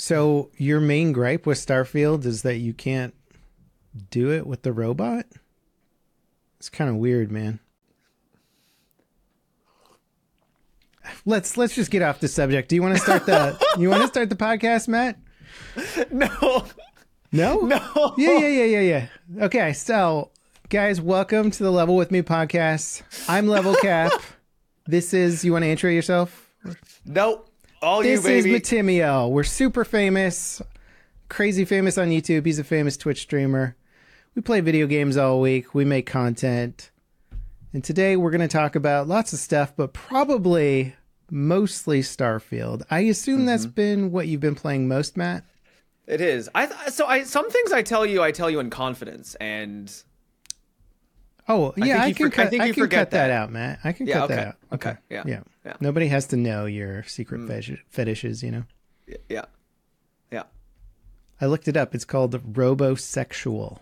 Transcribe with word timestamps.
So 0.00 0.48
your 0.56 0.80
main 0.80 1.12
gripe 1.12 1.44
with 1.44 1.58
Starfield 1.58 2.24
is 2.24 2.40
that 2.40 2.56
you 2.56 2.72
can't 2.72 3.14
do 4.10 4.32
it 4.32 4.46
with 4.46 4.62
the 4.62 4.72
robot? 4.72 5.26
It's 6.56 6.70
kind 6.70 6.88
of 6.88 6.96
weird, 6.96 7.30
man. 7.30 7.60
Let's 11.26 11.58
let's 11.58 11.74
just 11.74 11.90
get 11.90 12.00
off 12.00 12.18
the 12.18 12.28
subject. 12.28 12.70
Do 12.70 12.76
you 12.76 12.82
want 12.82 12.96
to 12.96 13.02
start 13.02 13.26
the 13.26 13.62
you 13.78 13.90
want 13.90 14.00
to 14.00 14.08
start 14.08 14.30
the 14.30 14.36
podcast, 14.36 14.88
Matt? 14.88 15.18
No. 16.10 16.64
No? 17.30 17.60
No. 17.60 18.14
Yeah, 18.16 18.38
yeah, 18.38 18.48
yeah, 18.48 18.64
yeah, 18.64 18.80
yeah. 18.80 19.44
Okay, 19.44 19.74
so 19.74 20.30
guys, 20.70 20.98
welcome 20.98 21.50
to 21.50 21.62
the 21.62 21.70
Level 21.70 21.94
with 21.94 22.10
Me 22.10 22.22
podcast. 22.22 23.02
I'm 23.28 23.44
LevelCap. 23.44 24.18
this 24.86 25.12
is 25.12 25.44
you 25.44 25.52
want 25.52 25.64
to 25.64 25.68
intro 25.68 25.90
yourself? 25.90 26.50
Nope. 27.04 27.49
All 27.82 28.02
This 28.02 28.24
you, 28.24 28.30
is 28.30 28.44
baby. 28.44 28.60
Matimio. 28.60 29.30
We're 29.30 29.42
super 29.44 29.84
famous, 29.84 30.60
crazy 31.28 31.64
famous 31.64 31.96
on 31.96 32.08
YouTube. 32.08 32.44
He's 32.44 32.58
a 32.58 32.64
famous 32.64 32.96
Twitch 32.96 33.22
streamer. 33.22 33.76
We 34.34 34.42
play 34.42 34.60
video 34.60 34.86
games 34.86 35.16
all 35.16 35.40
week. 35.40 35.74
We 35.74 35.84
make 35.84 36.06
content. 36.06 36.90
And 37.72 37.82
today 37.82 38.16
we're 38.16 38.30
going 38.30 38.40
to 38.42 38.48
talk 38.48 38.74
about 38.76 39.08
lots 39.08 39.32
of 39.32 39.38
stuff, 39.38 39.72
but 39.76 39.92
probably 39.92 40.94
mostly 41.30 42.00
Starfield. 42.02 42.82
I 42.90 43.00
assume 43.00 43.46
that's 43.46 43.64
Mm-hmm. 43.64 43.70
been 43.74 44.12
what 44.12 44.26
you've 44.26 44.40
been 44.40 44.54
playing 44.56 44.86
most, 44.88 45.16
Matt. 45.16 45.44
it 46.06 46.20
is. 46.20 46.50
I 46.54 46.66
th- 46.66 46.90
so 46.90 47.06
I 47.06 47.22
some 47.22 47.48
things 47.50 47.72
I 47.72 47.82
tell 47.82 48.04
you 48.04 48.22
I 48.22 48.32
tell 48.32 48.50
you 48.50 48.58
in 48.60 48.68
confidence 48.70 49.36
and 49.36 49.90
Oh, 51.50 51.74
yeah, 51.76 51.98
I, 52.02 52.04
think 52.04 52.18
you 52.20 52.24
can 52.26 52.30
for- 52.32 52.40
I 52.40 52.44
cut, 52.44 52.50
think 52.50 52.62
I 52.62 52.66
you 52.66 52.74
can 52.74 52.82
forget 52.84 52.98
cut 53.00 53.10
that. 53.10 53.26
that. 53.28 53.30
out, 53.32 53.50
Matt. 53.52 53.80
I 53.84 53.92
can 53.92 54.06
Yeah, 54.06 54.18
cut 54.20 54.28
that 54.28 54.46
out. 54.48 54.54
Okay, 54.72 54.96
yeah, 55.10 55.22
Yeah. 55.26 55.40
yeah. 55.64 55.72
Mm. 55.72 55.80
Nobody 55.80 56.06
has 56.08 56.26
to 56.28 56.36
know 56.36 56.64
your 56.66 57.02
secret 57.04 57.46
fetish- 57.46 57.84
fetishes, 57.88 58.42
you 58.42 58.50
know. 58.52 58.64
yeah. 59.28 59.44
Yeah. 60.30 60.44
I 61.40 61.46
looked 61.46 61.66
it 61.68 61.76
up. 61.76 61.94
It's 61.94 62.04
called 62.04 62.32
robosexual. 62.52 63.78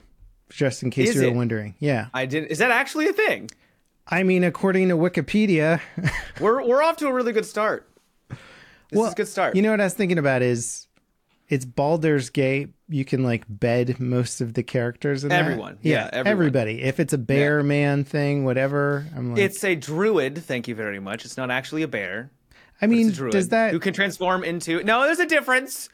Just 0.51 0.83
in 0.83 0.91
case 0.91 1.11
Is 1.11 1.17
you 1.17 1.23
were 1.23 1.29
it? 1.29 1.35
wondering. 1.37 1.75
Yeah. 1.79 2.07
I 2.15 2.25
didn't 2.25 2.51
Is 2.51 2.59
that 2.59 2.71
actually 2.71 3.07
a 3.09 3.13
thing? 3.13 3.51
I 4.07 4.23
mean, 4.23 4.43
according 4.45 4.89
to 4.89 4.97
Wikipedia, 4.97 5.81
We're 6.41 6.67
we're 6.67 6.83
off 6.83 6.97
to 6.99 7.07
a 7.09 7.13
really 7.13 7.33
good 7.33 7.45
start. 7.45 7.87
This 8.31 8.39
well, 8.93 9.07
is 9.09 9.13
a 9.13 9.17
good 9.17 9.29
start. 9.29 9.55
You 9.55 9.61
know 9.61 9.71
what 9.71 9.83
I 9.83 9.85
was 9.85 9.93
thinking 9.93 10.17
about 10.17 10.41
is 10.41 10.88
it's 11.49 11.65
Baldur's 11.65 12.31
Gate. 12.31 12.71
You 12.89 13.05
can 13.05 13.23
like 13.23 13.45
bed 13.49 13.99
most 14.01 14.41
of 14.41 14.55
the 14.55 14.63
characters 14.63 15.23
in 15.25 15.31
that. 15.31 15.41
Everyone. 15.41 15.79
Yeah, 15.83 16.09
everyone. 16.13 16.27
everybody. 16.27 16.83
If 16.83 17.01
it's 17.01 17.13
a 17.13 17.19
bear 17.19 17.63
man 17.63 18.05
thing, 18.05 18.45
whatever. 18.45 19.07
I'm 19.17 19.33
like, 19.35 19.41
it's 19.43 19.63
a 19.65 19.75
druid, 19.75 20.39
thank 20.45 20.69
you 20.69 20.75
very 20.75 21.01
much. 21.01 21.25
It's 21.25 21.37
not 21.37 21.51
actually 21.51 21.83
a 21.83 21.89
bear. 21.89 22.31
I 22.81 22.87
mean, 22.87 23.11
does 23.11 23.49
that? 23.49 23.73
who 23.73 23.81
can 23.81 23.93
transform 23.93 24.45
into 24.45 24.83
No, 24.85 25.03
there's 25.03 25.19
a 25.19 25.27
difference. 25.27 25.89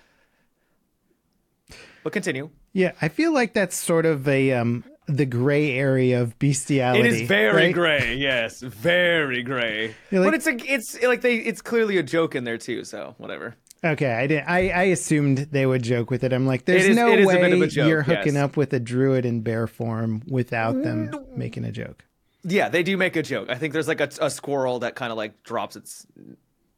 But 2.03 2.13
continue. 2.13 2.51
yeah, 2.73 2.93
I 3.01 3.09
feel 3.09 3.33
like 3.33 3.55
that's 3.55 3.77
sort 3.77 4.05
of 4.07 4.29
a 4.29 4.53
um 4.53 4.85
the 5.07 5.27
gray 5.27 5.73
area 5.73 6.21
of 6.21 6.39
bestiality. 6.39 7.01
It 7.01 7.07
is 7.07 7.29
very 7.29 7.67
right? 7.67 7.75
gray, 7.75 8.15
yes, 8.17 8.61
very 8.61 9.43
gray. 9.43 9.95
Like- 10.11 10.25
but 10.25 10.35
it's 10.35 10.47
a, 10.47 10.73
it's 10.73 11.03
like 11.03 11.21
they, 11.21 11.37
it's 11.37 11.61
clearly 11.63 11.99
a 11.99 12.03
joke 12.03 12.35
in 12.35 12.45
there 12.45 12.59
too. 12.59 12.85
So 12.85 13.15
whatever. 13.19 13.57
Okay, 13.85 14.13
I 14.13 14.27
did. 14.27 14.45
I, 14.47 14.71
I 14.71 14.83
assumed 14.85 15.39
they 15.51 15.67
would 15.67 15.83
joke 15.83 16.11
with 16.11 16.25
it. 16.25 16.33
I'm 16.33 16.47
like, 16.47 16.65
there's 16.65 16.87
is- 16.87 16.97
no 16.97 17.13
it 17.13 17.19
is 17.19 17.27
a 17.31 17.39
way 17.39 17.69
joke, 17.69 17.89
you're 17.89 18.03
hooking 18.03 18.35
yes. 18.35 18.43
up 18.43 18.57
with 18.57 18.73
a 18.73 18.81
druid 18.81 19.27
in 19.27 19.43
bear 19.43 19.67
form 19.67 20.23
without 20.27 20.83
them 20.83 21.11
making 21.37 21.65
a 21.65 21.73
joke. 21.73 22.05
Yeah, 22.45 22.69
they 22.69 22.83
do 22.83 22.97
make 22.97 23.17
a 23.17 23.23
joke. 23.23 23.51
I 23.51 23.57
think 23.57 23.73
there's 23.73 23.89
like 23.89 24.01
a, 24.01 24.09
a 24.21 24.31
squirrel 24.31 24.79
that 24.81 24.95
kind 24.95 25.11
of 25.11 25.19
like 25.19 25.43
drops 25.43 25.77
its 25.77 26.07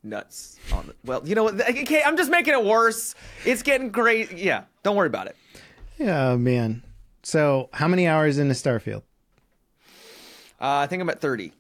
nuts 0.03 0.57
on. 0.73 0.89
The, 0.89 0.95
well, 1.05 1.23
you 1.25 1.34
know 1.34 1.45
what? 1.45 1.61
Okay, 1.61 2.03
I'm 2.05 2.17
just 2.17 2.31
making 2.31 2.55
it 2.55 2.65
worse. 2.65 3.15
It's 3.45 3.62
getting 3.62 3.91
great. 3.91 4.33
Yeah, 4.33 4.65
don't 4.83 4.97
worry 4.97 5.09
about 5.09 5.29
it. 5.29 5.37
Yeah, 5.99 6.31
oh, 6.31 6.39
man. 6.39 6.83
So, 7.23 7.69
how 7.73 7.89
many 7.89 8.07
hours 8.07 8.39
into 8.39 8.55
Starfield? 8.55 9.03
Uh, 10.61 10.79
I 10.79 10.87
think 10.87 11.03
I'm 11.03 11.11
at 11.11 11.21
30. 11.21 11.53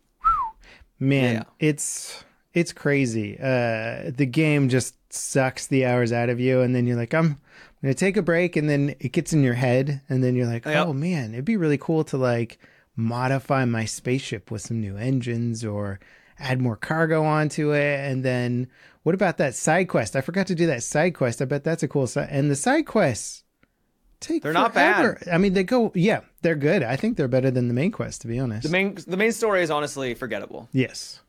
Man, 0.98 1.34
Yeah. 1.34 1.42
it's 1.58 2.24
it's 2.54 2.72
crazy. 2.72 3.36
Uh, 3.38 4.10
the 4.16 4.26
game 4.26 4.68
just 4.68 4.94
sucks 5.16 5.66
the 5.66 5.84
hours 5.86 6.12
out 6.12 6.28
of 6.28 6.38
you, 6.40 6.60
and 6.60 6.74
then 6.74 6.86
you're 6.86 6.96
like, 6.96 7.14
I'm 7.14 7.38
gonna 7.82 7.94
take 7.94 8.16
a 8.16 8.22
break, 8.22 8.56
and 8.56 8.68
then 8.68 8.94
it 9.00 9.12
gets 9.12 9.32
in 9.32 9.42
your 9.42 9.54
head, 9.54 10.00
and 10.08 10.22
then 10.22 10.34
you're 10.36 10.46
like, 10.46 10.64
Yep. 10.64 10.86
oh 10.88 10.92
man, 10.92 11.32
it'd 11.34 11.44
be 11.44 11.56
really 11.56 11.78
cool 11.78 12.04
to 12.04 12.16
like 12.16 12.58
modify 12.96 13.64
my 13.64 13.84
spaceship 13.84 14.50
with 14.50 14.62
some 14.62 14.80
new 14.80 14.96
engines 14.96 15.64
or 15.64 16.00
add 16.38 16.60
more 16.60 16.76
cargo 16.76 17.24
onto 17.24 17.72
it, 17.72 17.98
and 18.10 18.24
then 18.24 18.68
what 19.02 19.14
about 19.14 19.38
that 19.38 19.54
side 19.54 19.88
quest? 19.88 20.16
I 20.16 20.20
forgot 20.20 20.46
to 20.48 20.54
do 20.54 20.66
that 20.66 20.82
side 20.82 21.14
quest. 21.14 21.40
I 21.40 21.44
bet 21.44 21.62
that's 21.64 21.82
a 21.82 21.88
cool 21.88 22.06
side. 22.06 22.28
And 22.30 22.50
the 22.50 22.56
side 22.56 22.86
quests 22.86 23.44
take 24.18 24.42
They're 24.42 24.52
not 24.52 24.74
bad. 24.74 25.18
I 25.30 25.38
mean, 25.38 25.52
they 25.52 25.62
go, 25.62 25.92
yeah, 25.94 26.20
they're 26.42 26.56
good. 26.56 26.82
I 26.82 26.96
think 26.96 27.16
they're 27.16 27.28
better 27.28 27.50
than 27.50 27.68
the 27.68 27.74
main 27.74 27.92
quest, 27.92 28.22
to 28.22 28.26
be 28.26 28.38
honest. 28.40 28.64
The 28.64 28.68
main 28.70 28.96
the 29.06 29.16
main 29.16 29.32
story 29.32 29.62
is 29.62 29.70
honestly 29.70 30.14
forgettable. 30.14 30.68
yes. 30.72 31.20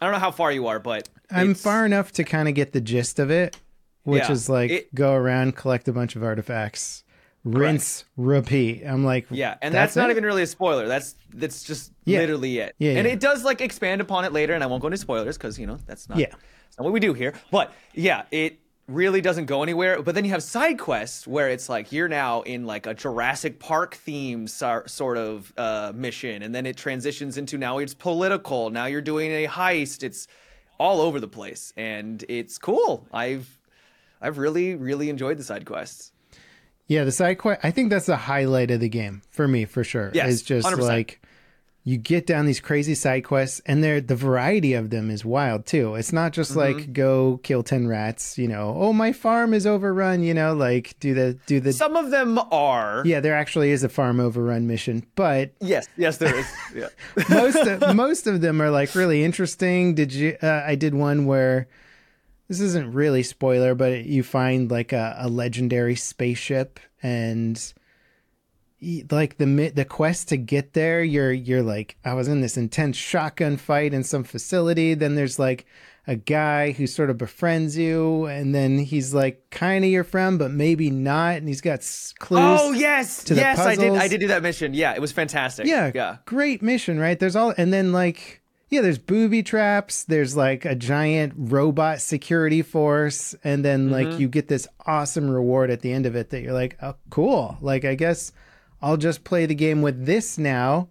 I 0.00 0.06
don't 0.06 0.14
know 0.14 0.18
how 0.18 0.32
far 0.32 0.50
you 0.50 0.66
are, 0.66 0.80
but 0.80 1.08
I'm 1.32 1.50
it's- 1.50 1.62
far 1.62 1.84
enough 1.86 2.12
to 2.12 2.24
kind 2.24 2.48
of 2.48 2.54
get 2.54 2.72
the 2.72 2.80
gist 2.80 3.18
of 3.18 3.30
it, 3.30 3.56
which 4.04 4.22
Yeah, 4.24 4.32
is 4.32 4.48
like 4.48 4.70
it- 4.70 4.94
go 4.94 5.14
around, 5.14 5.56
collect 5.56 5.88
a 5.88 5.92
bunch 5.92 6.16
of 6.16 6.22
artifacts, 6.22 7.04
rinse, 7.44 8.04
repeat. 8.16 8.84
I'm 8.86 9.04
like, 9.04 9.26
Yeah, 9.30 9.56
and 9.62 9.74
that's, 9.74 9.96
not 9.96 10.08
it? 10.10 10.12
even 10.12 10.24
really 10.24 10.42
a 10.42 10.46
spoiler. 10.46 10.86
That's 10.86 11.16
that's 11.34 11.62
just 11.64 11.92
Yeah. 12.04 12.20
literally 12.20 12.58
it. 12.58 12.74
Yeah, 12.78 12.92
and 12.92 13.06
yeah. 13.06 13.12
it 13.14 13.20
does 13.20 13.44
like 13.44 13.60
expand 13.60 14.00
upon 14.00 14.24
it 14.24 14.32
later, 14.32 14.52
and 14.54 14.62
I 14.62 14.66
won't 14.66 14.80
go 14.82 14.88
into 14.88 14.98
spoilers 14.98 15.36
because 15.36 15.58
you 15.58 15.66
know 15.66 15.78
that's 15.86 16.08
not 16.08 16.18
Yeah. 16.18 16.26
that's 16.30 16.78
not 16.78 16.84
what 16.84 16.92
we 16.92 17.00
do 17.00 17.14
here. 17.14 17.34
But 17.50 17.72
yeah, 17.94 18.22
it 18.30 18.58
really 18.88 19.20
doesn't 19.20 19.46
go 19.46 19.62
anywhere. 19.62 20.02
But 20.02 20.14
then 20.14 20.24
you 20.24 20.30
have 20.32 20.42
side 20.42 20.78
quests 20.78 21.26
where 21.26 21.48
it's 21.48 21.68
like 21.68 21.92
you're 21.92 22.08
now 22.08 22.42
in 22.42 22.66
like 22.66 22.86
a 22.86 22.92
Jurassic 22.94 23.58
Park 23.60 23.94
theme 23.94 24.46
sor- 24.46 24.86
sort 24.88 25.16
of 25.18 25.52
uh, 25.56 25.92
mission, 25.94 26.42
and 26.42 26.54
then 26.54 26.66
it 26.66 26.76
transitions 26.76 27.38
into 27.38 27.56
now 27.56 27.78
it's 27.78 27.94
political. 27.94 28.70
Now 28.70 28.86
you're 28.86 29.00
doing 29.00 29.30
a 29.30 29.46
heist. 29.46 30.02
It's 30.02 30.26
all 30.82 31.00
over 31.00 31.20
the 31.20 31.28
place, 31.28 31.72
and 31.76 32.24
it's 32.28 32.58
cool. 32.58 33.06
I've 33.12 33.56
I've 34.20 34.36
really 34.36 34.74
really 34.74 35.10
enjoyed 35.10 35.38
the 35.38 35.44
side 35.44 35.64
quests. 35.64 36.10
Yeah, 36.88 37.04
the 37.04 37.12
side 37.12 37.38
quest. 37.38 37.60
I 37.62 37.70
think 37.70 37.88
that's 37.88 38.06
the 38.06 38.16
highlight 38.16 38.72
of 38.72 38.80
the 38.80 38.88
game 38.88 39.22
for 39.30 39.46
me, 39.46 39.64
for 39.64 39.84
sure. 39.84 40.10
Yes, 40.12 40.32
it's 40.32 40.42
just 40.42 40.66
100%. 40.66 40.80
like 40.80 41.21
you 41.84 41.96
get 41.96 42.26
down 42.28 42.46
these 42.46 42.60
crazy 42.60 42.94
side 42.94 43.24
quests, 43.24 43.60
and 43.66 43.82
they're 43.82 44.00
the 44.00 44.14
variety 44.14 44.72
of 44.74 44.90
them 44.90 45.10
is 45.10 45.24
wild 45.24 45.66
too. 45.66 45.96
It's 45.96 46.12
not 46.12 46.32
just 46.32 46.52
Mm-hmm. 46.52 46.78
like 46.78 46.92
go 46.92 47.40
kill 47.42 47.62
ten 47.64 47.88
rats. 47.88 48.38
You 48.38 48.46
know, 48.48 48.74
oh 48.78 48.92
my 48.92 49.12
farm 49.12 49.52
is 49.52 49.66
overrun. 49.66 50.22
You 50.22 50.32
know, 50.34 50.54
like 50.54 50.94
do 51.00 51.12
the 51.12 51.38
do 51.46 51.58
the. 51.58 51.72
Some 51.72 51.96
of 51.96 52.10
them 52.10 52.38
are. 52.52 53.02
yeah, 53.04 53.18
there 53.20 53.34
actually 53.34 53.70
is 53.72 53.82
a 53.82 53.88
farm 53.88 54.20
overrun 54.20 54.66
mission, 54.68 55.04
but 55.16 55.50
Yes, 55.60 55.88
yes, 55.96 56.18
there 56.18 56.34
is. 56.36 56.46
Yeah. 56.74 56.88
most 57.30 57.56
of, 57.66 57.96
most 57.96 58.26
of 58.28 58.40
them 58.42 58.62
are 58.62 58.70
like 58.70 58.94
really 58.94 59.24
interesting. 59.24 59.94
Did 59.96 60.12
you? 60.12 60.36
Uh, 60.42 60.62
I 60.64 60.76
did 60.76 60.94
one 60.94 61.26
where 61.26 61.66
this 62.48 62.60
isn't 62.60 62.92
really 62.92 63.22
spoiler, 63.22 63.74
but 63.74 64.04
you 64.04 64.22
find 64.22 64.70
like 64.70 64.92
a, 64.92 65.16
a 65.18 65.28
legendary 65.28 65.96
spaceship 65.96 66.78
and 67.02 67.72
like 69.10 69.38
the 69.38 69.72
the 69.74 69.84
quest 69.84 70.28
to 70.30 70.36
get 70.36 70.72
there. 70.72 71.02
You're 71.02 71.32
you're 71.32 71.62
like 71.62 71.96
I 72.04 72.14
was 72.14 72.28
in 72.28 72.40
this 72.40 72.56
intense 72.56 72.96
shotgun 72.96 73.56
fight 73.56 73.94
in 73.94 74.02
some 74.04 74.24
facility. 74.24 74.94
Then 74.94 75.14
there's 75.14 75.38
like 75.38 75.66
a 76.08 76.16
guy 76.16 76.72
who 76.72 76.86
sort 76.88 77.10
of 77.10 77.16
befriends 77.18 77.76
you, 77.78 78.24
and 78.26 78.52
then 78.52 78.78
he's 78.80 79.14
like 79.14 79.48
kind 79.50 79.84
of 79.84 79.90
your 79.90 80.02
friend, 80.02 80.36
but 80.38 80.50
maybe 80.50 80.90
not, 80.90 81.36
and 81.36 81.46
he's 81.46 81.60
got 81.60 81.78
s- 81.78 82.12
clues. 82.18 82.58
Oh 82.60 82.72
yes, 82.72 83.24
yes, 83.30 83.58
I 83.60 83.76
did. 83.76 83.92
I 83.94 84.08
did 84.08 84.18
do 84.20 84.26
that 84.28 84.42
mission. 84.42 84.74
Yeah, 84.74 84.94
it 84.94 85.00
was 85.00 85.12
fantastic. 85.12 85.66
Yeah, 85.66 85.92
yeah. 85.94 86.16
great 86.24 86.60
mission, 86.60 86.98
right? 86.98 87.18
There's 87.18 87.36
all, 87.36 87.54
and 87.56 87.72
then 87.72 87.92
like, 87.92 88.42
yeah, 88.68 88.80
there's 88.80 88.98
booby 88.98 89.44
traps. 89.44 90.02
There's 90.02 90.34
like 90.36 90.64
a 90.64 90.74
giant 90.74 91.34
robot 91.36 92.00
security 92.00 92.62
force, 92.62 93.36
and 93.44 93.64
then 93.64 93.88
Mm-hmm. 93.88 94.10
like 94.10 94.18
you 94.18 94.26
get 94.28 94.48
this 94.48 94.66
awesome 94.84 95.30
reward 95.30 95.70
at 95.70 95.82
the 95.82 95.92
end 95.92 96.06
of 96.06 96.16
it 96.16 96.30
that 96.30 96.42
you're 96.42 96.52
like, 96.52 96.76
oh, 96.82 96.96
cool. 97.10 97.56
Like, 97.60 97.84
I 97.84 97.94
guess 97.94 98.32
I'll 98.82 98.96
just 98.96 99.24
play 99.24 99.46
the 99.46 99.54
game 99.54 99.80
with 99.82 100.04
this 100.06 100.36
now. 100.38 100.88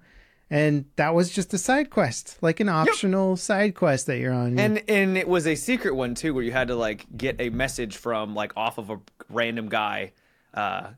And 0.50 0.86
that 0.98 1.14
was 1.16 1.30
just 1.30 1.54
a 1.54 1.58
side 1.58 1.90
quest, 1.90 2.38
like 2.42 2.60
an 2.60 2.68
optional 2.68 3.38
side 3.38 3.74
quest 3.74 4.08
that 4.08 4.18
you're 4.20 4.34
on. 4.34 4.60
And 4.60 4.84
and 4.90 5.18
it 5.18 5.28
was 5.28 5.48
a 5.48 5.56
secret 5.56 5.96
one 5.96 6.14
too, 6.14 6.34
where 6.34 6.44
you 6.44 6.52
had 6.52 6.68
to 6.68 6.76
like 6.76 7.06
get 7.16 7.38
a 7.40 7.50
message 7.50 7.96
from 7.96 8.36
like 8.36 8.52
off 8.58 8.78
of 8.78 8.90
a 8.90 9.00
random 9.30 9.70
guy, 9.70 10.12
uh, 10.54 10.90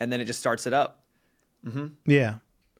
and 0.00 0.10
then 0.10 0.22
it 0.22 0.24
just 0.24 0.40
starts 0.40 0.66
it 0.66 0.72
up. 0.72 1.02
Yeah. 2.06 2.36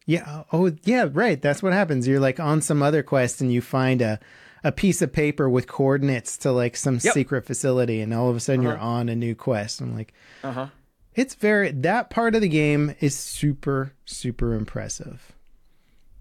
Yeah. 0.06 0.44
Oh, 0.52 0.72
yeah. 0.84 1.08
Right. 1.10 1.40
That's 1.40 1.62
what 1.62 1.72
happens. 1.72 2.06
You're 2.06 2.20
like 2.20 2.38
on 2.40 2.60
some 2.60 2.82
other 2.82 3.02
quest 3.02 3.40
and 3.40 3.50
you 3.52 3.60
find 3.62 4.02
a, 4.02 4.20
a 4.62 4.72
piece 4.72 5.00
of 5.02 5.12
paper 5.12 5.48
with 5.48 5.66
coordinates 5.66 6.36
to 6.38 6.52
like 6.52 6.76
some 6.76 6.98
Yep. 7.02 7.14
secret 7.14 7.44
facility, 7.46 8.00
and 8.00 8.12
all 8.14 8.28
of 8.30 8.36
a 8.36 8.40
sudden 8.40 8.62
you're 8.62 8.78
on 8.78 9.08
a 9.08 9.14
new 9.16 9.34
quest. 9.34 9.80
I'm 9.80 9.94
like, 9.94 10.12
Uh 10.42 10.52
huh. 10.52 10.66
It's 11.14 11.34
very, 11.34 11.70
that 11.70 12.10
part 12.10 12.34
of 12.34 12.40
the 12.40 12.48
game 12.48 12.94
is 13.00 13.16
super, 13.16 13.92
super 14.04 14.54
impressive. 14.54 15.32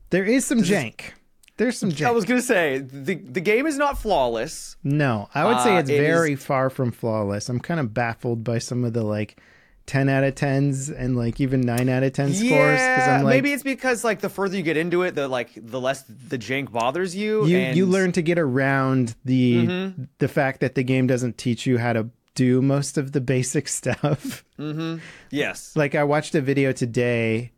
There 0.10 0.24
is 0.26 0.46
some 0.46 0.60
jank. 0.60 1.12
there's 1.58 1.78
some 1.78 1.90
jank. 1.92 2.06
I 2.08 2.12
was 2.12 2.26
gonna 2.26 2.42
say 2.42 2.78
the 2.80 3.16
the 3.16 3.42
game 3.42 3.66
is 3.66 3.78
not 3.78 3.98
flawless. 3.98 4.76
No, 4.84 5.28
I 5.34 5.46
would 5.46 5.60
say 5.62 5.76
Uh, 5.76 5.80
it's 5.80 5.90
it 5.90 5.98
very 5.98 6.36
far 6.36 6.70
from 6.70 6.92
flawless. 6.92 7.50
I'm 7.50 7.60
kind 7.60 7.80
of 7.80 7.94
baffled 7.94 8.44
by 8.44 8.60
some 8.60 8.84
of 8.84 8.94
the 8.94 9.02
like 9.04 9.40
10 9.86 10.08
out 10.08 10.24
of 10.24 10.34
10s 10.36 10.96
and 10.98 11.18
like 11.18 11.42
even 11.42 11.60
9 11.60 11.90
out 11.90 12.04
of 12.04 12.14
10 12.14 12.34
scores 12.34 12.42
because 12.48 12.80
Yeah, 12.80 13.18
I'm 13.18 13.24
like 13.26 13.34
maybe 13.34 13.52
it's 13.54 13.64
because 13.64 14.04
like 14.04 14.22
the 14.22 14.30
further 14.30 14.56
you 14.56 14.64
get 14.64 14.78
into 14.78 15.02
it, 15.02 15.14
the 15.16 15.28
like 15.28 15.50
the 15.56 15.82
less 15.82 16.04
the 16.04 16.38
jank 16.38 16.72
bothers 16.72 17.16
you. 17.16 17.46
you 17.46 17.58
and 17.58 17.76
you 17.76 17.86
learn 17.88 18.12
to 18.14 18.22
get 18.22 18.38
around 18.40 19.16
the 19.26 19.94
the 20.20 20.28
fact 20.28 20.60
that 20.62 20.76
the 20.76 20.84
game 20.84 21.08
doesn't 21.08 21.38
teach 21.38 21.66
you 21.66 21.80
how 21.80 21.92
to 21.94 22.10
do 22.36 22.62
most 22.62 22.98
of 22.98 23.12
the 23.12 23.22
basic 23.22 23.68
stuff. 23.80 24.44
Mm-hmm. 24.60 24.98
Yes. 25.32 25.76
like 25.76 25.96
I 25.96 26.04
watched 26.04 26.36
a 26.36 26.42
video 26.42 26.72
today 26.72 27.52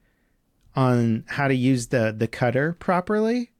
on 0.75 1.23
how 1.27 1.47
to 1.47 1.55
use 1.55 1.87
the 1.87 2.13
the 2.17 2.27
cutter 2.27 2.73
properly. 2.79 3.51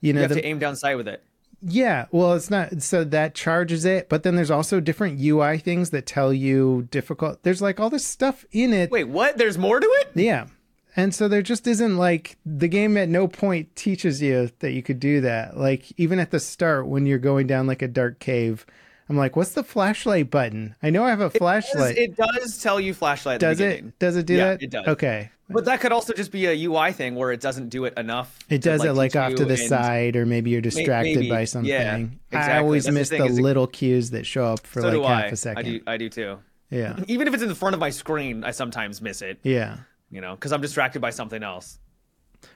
You 0.00 0.12
know, 0.12 0.20
You 0.20 0.22
have 0.22 0.30
the, 0.30 0.42
to 0.42 0.46
aim 0.46 0.58
down 0.58 0.76
sight 0.76 0.96
with 0.96 1.08
it. 1.08 1.22
Yeah, 1.66 2.06
well, 2.10 2.34
it's 2.34 2.50
not 2.50 2.82
so 2.82 3.04
that 3.04 3.34
charges 3.34 3.86
it, 3.86 4.10
but 4.10 4.22
then 4.22 4.36
there's 4.36 4.50
also 4.50 4.80
different 4.80 5.18
UI 5.18 5.56
things 5.56 5.90
that 5.90 6.04
tell 6.04 6.30
you 6.30 6.86
difficult. 6.90 7.42
There's 7.42 7.62
like 7.62 7.80
all 7.80 7.88
this 7.88 8.04
stuff 8.04 8.44
in 8.52 8.74
it. 8.74 8.90
Wait, 8.90 9.04
what? 9.04 9.38
There's 9.38 9.56
more 9.56 9.80
to 9.80 9.86
it? 9.86 10.10
Yeah. 10.14 10.48
And 10.94 11.14
so 11.14 11.26
there 11.26 11.40
just 11.42 11.66
isn't 11.66 11.96
like 11.96 12.36
the 12.44 12.68
game 12.68 12.96
at 12.98 13.08
no 13.08 13.26
point 13.28 13.74
teaches 13.76 14.20
you 14.20 14.50
that 14.58 14.72
you 14.72 14.82
could 14.82 15.00
do 15.00 15.22
that. 15.22 15.56
Like 15.56 15.90
even 15.98 16.18
at 16.18 16.30
the 16.30 16.38
start 16.38 16.86
when 16.86 17.06
you're 17.06 17.18
going 17.18 17.46
down 17.46 17.66
like 17.66 17.80
a 17.82 17.88
dark 17.88 18.18
cave, 18.18 18.66
I'm 19.08 19.16
like, 19.18 19.36
what's 19.36 19.52
the 19.52 19.62
flashlight 19.64 20.30
button? 20.30 20.74
I 20.82 20.88
know 20.90 21.04
I 21.04 21.10
have 21.10 21.20
a 21.20 21.28
flashlight. 21.30 21.98
It 21.98 22.16
does 22.16 22.62
tell 22.62 22.80
you 22.80 22.94
flashlight. 22.94 23.40
The 23.40 23.46
does 23.46 23.60
it? 23.60 23.98
Does 23.98 24.16
it 24.16 24.24
do 24.26 24.34
Yeah, 24.34 24.44
that? 24.50 24.62
it 24.62 24.70
does. 24.70 24.86
Okay. 24.88 25.30
But 25.50 25.66
that 25.66 25.80
could 25.80 25.92
also 25.92 26.14
just 26.14 26.32
be 26.32 26.46
a 26.46 26.64
UI 26.66 26.92
thing 26.92 27.14
where 27.16 27.30
it 27.30 27.40
doesn't 27.40 27.68
do 27.68 27.84
it 27.84 27.92
enough. 27.98 28.38
It 28.48 28.62
does 28.62 28.82
it 28.82 28.92
like 28.94 29.14
off 29.14 29.34
to 29.34 29.44
the 29.44 29.58
side, 29.58 30.16
or 30.16 30.24
maybe 30.24 30.48
you're 30.50 30.62
distracted 30.62 31.16
maybe. 31.16 31.28
by 31.28 31.44
something. 31.44 31.70
Yeah, 31.70 32.06
I 32.32 32.58
always 32.58 32.84
That's 32.84 32.94
miss 32.94 33.08
the 33.10 33.24
it- 33.26 33.32
little 33.32 33.66
cues 33.66 34.10
that 34.12 34.24
show 34.24 34.46
up 34.46 34.66
for 34.66 34.80
So 34.80 34.88
like 34.88 35.06
half 35.06 35.24
I. 35.24 35.26
a 35.26 35.36
second. 35.36 35.58
I 35.58 35.62
do. 35.70 35.80
I 35.86 35.96
do 35.98 36.08
too. 36.08 36.38
Yeah. 36.70 36.98
Even 37.08 37.28
if 37.28 37.34
it's 37.34 37.42
in 37.42 37.50
the 37.50 37.54
front 37.54 37.74
of 37.74 37.80
my 37.80 37.90
screen, 37.90 38.42
I 38.42 38.52
sometimes 38.52 39.02
miss 39.02 39.20
it. 39.20 39.38
Yeah. 39.42 39.76
You 40.10 40.22
know, 40.22 40.34
because 40.34 40.50
I'm 40.52 40.62
distracted 40.62 41.00
by 41.00 41.10
something 41.10 41.42
else. 41.42 41.78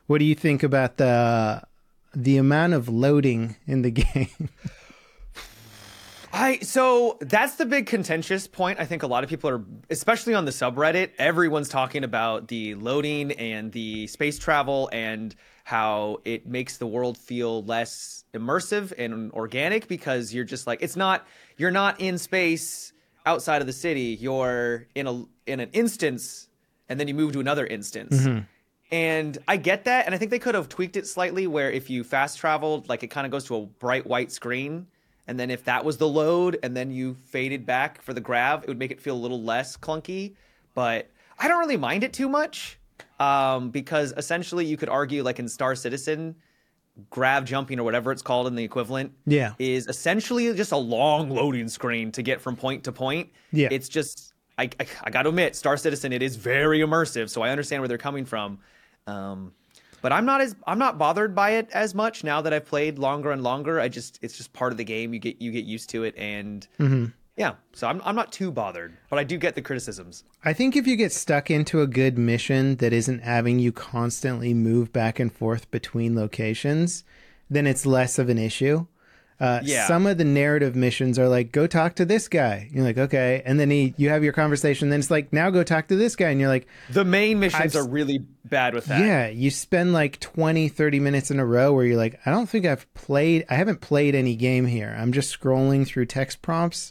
What 0.07 0.17
do 0.19 0.25
you 0.25 0.35
think 0.35 0.63
about 0.63 0.97
the 0.97 1.63
the 2.15 2.39
amount 2.39 2.73
of 2.73 2.89
loading 2.89 3.57
in 3.67 3.83
the 3.83 3.91
game? 4.03 4.49
I 6.33 6.59
so 6.61 7.19
that's 7.21 7.57
the 7.57 7.67
big 7.67 7.87
contentious 7.87 8.47
point. 8.47 8.81
I 8.81 8.85
think 8.85 9.03
a 9.03 9.07
lot 9.07 9.25
of 9.25 9.31
people 9.31 9.51
are, 9.51 9.65
especially 9.91 10.35
on 10.35 10.45
the 10.45 10.51
subreddit, 10.51 11.11
everyone's 11.19 11.69
talking 11.69 12.05
about 12.05 12.49
the 12.49 12.75
loading 12.75 13.33
and 13.33 13.73
the 13.73 14.07
space 14.07 14.39
travel 14.39 14.91
and 14.93 15.35
how 15.65 16.19
it 16.25 16.47
makes 16.47 16.79
the 16.79 16.87
world 16.87 17.19
feel 17.19 17.63
less 17.65 18.25
immersive 18.35 18.93
and 18.99 19.33
organic 19.33 19.89
because 19.89 20.33
you're 20.33 20.45
just 20.45 20.67
like 20.67 20.83
it's 20.83 20.97
not 20.97 21.27
you're 21.57 21.71
not 21.71 22.01
in 22.01 22.19
space 22.19 22.93
outside 23.27 23.61
of 23.61 23.67
the 23.67 23.73
city. 23.73 24.17
You're 24.21 24.87
in 24.95 25.07
a 25.07 25.25
in 25.47 25.61
an 25.61 25.71
instance 25.73 26.49
and 26.89 26.99
then 26.99 27.09
you 27.09 27.15
move 27.15 27.33
to 27.33 27.41
another 27.41 27.67
instance. 27.67 28.17
Mm-hmm. 28.17 28.41
And 28.91 29.37
I 29.47 29.59
get 29.59 29.85
that, 29.85 30.07
and 30.07 30.15
I 30.15 30.19
think 30.19 30.31
they 30.31 30.39
could 30.39 30.55
have 30.55 30.69
tweaked 30.71 30.97
it 30.97 31.07
slightly 31.07 31.47
where 31.47 31.71
if 31.71 31.91
you 31.91 32.05
fast 32.05 32.39
traveled, 32.39 32.89
like 32.89 33.03
it 33.03 33.09
kind 33.09 33.27
of 33.27 33.31
goes 33.31 33.45
to 33.45 33.57
a 33.57 33.67
bright 33.67 34.07
white 34.07 34.33
screen, 34.33 34.87
and 35.29 35.39
then 35.39 35.51
if 35.51 35.65
that 35.65 35.85
was 35.85 35.99
the 35.99 36.09
load, 36.09 36.59
and 36.63 36.77
then 36.77 36.91
you 36.91 37.15
faded 37.27 37.65
back 37.65 38.03
for 38.03 38.13
the 38.13 38.21
grav, 38.21 38.63
it 38.65 38.69
would 38.69 38.79
make 38.79 38.91
it 38.91 39.01
feel 39.01 39.15
a 39.15 39.19
little 39.21 39.41
less 39.43 39.77
clunky. 39.77 40.35
But 40.75 41.09
I 41.39 41.47
don't 41.47 41.61
really 41.61 41.77
mind 41.77 42.03
it 42.03 42.13
too 42.13 42.29
much, 42.29 42.79
um, 43.21 43.71
because 43.71 44.13
essentially 44.17 44.65
you 44.67 44.77
could 44.77 44.89
argue, 44.89 45.23
like 45.23 45.39
in 45.39 45.49
Star 45.49 45.75
Citizen, 45.77 46.35
grav 47.11 47.45
jumping 47.45 47.79
or 47.79 47.85
whatever 47.85 48.11
it's 48.11 48.23
called 48.23 48.47
in 48.49 48.57
the 48.57 48.65
equivalent, 48.65 49.13
Yeah. 49.27 49.53
is 49.61 49.87
essentially 49.87 50.53
just 50.55 50.73
a 50.73 50.77
long 50.77 51.31
loading 51.31 51.69
screen 51.69 52.11
to 52.13 52.23
get 52.23 52.41
from 52.41 52.57
point 52.57 52.83
to 52.85 52.93
point. 52.93 53.31
Yeah. 53.53 53.69
It's 53.71 53.89
just 53.89 54.33
I, 54.59 54.65
I, 54.81 54.87
I 55.05 55.11
got 55.11 55.23
to 55.23 55.29
admit, 55.29 55.55
Star 55.55 55.77
Citizen 55.77 56.13
it 56.13 56.23
is 56.23 56.35
very 56.35 56.81
immersive, 56.81 57.29
so 57.31 57.43
I 57.43 57.51
understand 57.51 57.81
where 57.81 57.89
they're 57.89 57.99
coming 57.99 58.25
from. 58.25 58.59
Um, 59.07 59.53
but 60.03 60.13
I'm 60.13 60.25
not 60.25 60.41
as 60.41 60.55
I'm 60.67 60.79
not 60.79 60.99
bothered 60.99 61.35
by 61.35 61.53
it 61.53 61.69
as 61.73 61.95
much 61.95 62.25
now 62.25 62.41
that 62.43 62.53
I've 62.53 62.67
played 62.67 62.99
longer 62.99 63.31
and 63.31 63.43
longer. 63.43 63.81
I 63.81 63.89
just 63.89 64.19
it's 64.23 64.37
just 64.37 64.53
part 64.53 64.73
of 64.73 64.79
the 64.79 64.85
game. 64.85 65.13
You 65.13 65.21
get 65.21 65.41
you 65.41 65.51
get 65.51 65.65
used 65.65 65.91
to 65.91 66.05
it, 66.05 66.15
and 66.17 66.67
mm-hmm. 66.79 67.07
yeah. 67.37 67.55
So 67.73 67.87
I'm 67.89 68.01
I'm 68.05 68.17
not 68.17 68.33
too 68.33 68.51
bothered, 68.51 68.97
but 69.11 69.19
I 69.19 69.25
do 69.25 69.39
get 69.39 69.55
the 69.55 69.63
criticisms. 69.63 70.25
I 70.45 70.53
think 70.53 70.77
if 70.77 70.87
you 70.87 70.97
get 70.97 71.13
stuck 71.13 71.51
into 71.51 71.81
a 71.81 71.87
good 71.87 72.19
mission 72.19 72.77
that 72.77 72.93
isn't 72.93 73.21
having 73.21 73.59
you 73.59 73.73
constantly 73.73 74.55
move 74.55 74.93
back 74.93 75.19
and 75.19 75.33
forth 75.33 75.71
between 75.71 76.15
locations, 76.15 77.05
then 77.51 77.67
it's 77.67 77.87
less 77.87 78.19
of 78.19 78.29
an 78.29 78.39
issue. 78.39 78.87
Uh, 79.41 79.61
Yeah. 79.63 79.87
Some 79.87 80.07
of 80.07 80.19
the 80.19 80.25
narrative 80.25 80.75
missions 80.75 81.19
are 81.19 81.29
like, 81.29 81.53
go 81.53 81.67
talk 81.67 81.95
to 81.97 82.05
this 82.05 82.27
guy. 82.29 82.69
You're 82.73 82.85
like, 82.85 82.99
okay. 82.99 83.43
And 83.45 83.59
then 83.61 83.71
he, 83.71 83.95
you 83.97 84.09
have 84.09 84.25
your 84.25 84.33
conversation. 84.33 84.91
Then 84.91 84.99
it's 84.99 85.11
like, 85.11 85.33
now 85.33 85.51
go 85.51 85.63
talk 85.63 85.87
to 85.89 85.97
this 85.97 86.17
guy. 86.17 86.31
And 86.31 86.41
you're 86.41 86.49
like, 86.49 86.67
The 86.91 87.05
main 87.05 87.39
missions 87.39 87.77
I've- 87.77 87.79
are 87.79 87.89
really 87.89 88.19
bad 88.45 88.75
with 88.75 88.87
that. 88.87 89.01
yeah, 89.01 89.29
you 89.29 89.51
spend 89.51 89.93
like 89.93 90.19
20, 90.21 90.69
30 90.69 91.01
minutes 91.01 91.31
in 91.31 91.39
a 91.39 91.47
row 91.47 91.73
where 91.73 91.85
you're 91.85 91.97
like, 91.97 92.19
I 92.27 92.31
don't 92.31 92.49
think 92.49 92.67
I've 92.67 92.93
played, 92.95 93.45
I 93.49 93.55
haven't 93.55 93.81
played 93.81 94.15
any 94.15 94.35
game 94.37 94.67
here. 94.67 94.97
I'm 94.99 95.13
just 95.13 95.39
scrolling 95.39 95.87
through 95.87 96.07
text 96.07 96.43
prompts 96.43 96.91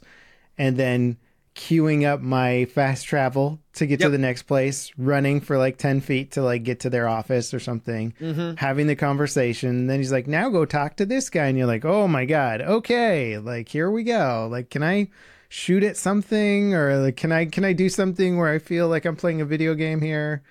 and 0.57 0.77
then 0.77 1.17
queuing 1.57 2.05
up 2.05 2.21
my 2.21 2.65
fast 2.65 3.05
travel 3.05 3.59
to 3.73 3.87
get 3.87 3.99
to 3.99 4.09
the 4.09 4.17
next 4.17 4.43
place, 4.43 4.91
running 4.95 5.41
for 5.41 5.57
like 5.57 5.77
10 5.77 6.01
feet 6.01 6.31
to 6.33 6.41
like 6.43 6.63
get 6.63 6.81
to 6.81 6.89
their 6.89 7.09
office 7.09 7.53
or 7.53 7.59
something, 7.59 8.13
mm-hmm. 8.21 8.55
having 8.55 8.85
the 8.87 8.95
conversation. 8.95 9.69
And 9.69 9.89
then 9.89 9.97
he's 9.97 10.11
like, 10.11 10.27
now 10.27 10.49
go 10.49 10.65
talk 10.65 10.95
to 10.97 11.05
this 11.05 11.29
guy. 11.29 11.47
And 11.47 11.57
you're 11.57 11.67
like, 11.67 11.83
oh 11.83 12.07
my 12.07 12.25
God, 12.25 12.61
okay, 12.61 13.39
like 13.39 13.67
here 13.67 13.89
we 13.89 14.03
go. 14.03 14.47
Like, 14.49 14.69
can 14.69 14.83
I 14.83 15.09
shoot 15.49 15.83
at 15.83 15.97
something 15.97 16.75
or 16.75 16.95
like, 16.97 17.17
can 17.17 17.31
I, 17.31 17.45
can 17.45 17.65
I 17.65 17.73
do 17.73 17.89
something 17.89 18.37
where 18.37 18.49
I 18.49 18.59
feel 18.59 18.87
like 18.87 19.05
I'm 19.05 19.15
playing 19.15 19.41
a 19.41 19.45
video 19.45 19.73
game 19.73 20.01
here? 20.01 20.43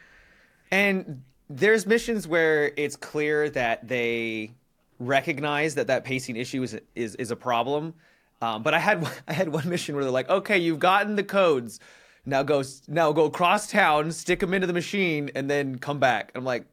And 0.73 1.23
there's 1.49 1.87
missions 1.87 2.27
where 2.27 2.73
it's 2.77 2.97
clear 2.97 3.49
that 3.51 3.87
they 3.87 4.51
recognize 4.99 5.77
that 5.77 5.87
that 5.87 6.05
pacing 6.05 6.37
issue 6.37 6.63
is 6.65 6.79
is, 6.95 7.15
is 7.15 7.31
a 7.31 7.37
problem. 7.37 7.95
Um, 8.43 8.63
but 8.63 8.75
I 8.75 8.79
had 8.79 9.07
I 9.29 9.33
had 9.33 9.49
one 9.49 9.69
mission 9.69 9.95
where 9.95 10.05
they're 10.05 10.13
like, 10.13 10.29
okay, 10.29 10.59
you've 10.59 10.79
gotten 10.79 11.17
the 11.17 11.25
codes. 11.25 11.81
Now 12.25 12.43
go 12.43 12.63
now 12.89 13.13
go 13.13 13.25
across 13.25 13.71
town, 13.71 14.11
stick 14.13 14.41
them 14.41 14.53
into 14.53 14.67
the 14.67 14.73
machine, 14.73 15.31
and 15.35 15.49
then 15.49 15.79
come 15.79 15.99
back. 15.99 16.33
I'm 16.35 16.45
like, 16.45 16.65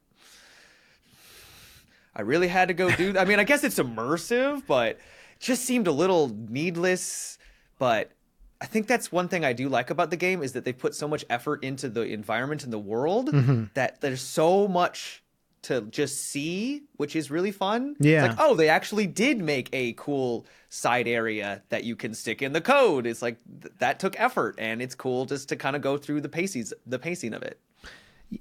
I 2.14 2.22
really 2.22 2.48
had 2.48 2.68
to 2.68 2.74
go 2.74 2.90
do. 2.94 3.16
I 3.18 3.24
mean, 3.24 3.38
I 3.40 3.44
guess 3.44 3.64
it's 3.64 3.78
immersive, 3.78 4.66
but 4.66 4.90
it 4.90 5.00
just 5.40 5.64
seemed 5.64 5.86
a 5.86 5.92
little 5.92 6.28
needless. 6.28 7.38
But 7.78 8.12
I 8.60 8.66
think 8.66 8.86
that's 8.86 9.10
one 9.10 9.28
thing 9.28 9.44
I 9.44 9.52
do 9.52 9.68
like 9.68 9.90
about 9.90 10.10
the 10.10 10.16
game 10.16 10.42
is 10.42 10.52
that 10.52 10.64
they 10.64 10.72
put 10.72 10.94
so 10.94 11.08
much 11.08 11.24
effort 11.28 11.64
into 11.64 11.88
the 11.88 12.02
environment 12.02 12.62
and 12.64 12.72
the 12.72 12.78
world 12.78 13.30
Mm-hmm. 13.32 13.64
that 13.74 14.00
there's 14.00 14.20
so 14.20 14.68
much 14.68 15.23
to 15.64 15.82
just 15.82 16.30
see, 16.30 16.82
which 16.96 17.14
is 17.16 17.30
really 17.30 17.50
fun. 17.52 17.96
Yeah. 18.00 18.26
It's 18.26 18.36
like, 18.36 18.46
oh, 18.48 18.54
they 18.54 18.68
actually 18.68 19.06
did 19.06 19.38
make 19.40 19.68
a 19.72 19.92
cool 19.96 20.46
side 20.68 21.06
area 21.08 21.62
that 21.68 21.84
you 21.84 21.96
can 21.96 22.14
stick 22.14 22.42
in 22.42 22.52
the 22.52 22.60
code. 22.60 23.06
It's 23.06 23.22
like 23.22 23.38
th- 23.62 23.74
that 23.78 23.98
took 23.98 24.18
effort, 24.18 24.54
and 24.58 24.80
it's 24.80 24.94
cool 24.94 25.26
just 25.26 25.48
to 25.50 25.56
kind 25.56 25.76
of 25.76 25.82
go 25.82 25.96
through 25.96 26.20
the 26.20 26.28
paces, 26.28 26.72
the 26.86 26.98
pacing 26.98 27.34
of 27.34 27.42
it. 27.42 27.58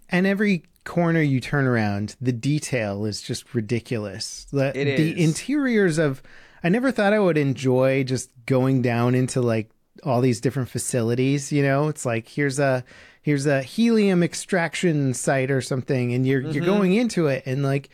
and 0.10 0.26
every 0.26 0.64
corner 0.86 1.22
you 1.22 1.40
turn 1.40 1.66
around, 1.66 2.16
the 2.20 2.32
detail 2.34 3.06
is 3.06 3.22
just 3.22 3.54
ridiculous. 3.54 4.46
The, 4.52 4.68
It 4.78 4.98
the 4.98 5.22
interiors 5.24 5.98
of 5.98 6.22
I 6.64 6.70
never 6.70 6.92
thought 6.92 7.14
I 7.14 7.20
would 7.20 7.38
enjoy 7.38 8.04
just 8.04 8.30
going 8.46 8.82
down 8.82 9.16
into 9.16 9.42
like 9.42 9.70
all 10.04 10.22
these 10.22 10.42
different 10.42 10.70
facilities, 10.70 11.52
you 11.52 11.62
know? 11.64 11.88
It's 11.88 12.06
like 12.06 12.28
here's 12.28 12.60
a 12.60 12.84
here's 13.24 13.48
a 13.48 13.64
helium 13.64 14.22
extraction 14.22 15.14
site 15.16 15.50
or 15.50 15.62
something 15.62 16.14
and 16.14 16.28
you're 16.28 16.42
Mm-hmm. 16.42 16.52
you're 16.52 16.66
going 16.66 16.94
into 16.94 17.26
it 17.28 17.42
and 17.48 17.64
like 17.64 17.90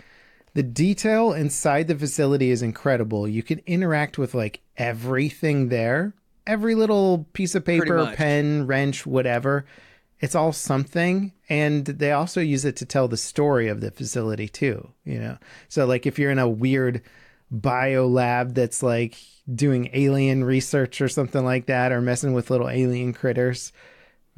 the 0.56 0.64
detail 0.64 1.32
inside 1.32 1.88
the 1.88 1.96
facility 1.96 2.50
is 2.50 2.62
incredible. 2.62 3.28
You 3.28 3.44
can 3.44 3.62
interact 3.66 4.18
with 4.18 4.34
like 4.34 4.60
everything 4.78 5.70
there. 5.70 6.14
Every 6.48 6.74
little 6.74 7.28
piece 7.34 7.54
of 7.54 7.64
paper, 7.64 8.12
pen, 8.16 8.66
wrench, 8.66 9.06
whatever. 9.06 9.66
It's 10.20 10.34
all 10.34 10.52
something. 10.52 11.32
And 11.48 11.86
they 11.86 12.12
also 12.12 12.42
use 12.42 12.66
it 12.66 12.76
to 12.78 12.86
tell 12.86 13.08
the 13.08 13.16
story 13.16 13.68
of 13.68 13.80
the 13.80 13.92
facility 13.92 14.50
too, 14.50 14.90
you 15.06 15.20
know? 15.20 15.38
So 15.68 15.86
like 15.86 16.08
if 16.08 16.18
you're 16.18 16.32
in 16.32 16.40
a 16.40 16.50
weird 16.50 17.04
bio 17.52 18.08
lab 18.08 18.56
that's 18.56 18.82
like 18.82 19.18
doing 19.54 19.90
alien 19.94 20.44
research 20.44 21.00
or 21.00 21.08
something 21.08 21.46
like 21.46 21.68
that, 21.68 21.92
or 21.92 22.02
messing 22.02 22.34
with 22.34 22.50
little 22.50 22.70
alien 22.70 23.14
critters, 23.14 23.72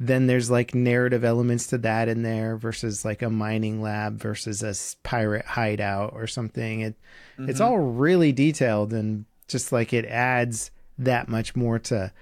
then 0.06 0.26
there's 0.26 0.50
like 0.50 0.74
narrative 0.74 1.24
elements 1.24 1.68
to 1.68 1.78
that 1.78 2.08
in 2.08 2.22
there 2.22 2.56
versus 2.56 3.04
like 3.04 3.22
a 3.22 3.30
mining 3.30 3.80
lab 3.80 4.18
versus 4.18 4.62
a 4.62 4.74
pirate 5.04 5.44
hideout 5.46 6.12
or 6.12 6.26
something. 6.26 6.80
It 6.80 6.96
it's 7.38 7.60
mm-hmm. 7.60 7.62
all 7.62 7.78
really 7.78 8.32
detailed 8.32 8.92
and 8.92 9.24
just 9.46 9.70
like 9.70 9.92
it 9.92 10.04
adds 10.06 10.72
that 10.98 11.28
much 11.28 11.54
more 11.54 11.78
to 11.78 12.12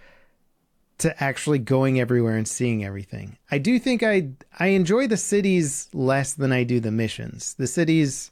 to 0.98 1.22
actually 1.22 1.58
going 1.58 1.98
everywhere 1.98 2.36
and 2.36 2.46
seeing 2.46 2.84
everything. 2.84 3.38
I 3.50 3.56
do 3.56 3.78
think 3.78 4.02
I 4.02 4.28
I 4.58 4.68
enjoy 4.68 5.06
the 5.06 5.16
cities 5.16 5.88
less 5.94 6.34
than 6.34 6.52
I 6.52 6.64
do 6.64 6.80
the 6.80 6.90
missions. 6.90 7.54
The 7.54 7.66
cities 7.66 8.30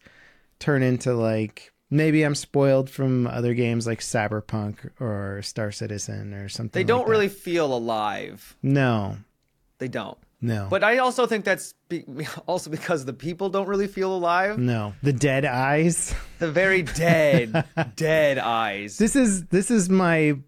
turn 0.58 0.82
into 0.82 1.14
like 1.14 1.72
maybe 1.90 2.22
I'm 2.22 2.34
spoiled 2.34 2.90
from 2.90 3.26
other 3.26 3.54
games 3.54 3.86
like 3.86 4.00
Cyberpunk 4.00 4.90
or 5.00 5.40
Star 5.40 5.72
Citizen 5.72 6.34
or 6.34 6.50
something. 6.50 6.78
They 6.78 6.84
don't 6.84 7.06
that. 7.06 7.10
really 7.10 7.30
feel 7.30 7.72
alive. 7.72 8.54
No, 8.62 9.16
They 9.78 9.88
don't. 9.88 10.18
no, 10.40 10.66
But 10.70 10.82
I 10.84 10.98
also 10.98 11.26
think 11.26 11.44
that's 11.44 11.74
be- 11.88 12.04
also 12.46 12.68
because 12.70 13.04
the 13.04 13.12
people 13.12 13.48
don't 13.48 13.68
really 13.68 13.86
feel 13.86 14.12
alive. 14.14 14.58
no. 14.58 14.94
The 15.02 15.12
dead 15.12 15.44
eyes. 15.44 16.14
The 16.40 16.50
very 16.50 16.82
dead, 16.82 17.64
dead 17.96 18.38
eyes. 18.38 18.98
This 18.98 19.14
is 19.16 19.46
this 19.46 19.70
is 19.70 19.88
my. 19.88 20.38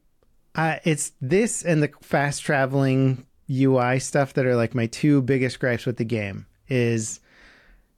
Uh, 0.55 0.77
it's 0.85 1.13
this 1.21 1.63
and 1.65 1.81
the 1.83 1.91
fast 2.03 2.43
traveling 2.43 3.25
UI 3.49 4.01
stuff 4.01 4.35
that 4.35 4.47
are 4.47 4.57
like 4.57 4.75
my 4.75 4.87
two 4.87 5.23
biggest 5.23 5.61
gripes 5.61 5.87
with 5.87 5.97
the 5.97 6.05
game. 6.05 6.47
Is 6.69 7.21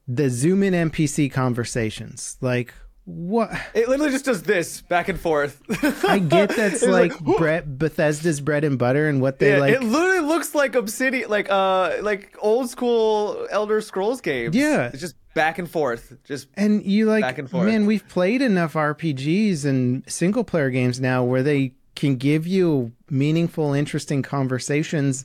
the 0.09 0.29
zoom 0.31 0.63
in 0.63 0.75
NPC 0.91 1.31
conversations 1.33 2.37
like 2.41 2.75
what? 3.05 3.51
It 3.75 3.89
literally 3.89 4.13
just 4.13 4.25
does 4.25 4.43
this 4.45 4.81
back 4.83 5.09
and 5.09 5.19
forth. 5.19 5.61
I 6.05 6.19
get 6.21 6.51
that's 6.51 6.75
It's 6.83 6.87
like, 6.87 7.19
Brett 7.19 7.79
Bethesda's 7.79 8.41
bread 8.41 8.63
and 8.65 8.79
butter 8.79 9.09
and 9.09 9.21
what 9.21 9.39
they 9.41 9.53
Yeah, 9.55 9.59
like. 9.59 9.75
it 9.75 9.83
literally 9.83 10.21
looks 10.27 10.55
like 10.55 10.75
Oblivion, 10.77 11.29
like 11.29 11.51
uh, 11.51 11.97
like 12.03 12.37
old 12.41 12.71
school 12.71 13.47
Elder 13.51 13.81
Scrolls 13.81 14.21
games. 14.21 14.55
Yeah. 14.55 14.87
it's 14.87 15.01
just 15.01 15.17
back 15.35 15.59
and 15.59 15.69
forth. 15.69 16.17
Just 16.25 16.47
and 16.55 16.85
you 16.85 17.07
like, 17.07 17.23
back 17.23 17.39
and 17.39 17.51
forth. 17.51 17.67
man, 17.67 17.87
we've 17.87 18.07
played 18.09 18.41
enough 18.41 18.75
RPGs 18.75 19.65
and 19.65 20.05
single 20.09 20.45
player 20.45 20.71
games 20.71 21.01
now 21.01 21.25
where 21.25 21.43
they 21.43 21.73
can 21.97 22.17
give 22.17 22.47
you 22.47 22.93
meaningful, 23.11 23.73
interesting 23.75 24.23
conversations 24.23 25.25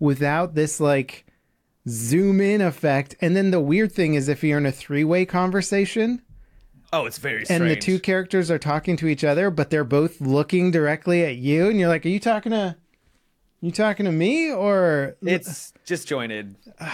without 0.00 0.54
this 0.54 0.80
like 0.80 1.24
zoom 1.88 2.40
in 2.40 2.60
effect. 2.60 3.14
And 3.20 3.36
then 3.36 3.52
the 3.52 3.60
weird 3.60 3.92
thing 3.92 4.14
is 4.14 4.28
if 4.28 4.42
you're 4.42 4.58
in 4.58 4.66
a 4.66 4.72
three 4.72 5.04
way 5.04 5.24
conversation 5.24 6.20
oh, 6.96 7.06
it's 7.06 7.18
very 7.18 7.44
strange. 7.44 7.60
and 7.60 7.70
the 7.70 7.76
two 7.76 7.98
characters 7.98 8.50
are 8.50 8.58
talking 8.58 8.96
to 8.96 9.06
each 9.06 9.24
other, 9.24 9.50
but 9.50 9.70
they're 9.70 9.84
both 9.84 10.20
looking 10.20 10.70
directly 10.70 11.24
at 11.24 11.36
you, 11.36 11.68
and 11.68 11.78
you're 11.78 11.88
like, 11.88 12.04
are 12.04 12.10
you 12.10 12.20
talking 12.20 12.52
to. 12.52 12.76
You 13.62 13.72
talking 13.72 14.04
to 14.04 14.12
me 14.12 14.52
or 14.52 15.16
it's 15.22 15.72
disjointed. 15.86 16.56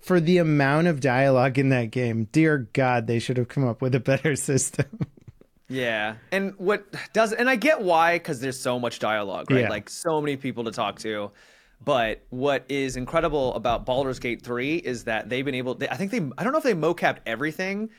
for 0.00 0.20
the 0.20 0.38
amount 0.38 0.86
of 0.86 1.00
dialogue 1.00 1.58
in 1.58 1.68
that 1.70 1.90
game? 1.90 2.28
Dear 2.32 2.68
God, 2.72 3.06
they 3.06 3.18
should 3.18 3.36
have 3.36 3.48
come 3.48 3.66
up 3.66 3.82
with 3.82 3.94
a 3.94 4.00
better 4.00 4.36
system. 4.36 4.86
Yeah, 5.68 6.16
and 6.32 6.54
what 6.56 6.86
does 7.12 7.32
and 7.32 7.50
I 7.50 7.56
get 7.56 7.80
why 7.80 8.16
because 8.18 8.40
there's 8.40 8.58
so 8.58 8.78
much 8.78 8.98
dialogue, 8.98 9.50
right? 9.50 9.62
Yeah. 9.62 9.68
Like 9.68 9.90
so 9.90 10.20
many 10.20 10.36
people 10.36 10.64
to 10.64 10.72
talk 10.72 10.98
to. 11.00 11.30
But 11.82 12.22
what 12.30 12.64
is 12.68 12.96
incredible 12.96 13.54
about 13.54 13.86
Baldur's 13.86 14.18
Gate 14.18 14.42
3 14.42 14.76
is 14.76 15.04
that 15.04 15.30
they've 15.30 15.44
been 15.44 15.54
able. 15.54 15.74
They, 15.76 15.88
I 15.88 15.96
think 15.96 16.10
they. 16.10 16.20
I 16.36 16.44
don't 16.44 16.52
know 16.52 16.58
if 16.58 16.64
they 16.64 16.74
mocapped 16.74 17.18
everything, 17.24 17.90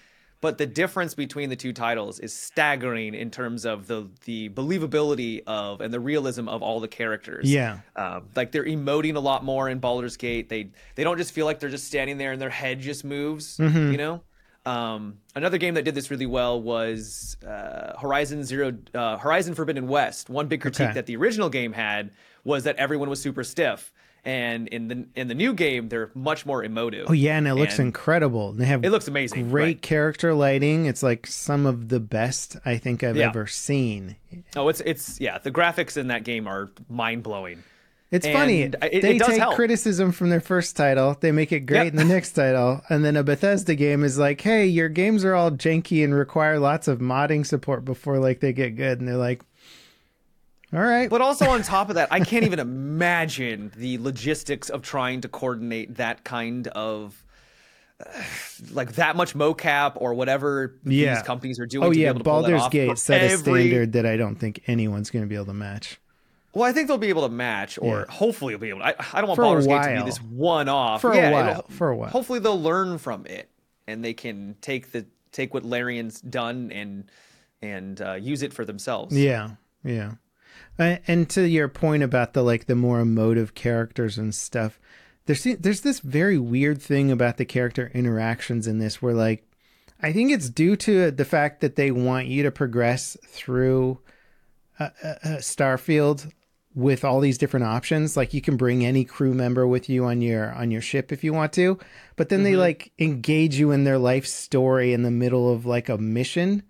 but 0.41 0.57
the 0.57 0.65
difference 0.65 1.13
between 1.13 1.49
the 1.49 1.55
two 1.55 1.71
titles 1.71 2.19
is 2.19 2.33
staggering 2.33 3.13
in 3.13 3.31
terms 3.31 3.65
of 3.65 3.87
the 3.87 4.09
the 4.25 4.49
believability 4.49 5.43
of 5.47 5.81
and 5.81 5.93
the 5.93 5.99
realism 5.99 6.47
of 6.49 6.61
all 6.61 6.79
the 6.79 6.87
characters. 6.87 7.51
Yeah. 7.51 7.79
um, 7.95 8.27
like 8.35 8.51
they're 8.51 8.65
emoting 8.65 9.15
a 9.15 9.19
lot 9.19 9.43
more 9.43 9.69
in 9.69 9.79
Baldur's 9.79 10.17
Gate. 10.17 10.49
They 10.49 10.69
they 10.95 11.03
don't 11.03 11.17
just 11.17 11.31
feel 11.31 11.45
like 11.45 11.59
they're 11.59 11.69
just 11.69 11.85
standing 11.87 12.17
there 12.17 12.31
and 12.31 12.41
their 12.41 12.49
head 12.49 12.79
just 12.79 13.03
moves. 13.05 13.57
Mm-hmm. 13.57 13.91
You 13.91 13.97
know. 13.97 14.21
Um, 14.63 15.17
another 15.35 15.57
game 15.57 15.73
that 15.73 15.85
did 15.85 15.95
this 15.95 16.11
really 16.11 16.27
well 16.27 16.61
was 16.61 17.35
uh, 17.47 17.97
Horizon 17.99 18.43
Zero, 18.43 18.77
uh, 18.93 19.17
Horizon 19.17 19.55
Forbidden 19.55 19.87
West. 19.87 20.29
One 20.29 20.47
big 20.47 20.61
critique 20.61 20.81
Okay. 20.89 20.93
that 20.93 21.07
the 21.07 21.15
original 21.15 21.49
game 21.49 21.73
had 21.73 22.11
was 22.43 22.63
that 22.65 22.75
everyone 22.75 23.09
was 23.09 23.19
super 23.19 23.43
stiff, 23.43 23.91
and 24.23 24.67
in 24.67 24.87
the 24.87 25.05
in 25.15 25.27
the 25.27 25.33
new 25.33 25.53
game 25.53 25.89
they're 25.89 26.11
much 26.13 26.45
more 26.45 26.63
emotive. 26.63 27.07
Oh 27.09 27.13
yeah, 27.13 27.37
and 27.37 27.47
it 27.47 27.55
looks 27.55 27.79
And 27.79 27.87
incredible. 27.87 28.51
They 28.53 28.65
have 28.65 28.83
It 28.85 28.89
looks 28.91 29.07
amazing. 29.07 29.49
great 29.49 29.63
right. 29.63 29.81
character 29.81 30.33
lighting. 30.33 30.85
It's 30.85 31.01
like 31.03 31.25
some 31.27 31.65
of 31.65 31.89
the 31.89 31.99
best 31.99 32.57
I 32.65 32.77
think 32.77 33.03
I've 33.03 33.17
Yeah. 33.17 33.29
ever 33.29 33.47
seen. 33.47 34.15
Oh, 34.55 34.67
it's 34.69 34.81
it's 34.81 35.19
yeah. 35.19 35.37
The 35.39 35.51
graphics 35.51 35.97
in 35.97 36.07
that 36.07 36.23
game 36.23 36.47
are 36.47 36.71
mind 36.89 37.23
blowing. 37.23 37.63
It's 38.11 38.25
And 38.25 38.35
funny. 38.37 38.61
it- 38.63 38.75
it 38.91 39.01
they 39.01 39.17
does 39.17 39.29
take 39.29 39.39
help. 39.39 39.55
criticism 39.55 40.11
from 40.11 40.29
their 40.29 40.41
first 40.41 40.75
title, 40.75 41.15
they 41.21 41.31
make 41.31 41.53
it 41.53 41.61
great 41.61 41.85
Yep. 41.85 41.93
in 41.93 41.95
the 41.95 42.03
next 42.03 42.33
title, 42.33 42.81
and 42.89 43.05
then 43.05 43.15
a 43.15 43.23
Bethesda 43.23 43.73
game 43.73 44.03
is 44.03 44.17
like, 44.19 44.41
"Hey, 44.41 44.65
your 44.65 44.89
games 44.89 45.23
are 45.23 45.33
all 45.33 45.49
janky 45.49 46.03
and 46.03 46.13
require 46.13 46.59
lots 46.59 46.89
of 46.89 46.99
modding 46.99 47.45
support 47.45 47.85
before 47.85 48.19
like 48.19 48.41
they 48.41 48.51
get 48.51 48.75
good." 48.75 48.99
And 48.99 49.07
they're 49.07 49.15
like, 49.15 49.41
"All 50.73 50.79
right, 50.81 51.09
But 51.09 51.21
also 51.21 51.49
on 51.49 51.63
top 51.63 51.89
of 51.89 51.95
that, 51.95 52.07
I 52.11 52.19
can't 52.21 52.45
even 52.45 52.59
imagine 52.59 53.71
the 53.75 53.97
logistics 53.97 54.69
of 54.69 54.81
trying 54.81 55.21
to 55.21 55.27
coordinate 55.27 55.95
that 55.95 56.23
kind 56.23 56.67
of 56.69 57.23
uh, 57.99 58.05
like 58.71 58.93
that 58.93 59.15
much 59.15 59.33
mocap 59.35 59.93
or 59.95 60.13
whatever 60.13 60.75
Yeah. 60.85 61.15
these 61.15 61.23
companies 61.23 61.59
are 61.59 61.65
doing. 61.65 61.83
oh 61.83 61.89
to 61.89 61.95
be 61.95 62.01
yeah, 62.01 62.09
able 62.09 62.19
to 62.19 62.23
pull 62.23 62.41
that 62.41 62.47
Baldur's 62.49 62.61
off 62.63 62.71
Gate 62.71 62.97
set 62.97 63.21
a 63.21 63.37
standard 63.37 63.93
that 63.93 64.05
I 64.05 64.17
don't 64.17 64.35
think 64.37 64.61
anyone's 64.67 65.09
going 65.11 65.23
to 65.23 65.29
be 65.29 65.35
able 65.35 65.45
to 65.45 65.53
match." 65.53 65.99
Well, 66.53 66.65
I 66.65 66.73
think 66.73 66.87
they'll 66.89 66.97
be 66.97 67.07
able 67.09 67.21
to 67.27 67.33
match, 67.33 67.77
or 67.81 67.99
Yeah. 67.99 68.05
hopefully 68.13 68.53
they'll 68.53 68.59
be 68.59 68.69
able. 68.69 68.79
To, 68.79 68.87
I, 68.87 68.95
I 69.13 69.21
don't 69.21 69.27
want 69.29 69.37
For 69.37 69.43
Baldur's 69.43 69.67
Gate 69.67 69.83
to 69.83 69.95
be 69.99 70.03
this 70.03 70.21
one-off 70.21 70.99
For 70.99 71.13
a 71.13 71.31
while, 71.31 71.65
for 71.69 71.89
a 71.89 71.95
while. 71.95 72.09
Hopefully 72.09 72.39
they'll 72.39 72.61
learn 72.61 72.97
from 72.97 73.25
it, 73.25 73.49
and 73.87 74.03
they 74.03 74.13
can 74.13 74.55
take 74.61 74.91
the 74.91 75.05
take 75.31 75.53
what 75.53 75.63
Larian's 75.63 76.19
done 76.19 76.71
and 76.71 77.05
and 77.61 78.01
uh, 78.01 78.13
use 78.13 78.41
it 78.41 78.51
for 78.53 78.65
themselves. 78.65 79.17
Yeah, 79.17 79.51
yeah. 79.83 80.13
And 80.81 81.29
to 81.31 81.47
your 81.47 81.67
point 81.67 82.03
about 82.03 82.33
the 82.33 82.41
like 82.41 82.65
the 82.65 82.75
more 82.75 82.99
emotive 82.99 83.53
characters 83.53 84.17
and 84.17 84.33
stuff, 84.33 84.79
there's 85.25 85.43
there's 85.43 85.81
this 85.81 85.99
very 85.99 86.37
weird 86.37 86.81
thing 86.81 87.11
about 87.11 87.37
the 87.37 87.45
character 87.45 87.91
interactions 87.93 88.67
in 88.67 88.79
this 88.79 89.01
where 89.01 89.13
like 89.13 89.45
I 90.01 90.11
think 90.13 90.31
it's 90.31 90.49
due 90.49 90.75
to 90.77 91.11
the 91.11 91.25
fact 91.25 91.61
that 91.61 91.75
they 91.75 91.91
want 91.91 92.27
you 92.27 92.43
to 92.43 92.51
progress 92.51 93.15
through 93.27 93.99
uh, 94.79 94.89
uh, 95.03 95.07
uh, 95.07 95.27
Starfield 95.37 96.31
with 96.73 97.03
all 97.03 97.19
these 97.19 97.37
different 97.37 97.65
options 97.65 98.15
like 98.15 98.33
you 98.33 98.41
can 98.41 98.55
bring 98.55 98.85
any 98.85 99.03
crew 99.03 99.33
member 99.33 99.67
with 99.67 99.89
you 99.89 100.05
on 100.05 100.21
your 100.21 100.53
on 100.53 100.71
your 100.71 100.81
ship 100.81 101.11
if 101.11 101.21
you 101.21 101.33
want 101.33 101.51
to 101.51 101.77
but 102.15 102.29
then 102.29 102.43
they 102.43 102.55
like 102.55 102.93
engage 102.97 103.59
you 103.59 103.71
in 103.71 103.83
their 103.83 103.97
life 103.97 104.25
story 104.25 104.93
in 104.93 105.03
the 105.03 105.11
middle 105.11 105.51
of 105.51 105.65
like 105.65 105.89
a 105.89 105.97
mission 105.97 106.63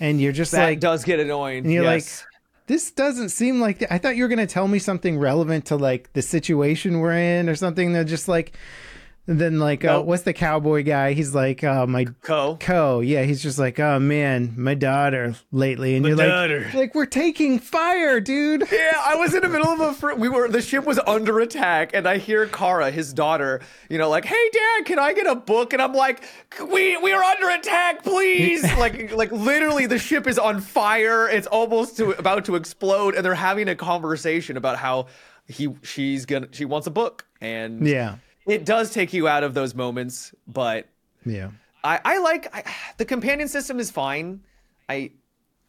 and 0.00 0.18
you're 0.18 0.32
just 0.32 0.52
that 0.52 0.64
like 0.64 0.80
does 0.80 1.04
get 1.04 1.20
annoying. 1.20 1.64
and 1.64 1.72
you're 1.72 1.84
yes. 1.84 2.24
like, 2.24 2.33
this 2.66 2.90
doesn't 2.90 3.28
seem 3.30 3.60
like. 3.60 3.80
The, 3.80 3.92
I 3.92 3.98
thought 3.98 4.16
you 4.16 4.24
were 4.24 4.28
going 4.28 4.38
to 4.38 4.46
tell 4.46 4.68
me 4.68 4.78
something 4.78 5.18
relevant 5.18 5.66
to 5.66 5.76
like 5.76 6.12
the 6.12 6.22
situation 6.22 7.00
we're 7.00 7.16
in 7.16 7.48
or 7.48 7.54
something. 7.54 7.92
They're 7.92 8.04
just 8.04 8.28
like, 8.28 8.56
and 9.26 9.40
then 9.40 9.58
like, 9.58 9.84
uh, 9.84 10.02
what's 10.02 10.22
the 10.24 10.32
cowboy 10.34 10.82
guy? 10.82 11.12
He's 11.14 11.34
like, 11.34 11.64
uh, 11.64 11.86
my 11.86 12.04
Coe. 12.22 12.56
co. 12.60 13.00
Yeah, 13.00 13.22
he's 13.22 13.42
just 13.42 13.58
like, 13.58 13.80
oh 13.80 13.98
man, 13.98 14.54
my 14.56 14.74
daughter 14.74 15.34
lately, 15.50 15.94
and 15.96 16.02
My 16.02 16.08
you're 16.10 16.16
daughter. 16.18 16.60
like, 16.66 16.74
like 16.74 16.94
we're 16.94 17.06
taking 17.06 17.58
fire, 17.58 18.20
dude. 18.20 18.64
Yeah, 18.72 18.92
I 19.06 19.16
was 19.16 19.34
in 19.34 19.42
the 19.42 19.48
middle 19.48 19.68
of 19.68 19.80
a. 19.80 19.92
Fr- 19.94 20.14
we 20.14 20.28
were. 20.28 20.48
The 20.48 20.60
ship 20.60 20.84
was 20.84 20.98
under 21.06 21.40
attack, 21.40 21.92
and 21.94 22.06
I 22.06 22.18
hear 22.18 22.46
Cora, 22.46 22.90
his 22.90 23.12
daughter, 23.14 23.60
you 23.88 23.96
know, 23.98 24.10
like, 24.10 24.24
"Hey, 24.24 24.50
Dad, 24.52 24.84
can 24.86 24.98
I 24.98 25.12
get 25.14 25.26
a 25.26 25.34
book?" 25.34 25.72
And 25.72 25.80
I'm 25.80 25.92
like, 25.94 26.22
"We 26.60 26.96
we 26.98 27.12
are 27.12 27.22
under 27.22 27.48
attack, 27.50 28.02
please!" 28.02 28.62
like 28.78 29.12
like 29.12 29.30
literally, 29.32 29.86
the 29.86 29.98
ship 29.98 30.26
is 30.26 30.38
on 30.38 30.60
fire. 30.60 31.28
It's 31.28 31.46
almost 31.46 31.96
to 31.98 32.10
about 32.18 32.44
to 32.46 32.56
explode, 32.56 33.14
and 33.14 33.24
they're 33.24 33.34
having 33.34 33.68
a 33.68 33.74
conversation 33.76 34.56
about 34.56 34.76
how 34.76 35.06
he 35.46 35.68
she's 35.82 36.26
gonna 36.26 36.48
she 36.52 36.64
wants 36.64 36.86
a 36.86 36.90
book, 36.90 37.24
and 37.40 37.86
Yeah, 37.86 38.16
it 38.46 38.64
does 38.64 38.90
take 38.90 39.12
you 39.12 39.28
out 39.28 39.42
of 39.42 39.54
those 39.54 39.74
moments, 39.74 40.34
but 40.46 40.86
yeah, 41.24 41.50
I, 41.82 42.00
I 42.04 42.18
like 42.18 42.54
I, 42.54 42.64
the 42.96 43.04
companion 43.04 43.48
system 43.48 43.78
is 43.78 43.90
fine. 43.90 44.40
I 44.88 45.12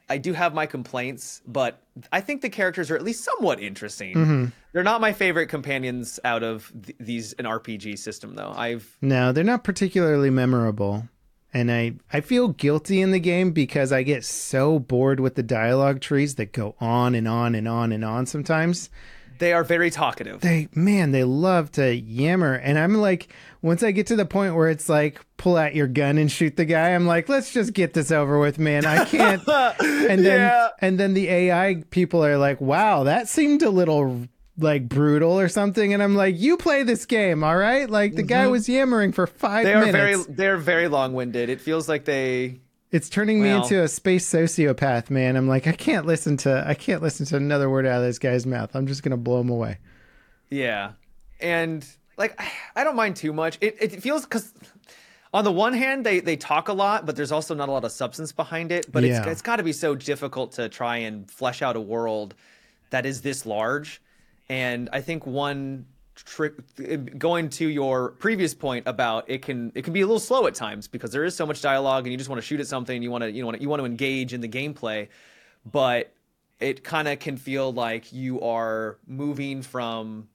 I 0.10 0.18
do 0.18 0.34
have 0.34 0.54
my 0.54 0.66
complaints, 0.66 1.42
but 1.48 1.82
I 2.12 2.22
think 2.22 2.42
the 2.42 2.50
characters 2.50 2.92
are 2.92 2.96
at 2.96 3.04
least 3.04 3.24
somewhat 3.24 3.60
interesting. 3.60 4.16
Mm-hmm. 4.16 4.46
They're 4.72 4.84
not 4.84 5.02
my 5.02 5.14
favorite 5.14 5.48
companions 5.48 6.20
out 6.24 6.44
of 6.44 6.72
th- 6.86 6.98
these 7.00 7.34
an 7.34 7.46
RPG 7.46 7.98
system 7.98 8.36
though. 8.36 8.54
I've 8.56 8.98
no, 9.02 9.32
they're 9.32 9.44
not 9.44 9.64
particularly 9.64 10.30
memorable. 10.30 11.08
And 11.54 11.72
I, 11.72 11.94
I 12.12 12.20
feel 12.20 12.50
guilty 12.50 13.00
in 13.00 13.12
the 13.12 13.20
game 13.20 13.52
because 13.52 13.94
I 13.94 14.04
get 14.04 14.26
so 14.26 14.78
bored 14.78 15.22
with 15.22 15.36
the 15.36 15.44
dialogue 15.44 16.02
trees 16.02 16.36
that 16.36 16.52
go 16.52 16.76
on 16.82 17.16
and 17.16 17.30
on 17.30 17.56
and 17.56 17.66
on 17.66 17.94
and 17.94 18.04
on 18.04 18.26
sometimes. 18.26 18.90
They 19.40 19.54
are 19.54 19.64
very 19.64 19.90
talkative. 19.90 20.42
they 20.42 20.68
man 20.74 21.12
they 21.12 21.24
love 21.24 21.72
to 21.72 21.94
yammer 21.96 22.54
and 22.54 22.78
i'm 22.80 22.96
like 22.96 23.28
once 23.62 23.84
i 23.84 23.92
get 23.92 24.08
to 24.08 24.16
the 24.16 24.26
point 24.26 24.56
where 24.56 24.70
it's 24.70 24.88
like 24.90 25.20
pull 25.38 25.58
out 25.58 25.76
your 25.76 25.88
gun 25.88 26.18
and 26.18 26.32
shoot 26.32 26.56
the 26.56 26.66
guy 26.66 26.90
i'm 26.92 27.06
like 27.06 27.28
let's 27.30 27.52
just 27.52 27.74
get 27.74 27.94
this 27.94 28.12
over 28.12 28.40
with 28.40 28.58
man 28.60 28.86
i 28.86 29.04
can't 29.06 29.42
and 29.80 30.26
then 30.26 30.40
Yeah. 30.40 30.70
and 30.80 31.00
then 31.00 31.14
the 31.14 31.28
ai 31.30 31.84
people 31.90 32.24
are 32.26 32.38
like 32.38 32.62
wow 32.62 33.04
that 33.04 33.28
seemed 33.28 33.62
a 33.64 33.70
little 33.70 34.28
like 34.58 34.88
brutal 34.88 35.38
or 35.38 35.50
something 35.50 35.94
and 35.94 36.02
i'm 36.02 36.16
like 36.16 36.40
you 36.40 36.56
play 36.56 36.84
this 36.84 37.06
game 37.06 37.44
all 37.44 37.58
right 37.58 37.90
like 37.90 38.16
the 38.16 38.24
guy 38.24 38.48
was 38.48 38.70
yammering 38.70 39.12
for 39.12 39.28
five 39.28 39.66
Mm-hmm. 39.66 39.66
They 39.66 39.74
are 39.74 39.92
minutes 39.92 40.26
very 40.26 40.36
they're 40.36 40.58
very 40.58 40.88
long-winded. 40.88 41.50
It 41.50 41.60
feels 41.60 41.90
like 41.90 42.06
they 42.06 42.62
it's 42.96 43.10
turning 43.10 43.42
me 43.42 43.50
into 43.50 43.82
a 43.82 43.88
space 43.88 44.26
sociopath 44.32 45.10
man. 45.10 45.36
I'm 45.36 45.48
like 45.48 45.68
i 45.68 45.72
can't 45.72 46.06
listen 46.06 46.38
to 46.38 46.64
i 46.68 46.74
can't 46.74 47.02
listen 47.02 47.26
to 47.28 47.36
another 47.36 47.70
word 47.70 47.86
out 47.86 48.00
of 48.00 48.04
this 48.08 48.20
guy's 48.20 48.46
mouth. 48.46 48.76
I'm 48.76 48.88
just 48.88 49.04
gonna 49.04 49.18
blow 49.18 49.42
him 49.42 49.50
away. 49.50 49.78
Yeah, 50.50 50.94
and 51.40 51.86
like 52.18 52.40
I 52.76 52.84
don't 52.84 52.96
mind 52.96 53.16
too 53.18 53.34
much. 53.34 53.58
It 53.62 53.76
it 53.82 54.02
feels 54.02 54.24
because 54.24 54.54
on 55.34 55.44
the 55.44 55.52
one 55.52 55.74
hand 55.74 56.06
they 56.06 56.20
they 56.22 56.38
talk 56.38 56.70
a 56.70 56.74
lot 56.74 57.06
but 57.06 57.16
there's 57.18 57.32
also 57.32 57.54
not 57.54 57.68
a 57.68 57.72
lot 57.72 57.84
of 57.84 57.92
substance 57.92 58.32
behind 58.32 58.72
it. 58.72 58.92
But 58.92 59.04
Yeah. 59.04 59.20
it's 59.20 59.28
it's 59.28 59.42
got 59.42 59.58
to 59.58 59.64
be 59.64 59.74
so 59.74 59.96
difficult 59.96 60.54
to 60.54 60.70
try 60.70 60.98
and 60.98 61.30
flesh 61.30 61.62
out 61.62 61.76
a 61.76 61.82
world 61.82 62.34
that 62.92 63.06
is 63.06 63.22
this 63.22 63.46
large. 63.46 64.02
And 64.48 64.90
i 64.94 65.02
think 65.02 65.26
one 65.26 65.86
trick 66.16 66.54
going 67.20 67.50
to 67.50 67.68
your 67.68 68.12
previous 68.12 68.54
point 68.54 68.88
about 68.88 69.30
it 69.30 69.42
can 69.42 69.72
it 69.76 69.84
can 69.84 69.92
be 69.94 70.02
a 70.02 70.06
little 70.06 70.20
slow 70.20 70.48
at 70.48 70.56
times 70.56 70.88
because 70.88 71.12
there 71.12 71.26
is 71.26 71.36
so 71.36 71.46
much 71.46 71.62
dialogue 71.62 72.06
and 72.06 72.12
you 72.12 72.18
just 72.18 72.30
want 72.30 72.42
to 72.42 72.46
shoot 72.46 72.60
at 72.60 72.68
something 72.68 73.04
you 73.04 73.12
want 73.12 73.24
to 73.24 73.32
you 73.32 73.44
want 73.46 73.58
to 73.58 73.62
you 73.62 73.68
want 73.68 73.82
to 73.82 73.86
engage 73.86 74.34
in 74.34 74.40
the 74.40 74.48
gameplay 74.48 75.08
but 75.70 76.14
it 76.60 76.84
kind 76.84 77.08
of 77.10 77.20
can 77.20 77.36
feel 77.36 77.74
like 77.74 78.14
you 78.14 78.40
are 78.42 78.98
moving 79.08 79.62
from 79.62 80.30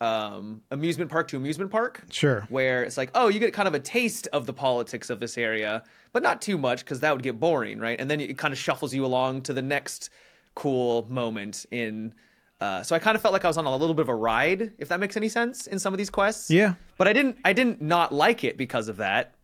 um, 0.00 0.62
amusement 0.70 1.10
park 1.10 1.28
to 1.28 1.36
amusement 1.36 1.70
park 1.70 2.02
Sure. 2.10 2.46
where 2.48 2.82
it's 2.82 2.96
like, 2.96 3.10
oh, 3.14 3.28
you 3.28 3.38
get 3.38 3.52
kind 3.52 3.68
of 3.68 3.74
a 3.74 3.78
taste 3.80 4.26
of 4.32 4.46
the 4.46 4.52
politics 4.54 5.10
of 5.10 5.20
this 5.20 5.36
area, 5.36 5.82
but 6.12 6.22
not 6.22 6.40
too 6.40 6.56
much 6.56 6.82
because 6.82 7.00
that 7.00 7.12
would 7.12 7.22
get 7.22 7.38
boring, 7.38 7.78
right? 7.78 8.00
And 8.00 8.10
then 8.10 8.18
it 8.18 8.38
kind 8.38 8.52
of 8.52 8.58
shuffles 8.58 8.94
you 8.94 9.04
along 9.04 9.42
to 9.42 9.52
the 9.52 9.60
next 9.60 10.08
cool 10.54 11.06
moment 11.10 11.66
in. 11.70 12.14
Uh, 12.60 12.82
so 12.82 12.94
I 12.94 12.98
kind 12.98 13.16
of 13.16 13.22
felt 13.22 13.32
like 13.32 13.44
I 13.44 13.48
was 13.48 13.56
on 13.56 13.64
a 13.64 13.74
little 13.74 13.94
bit 13.94 14.02
of 14.02 14.08
a 14.10 14.14
ride, 14.14 14.72
if 14.78 14.88
that 14.88 15.00
makes 15.00 15.16
any 15.16 15.28
sense, 15.28 15.66
in 15.66 15.78
some 15.78 15.94
of 15.94 15.98
these 15.98 16.10
quests. 16.10 16.50
Yeah. 16.50 16.74
But 16.98 17.08
I 17.08 17.12
didn't. 17.12 17.38
I 17.44 17.52
didn't 17.52 17.80
not 17.80 18.12
like 18.12 18.44
it 18.44 18.56
because 18.56 18.88
of 18.88 18.98
that. 18.98 19.34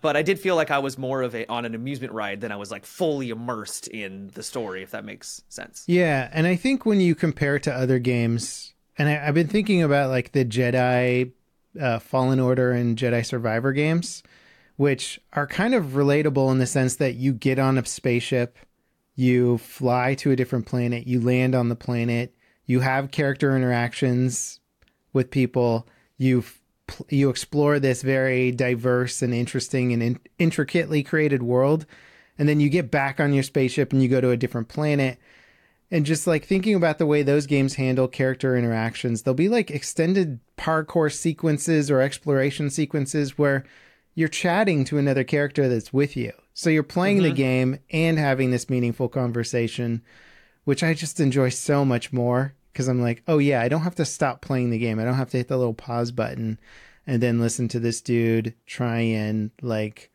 But 0.00 0.16
I 0.16 0.22
did 0.22 0.40
feel 0.40 0.56
like 0.56 0.70
I 0.70 0.78
was 0.78 0.96
more 0.96 1.22
of 1.22 1.34
a 1.34 1.46
on 1.46 1.64
an 1.64 1.74
amusement 1.74 2.12
ride 2.12 2.40
than 2.40 2.50
I 2.50 2.56
was 2.56 2.70
like 2.70 2.86
fully 2.86 3.30
immersed 3.30 3.88
in 3.88 4.30
the 4.34 4.42
story, 4.42 4.82
if 4.82 4.92
that 4.92 5.04
makes 5.04 5.42
sense. 5.48 5.84
Yeah, 5.86 6.30
and 6.32 6.46
I 6.46 6.56
think 6.56 6.86
when 6.86 7.00
you 7.00 7.14
compare 7.14 7.56
it 7.56 7.64
to 7.64 7.74
other 7.74 7.98
games, 7.98 8.74
and 8.96 9.08
I, 9.08 9.26
I've 9.26 9.34
been 9.34 9.48
thinking 9.48 9.82
about 9.82 10.10
like 10.10 10.32
the 10.32 10.44
Jedi 10.44 11.32
uh, 11.80 11.98
Fallen 11.98 12.40
Order 12.40 12.72
and 12.72 12.96
Jedi 12.96 13.24
Survivor 13.24 13.72
games, 13.72 14.22
which 14.76 15.20
are 15.32 15.46
kind 15.46 15.74
of 15.74 15.92
relatable 15.92 16.50
in 16.50 16.58
the 16.58 16.66
sense 16.66 16.96
that 16.96 17.14
you 17.14 17.32
get 17.32 17.58
on 17.58 17.76
a 17.76 17.84
spaceship, 17.84 18.58
you 19.14 19.58
fly 19.58 20.14
to 20.16 20.30
a 20.30 20.36
different 20.36 20.66
planet, 20.66 21.06
you 21.06 21.20
land 21.20 21.54
on 21.54 21.68
the 21.68 21.76
planet, 21.76 22.34
you 22.72 22.80
have 22.80 23.10
character 23.10 23.54
interactions 23.54 24.58
with 25.12 25.30
people, 25.30 25.86
you 26.16 26.42
you 27.10 27.28
explore 27.28 27.78
this 27.78 28.00
very 28.00 28.50
diverse 28.50 29.20
and 29.20 29.34
interesting 29.34 29.92
and 29.92 30.02
in- 30.02 30.20
intricately 30.38 31.02
created 31.02 31.42
world, 31.42 31.84
and 32.38 32.48
then 32.48 32.60
you 32.60 32.70
get 32.70 32.90
back 32.90 33.20
on 33.20 33.34
your 33.34 33.42
spaceship 33.42 33.92
and 33.92 34.02
you 34.02 34.08
go 34.08 34.22
to 34.22 34.30
a 34.30 34.38
different 34.38 34.68
planet. 34.68 35.18
And 35.90 36.06
just 36.06 36.26
like 36.26 36.46
thinking 36.46 36.74
about 36.74 36.96
the 36.96 37.04
way 37.04 37.22
those 37.22 37.46
games 37.46 37.74
handle 37.74 38.08
character 38.08 38.56
interactions 38.56 39.20
there'll 39.22 39.34
be 39.34 39.50
like 39.50 39.70
extended 39.70 40.40
parkour 40.56 41.12
sequences 41.12 41.90
or 41.90 42.00
exploration 42.00 42.70
sequences 42.70 43.36
where 43.36 43.64
you're 44.14 44.28
chatting 44.28 44.86
to 44.86 44.96
another 44.96 45.24
character 45.24 45.68
that's 45.68 45.92
with 45.92 46.16
you. 46.16 46.32
So 46.54 46.70
you're 46.70 46.82
playing 46.82 47.18
the 47.18 47.28
mm-hmm. 47.28 47.36
game 47.36 47.78
and 47.90 48.18
having 48.18 48.50
this 48.50 48.70
meaningful 48.70 49.10
conversation 49.10 50.02
which 50.64 50.82
i 50.82 50.94
just 50.94 51.20
enjoy 51.20 51.48
so 51.48 51.84
much 51.84 52.12
more 52.12 52.54
because 52.72 52.88
i'm 52.88 53.00
like 53.00 53.22
oh 53.28 53.38
yeah 53.38 53.60
i 53.60 53.68
don't 53.68 53.82
have 53.82 53.94
to 53.94 54.04
stop 54.04 54.40
playing 54.40 54.70
the 54.70 54.78
game 54.78 54.98
i 54.98 55.04
don't 55.04 55.14
have 55.14 55.30
to 55.30 55.36
hit 55.36 55.48
the 55.48 55.56
little 55.56 55.74
pause 55.74 56.10
button 56.12 56.58
and 57.06 57.22
then 57.22 57.40
listen 57.40 57.68
to 57.68 57.78
this 57.80 58.00
dude 58.00 58.54
try 58.66 58.98
and 59.00 59.50
like 59.60 60.10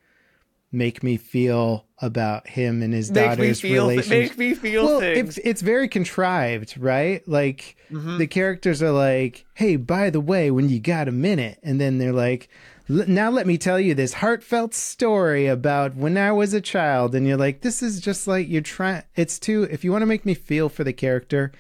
make 0.72 1.02
me 1.02 1.16
feel 1.16 1.86
about 2.02 2.46
him 2.48 2.84
and 2.84 2.94
his 2.94 3.10
Make 3.10 3.24
daughter's 3.24 3.64
relationship 3.64 4.10
Make 4.10 4.38
me 4.38 4.54
feel 4.54 4.86
well, 4.86 5.00
things. 5.00 5.38
it's 5.38 5.48
it's 5.48 5.62
very 5.62 5.88
contrived, 5.88 6.78
right? 6.78 7.26
Like 7.28 7.76
Mm-hmm. 7.90 8.18
the 8.18 8.28
characters 8.28 8.84
are 8.84 8.92
like, 8.92 9.46
"Hey, 9.54 9.78
by 9.78 10.10
the 10.10 10.20
way, 10.20 10.52
when 10.52 10.68
you 10.68 10.82
got 10.82 11.08
a 11.08 11.12
minute," 11.14 11.58
and 11.64 11.80
then 11.80 11.98
they're 12.00 12.12
like, 12.12 12.50
"L- 12.90 13.06
"Now 13.08 13.30
let 13.32 13.48
me 13.48 13.58
tell 13.58 13.80
you 13.80 13.96
this 13.96 14.16
heartfelt 14.16 14.74
story 14.74 15.48
about 15.48 15.96
when 15.96 16.18
I 16.18 16.34
was 16.34 16.54
a 16.54 16.60
child," 16.60 17.16
and 17.16 17.26
you're 17.26 17.38
like, 17.38 17.62
"This 17.62 17.82
is 17.82 18.02
just 18.02 18.28
like 18.28 18.50
you're 18.50 18.62
trying." 18.62 19.04
It's 19.16 19.40
too. 19.40 19.64
If 19.72 19.86
you 19.86 19.94
want 19.94 20.02
to 20.02 20.06
make 20.06 20.26
me 20.26 20.34
feel 20.34 20.68
for 20.68 20.84
the 20.84 20.92
character, 20.94 21.54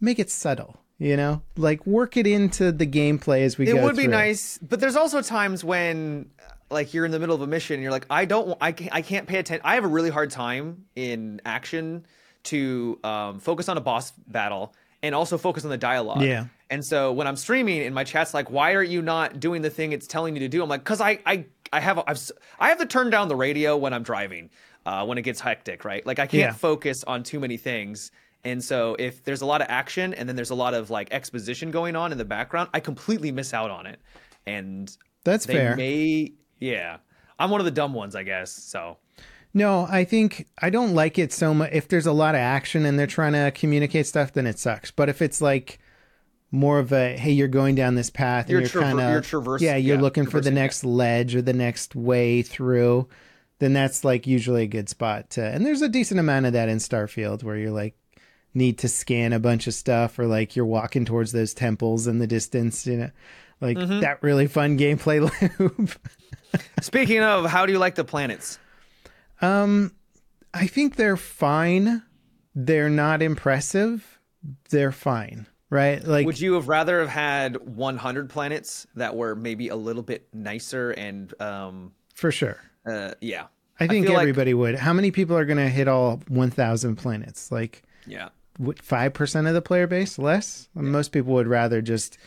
make 0.00 0.18
it 0.18 0.30
subtle. 0.30 0.80
You 0.98 1.16
know, 1.16 1.42
like 1.56 1.84
work 1.86 2.16
it 2.16 2.26
into 2.26 2.70
the 2.70 2.86
gameplay 2.86 3.42
as 3.42 3.58
we 3.58 3.64
go. 3.66 3.72
it 3.72 3.74
go. 3.74 3.82
would 3.84 3.96
be 3.96 4.04
through. 4.04 4.12
nice 4.12 4.58
but 4.62 4.78
there's 4.78 4.94
also 4.94 5.20
times 5.22 5.64
when 5.64 6.30
like 6.70 6.94
you're 6.94 7.04
in 7.04 7.10
the 7.10 7.18
middle 7.18 7.34
of 7.34 7.42
a 7.42 7.46
mission 7.48 7.74
and 7.74 7.82
you're 7.82 7.90
like 7.92 8.06
i 8.10 8.24
don't 8.24 8.56
i 8.60 8.70
can't, 8.70 8.94
I 8.94 9.02
can't 9.02 9.26
pay 9.26 9.38
attention 9.38 9.60
i 9.64 9.74
have 9.74 9.82
a 9.84 9.88
really 9.88 10.08
hard 10.10 10.30
time 10.30 10.84
in 10.94 11.40
action 11.44 12.06
to 12.44 12.98
um, 13.02 13.40
focus 13.40 13.68
on 13.68 13.76
a 13.76 13.80
boss 13.80 14.12
battle 14.12 14.72
and 15.02 15.14
also 15.16 15.36
focus 15.36 15.64
on 15.64 15.70
the 15.70 15.76
dialogue 15.76 16.22
Yeah. 16.22 16.46
and 16.70 16.82
so 16.84 17.12
when 17.12 17.26
i'm 17.26 17.36
streaming 17.36 17.82
and 17.82 17.94
my 17.94 18.04
chat's 18.04 18.32
like 18.32 18.48
why 18.50 18.72
are 18.74 18.82
you 18.82 19.02
not 19.02 19.40
doing 19.40 19.62
the 19.62 19.70
thing 19.70 19.90
it's 19.92 20.06
telling 20.06 20.34
you 20.36 20.40
to 20.40 20.48
do 20.48 20.62
i'm 20.62 20.68
like 20.68 20.80
because 20.82 21.00
i 21.00 21.18
i 21.26 21.44
i 21.72 21.80
have 21.80 21.98
a, 21.98 22.04
I've, 22.08 22.20
i 22.60 22.68
have 22.68 22.78
to 22.78 22.86
turn 22.86 23.10
down 23.10 23.26
the 23.28 23.36
radio 23.36 23.76
when 23.76 23.92
i'm 23.92 24.04
driving 24.04 24.48
uh, 24.86 25.04
when 25.04 25.18
it 25.18 25.22
gets 25.22 25.40
hectic 25.40 25.84
right 25.84 26.06
like 26.06 26.18
i 26.20 26.26
can't 26.26 26.40
Yeah. 26.40 26.52
focus 26.52 27.02
on 27.04 27.24
too 27.24 27.40
many 27.40 27.56
things 27.56 28.12
and 28.44 28.62
so 28.62 28.96
if 28.98 29.24
there's 29.24 29.40
a 29.42 29.46
lot 29.46 29.60
of 29.62 29.68
action 29.70 30.14
and 30.14 30.28
then 30.28 30.36
there's 30.36 30.50
a 30.50 30.54
lot 30.54 30.74
of 30.74 30.90
like 30.90 31.12
exposition 31.12 31.70
going 31.70 31.96
on 31.96 32.12
in 32.12 32.18
the 32.18 32.24
background, 32.24 32.68
I 32.74 32.80
completely 32.80 33.32
miss 33.32 33.54
out 33.54 33.70
on 33.70 33.86
it. 33.86 34.00
And 34.46 34.94
That's 35.24 35.46
they 35.46 35.54
fair. 35.54 35.76
may 35.76 36.32
yeah. 36.60 36.98
I'm 37.38 37.50
one 37.50 37.60
of 37.60 37.64
the 37.64 37.70
dumb 37.70 37.94
ones, 37.94 38.14
I 38.14 38.22
guess. 38.22 38.50
So 38.52 38.98
No, 39.52 39.86
I 39.90 40.04
think 40.04 40.46
I 40.60 40.70
don't 40.70 40.94
like 40.94 41.18
it 41.18 41.32
so 41.32 41.54
much. 41.54 41.70
If 41.72 41.88
there's 41.88 42.06
a 42.06 42.12
lot 42.12 42.34
of 42.34 42.40
action 42.40 42.84
and 42.84 42.98
they're 42.98 43.06
trying 43.06 43.32
to 43.32 43.50
communicate 43.52 44.06
stuff, 44.06 44.32
then 44.32 44.46
it 44.46 44.58
sucks. 44.58 44.90
But 44.90 45.08
if 45.08 45.22
it's 45.22 45.40
like 45.40 45.78
more 46.50 46.78
of 46.78 46.92
a 46.92 47.16
hey, 47.16 47.32
you're 47.32 47.48
going 47.48 47.74
down 47.74 47.94
this 47.96 48.10
path 48.10 48.44
and 48.44 48.50
You're 48.50 48.60
you're, 48.60 48.68
traver- 48.68 48.80
kind 48.98 48.98
you're 49.32 49.54
of 49.54 49.62
yeah, 49.62 49.76
you're 49.76 49.96
yeah, 49.96 50.02
looking 50.02 50.24
for 50.24 50.40
the 50.40 50.50
traversing 50.50 50.54
next 50.54 50.84
ledge 50.84 51.34
or 51.34 51.42
the 51.42 51.52
next 51.52 51.96
way 51.96 52.42
through, 52.42 53.08
then 53.58 53.72
that's 53.72 54.04
like 54.04 54.26
usually 54.26 54.62
a 54.62 54.68
good 54.68 54.88
spot 54.88 55.30
to. 55.30 55.42
And 55.44 55.64
there's 55.66 55.82
a 55.82 55.88
decent 55.88 56.20
amount 56.20 56.46
of 56.46 56.52
that 56.52 56.68
in 56.68 56.78
Starfield 56.78 57.42
where 57.42 57.56
you're 57.56 57.70
like 57.72 57.96
need 58.54 58.78
to 58.78 58.88
scan 58.88 59.32
a 59.32 59.38
bunch 59.40 59.66
of 59.66 59.74
stuff 59.74 60.18
or 60.18 60.26
like 60.26 60.54
you're 60.56 60.64
walking 60.66 61.04
towards 61.04 61.32
those 61.32 61.52
temples 61.54 62.06
in 62.06 62.18
the 62.18 62.26
distance, 62.26 62.86
you 62.86 62.96
know, 62.96 63.10
like 63.60 63.76
Mm-hmm. 63.76 64.00
that 64.00 64.22
really 64.22 64.46
fun 64.46 64.78
gameplay 64.78 65.20
loop. 65.58 65.90
speaking 66.80 67.22
of, 67.22 67.46
how 67.46 67.66
do 67.66 67.72
you 67.72 67.78
like 67.78 67.94
the 67.94 68.04
planets? 68.04 68.58
Um 69.40 69.92
I 70.52 70.66
think 70.68 70.96
they're 70.96 71.16
fine. 71.16 72.02
They're 72.54 72.90
not 72.90 73.22
impressive. 73.22 74.20
They're 74.70 74.92
fine, 74.92 75.46
right? 75.70 76.04
Like 76.06 76.26
Would 76.26 76.38
you 76.40 76.54
have 76.54 76.68
rather 76.68 77.00
have 77.00 77.08
had 77.08 77.56
100 77.56 78.30
planets 78.30 78.86
that 78.94 79.16
were 79.16 79.34
maybe 79.34 79.68
a 79.68 79.76
little 79.76 80.02
bit 80.04 80.28
nicer 80.32 80.90
and 80.92 81.34
um 81.40 81.92
for 82.14 82.30
sure. 82.30 82.58
uh 82.86 83.12
yeah. 83.20 83.46
I 83.80 83.88
think 83.88 84.08
like- 84.08 84.18
everybody 84.18 84.54
would. 84.54 84.76
How 84.76 84.92
many 84.92 85.10
people 85.10 85.36
are 85.36 85.44
going 85.44 85.56
to 85.58 85.68
hit 85.68 85.88
all 85.88 86.22
1,000 86.28 86.94
planets? 86.94 87.50
Like 87.50 87.82
Yeah. 88.06 88.28
What, 88.58 88.76
5% 88.78 89.48
of 89.48 89.54
the 89.54 89.62
player 89.62 89.86
base? 89.86 90.18
Less? 90.18 90.68
Most 90.74 91.12
people 91.12 91.32
would 91.34 91.46
rather 91.48 91.82
just 91.82 92.18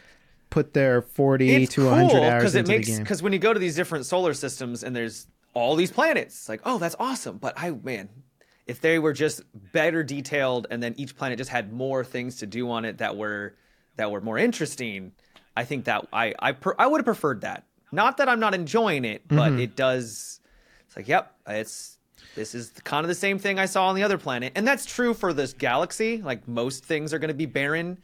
put 0.50 0.74
their 0.74 1.02
40 1.02 1.64
It's 1.64 1.74
to 1.76 1.86
100 1.86 2.24
hours 2.24 2.42
because 2.42 2.56
into 2.56 2.72
it 2.72 2.76
makes 2.78 2.88
the 2.88 2.94
game. 2.94 3.04
because 3.04 3.22
when 3.24 3.34
you 3.34 3.40
go 3.40 3.54
to 3.54 3.60
these 3.60 3.76
different 3.76 4.06
solar 4.06 4.34
systems 4.34 4.84
and 4.84 4.96
there's 4.96 5.28
all 5.54 5.76
these 5.76 5.92
planets, 5.92 6.36
it's 6.36 6.50
like, 6.50 6.62
oh, 6.66 6.78
that's 6.78 6.96
awesome. 7.00 7.38
But 7.38 7.54
I 7.58 7.72
man, 7.72 8.10
if 8.66 8.80
they 8.82 9.00
were 9.00 9.14
just 9.14 9.42
better 9.74 10.04
detailed 10.04 10.68
and 10.70 10.82
then 10.84 10.94
each 10.98 11.16
planet 11.18 11.38
just 11.38 11.50
had 11.50 11.72
more 11.74 12.04
things 12.04 12.38
to 12.38 12.46
do 12.46 12.70
on 12.72 12.86
it 12.86 13.00
that 13.00 13.18
were 13.18 13.56
that 13.96 14.12
were 14.12 14.22
more 14.22 14.38
interesting, 14.38 15.12
I 15.56 15.64
think 15.66 15.86
that 15.86 16.08
I 16.14 16.34
I 16.40 16.52
per, 16.54 16.76
I 16.78 16.88
would 16.88 17.00
have 17.00 17.06
preferred 17.06 17.42
that. 17.42 17.66
Not 17.92 18.18
that 18.18 18.28
I'm 18.30 18.40
not 18.40 18.54
enjoying 18.54 19.06
it, 19.06 19.28
but 19.28 19.52
Mm-hmm. 19.52 19.60
it 19.62 19.76
does. 19.76 20.40
It's 20.88 20.96
like, 20.96 21.08
yep, 21.08 21.34
it's 21.48 21.97
this 22.38 22.56
is 22.56 22.72
kind 22.86 23.04
of 23.04 23.10
the 23.10 23.16
same 23.16 23.40
thing 23.40 23.60
I 23.60 23.66
saw 23.66 23.88
on 23.88 23.96
the 23.96 24.04
other 24.04 24.18
planet, 24.18 24.54
and 24.56 24.66
that's 24.66 24.86
true 24.86 25.14
for 25.14 25.34
this 25.34 25.52
galaxy. 25.52 26.22
Like 26.22 26.48
most 26.48 26.86
things 26.86 27.14
are 27.14 27.20
going 27.20 27.28
to 27.30 27.34
be 27.34 27.48
barren, 27.48 27.98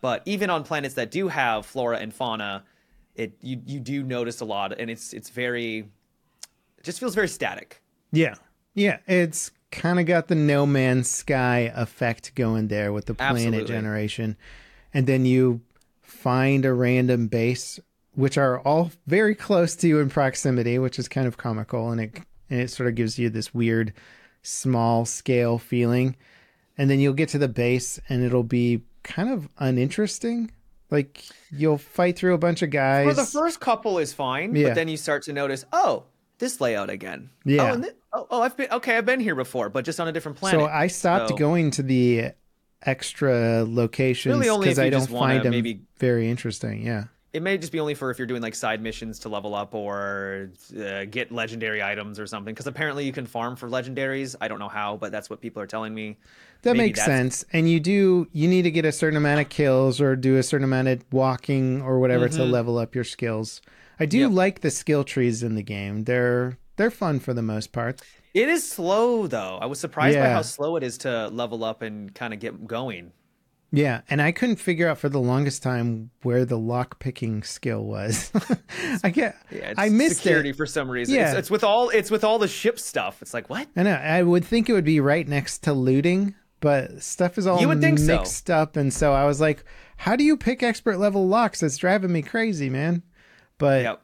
but 0.00 0.22
even 0.26 0.50
on 0.50 0.62
planets 0.62 0.94
that 0.94 1.10
do 1.10 1.26
have 1.26 1.66
flora 1.66 1.98
and 1.98 2.14
fauna, 2.14 2.62
it 3.16 3.32
you 3.40 3.60
you 3.66 3.80
do 3.80 4.04
notice 4.04 4.40
a 4.40 4.44
lot, 4.44 4.78
and 4.78 4.90
it's 4.90 5.12
it's 5.12 5.30
very, 5.30 5.78
it 5.78 6.84
just 6.84 7.00
feels 7.00 7.14
very 7.14 7.28
static. 7.28 7.82
Yeah. 8.12 8.34
Yeah. 8.74 8.98
It's 9.06 9.50
kind 9.70 9.98
of 9.98 10.06
got 10.06 10.28
the 10.28 10.34
No 10.34 10.66
Man's 10.66 11.08
Sky 11.08 11.72
effect 11.74 12.34
going 12.34 12.68
there 12.68 12.92
with 12.92 13.06
the 13.06 13.14
planet 13.14 13.38
Absolutely. 13.38 13.64
generation. 13.66 14.36
And 14.94 15.06
then 15.06 15.26
you 15.26 15.62
find 16.00 16.64
a 16.64 16.72
random 16.72 17.26
base, 17.26 17.80
which 18.14 18.38
are 18.38 18.60
all 18.60 18.92
very 19.06 19.34
close 19.34 19.74
to 19.76 19.88
you 19.88 19.98
in 19.98 20.08
proximity, 20.08 20.78
which 20.78 20.98
is 20.98 21.08
kind 21.08 21.26
of 21.26 21.36
comical. 21.36 21.90
And 21.90 22.00
it, 22.00 22.20
and 22.50 22.60
it 22.60 22.70
sort 22.70 22.88
of 22.88 22.94
gives 22.94 23.18
you 23.18 23.30
this 23.30 23.52
weird 23.54 23.92
small 24.42 25.04
scale 25.04 25.58
feeling. 25.58 26.16
And 26.76 26.88
then 26.88 27.00
you'll 27.00 27.12
get 27.14 27.28
to 27.30 27.38
the 27.38 27.48
base 27.48 27.98
and 28.08 28.22
it'll 28.22 28.42
be 28.44 28.82
kind 29.02 29.30
of 29.30 29.48
uninteresting. 29.58 30.50
Like 30.90 31.22
you'll 31.50 31.76
fight 31.78 32.16
through 32.16 32.34
a 32.34 32.38
bunch 32.38 32.62
of 32.62 32.70
guys. 32.70 33.08
For 33.08 33.14
the 33.14 33.24
first 33.26 33.60
couple 33.60 33.98
is 33.98 34.12
fine, 34.12 34.54
Yeah. 34.54 34.68
but 34.68 34.74
then 34.76 34.88
you 34.88 34.96
start 34.96 35.24
to 35.24 35.32
notice, 35.32 35.64
oh, 35.72 36.04
this 36.38 36.60
layout 36.60 36.88
again. 36.88 37.30
Yeah. 37.44 37.62
Oh, 37.70 37.74
and 37.74 37.84
thi- 37.84 37.90
oh, 38.12 38.26
oh, 38.30 38.42
I've 38.42 38.56
been 38.56 38.68
okay. 38.70 38.96
I've 38.96 39.04
been 39.04 39.20
here 39.20 39.34
before, 39.34 39.68
but 39.70 39.84
just 39.84 39.98
on 40.00 40.06
a 40.08 40.12
different 40.12 40.38
planet. 40.38 40.60
So 40.60 40.66
I 40.66 40.86
stopped 40.86 41.30
So- 41.30 41.36
going 41.36 41.72
to 41.72 41.82
the 41.82 42.30
extra 42.82 43.64
locations 43.68 44.38
because 44.38 44.78
if 44.78 44.84
I 44.84 44.88
don't 44.90 45.06
find 45.10 45.42
them 45.42 45.50
maybe- 45.50 45.82
very 45.98 46.30
interesting. 46.30 46.86
Yeah. 46.86 47.04
It 47.32 47.42
may 47.42 47.58
just 47.58 47.72
be 47.72 47.80
only 47.80 47.94
for 47.94 48.10
if 48.10 48.18
you're 48.18 48.26
doing 48.26 48.40
like 48.42 48.54
side 48.54 48.80
missions 48.82 49.18
to 49.20 49.28
level 49.28 49.54
up 49.54 49.74
or 49.74 50.50
uh, 50.80 51.04
get 51.04 51.30
legendary 51.30 51.82
items 51.82 52.18
or 52.18 52.26
something. 52.26 52.54
Because 52.54 52.66
apparently 52.66 53.04
you 53.04 53.12
can 53.12 53.26
farm 53.26 53.54
for 53.56 53.68
legendaries. 53.68 54.34
I 54.40 54.48
don't 54.48 54.58
know 54.58 54.68
how, 54.68 54.96
but 54.96 55.12
that's 55.12 55.28
what 55.28 55.40
people 55.40 55.60
are 55.62 55.66
telling 55.66 55.94
me. 55.94 56.16
That 56.62 56.76
Maybe 56.76 56.88
makes 56.88 57.04
sense. 57.04 57.44
And 57.52 57.70
you 57.70 57.80
do 57.80 58.26
you 58.32 58.48
need 58.48 58.62
to 58.62 58.70
get 58.70 58.84
a 58.84 58.92
certain 58.92 59.16
amount 59.16 59.40
of 59.40 59.48
kills 59.48 60.00
or 60.00 60.16
do 60.16 60.36
a 60.36 60.42
certain 60.42 60.64
amount 60.64 60.88
of 60.88 61.04
walking 61.12 61.82
or 61.82 62.00
whatever 62.00 62.28
to 62.30 62.44
level 62.44 62.78
up 62.78 62.94
your 62.94 63.04
skills. 63.04 63.60
I 64.00 64.06
do 64.06 64.18
Mm-hmm. 64.18 64.30
Yep. 64.30 64.36
like 64.36 64.60
the 64.60 64.70
skill 64.70 65.04
trees 65.04 65.42
in 65.42 65.54
the 65.54 65.62
game. 65.62 66.04
They're 66.04 66.58
they're 66.76 66.90
fun 66.90 67.20
for 67.20 67.34
the 67.34 67.42
most 67.42 67.72
part. 67.72 68.00
It 68.34 68.48
is 68.48 68.68
slow 68.68 69.26
though. 69.26 69.58
I 69.60 69.66
was 69.66 69.80
surprised 69.80 70.18
by 70.18 70.28
how 70.30 70.42
slow 70.42 70.76
it 70.76 70.82
is 70.82 70.98
to 70.98 71.28
level 71.28 71.64
up 71.64 71.82
and 71.82 72.14
kind 72.14 72.32
of 72.32 72.40
get 72.40 72.66
going. 72.66 73.12
Yeah, 73.70 74.00
and 74.08 74.22
I 74.22 74.32
couldn't 74.32 74.56
figure 74.56 74.88
out 74.88 74.96
for 74.98 75.10
the 75.10 75.20
longest 75.20 75.62
time 75.62 76.10
where 76.22 76.46
the 76.46 76.56
lock 76.58 76.98
picking 77.00 77.42
skill 77.42 77.84
was. 77.84 78.32
I 79.04 79.10
get 79.10 79.36
Yeah, 79.50 79.74
I 79.76 79.90
missed 79.90 80.16
security 80.22 80.50
it. 80.50 80.56
for 80.56 80.64
some 80.64 80.90
reason. 80.90 81.14
Yeah. 81.14 81.30
It's, 81.30 81.38
it's 81.40 81.50
with 81.50 81.62
all 81.64 81.90
it's 81.90 82.10
with 82.10 82.24
all 82.24 82.38
the 82.38 82.48
ship 82.48 82.78
stuff. 82.78 83.20
It's 83.20 83.34
like 83.34 83.50
what? 83.50 83.68
I 83.76 83.82
know. 83.82 83.92
I 83.92 84.22
would 84.22 84.44
think 84.44 84.68
it 84.70 84.72
would 84.72 84.84
be 84.86 85.00
right 85.00 85.28
next 85.28 85.58
to 85.64 85.74
looting, 85.74 86.34
but 86.60 87.02
stuff 87.02 87.36
is 87.36 87.46
all 87.46 87.60
You 87.60 87.68
would 87.68 87.82
think 87.82 87.98
so. 87.98 88.06
mixed 88.16 88.48
up, 88.50 88.76
and 88.76 88.90
so 88.92 89.12
I 89.12 89.26
was 89.26 89.38
like, 89.40 89.62
"How 89.98 90.16
do 90.16 90.24
you 90.24 90.38
pick 90.38 90.62
expert 90.62 90.96
level 90.98 91.28
locks?" 91.28 91.62
It's 91.62 91.76
driving 91.76 92.12
me 92.12 92.22
crazy, 92.22 92.70
man. 92.70 93.02
But 93.58 93.82
Yep. 93.82 94.02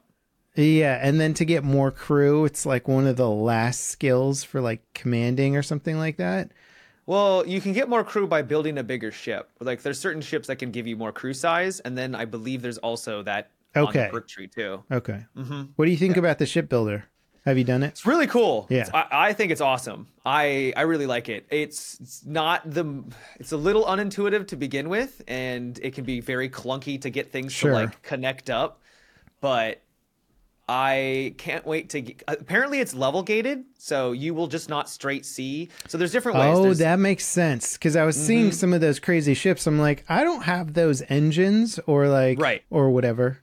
yeah, 0.57 0.99
and 1.01 1.19
then 1.19 1.33
to 1.33 1.43
get 1.45 1.63
more 1.63 1.89
crew, 1.89 2.45
it's 2.45 2.67
like 2.67 2.87
one 2.87 3.07
of 3.07 3.15
the 3.17 3.29
last 3.31 3.85
skills 3.85 4.43
for 4.43 4.61
like 4.61 4.83
commanding 4.93 5.57
or 5.57 5.63
something 5.63 5.97
like 5.97 6.17
that. 6.17 6.51
Well, 7.07 7.45
you 7.45 7.61
can 7.61 7.73
get 7.73 7.87
more 7.87 8.03
crew 8.03 8.25
by 8.27 8.41
building 8.41 8.77
a 8.77 8.83
bigger 8.83 9.11
ship. 9.11 9.49
Like 9.59 9.81
there's 9.83 9.99
certain 9.99 10.21
ships 10.21 10.47
that 10.47 10.55
can 10.57 10.71
give 10.71 10.87
you 10.87 10.95
more 10.97 11.11
crew 11.11 11.33
size, 11.33 11.79
and 11.81 11.97
then 11.97 12.15
I 12.15 12.25
believe 12.25 12.61
there's 12.61 12.79
also 12.79 13.21
that 13.23 13.51
on 13.75 13.87
Okay. 13.89 14.05
the 14.05 14.09
perk 14.11 14.27
tree 14.27 14.47
too. 14.47 14.83
Okay. 14.91 15.25
Mm-hmm. 15.37 15.63
What 15.75 15.85
do 15.85 15.91
you 15.91 15.97
think 15.97 16.17
about 16.17 16.39
the 16.39 16.45
shipbuilder? 16.45 17.05
Have 17.45 17.59
you 17.59 17.63
done 17.63 17.83
it? 17.83 17.89
It's 17.89 18.07
really 18.07 18.25
cool. 18.25 18.65
Yeah. 18.71 18.89
I, 18.91 19.27
I 19.29 19.33
think 19.33 19.51
it's 19.51 19.61
awesome. 19.61 20.07
I 20.25 20.73
I 20.75 20.81
really 20.81 21.05
like 21.05 21.29
it. 21.29 21.45
It's, 21.51 21.99
it's 21.99 22.25
not 22.25 22.67
the 22.67 23.03
it's 23.39 23.51
a 23.51 23.57
little 23.57 23.85
unintuitive 23.85 24.47
to 24.47 24.55
begin 24.55 24.89
with, 24.89 25.21
and 25.27 25.77
it 25.83 25.93
can 25.93 26.05
be 26.05 26.21
very 26.21 26.49
clunky 26.49 26.99
to 27.01 27.11
get 27.11 27.31
things 27.31 27.53
Sure. 27.53 27.69
to 27.69 27.75
like 27.75 28.01
connect 28.01 28.49
up. 28.49 28.81
But 29.41 29.81
I 30.67 31.35
can't 31.37 31.65
wait 31.65 31.89
to. 31.91 32.01
Get, 32.01 32.23
apparently, 32.27 32.79
it's 32.79 32.93
level 32.95 33.21
gated, 33.21 33.65
so 33.77 34.11
you 34.13 34.33
will 34.33 34.47
just 34.47 34.67
not 34.67 34.89
straight 34.89 35.25
see. 35.25 35.69
So 35.87 35.97
there's 35.97 36.11
different 36.11 36.39
ways. 36.39 36.57
Oh, 36.57 36.63
There's- 36.63 36.79
that 36.79 36.99
makes 36.99 37.23
sense. 37.25 37.73
Because 37.73 37.95
I 37.95 38.03
was 38.03 38.15
Mm-hmm. 38.17 38.25
seeing 38.25 38.51
some 38.51 38.73
of 38.73 38.81
those 38.81 38.99
crazy 38.99 39.33
ships. 39.35 39.67
I'm 39.67 39.77
like, 39.79 40.03
I 40.09 40.23
don't 40.23 40.43
have 40.43 40.73
those 40.73 41.03
engines 41.07 41.79
or 41.85 42.07
like, 42.07 42.39
Right. 42.39 42.63
or 42.71 42.89
whatever. 42.89 43.39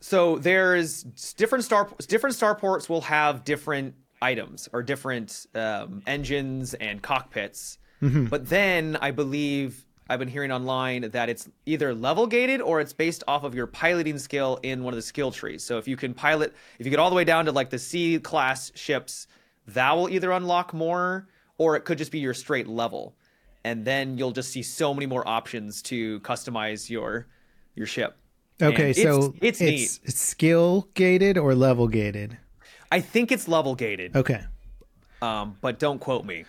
So 0.00 0.38
there's 0.38 1.02
different 1.36 1.64
star 1.64 1.88
different 2.08 2.34
starports 2.34 2.88
will 2.88 3.02
have 3.02 3.44
different 3.44 3.94
items 4.20 4.68
or 4.72 4.82
different 4.82 5.46
um, 5.54 6.02
engines 6.06 6.74
and 6.74 7.00
cockpits. 7.02 7.78
But 8.00 8.48
then 8.48 8.96
I 9.00 9.12
believe 9.12 9.84
I've 10.12 10.18
been 10.18 10.28
hearing 10.28 10.52
online 10.52 11.08
that 11.12 11.30
it's 11.30 11.48
either 11.64 11.94
level 11.94 12.26
gated 12.26 12.60
or 12.60 12.82
it's 12.82 12.92
based 12.92 13.24
off 13.26 13.44
of 13.44 13.54
your 13.54 13.66
piloting 13.66 14.18
skill 14.18 14.60
in 14.62 14.84
one 14.84 14.92
of 14.92 14.96
the 14.96 15.02
skill 15.02 15.30
trees. 15.30 15.64
So 15.64 15.78
if 15.78 15.88
you 15.88 15.96
can 15.96 16.12
pilot, 16.12 16.52
if 16.78 16.84
you 16.84 16.90
get 16.90 16.98
all 16.98 17.08
the 17.08 17.16
way 17.16 17.24
down 17.24 17.46
to 17.46 17.52
like 17.52 17.70
the 17.70 17.78
C 17.78 18.18
class 18.18 18.70
ships, 18.74 19.26
that 19.68 19.90
will 19.96 20.10
either 20.10 20.30
unlock 20.32 20.74
more 20.74 21.28
or 21.56 21.76
it 21.76 21.86
could 21.86 21.96
just 21.96 22.12
be 22.12 22.18
your 22.18 22.34
straight 22.34 22.66
level. 22.68 23.14
And 23.64 23.86
then 23.86 24.18
you'll 24.18 24.32
just 24.32 24.50
see 24.50 24.62
so 24.62 24.92
many 24.92 25.06
more 25.06 25.26
options 25.26 25.80
to 25.84 26.20
customize 26.20 26.90
your 26.90 27.26
your 27.74 27.86
ship. 27.86 28.18
Okay, 28.60 28.90
it's- 28.90 29.02
so 29.02 29.34
it's, 29.40 29.60
neat. 29.60 29.82
it's, 29.82 30.00
it's 30.04 30.20
skill 30.20 30.88
gated 30.92 31.38
or 31.38 31.54
level 31.54 31.88
gated. 31.88 32.36
I 32.90 33.00
think 33.00 33.32
it's 33.32 33.48
level 33.48 33.74
gated, 33.74 34.14
Okay. 34.14 34.42
um, 35.22 35.56
but 35.62 35.78
don't 35.78 35.98
quote 36.00 36.26
me. 36.26 36.44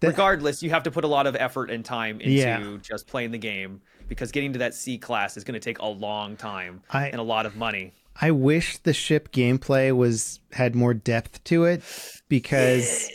That- 0.00 0.08
Regardless, 0.08 0.62
you 0.62 0.70
have 0.70 0.82
to 0.84 0.90
put 0.90 1.04
a 1.04 1.08
lot 1.08 1.26
of 1.26 1.34
effort 1.36 1.70
and 1.70 1.84
time 1.84 2.20
into 2.20 2.32
Yeah. 2.34 2.76
just 2.82 3.06
playing 3.06 3.30
the 3.30 3.38
game 3.38 3.80
because 4.08 4.30
getting 4.30 4.52
to 4.52 4.58
that 4.60 4.74
C 4.74 4.98
class 4.98 5.36
is 5.36 5.44
going 5.44 5.54
to 5.54 5.60
take 5.60 5.78
a 5.78 5.86
long 5.88 6.36
time 6.36 6.82
I- 6.90 7.08
and 7.08 7.16
a 7.20 7.22
lot 7.24 7.46
of 7.46 7.56
money. 7.56 7.92
I 8.20 8.30
wish 8.30 8.78
the 8.78 8.92
ship 8.94 9.30
gameplay 9.32 9.94
was 9.94 10.40
had 10.52 10.74
more 10.74 10.94
depth 10.94 11.42
to 11.44 11.64
it 11.64 11.82
because 12.28 13.10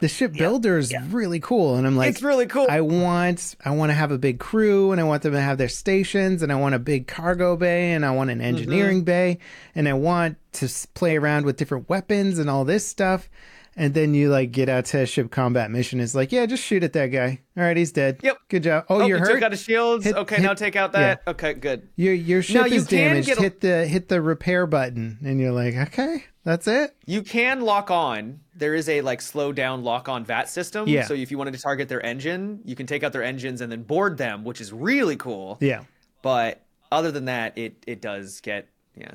the 0.00 0.08
ship 0.08 0.32
builder 0.32 0.78
is 0.78 0.92
really 1.10 1.38
cool, 1.40 1.76
and 1.76 1.86
I'm 1.86 1.96
like, 1.96 2.10
It's 2.10 2.22
really 2.22 2.46
cool. 2.46 2.66
I 2.68 2.80
want 2.80 3.54
I 3.64 3.70
want 3.70 3.90
to 3.90 3.94
have 3.94 4.10
a 4.10 4.18
big 4.18 4.38
crew, 4.40 4.90
and 4.92 5.00
I 5.00 5.04
want 5.04 5.22
them 5.22 5.32
to 5.32 5.40
have 5.40 5.58
their 5.58 5.68
stations, 5.68 6.42
and 6.42 6.50
I 6.50 6.56
want 6.56 6.74
a 6.74 6.78
big 6.80 7.06
cargo 7.06 7.56
bay, 7.56 7.92
and 7.92 8.04
I 8.04 8.10
want 8.10 8.30
an 8.30 8.40
engineering 8.40 8.98
Mm-hmm. 8.98 9.04
bay, 9.04 9.38
and 9.74 9.88
I 9.88 9.92
want 9.94 10.36
to 10.54 10.68
play 10.94 11.16
around 11.16 11.44
with 11.46 11.56
different 11.56 11.88
weapons 11.88 12.38
and 12.38 12.50
all 12.50 12.64
this 12.64 12.86
stuff. 12.86 13.28
And 13.76 13.92
then 13.94 14.14
you 14.14 14.30
like 14.30 14.52
get 14.52 14.68
out 14.68 14.84
to 14.86 15.00
a 15.00 15.06
ship 15.06 15.30
combat 15.30 15.70
mission. 15.70 15.98
It's 16.00 16.14
like, 16.14 16.30
yeah, 16.30 16.46
just 16.46 16.62
shoot 16.62 16.84
at 16.84 16.92
that 16.92 17.06
guy. 17.08 17.40
All 17.56 17.62
right, 17.64 17.76
he's 17.76 17.90
dead. 17.92 18.20
Yep. 18.22 18.38
Good 18.48 18.62
job. 18.62 18.84
Oh, 18.88 19.02
oh, 19.02 19.06
you're 19.06 19.18
you 19.18 19.24
hurt. 19.24 19.32
took 19.34 19.42
out 19.42 19.50
his 19.52 19.62
shields. 19.62 20.04
Hit- 20.04 20.14
okay, 20.16 20.36
hit- 20.36 20.42
now 20.42 20.54
take 20.54 20.76
out 20.76 20.92
that. 20.92 21.22
Okay, 21.26 21.54
good. 21.54 21.88
Your 21.96 22.14
your 22.14 22.42
ship 22.42 22.54
Now, 22.62 22.64
you 22.66 22.76
is 22.76 22.86
damaged. 22.86 23.30
a- 23.30 23.40
Hit 23.42 23.60
the 23.60 23.86
hit 23.86 24.08
the 24.08 24.20
repair 24.22 24.66
button, 24.66 25.18
and 25.24 25.40
you're 25.40 25.50
like, 25.52 25.74
okay, 25.74 26.24
that's 26.44 26.68
it. 26.68 26.94
You 27.06 27.22
can 27.22 27.62
lock 27.62 27.90
on. 27.90 28.40
There 28.54 28.74
is 28.76 28.88
a 28.88 29.00
like 29.00 29.20
slow 29.20 29.52
down 29.52 29.82
lock 29.82 30.08
on 30.08 30.24
VAT 30.24 30.48
system. 30.48 30.86
Yeah. 30.88 31.04
So 31.06 31.14
if 31.14 31.30
you 31.32 31.38
wanted 31.38 31.54
to 31.54 31.60
target 31.60 31.88
their 31.88 32.04
engine, 32.04 32.60
you 32.64 32.76
can 32.76 32.86
take 32.86 33.02
out 33.02 33.12
their 33.12 33.24
engines 33.24 33.60
and 33.60 33.72
then 33.72 33.82
board 33.82 34.18
them, 34.18 34.44
which 34.44 34.60
is 34.60 34.72
really 34.72 35.16
cool. 35.16 35.58
Yeah, 35.60 35.82
But 36.22 36.62
other 36.92 37.10
than 37.10 37.24
that, 37.24 37.58
it 37.58 37.82
it 37.88 38.00
does 38.00 38.40
get 38.40 38.68
yeah 38.96 39.14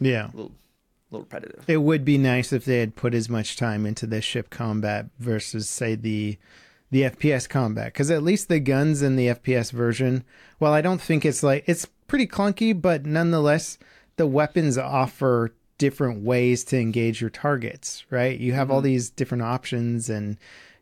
yeah. 0.00 0.26
a 0.26 0.36
little 0.36 0.52
little 1.14 1.26
repetitive. 1.30 1.64
It 1.68 1.78
would 1.78 2.04
be 2.04 2.18
nice 2.18 2.52
if 2.52 2.64
they 2.64 2.78
had 2.78 2.96
put 2.96 3.14
as 3.14 3.28
much 3.28 3.56
time 3.56 3.86
into 3.86 4.06
the 4.06 4.20
ship 4.20 4.50
combat 4.50 5.06
versus, 5.18 5.68
say, 5.68 5.94
the 5.94 6.38
the 6.90 7.02
FPS 7.02 7.48
combat. 7.48 7.92
Because 7.92 8.10
at 8.10 8.22
least 8.22 8.48
the 8.48 8.60
guns 8.60 9.02
in 9.02 9.16
the 9.16 9.28
FPS 9.28 9.72
version, 9.72 10.24
well, 10.60 10.72
I 10.72 10.80
don't 10.80 11.00
think 11.00 11.24
it's 11.24 11.42
like 11.42 11.64
it's 11.66 11.86
pretty 12.06 12.26
clunky, 12.26 12.78
but 12.78 13.06
nonetheless, 13.06 13.78
the 14.16 14.26
weapons 14.26 14.78
offer 14.78 15.54
different 15.76 16.22
ways 16.22 16.62
to 16.64 16.78
engage 16.78 17.20
your 17.20 17.30
targets. 17.30 18.04
Right? 18.10 18.38
You 18.38 18.52
have 18.52 18.70
all 18.70 18.78
mm-hmm. 18.78 18.86
these 18.86 19.10
different 19.10 19.42
options, 19.42 20.10
and 20.10 20.36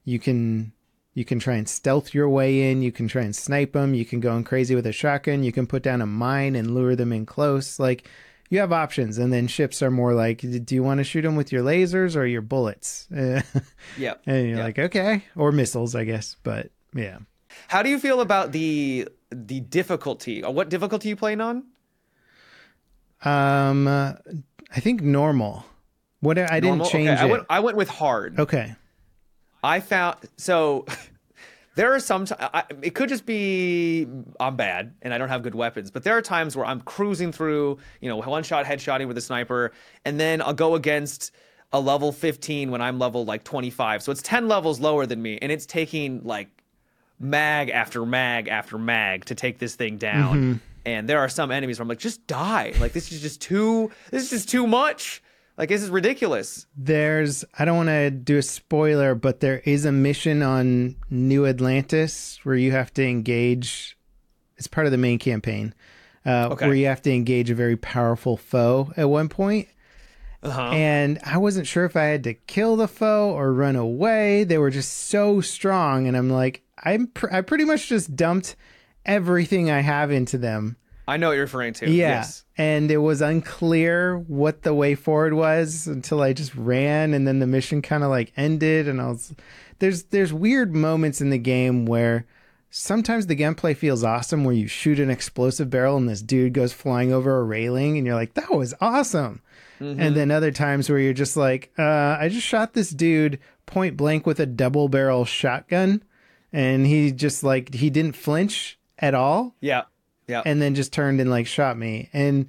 you 0.05 0.19
can 0.19 0.73
you 1.15 1.25
can 1.25 1.39
try 1.39 1.55
and 1.55 1.69
stealth 1.69 2.15
your 2.15 2.29
way 2.29 2.71
in. 2.71 2.83
You 2.83 2.93
can 2.93 3.09
try 3.09 3.23
and 3.23 3.37
snipe 3.37 3.73
them. 3.73 3.95
You 3.95 4.05
can 4.05 4.21
go 4.21 4.37
in 4.37 4.45
crazy 4.45 4.75
with 4.75 4.87
a 4.87 4.93
shotgun. 4.93 5.45
You 5.45 5.53
can 5.53 5.67
put 5.67 5.83
down 5.83 6.01
a 6.01 6.07
mine 6.07 6.57
and 6.57 6.75
lure 6.75 6.97
them 6.97 7.13
in 7.13 7.27
close. 7.27 7.79
Like 7.79 8.09
you 8.53 8.61
have 8.61 8.73
options, 8.73 9.17
and 9.19 9.33
then 9.33 9.47
ships 9.49 9.83
are 9.83 9.91
more 9.91 10.13
like, 10.13 10.39
do 10.41 10.75
you 10.75 10.83
want 10.83 10.99
to 10.99 11.05
shoot 11.05 11.23
them 11.23 11.37
with 11.37 11.51
your 11.53 11.63
lasers 11.65 12.15
or 12.17 12.27
your 12.27 12.43
bullets? 12.43 13.09
Uh, 13.17 13.41
Yeah. 13.97 14.15
and 14.27 14.47
you're 14.49 14.59
Yeah. 14.59 14.65
like, 14.65 14.79
okay, 14.79 15.25
or 15.37 15.53
missiles, 15.53 15.95
I 15.95 16.05
guess. 16.05 16.37
But 16.43 16.71
yeah, 16.95 17.19
How 17.69 17.83
do 17.83 17.89
you 17.89 17.99
feel 17.99 18.21
about 18.21 18.53
the 18.53 19.09
the 19.31 19.61
difficulty? 19.61 20.45
Or 20.45 20.53
What 20.53 20.69
difficulty 20.69 21.09
you 21.09 21.17
playing 21.17 21.41
on? 21.41 21.65
um, 23.25 23.87
uh, 23.87 24.15
I 24.75 24.81
think 24.81 25.01
normal. 25.03 25.65
What 26.21 26.39
I 26.39 26.61
didn't 26.61 26.85
change 26.85 27.09
okay, 27.09 27.21
I 27.21 27.25
went 27.27 27.45
I 27.51 27.61
went 27.61 27.77
with 27.77 27.89
hard. 27.89 28.39
okay, 28.39 28.75
I 29.65 29.81
found 29.81 30.17
so 30.37 30.85
there 31.75 31.95
are 31.95 32.01
some 32.01 32.27
ti- 32.27 32.35
it 32.83 32.95
could 32.95 33.09
just 33.09 33.25
be 33.25 34.07
I'm 34.39 34.57
bad 34.57 34.95
and 35.03 35.15
I 35.15 35.19
don't 35.19 35.29
have 35.29 35.43
good 35.43 35.55
weapons, 35.55 35.91
but 35.91 36.05
there 36.05 36.17
are 36.17 36.23
times 36.23 36.57
where 36.57 36.67
I'm 36.67 36.81
cruising 36.83 37.33
through, 37.33 37.79
you 38.01 38.09
know, 38.09 38.17
one 38.19 38.43
shot 38.43 38.67
headshotting 38.67 39.09
with 39.09 39.17
a 39.17 39.23
sniper, 39.23 39.73
and 40.05 40.21
then 40.21 40.43
I'll 40.43 40.55
go 40.55 40.75
against 40.75 41.33
a 41.73 41.81
level 41.81 42.13
15 42.13 42.71
when 42.71 42.83
I'm 42.83 42.99
level 42.99 43.25
like 43.25 43.45
25. 43.45 44.03
So 44.03 44.13
it's 44.13 44.23
10 44.23 44.49
levels 44.49 44.81
lower 44.81 45.07
than 45.07 45.23
me, 45.23 45.39
and 45.41 45.51
it's 45.51 45.67
taking 45.67 46.23
like 46.25 46.49
mag 47.19 47.71
after 47.71 48.05
mag 48.05 48.49
after 48.49 48.77
mag 48.77 49.25
to 49.27 49.35
take 49.35 49.59
this 49.59 49.75
thing 49.75 49.97
down. 49.97 50.37
Mm-hmm. 50.37 50.53
And 50.85 51.09
there 51.09 51.21
are 51.21 51.29
some 51.29 51.53
enemies 51.53 51.79
where 51.79 51.85
I'm 51.85 51.89
like, 51.89 52.01
just 52.01 52.27
die. 52.27 52.75
Like 52.81 52.93
this 52.93 53.13
is 53.13 53.23
just 53.23 53.41
too 53.41 53.91
this 54.11 54.25
is 54.25 54.31
just 54.31 54.49
too 54.49 54.67
much. 54.67 55.22
Like 55.59 55.69
this 55.69 55.83
is 55.83 55.91
ridiculous. 55.91 56.67
there's. 56.77 57.45
I 57.59 57.65
don't 57.65 57.77
want 57.77 57.89
to 57.91 58.11
do 58.11 58.39
a 58.39 58.43
spoiler, 58.43 59.15
but 59.15 59.41
there 59.41 59.61
is 59.65 59.85
a 59.85 59.93
mission 59.93 60.43
on 60.43 60.97
New 61.11 61.47
Atlantis 61.47 62.41
where 62.43 62.55
you 62.57 62.73
have 62.73 62.93
to 62.95 63.07
engage. 63.07 63.97
It's 64.57 64.67
part 64.67 64.87
of 64.87 64.93
the 64.93 64.99
main 64.99 65.19
campaign, 65.19 65.75
uh, 66.25 66.49
Okay. 66.53 66.67
where 66.67 66.75
you 66.75 66.87
have 66.87 67.03
to 67.03 67.13
engage 67.13 67.51
a 67.51 67.55
very 67.55 67.77
powerful 67.77 68.37
foe 68.37 68.93
at 68.97 69.09
one 69.11 69.29
point. 69.29 69.69
Uh-huh. 70.45 70.71
and 70.73 71.21
I 71.25 71.39
wasn't 71.39 71.69
sure 71.69 71.85
if 71.85 71.95
I 71.95 72.03
had 72.07 72.25
to 72.25 72.35
kill 72.35 72.75
the 72.75 72.89
foe 72.89 73.31
or 73.31 73.53
run 73.53 73.77
away. 73.77 74.43
They 74.43 74.59
were 74.59 74.71
just 74.71 74.93
so 75.09 75.41
strong, 75.41 76.09
and 76.09 76.17
I'm 76.17 76.31
like, 76.31 76.63
I'm 76.83 77.07
pr- 77.07 77.33
I 77.33 77.43
pretty 77.43 77.65
much 77.65 77.89
just 77.89 78.17
dumped 78.17 78.57
everything 79.07 79.71
I 79.71 79.83
have 79.83 80.11
into 80.11 80.39
them. 80.39 80.77
I 81.07 81.17
know 81.17 81.29
what 81.29 81.35
you're 81.35 81.43
referring 81.45 81.73
to. 81.75 81.91
Yeah, 81.91 82.17
Yes. 82.19 82.45
and 82.57 82.91
it 82.91 82.99
was 82.99 83.21
unclear 83.21 84.17
what 84.19 84.63
the 84.63 84.73
way 84.75 84.95
forward 84.95 85.35
was 85.35 85.87
until 85.87 86.23
I 86.23 86.33
just 86.33 86.55
ran, 86.55 87.13
and 87.15 87.27
then 87.27 87.39
the 87.41 87.47
mission 87.47 87.83
kind 87.83 88.05
of 88.05 88.11
like 88.11 88.33
ended, 88.37 88.89
and 88.89 89.01
I 89.01 89.09
was 89.09 89.35
there's 89.81 90.05
there's 90.05 90.33
weird 90.33 90.75
moments 90.75 91.21
in 91.21 91.31
the 91.31 91.39
game 91.39 91.87
where 91.87 92.25
sometimes 92.71 93.27
the 93.27 93.37
gameplay 93.37 93.77
feels 93.77 94.03
awesome 94.05 94.45
where 94.45 94.55
you 94.55 94.67
shoot 94.67 94.99
an 94.99 95.11
explosive 95.11 95.69
barrel 95.69 95.97
and 95.99 96.09
this 96.09 96.23
dude 96.23 96.55
goes 96.55 96.73
flying 96.73 97.13
over 97.13 97.39
a 97.39 97.43
railing 97.43 97.99
and 97.99 98.07
you're 98.07 98.15
like, 98.17 98.33
that 98.33 98.51
was 98.51 98.73
awesome. 98.81 99.43
Mm-hmm. 99.79 100.01
And 100.01 100.17
then 100.17 100.31
other 100.31 100.51
times 100.51 100.89
where 100.89 100.99
you're 100.99 101.13
just 101.13 101.37
like, 101.37 101.71
uh, 101.79 102.17
I 102.19 102.31
just 102.31 102.47
shot 102.47 102.73
this 102.73 102.89
dude 102.89 103.39
point 103.67 103.97
blank 103.99 104.25
with 104.25 104.41
a 104.41 104.47
double 104.47 104.89
barrel 104.89 105.27
shotgun 105.27 106.03
and 106.51 106.87
he 106.87 107.13
just 107.13 107.45
like, 107.45 107.75
he 107.75 107.91
didn't 107.91 108.17
flinch 108.17 108.79
at 108.99 109.15
all. 109.15 109.55
Yeah. 109.61 109.83
Yeah. 110.33 110.43
And 110.45 110.61
then 110.61 110.75
just 110.75 110.93
turned 110.93 111.21
and 111.21 111.31
like 111.31 111.47
shot 111.47 111.79
me. 111.79 112.09
And 112.13 112.49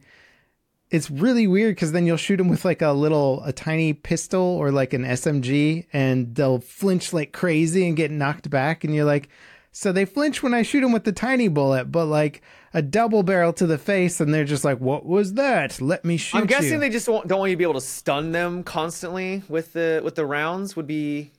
it's 0.90 1.10
really 1.10 1.48
weird 1.48 1.76
because 1.76 1.92
then 1.92 2.06
you'll 2.06 2.18
shoot 2.18 2.38
them 2.38 2.50
with 2.50 2.66
like 2.66 2.82
a 2.82 2.92
little, 2.92 3.44
a 3.44 3.52
tiny 3.54 3.94
pistol 3.94 4.42
or 4.42 4.72
like 4.72 4.94
an 4.94 5.04
SMG 5.04 5.86
and 5.94 6.34
they'll 6.36 6.60
flinch 6.60 7.14
like 7.14 7.32
crazy 7.32 7.88
and 7.88 7.96
get 7.96 8.12
knocked 8.12 8.50
back. 8.50 8.84
And 8.84 8.94
you're 8.94 9.06
like, 9.06 9.30
so 9.76 9.92
they 9.92 10.06
flinch 10.06 10.44
when 10.44 10.54
I 10.54 10.62
shoot 10.62 10.82
them 10.82 10.92
with 10.92 11.04
the 11.04 11.12
tiny 11.12 11.48
bullet, 11.48 11.92
but 11.92 12.06
like 12.06 12.44
a 12.76 12.82
double 12.84 13.24
barrel 13.24 13.54
to 13.54 13.66
the 13.66 13.80
face, 13.80 14.22
and 14.22 14.32
they're 14.32 14.46
just 14.46 14.64
like, 14.64 14.80
"What 14.80 15.04
was 15.04 15.34
that? 15.34 15.82
Let 15.82 16.06
me 16.06 16.18
shoot." 16.18 16.38
I'm 16.38 16.46
guessing 16.46 16.74
you. 16.74 16.80
they 16.80 16.92
just 16.92 17.08
don't 17.08 17.28
want 17.28 17.50
you 17.50 17.56
to 17.56 17.58
be 17.58 17.64
able 17.64 17.74
to 17.74 17.82
stun 17.82 18.32
them 18.32 18.64
constantly 18.64 19.42
with 19.50 19.74
the 19.74 20.02
with 20.04 20.14
the 20.14 20.28
rounds. 20.28 20.76
Would 20.76 20.86
be 20.86 21.32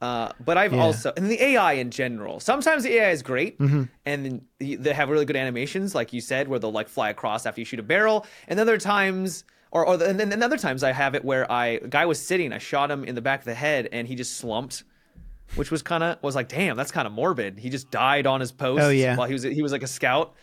uh, 0.00 0.32
but 0.44 0.56
I've 0.56 0.72
yeah. 0.72 0.82
also 0.82 1.12
and 1.16 1.30
the 1.30 1.42
AI 1.42 1.74
in 1.74 1.90
general. 1.90 2.40
Sometimes 2.40 2.84
the 2.84 2.94
AI 2.94 3.10
is 3.10 3.22
great, 3.22 3.58
mm-hmm. 3.58 3.84
and 4.06 4.40
they 4.58 4.92
have 4.92 5.10
really 5.10 5.26
good 5.26 5.36
animations, 5.36 5.94
like 5.94 6.12
you 6.12 6.20
said, 6.20 6.48
where 6.48 6.58
they'll 6.58 6.72
like 6.72 6.88
fly 6.88 7.10
across 7.10 7.44
after 7.44 7.60
you 7.60 7.64
shoot 7.64 7.80
a 7.80 7.82
barrel. 7.82 8.26
And 8.48 8.58
other 8.58 8.78
times, 8.78 9.44
or, 9.70 9.86
or 9.86 10.02
and 10.02 10.18
then 10.18 10.42
other 10.42 10.56
times, 10.56 10.82
I 10.82 10.92
have 10.92 11.14
it 11.14 11.24
where 11.24 11.50
I 11.50 11.66
a 11.66 11.88
guy 11.88 12.06
was 12.06 12.20
sitting, 12.20 12.52
I 12.52 12.58
shot 12.58 12.90
him 12.90 13.04
in 13.04 13.14
the 13.14 13.20
back 13.20 13.40
of 13.40 13.44
the 13.44 13.54
head, 13.54 13.88
and 13.92 14.08
he 14.08 14.14
just 14.14 14.36
slumped 14.36 14.84
which 15.56 15.70
was 15.70 15.82
kind 15.82 16.02
of 16.02 16.22
was 16.22 16.34
like, 16.34 16.48
damn, 16.48 16.76
that's 16.76 16.92
kind 16.92 17.06
of 17.06 17.12
morbid. 17.12 17.58
He 17.58 17.70
just 17.70 17.90
died 17.90 18.26
on 18.26 18.40
his 18.40 18.52
post. 18.52 18.82
Oh 18.82 18.88
yeah, 18.88 19.16
while 19.16 19.26
he 19.26 19.32
was 19.32 19.42
he 19.42 19.62
was 19.62 19.72
like 19.72 19.82
a 19.82 19.88
scout. 19.88 20.34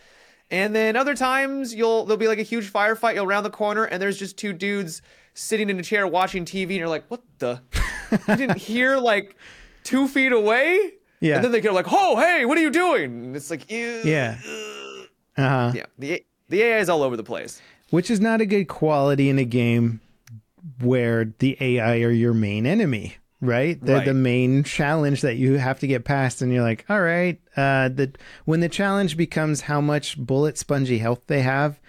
And 0.50 0.74
then 0.74 0.96
other 0.96 1.14
times 1.14 1.74
you'll 1.74 2.04
there'll 2.04 2.18
be 2.18 2.28
like 2.28 2.38
a 2.38 2.42
huge 2.42 2.72
firefight. 2.72 3.14
You'll 3.14 3.26
round 3.26 3.44
the 3.44 3.50
corner 3.50 3.84
and 3.84 4.00
there's 4.00 4.18
just 4.18 4.36
two 4.36 4.52
dudes 4.52 5.02
sitting 5.34 5.70
in 5.70 5.78
a 5.78 5.82
chair 5.82 6.06
watching 6.06 6.44
TV, 6.44 6.62
and 6.62 6.72
you're 6.72 6.88
like, 6.88 7.06
what 7.08 7.22
the? 7.38 7.62
You 8.10 8.36
didn't 8.36 8.58
hear 8.58 8.96
like 8.96 9.36
two 9.84 10.08
feet 10.08 10.32
away? 10.32 10.94
Yeah. 11.20 11.36
And 11.36 11.44
then 11.44 11.52
they 11.52 11.60
go 11.60 11.72
like, 11.72 11.86
oh 11.90 12.16
hey, 12.16 12.44
what 12.44 12.58
are 12.58 12.60
you 12.60 12.70
doing? 12.70 13.04
And 13.04 13.36
it's 13.36 13.50
like, 13.50 13.70
Ew. 13.70 14.02
yeah, 14.04 14.38
uh 15.36 15.48
huh. 15.48 15.72
Yeah. 15.74 15.86
The 15.98 16.24
the 16.48 16.62
AI 16.62 16.78
is 16.78 16.88
all 16.88 17.02
over 17.02 17.16
the 17.16 17.24
place, 17.24 17.60
which 17.90 18.10
is 18.10 18.20
not 18.20 18.40
a 18.40 18.46
good 18.46 18.66
quality 18.66 19.28
in 19.28 19.38
a 19.38 19.44
game 19.44 20.00
where 20.80 21.32
the 21.38 21.56
AI 21.60 22.00
are 22.00 22.10
your 22.10 22.34
main 22.34 22.66
enemy 22.66 23.16
right? 23.40 23.80
The 23.84 23.94
right. 23.94 24.04
the 24.04 24.14
main 24.14 24.64
challenge 24.64 25.20
that 25.22 25.36
you 25.36 25.54
have 25.54 25.78
to 25.80 25.86
get 25.86 26.04
past, 26.04 26.42
and 26.42 26.52
you're 26.52 26.62
like, 26.62 26.84
all 26.88 27.00
right. 27.00 27.40
Uh, 27.56 27.88
the 27.88 28.12
when 28.44 28.60
the 28.60 28.68
challenge 28.68 29.16
becomes 29.16 29.62
how 29.62 29.80
much 29.80 30.18
bullet 30.18 30.58
spongy 30.58 30.98
health 30.98 31.22
they 31.26 31.42
have, 31.42 31.80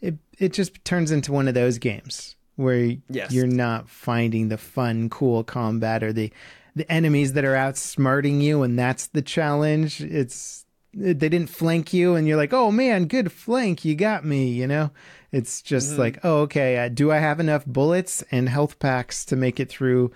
it 0.00 0.16
it 0.38 0.52
just 0.52 0.84
turns 0.84 1.10
into 1.10 1.32
one 1.32 1.48
of 1.48 1.54
those 1.54 1.78
games 1.78 2.36
where 2.58 2.96
yes. 3.08 3.32
you're 3.32 3.46
not 3.46 3.88
finding 3.88 4.48
the 4.48 4.58
fun, 4.58 5.08
cool 5.08 5.44
combat 5.44 6.02
or 6.02 6.12
the 6.12 6.32
the 6.74 6.90
enemies 6.92 7.32
that 7.32 7.44
are 7.44 7.54
outsmarting 7.54 8.40
you, 8.40 8.62
and 8.62 8.78
that's 8.78 9.08
the 9.08 9.22
challenge. 9.22 10.00
It's 10.00 10.66
they 10.94 11.14
didn't 11.14 11.48
flank 11.48 11.92
you, 11.92 12.14
and 12.14 12.26
you're 12.26 12.36
like, 12.36 12.52
oh 12.52 12.70
man, 12.70 13.06
good 13.06 13.32
flank, 13.32 13.84
you 13.84 13.94
got 13.94 14.24
me. 14.24 14.48
You 14.48 14.66
know. 14.66 14.90
It's 15.30 15.60
just 15.60 15.90
mm-hmm. 15.90 16.00
like, 16.00 16.18
oh, 16.24 16.38
okay. 16.40 16.78
Uh, 16.78 16.88
do 16.88 17.12
I 17.12 17.18
have 17.18 17.38
enough 17.38 17.66
bullets 17.66 18.24
and 18.30 18.48
health 18.48 18.78
packs 18.78 19.26
to 19.26 19.36
make 19.36 19.60
it 19.60 19.68
through 19.68 20.10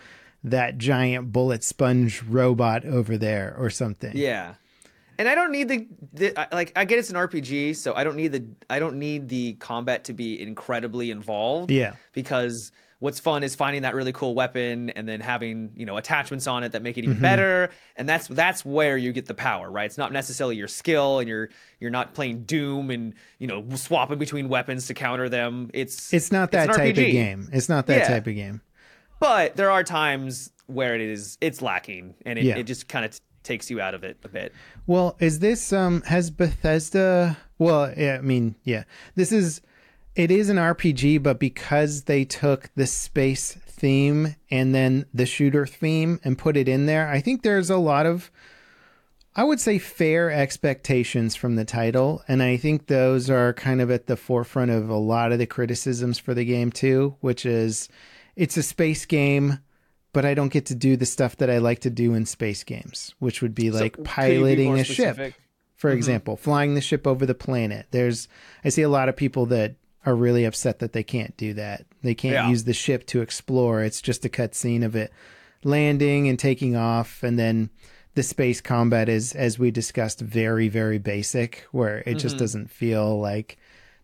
that 0.45 0.79
giant 0.79 1.33
bullet 1.33 1.63
sponge 1.63 2.23
robot 2.23 2.85
over 2.85 3.17
there 3.17 3.55
or 3.59 3.71
something. 3.71 4.13
Yeah. 4.15 4.55
And 5.23 5.29
I 5.29 5.37
don't 5.37 5.53
need 5.53 5.69
the, 5.69 5.87
the, 6.15 6.49
like 6.51 6.73
I 6.75 6.85
get 6.85 6.99
it's 6.99 7.09
an 7.09 7.15
RPG, 7.15 7.77
so 7.77 7.95
I 7.95 8.03
don't 8.03 8.17
need 8.17 8.33
the 8.33 8.45
I 8.69 8.81
don't 8.81 8.97
need 8.97 9.29
the 9.29 9.53
combat 9.55 10.03
to 10.05 10.13
be 10.13 10.43
incredibly 10.43 11.13
involved. 11.13 11.71
Yeah. 11.71 11.95
Because 12.13 12.73
what's 12.99 13.21
fun 13.21 13.45
is 13.45 13.55
finding 13.55 13.83
that 13.83 13.95
really 13.95 14.11
cool 14.11 14.35
weapon 14.35 14.91
and 14.91 15.09
then 15.09 15.21
having, 15.21 15.71
you 15.77 15.87
know, 15.87 15.97
attachments 15.97 16.49
on 16.49 16.65
it 16.65 16.73
that 16.73 16.83
make 16.83 16.99
it 16.99 17.05
even 17.05 17.15
mm-hmm. 17.15 17.23
better. 17.23 17.71
And 17.95 18.09
that's 18.09 18.27
that's 18.27 18.65
where 18.65 18.97
you 18.97 19.13
get 19.13 19.27
the 19.27 19.35
power, 19.35 19.71
right? 19.71 19.87
It's 19.87 19.97
not 19.97 20.11
necessarily 20.11 20.57
your 20.57 20.67
skill 20.67 21.21
and 21.21 21.29
you're 21.29 21.51
you're 21.79 21.93
not 21.93 22.15
playing 22.15 22.43
Doom 22.43 22.91
and, 22.91 23.15
you 23.39 23.47
know, 23.47 23.65
swapping 23.77 24.19
between 24.19 24.49
weapons 24.49 24.89
to 24.89 24.95
counter 24.95 25.29
them. 25.29 25.71
It's 25.73 26.13
It's 26.13 26.33
not 26.33 26.51
that 26.51 26.69
it's 26.69 26.77
type 26.77 26.91
of 26.91 26.97
game. 26.97 27.49
It's 27.53 27.69
not 27.69 27.87
that 27.87 27.99
yeah. 27.99 28.09
type 28.09 28.27
of 28.27 28.35
game 28.35 28.61
but 29.23 29.55
there 29.55 29.71
are 29.71 29.85
times 29.85 30.51
where 30.67 30.97
it 30.97 31.01
is 31.01 31.39
it's 31.41 31.63
lacking 31.63 32.17
and 32.27 32.41
it, 32.41 32.45
yeah. 32.45 32.57
it 32.57 32.65
just 32.65 32.89
kind 32.89 33.05
of 33.05 33.21
takes 33.43 33.71
you 33.71 33.81
out 33.81 33.95
of 33.95 34.05
it 34.05 34.19
a 34.25 34.29
bit. 34.29 34.53
Well 34.87 35.17
is 35.21 35.39
this 35.39 35.73
um 35.73 36.03
has 36.03 36.31
bethesda 36.31 37.37
well 37.59 37.93
yeah, 37.97 38.17
i 38.19 38.21
mean 38.21 38.57
yeah. 38.65 38.85
This 39.15 39.33
is 39.33 39.61
it 40.15 40.31
is 40.31 40.49
an 40.49 40.57
rpg 40.57 41.23
but 41.23 41.39
because 41.39 42.03
they 42.03 42.25
took 42.25 42.71
the 42.75 42.87
space 42.87 43.53
theme 43.53 44.37
and 44.51 44.75
then 44.75 45.07
the 45.13 45.27
shooter 45.27 45.67
theme 45.67 46.21
and 46.23 46.39
put 46.39 46.57
it 46.57 46.69
in 46.69 46.87
there 46.87 47.09
i 47.09 47.21
think 47.21 47.43
there's 47.43 47.71
a 47.71 47.79
lot 47.79 48.07
of 48.07 48.31
I 49.35 49.45
would 49.45 49.61
say 49.61 49.79
fair 49.79 50.31
expectations 50.31 51.35
from 51.35 51.57
the 51.57 51.65
title, 51.65 52.23
and 52.29 52.43
I 52.43 52.59
think 52.59 52.87
those 52.87 53.31
are 53.31 53.55
kind 53.55 53.81
of 53.81 53.91
at 53.91 54.07
the 54.07 54.17
forefront 54.17 54.71
of 54.71 54.91
a 54.91 54.97
lot 54.97 55.33
of 55.33 55.39
the 55.39 55.47
criticisms 55.47 56.19
for 56.19 56.35
the 56.35 56.45
game 56.45 56.71
too, 56.71 57.17
which 57.21 57.47
is 57.47 57.89
it's 58.37 58.59
a 58.59 58.63
space 58.63 59.07
game, 59.07 59.61
but 60.13 60.25
I 60.25 60.35
don't 60.35 60.53
get 60.53 60.67
to 60.67 60.75
do 60.75 60.97
the 60.97 61.07
stuff 61.07 61.37
that 61.37 61.51
I 61.51 61.59
like 61.59 61.81
to 61.81 61.91
do 61.91 62.15
in 62.15 62.27
space 62.27 62.65
games, 62.65 63.15
which 63.19 63.43
would 63.43 63.55
be 63.55 63.71
like 63.71 63.97
so, 63.97 64.03
piloting 64.03 64.79
a 64.79 64.85
ship, 64.85 65.17
for 65.77 65.91
mm-hmm. 65.91 65.97
example, 65.97 66.37
flying 66.37 66.75
the 66.75 66.81
ship 66.81 67.07
over 67.07 67.25
the 67.25 67.35
planet. 67.35 67.87
There's, 67.91 68.29
I 68.65 68.69
see 68.69 68.83
a 68.83 68.89
lot 68.89 69.09
of 69.09 69.17
people 69.17 69.47
that 69.47 69.77
are 70.05 70.15
really 70.15 70.45
upset 70.45 70.81
that 70.81 70.93
they 70.93 71.03
can't 71.03 71.37
do 71.37 71.55
that. 71.55 71.87
They 72.03 72.15
can't 72.15 72.35
yeah. 72.35 72.49
use 72.49 72.65
the 72.65 72.75
ship 72.75 73.07
to 73.09 73.23
explore. 73.23 73.83
It's 73.83 74.03
just 74.03 74.25
a 74.25 74.29
cutscene 74.29 74.85
of 74.85 74.97
it 74.97 75.13
landing 75.65 76.29
and 76.29 76.39
taking 76.39 76.77
off, 76.77 77.23
and 77.23 77.39
then 77.39 77.71
the 78.15 78.23
space 78.23 78.61
combat 78.61 79.09
is, 79.09 79.33
as 79.33 79.59
we 79.59 79.71
discussed, 79.71 80.21
very 80.21 80.69
very 80.69 80.99
basic, 80.99 81.67
where 81.73 81.99
it 81.99 82.07
mm-hmm. 82.07 82.19
just 82.19 82.37
doesn't 82.37 82.71
feel 82.71 83.19
like 83.21 83.59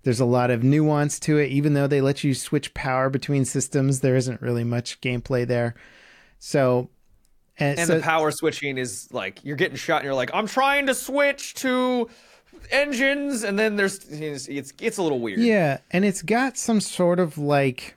there's 0.05 0.21
a 0.21 0.25
lot 0.25 0.51
of 0.51 0.63
nuance 0.63 1.19
to 1.21 1.37
it. 1.39 1.51
Even 1.51 1.75
though 1.75 1.87
they 1.87 2.01
let 2.01 2.25
you 2.25 2.33
switch 2.33 2.73
power 2.75 3.11
between 3.11 3.45
systems, 3.45 4.01
there 4.01 4.17
isn't 4.17 4.41
really 4.41 4.65
much 4.65 5.01
gameplay 5.01 5.47
there. 5.47 5.75
So, 6.39 6.89
and, 7.59 7.79
and 7.79 7.89
so, 7.89 7.97
the 7.97 8.03
power 8.03 8.31
switching 8.31 8.79
is 8.79 9.09
like 9.13 9.45
you're 9.45 9.57
getting 9.57 9.77
shot, 9.77 9.97
and 9.97 10.05
you're 10.05 10.15
like, 10.15 10.31
I'm 10.33 10.47
trying 10.47 10.87
to 10.87 10.95
switch 10.95 11.55
to 11.55 12.09
engines, 12.71 13.45
and 13.45 13.59
then 13.59 13.77
there's 13.77 14.05
it's 14.09 14.49
it's, 14.49 14.73
it's 14.81 14.99
a 14.99 15.03
little 15.03 15.21
weird. 15.21 15.41
Yeah, 15.41 15.79
and 15.91 16.05
it's 16.05 16.23
got 16.23 16.57
some 16.57 16.81
sort 16.81 17.21
of 17.21 17.39
like 17.39 17.97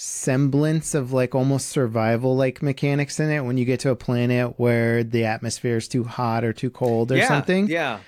semblance 0.00 0.94
of 0.94 1.12
like 1.12 1.34
almost 1.34 1.68
survival 1.68 2.36
like 2.36 2.62
mechanics 2.62 3.18
in 3.18 3.32
it 3.32 3.40
when 3.40 3.56
you 3.58 3.64
get 3.64 3.80
to 3.80 3.90
a 3.90 3.96
planet 3.96 4.54
where 4.56 5.02
the 5.02 5.24
atmosphere 5.24 5.76
is 5.76 5.88
too 5.88 6.04
hot 6.04 6.44
or 6.44 6.52
too 6.52 6.70
cold 6.70 7.10
or 7.10 7.16
yeah, 7.16 7.26
something. 7.26 7.66
Yeah. 7.66 7.98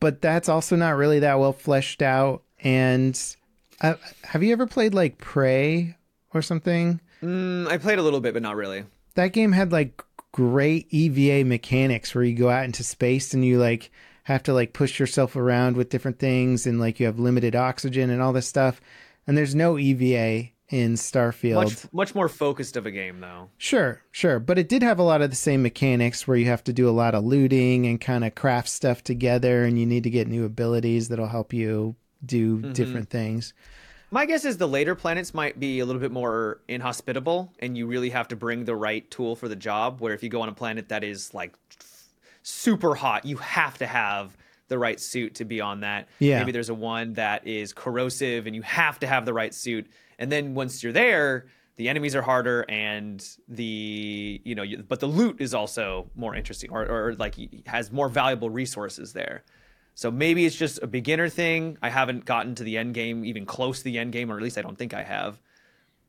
But 0.00 0.22
that's 0.22 0.48
also 0.48 0.74
not 0.74 0.96
really 0.96 1.20
that 1.20 1.38
well 1.38 1.52
fleshed 1.52 2.00
out. 2.00 2.42
And 2.60 3.18
uh, 3.82 3.94
have 4.22 4.42
you 4.42 4.52
ever 4.52 4.66
played 4.66 4.94
like 4.94 5.18
Prey 5.18 5.96
or 6.32 6.40
something? 6.40 6.98
Mm, 7.22 7.68
I 7.68 7.76
played 7.76 7.98
a 7.98 8.02
little 8.02 8.20
bit, 8.20 8.32
but 8.32 8.42
not 8.42 8.56
really. 8.56 8.84
That 9.14 9.32
game 9.32 9.52
had 9.52 9.72
like 9.72 10.02
great 10.32 10.88
EVA 10.90 11.44
mechanics 11.48 12.14
where 12.14 12.24
you 12.24 12.34
go 12.34 12.50
out 12.50 12.64
into 12.64 12.82
space 12.82 13.34
and 13.34 13.44
you 13.44 13.58
like 13.58 13.90
have 14.24 14.42
to 14.42 14.52
like 14.52 14.72
push 14.72 14.98
yourself 14.98 15.36
around 15.36 15.76
with 15.76 15.90
different 15.90 16.18
things 16.18 16.66
and 16.66 16.80
like 16.80 16.98
you 16.98 17.06
have 17.06 17.18
limited 17.18 17.54
oxygen 17.54 18.10
and 18.10 18.20
all 18.20 18.32
this 18.32 18.48
stuff. 18.48 18.80
And 19.26 19.36
there's 19.36 19.54
no 19.54 19.78
EVA 19.78 20.50
in 20.68 20.94
Starfield. 20.94 21.54
Much, 21.54 21.92
much 21.92 22.14
more 22.14 22.28
focused 22.28 22.76
of 22.76 22.86
a 22.86 22.90
game, 22.90 23.20
though. 23.20 23.50
Sure, 23.58 24.02
sure. 24.10 24.38
But 24.38 24.58
it 24.58 24.68
did 24.68 24.82
have 24.82 24.98
a 24.98 25.04
lot 25.04 25.22
of 25.22 25.30
the 25.30 25.36
same 25.36 25.62
mechanics 25.62 26.26
where 26.26 26.36
you 26.36 26.46
have 26.46 26.64
to 26.64 26.72
do 26.72 26.88
a 26.88 26.90
lot 26.90 27.14
of 27.14 27.24
looting 27.24 27.86
and 27.86 28.00
kind 28.00 28.24
of 28.24 28.34
craft 28.34 28.68
stuff 28.68 29.04
together, 29.04 29.64
and 29.64 29.78
you 29.78 29.86
need 29.86 30.04
to 30.04 30.10
get 30.10 30.28
new 30.28 30.44
abilities 30.44 31.08
that'll 31.08 31.28
help 31.28 31.52
you 31.52 31.96
do 32.24 32.58
mm-hmm. 32.58 32.72
different 32.72 33.10
things. 33.10 33.52
My 34.14 34.26
guess 34.26 34.44
is 34.44 34.58
the 34.58 34.68
later 34.68 34.94
planets 34.94 35.34
might 35.34 35.58
be 35.58 35.80
a 35.80 35.84
little 35.84 36.00
bit 36.00 36.12
more 36.12 36.60
inhospitable, 36.68 37.52
and 37.58 37.76
you 37.76 37.88
really 37.88 38.10
have 38.10 38.28
to 38.28 38.36
bring 38.36 38.64
the 38.64 38.76
right 38.76 39.10
tool 39.10 39.34
for 39.34 39.48
the 39.48 39.56
job. 39.56 40.00
Where 40.00 40.14
if 40.14 40.22
you 40.22 40.28
go 40.28 40.40
on 40.40 40.48
a 40.48 40.52
planet 40.52 40.90
that 40.90 41.02
is 41.02 41.34
like 41.34 41.56
super 42.44 42.94
hot, 42.94 43.24
you 43.24 43.38
have 43.38 43.76
to 43.78 43.88
have 43.88 44.36
the 44.68 44.78
right 44.78 45.00
suit 45.00 45.34
to 45.34 45.44
be 45.44 45.60
on 45.60 45.80
that. 45.80 46.06
Yeah. 46.20 46.38
Maybe 46.38 46.52
there's 46.52 46.68
a 46.68 46.74
one 46.74 47.14
that 47.14 47.44
is 47.44 47.72
corrosive, 47.72 48.46
and 48.46 48.54
you 48.54 48.62
have 48.62 49.00
to 49.00 49.08
have 49.08 49.26
the 49.26 49.34
right 49.34 49.52
suit. 49.52 49.88
And 50.20 50.30
then 50.30 50.54
once 50.54 50.80
you're 50.80 50.92
there, 50.92 51.46
the 51.74 51.88
enemies 51.88 52.14
are 52.14 52.22
harder, 52.22 52.64
and 52.68 53.20
the 53.48 54.40
you 54.44 54.54
know, 54.54 54.64
but 54.86 55.00
the 55.00 55.08
loot 55.08 55.40
is 55.40 55.54
also 55.54 56.08
more 56.14 56.36
interesting, 56.36 56.70
or, 56.70 56.86
or 56.86 57.14
like 57.14 57.34
has 57.66 57.90
more 57.90 58.08
valuable 58.08 58.48
resources 58.48 59.12
there. 59.12 59.42
So 59.94 60.10
maybe 60.10 60.44
it's 60.44 60.56
just 60.56 60.82
a 60.82 60.86
beginner 60.86 61.28
thing. 61.28 61.78
I 61.80 61.88
haven't 61.88 62.24
gotten 62.24 62.54
to 62.56 62.64
the 62.64 62.78
end 62.78 62.94
game, 62.94 63.24
even 63.24 63.46
close 63.46 63.78
to 63.78 63.84
the 63.84 63.98
end 63.98 64.12
game, 64.12 64.30
or 64.30 64.36
at 64.36 64.42
least 64.42 64.58
I 64.58 64.62
don't 64.62 64.76
think 64.76 64.92
I 64.92 65.02
have. 65.04 65.38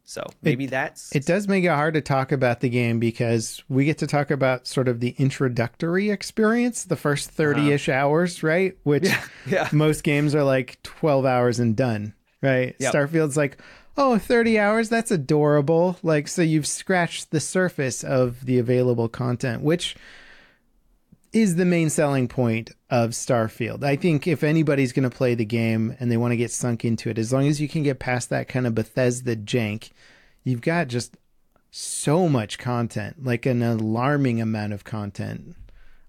So 0.07 0.23
maybe 0.43 0.67
that's 0.67 1.15
It 1.15 1.25
does 1.25 1.47
make 1.47 1.63
it 1.63 1.69
hard 1.69 1.95
to 1.95 2.01
talk 2.01 2.31
about 2.31 2.59
the 2.59 2.69
game 2.69 2.99
because 2.99 3.63
we 3.69 3.85
get 3.85 3.97
to 3.99 4.07
talk 4.07 4.29
about 4.29 4.67
sort 4.67 4.87
of 4.87 4.99
the 4.99 5.15
introductory 5.17 6.11
experience, 6.11 6.85
the 6.85 6.95
first 6.95 7.31
30 7.31 7.71
ish 7.71 7.89
hours, 7.89 8.43
right? 8.43 8.77
Which 8.83 9.05
Uh-huh. 9.05 9.27
yeah. 9.47 9.69
most 9.71 10.03
games 10.03 10.35
are 10.35 10.43
like 10.43 10.81
12 10.83 11.25
hours 11.25 11.59
and 11.59 11.75
done, 11.75 12.13
right? 12.41 12.75
Yep. 12.79 12.91
Starfield's 12.91 13.35
like, 13.37 13.59
oh, 13.97 14.19
30 14.19 14.59
hours, 14.59 14.89
that's 14.89 15.09
adorable. 15.09 15.97
Like, 16.03 16.27
so 16.27 16.43
you've 16.43 16.67
scratched 16.67 17.31
the 17.31 17.39
surface 17.39 18.03
of 18.03 18.45
the 18.45 18.59
available 18.59 19.09
content, 19.09 19.63
which 19.63 19.95
is 21.35 21.57
the 21.57 21.65
main 21.65 21.89
selling 21.89 22.29
point 22.29 22.71
of 22.89 23.09
Starfield. 23.09 23.83
I 23.83 23.97
think 23.97 24.25
if 24.25 24.41
anybody's 24.41 24.93
going 24.93 25.07
to 25.07 25.15
play 25.15 25.35
the 25.35 25.43
game 25.43 25.93
and 25.99 26.09
they 26.09 26.15
want 26.15 26.31
to 26.31 26.37
get 26.37 26.49
sunk 26.49 26.85
into 26.85 27.09
it, 27.09 27.17
as 27.17 27.33
long 27.33 27.45
as 27.45 27.59
you 27.59 27.67
can 27.67 27.83
get 27.83 27.99
past 27.99 28.29
that 28.29 28.47
kind 28.47 28.65
of 28.65 28.73
Bethesda 28.73 29.35
jank, 29.35 29.91
you've 30.45 30.61
got 30.61 30.87
just 30.87 31.17
so 31.71 32.29
much 32.29 32.57
content, 32.57 33.25
like 33.25 33.45
an 33.45 33.61
alarming 33.61 34.39
amount 34.39 34.71
of 34.71 34.85
content 34.85 35.57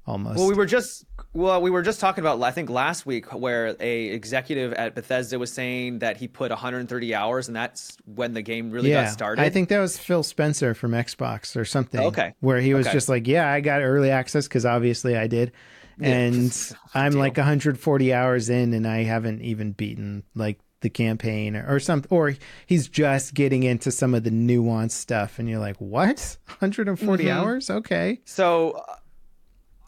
almost. 0.06 0.38
Well, 0.38 0.48
we 0.48 0.54
were 0.54 0.66
just 0.66 1.04
well, 1.32 1.60
we 1.60 1.70
were 1.70 1.82
just 1.82 2.00
talking 2.00 2.22
about 2.22 2.40
I 2.42 2.50
think 2.50 2.70
last 2.70 3.04
week 3.06 3.32
where 3.34 3.76
a 3.80 4.06
executive 4.08 4.72
at 4.74 4.94
Bethesda 4.94 5.38
was 5.38 5.52
saying 5.52 5.98
that 5.98 6.16
he 6.16 6.28
put 6.28 6.50
130 6.50 7.14
hours, 7.14 7.48
and 7.48 7.56
that's 7.56 7.96
when 8.06 8.32
the 8.34 8.42
game 8.42 8.70
really 8.70 8.90
got 8.90 9.10
started. 9.10 9.42
I 9.42 9.50
think 9.50 9.68
that 9.68 9.80
was 9.80 9.98
Phil 9.98 10.22
Spencer 10.22 10.74
from 10.74 10.92
Xbox 10.92 11.56
or 11.56 11.64
something. 11.64 12.00
Okay. 12.00 12.34
Where 12.40 12.60
he 12.60 12.74
was 12.74 12.86
Okay. 12.86 12.94
just 12.94 13.08
like, 13.08 13.26
yeah, 13.26 13.50
I 13.52 13.60
got 13.60 13.82
early 13.82 14.10
access 14.10 14.46
because 14.48 14.64
obviously 14.64 15.16
I 15.16 15.26
did. 15.26 15.52
And 16.00 16.52
I'm 16.94 17.12
deal. 17.12 17.20
like 17.20 17.36
140 17.36 18.12
hours 18.14 18.48
in 18.50 18.74
and 18.74 18.86
I 18.86 19.02
haven't 19.04 19.40
even 19.42 19.72
beaten 19.72 20.24
like 20.34 20.58
the 20.82 20.90
campaign 20.90 21.56
or, 21.56 21.76
or 21.76 21.80
something. 21.80 22.08
Or 22.14 22.34
he's 22.66 22.86
just 22.88 23.32
getting 23.32 23.62
into 23.62 23.90
some 23.90 24.14
of 24.14 24.22
the 24.22 24.30
nuanced 24.30 24.90
stuff. 24.92 25.38
And 25.38 25.48
you're 25.48 25.58
like, 25.58 25.76
what? 25.78 26.36
140 26.46 27.24
Mm-hmm. 27.24 27.32
hours? 27.38 27.70
Okay. 27.70 28.20
So 28.26 28.78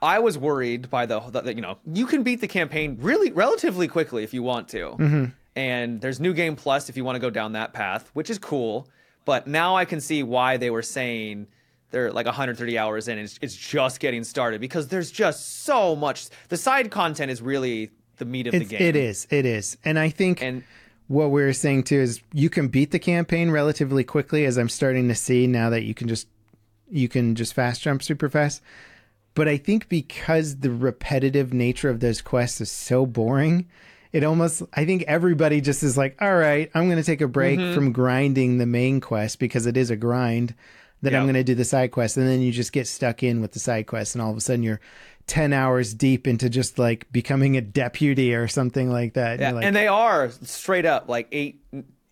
I 0.01 0.19
was 0.21 0.39
worried 0.39 0.91
by 0.91 1.07
the 1.07 1.21
that 1.21 1.55
you 1.57 1.63
know 1.63 1.79
you 1.93 2.07
can 2.07 2.23
beat 2.23 2.41
the 2.41 2.49
campaign 2.49 2.99
really 3.01 3.31
relatively 3.33 3.89
quickly 3.89 4.23
if 4.25 4.33
you 4.33 4.43
want 4.43 4.69
to, 4.69 4.91
Mm-hmm. 4.99 5.25
and 5.57 6.01
there's 6.01 6.21
new 6.21 6.33
game 6.35 6.55
plus 6.57 6.89
if 6.89 6.97
you 6.97 7.05
want 7.05 7.17
to 7.17 7.21
go 7.21 7.31
down 7.31 7.53
that 7.53 7.73
path, 7.73 8.11
which 8.15 8.31
is 8.31 8.39
cool. 8.39 8.89
But 9.25 9.47
now 9.47 9.77
I 9.77 9.85
can 9.85 10.01
see 10.01 10.23
why 10.23 10.57
they 10.57 10.71
were 10.71 10.83
saying 10.83 11.49
they're 11.91 12.13
like 12.13 12.27
130 12.27 12.79
hours 12.79 13.09
in. 13.09 13.19
And 13.19 13.25
it's, 13.27 13.39
it's 13.43 13.55
just 13.57 14.01
getting 14.01 14.25
started 14.25 14.61
because 14.61 14.89
there's 14.89 15.11
just 15.11 15.65
so 15.65 15.95
much. 15.97 16.29
The 16.49 16.57
side 16.57 16.91
content 16.91 17.31
is 17.31 17.43
really 17.43 17.91
the 18.17 18.25
meat 18.25 18.47
of 18.47 18.55
It's, 18.55 18.69
the 18.71 18.77
game. 18.79 18.87
it 18.89 18.97
is. 18.97 19.27
It 19.31 19.45
is. 19.45 19.77
And 19.85 19.99
I 19.99 20.09
think 20.11 20.43
and 20.43 20.65
what 21.09 21.31
we 21.31 21.43
are 21.43 21.53
saying 21.53 21.85
too 21.85 21.99
is 22.01 22.21
you 22.33 22.49
can 22.51 22.69
beat 22.69 22.91
the 22.91 22.99
campaign 22.99 23.51
relatively 23.51 24.05
quickly 24.05 24.45
as 24.47 24.57
I'm 24.59 24.69
starting 24.69 25.09
to 25.09 25.15
see 25.15 25.47
now 25.47 25.71
that 25.71 25.83
you 25.83 25.93
can 25.95 26.09
just 26.09 26.27
you 26.91 27.09
can 27.09 27.35
just 27.35 27.53
fast 27.53 27.83
jump 27.83 28.03
super 28.03 28.29
fast. 28.31 28.63
But 29.38 29.48
I 29.48 29.57
think 29.57 29.88
because 29.88 30.57
the 30.59 30.70
repetitive 30.70 31.55
nature 31.55 31.88
of 31.88 32.01
those 32.01 32.20
quests 32.20 32.61
is 32.61 32.70
so 32.70 33.07
boring, 33.07 33.66
it 34.12 34.24
almost 34.24 34.62
I 34.74 34.85
think 34.85 35.05
everybody 35.07 35.61
just 35.61 35.83
is 35.83 35.96
like, 35.96 36.20
all 36.20 36.35
right, 36.37 36.70
I'm 36.74 36.87
going 36.87 36.98
to 36.98 37.05
take 37.05 37.20
a 37.22 37.29
break 37.29 37.59
Mm-hmm. 37.59 37.74
from 37.74 37.92
grinding 37.92 38.59
the 38.59 38.66
main 38.66 39.01
quest 39.01 39.38
because 39.38 39.64
it 39.66 39.77
is 39.77 39.90
a 39.90 39.96
grind. 39.96 40.55
That 41.03 41.14
I'm 41.14 41.27
going 41.27 41.35
to 41.35 41.44
do 41.44 41.55
the 41.55 41.64
side 41.64 41.92
quest, 41.92 42.16
and 42.16 42.27
then 42.27 42.40
you 42.40 42.51
just 42.51 42.72
get 42.72 42.88
stuck 42.88 43.22
in 43.22 43.40
with 43.40 43.53
the 43.53 43.61
side 43.61 43.87
quest, 43.87 44.16
and 44.16 44.22
all 44.22 44.33
of 44.33 44.37
a 44.37 44.40
sudden 44.40 44.64
you're 44.64 44.81
ten 45.29 45.53
hours 45.53 45.94
deep 45.94 46.27
into 46.27 46.48
just 46.51 46.77
like 46.77 47.07
becoming 47.12 47.57
a 47.57 47.61
deputy 47.61 48.35
or 48.35 48.48
something 48.48 48.90
like 48.90 49.14
that. 49.14 49.38
Yeah, 49.38 49.51
you're 49.51 49.55
like, 49.59 49.64
and 49.64 49.77
they 49.77 49.87
are 49.87 50.29
straight 50.42 50.87
up 50.87 51.09
like 51.09 51.29
eight 51.31 51.62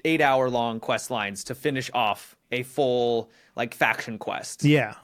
eight 0.04 0.20
hour 0.20 0.48
long 0.48 0.78
quest 0.78 1.10
lines 1.10 1.42
to 1.44 1.54
finish 1.56 1.90
off 1.94 2.36
a 2.52 2.62
full 2.62 3.28
like 3.56 3.74
faction 3.74 4.18
quest. 4.18 4.62
Yeah. 4.62 4.94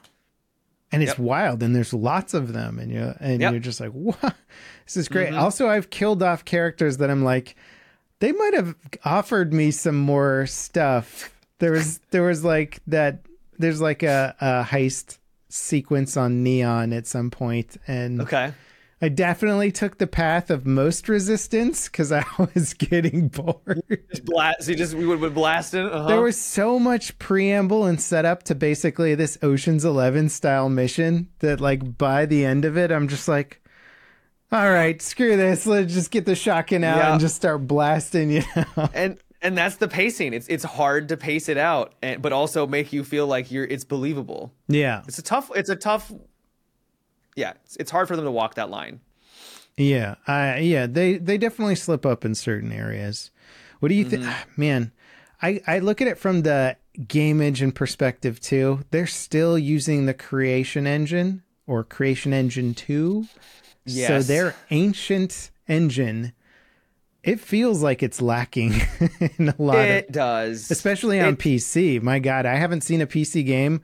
And 0.92 1.02
it's 1.02 1.12
Yep. 1.12 1.18
wild 1.18 1.62
and 1.62 1.74
there's 1.74 1.94
lots 1.94 2.34
of 2.34 2.52
them 2.52 2.78
and 2.78 2.90
you're 2.92 3.14
and 3.18 3.40
Yep. 3.40 3.50
you're 3.52 3.60
just 3.60 3.80
like, 3.80 3.90
what? 3.92 4.36
This 4.84 4.96
is 4.96 5.08
great. 5.08 5.30
Mm-hmm. 5.30 5.38
Also, 5.38 5.68
I've 5.68 5.90
killed 5.90 6.22
off 6.22 6.44
characters 6.44 6.98
that 6.98 7.10
I'm 7.10 7.24
like, 7.24 7.56
they 8.20 8.32
might 8.32 8.54
have 8.54 8.74
offered 9.04 9.52
me 9.52 9.70
some 9.70 9.96
more 9.96 10.46
stuff. 10.46 11.34
There 11.58 11.72
was 11.72 11.98
there 12.10 12.22
was 12.22 12.44
like 12.44 12.80
that 12.86 13.20
there's 13.58 13.80
like 13.80 14.02
a, 14.02 14.34
a 14.40 14.64
heist 14.64 15.18
sequence 15.48 16.16
on 16.16 16.42
Neon 16.42 16.92
at 16.92 17.06
some 17.06 17.30
point 17.30 17.76
and 17.86 18.20
Okay. 18.22 18.52
I 19.02 19.08
definitely 19.08 19.72
took 19.72 19.98
the 19.98 20.06
path 20.06 20.48
of 20.48 20.64
most 20.64 21.08
resistance 21.08 21.88
because 21.88 22.12
I 22.12 22.24
was 22.54 22.72
getting 22.72 23.28
bored. 23.28 23.82
Just 24.10 24.24
blast. 24.24 24.68
You 24.68 24.76
just 24.76 24.94
we 24.94 25.04
would, 25.06 25.18
would 25.20 25.34
blast 25.34 25.74
it. 25.74 25.84
Uh-huh. 25.84 26.06
There 26.06 26.20
was 26.20 26.40
so 26.40 26.78
much 26.78 27.18
preamble 27.18 27.84
and 27.84 28.00
setup 28.00 28.44
to 28.44 28.54
basically 28.54 29.16
this 29.16 29.36
Ocean's 29.42 29.84
Eleven 29.84 30.28
style 30.28 30.68
mission 30.68 31.28
that, 31.40 31.60
like, 31.60 31.98
by 31.98 32.26
the 32.26 32.44
end 32.44 32.64
of 32.64 32.78
it, 32.78 32.92
I'm 32.92 33.08
just 33.08 33.26
like, 33.26 33.60
all 34.52 34.70
right, 34.70 35.02
screw 35.02 35.36
this. 35.36 35.66
Let's 35.66 35.92
just 35.92 36.10
get 36.12 36.24
the 36.24 36.36
shotgun 36.36 36.84
out 36.84 36.98
Yeah. 36.98 37.12
and 37.12 37.20
just 37.20 37.34
start 37.34 37.66
blasting, 37.66 38.30
you 38.30 38.42
know? 38.54 38.88
and 38.94 39.18
and 39.40 39.58
that's 39.58 39.76
the 39.76 39.88
pacing. 39.88 40.34
It's 40.34 40.46
it's 40.46 40.62
hard 40.62 41.08
to 41.08 41.16
pace 41.16 41.48
it 41.48 41.56
out, 41.58 41.94
and, 42.02 42.22
but 42.22 42.32
also 42.32 42.66
make 42.68 42.92
you 42.92 43.02
feel 43.02 43.26
like 43.26 43.50
you're. 43.50 43.64
It's 43.64 43.82
believable. 43.82 44.52
yeah. 44.68 45.02
It's 45.08 45.18
a 45.18 45.22
tough. 45.22 45.50
It's 45.56 45.70
a 45.70 45.74
tough. 45.74 46.12
Yeah, 47.36 47.52
it's, 47.64 47.76
it's 47.76 47.90
hard 47.90 48.08
for 48.08 48.16
them 48.16 48.24
to 48.24 48.30
walk 48.30 48.54
that 48.56 48.70
line. 48.70 49.00
Yeah. 49.76 50.16
I 50.26 50.58
yeah, 50.58 50.86
they, 50.86 51.16
they 51.16 51.38
definitely 51.38 51.76
slip 51.76 52.04
up 52.04 52.24
in 52.24 52.34
certain 52.34 52.72
areas. 52.72 53.30
What 53.80 53.88
do 53.88 53.94
you 53.94 54.04
think? 54.04 54.24
Mm-hmm. 54.24 54.50
Man, 54.60 54.92
I, 55.40 55.60
I 55.66 55.78
look 55.80 56.00
at 56.00 56.08
it 56.08 56.18
from 56.18 56.42
the 56.42 56.76
game 57.08 57.40
engine 57.40 57.72
perspective 57.72 58.38
too. 58.40 58.80
They're 58.90 59.06
still 59.06 59.58
using 59.58 60.06
the 60.06 60.14
creation 60.14 60.86
engine 60.86 61.42
or 61.66 61.84
creation 61.84 62.32
engine 62.32 62.74
2. 62.74 63.26
So 63.86 64.20
their 64.20 64.54
ancient 64.70 65.50
engine, 65.66 66.32
it 67.24 67.40
feels 67.40 67.82
like 67.82 68.02
it's 68.02 68.20
lacking 68.22 68.74
in 69.38 69.48
a 69.48 69.54
lot 69.58 69.78
of, 69.78 69.84
It 69.86 70.12
does, 70.12 70.70
especially 70.70 71.18
on 71.20 71.32
It- 71.34 71.38
PC. 71.38 72.00
My 72.02 72.18
God, 72.18 72.46
I 72.46 72.54
haven't 72.56 72.82
seen 72.82 73.00
a 73.00 73.06
PC 73.06 73.44
game, 73.44 73.80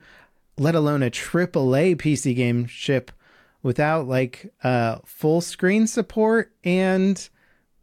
let 0.57 0.75
alone 0.75 1.03
a 1.03 1.09
AAA 1.09 1.95
PC 1.97 2.35
game 2.35 2.65
ship 2.67 3.11
without 3.63 4.07
like 4.07 4.53
uh, 4.63 4.97
full 5.05 5.41
screen 5.41 5.87
support 5.87 6.53
and 6.63 7.29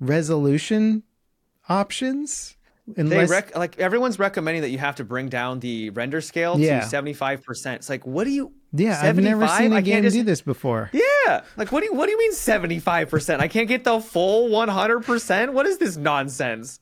resolution 0.01 1.03
options. 1.69 2.57
They 2.89 3.27
rec- 3.27 3.57
like 3.57 3.81
everyone's 3.81 4.21
recommending 4.21 4.63
that 4.63 4.69
you 4.71 4.79
have 4.79 4.95
to 4.97 5.05
bring 5.05 5.29
down 5.29 5.59
the 5.59 5.91
render 5.91 6.21
scale 6.21 6.57
Yeah. 6.59 6.81
to 6.81 6.87
seventy 6.87 7.15
five 7.15 7.43
percent. 7.43 7.81
It's 7.81 7.89
like, 7.89 8.07
what 8.07 8.25
do 8.25 8.31
you? 8.31 8.53
yeah, 8.73 9.01
I've 9.03 9.17
never 9.19 9.49
seen 9.49 9.73
a 9.73 9.83
game 9.83 10.03
just- 10.05 10.15
do 10.15 10.23
this 10.23 10.41
before. 10.41 10.91
Yeah, 10.93 11.43
like 11.57 11.73
what 11.73 11.81
do 11.81 11.87
you 11.87 11.95
what 11.95 12.07
do 12.07 12.13
you 12.13 12.19
mean 12.19 12.33
seventy 12.33 12.79
five 12.79 13.11
percent? 13.11 13.43
I 13.43 13.49
can't 13.49 13.67
get 13.67 13.83
the 13.83 14.01
full 14.01 14.49
one 14.51 14.69
hundred 14.69 15.01
percent. 15.05 15.53
What 15.53 15.67
is 15.67 15.79
this 15.79 15.97
nonsense? 15.97 16.79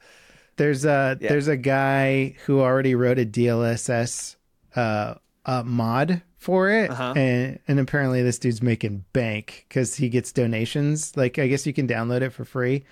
There's 0.56 0.84
a 0.84 1.16
Yeah. 1.20 1.30
there's 1.30 1.48
a 1.48 1.56
guy 1.56 2.36
who 2.44 2.60
already 2.60 2.94
wrote 2.94 3.18
a 3.18 3.24
DLSS 3.24 4.36
uh, 4.76 5.14
uh 5.46 5.62
mod 5.64 6.20
for 6.44 6.70
it, 6.70 6.90
Uh-huh. 6.90 7.14
and 7.16 7.58
and 7.66 7.80
apparently 7.80 8.22
this 8.22 8.38
dude's 8.38 8.62
making 8.62 9.04
bank 9.12 9.64
because 9.68 9.96
he 9.96 10.08
gets 10.08 10.30
donations. 10.32 11.16
Like 11.16 11.38
I 11.38 11.46
guess 11.48 11.66
you 11.66 11.72
can 11.72 11.88
download 11.88 12.20
it 12.22 12.30
for 12.30 12.44
free, 12.44 12.84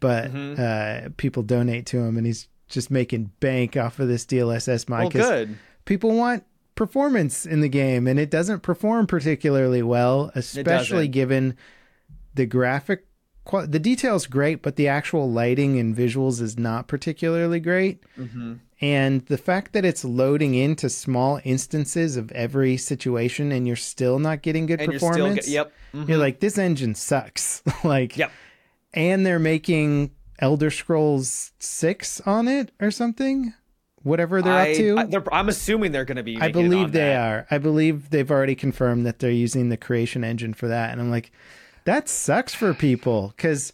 but 0.00 0.30
Mm-hmm. 0.32 0.60
uh, 0.60 1.08
people 1.16 1.42
donate 1.42 1.86
to 1.86 1.98
him, 1.98 2.16
and 2.16 2.26
he's 2.26 2.48
just 2.68 2.90
making 2.90 3.32
bank 3.40 3.76
off 3.76 3.98
of 3.98 4.08
this 4.08 4.26
DLSS 4.26 4.88
mod. 4.88 5.00
Well, 5.00 5.10
good. 5.28 5.56
People 5.86 6.12
want 6.14 6.44
performance 6.74 7.46
in 7.46 7.60
the 7.60 7.68
game, 7.68 8.06
and 8.06 8.20
it 8.20 8.30
doesn't 8.30 8.60
perform 8.62 9.06
particularly 9.06 9.82
well, 9.82 10.30
especially 10.34 11.08
given 11.08 11.56
the 12.34 12.46
graphic. 12.46 13.06
qual- 13.44 13.66
The 13.66 13.80
detail's 13.80 14.26
great, 14.26 14.60
but 14.62 14.76
the 14.76 14.86
actual 14.86 15.32
lighting 15.32 15.78
and 15.78 15.96
visuals 15.96 16.40
is 16.42 16.58
not 16.58 16.86
particularly 16.86 17.58
great. 17.58 18.02
Mm-hmm. 18.18 18.54
And 18.80 19.26
the 19.26 19.38
fact 19.38 19.72
that 19.72 19.84
it's 19.84 20.04
loading 20.04 20.54
into 20.54 20.88
small 20.88 21.40
instances 21.44 22.16
of 22.16 22.30
every 22.32 22.76
situation, 22.76 23.50
and 23.50 23.66
you're 23.66 23.74
still 23.76 24.18
not 24.20 24.42
getting 24.42 24.66
good 24.66 24.80
And 24.80 24.92
you're 24.92 25.00
performance. 25.00 25.46
get, 25.46 25.48
yep. 25.48 25.72
mhm. 25.92 26.08
You're 26.08 26.18
like, 26.18 26.38
this 26.40 26.58
engine 26.58 26.94
sucks. 26.94 27.62
like, 27.84 28.16
Yep. 28.16 28.30
and 28.94 29.26
they're 29.26 29.40
making 29.40 30.12
Elder 30.38 30.70
Scrolls 30.70 31.52
Six 31.58 32.20
on 32.20 32.46
it 32.46 32.70
or 32.80 32.90
something. 32.92 33.52
Whatever 34.04 34.40
they're 34.40 34.52
I, 34.52 34.70
up 34.70 34.76
to. 34.76 34.98
I, 34.98 35.04
they're, 35.06 35.34
I'm 35.34 35.48
assuming 35.48 35.90
they're 35.90 36.04
going 36.04 36.16
to 36.16 36.22
be. 36.22 36.40
I 36.40 36.52
believe 36.52 36.92
they 36.92 37.00
that. 37.00 37.20
are. 37.32 37.46
I 37.50 37.58
believe 37.58 38.10
they've 38.10 38.30
already 38.30 38.54
confirmed 38.54 39.04
that 39.06 39.18
they're 39.18 39.30
using 39.32 39.70
the 39.70 39.76
creation 39.76 40.22
engine 40.22 40.54
for 40.54 40.68
that. 40.68 40.92
And 40.92 41.00
I'm 41.00 41.10
like, 41.10 41.32
that 41.84 42.08
sucks 42.08 42.54
for 42.54 42.72
people 42.74 43.34
because 43.36 43.72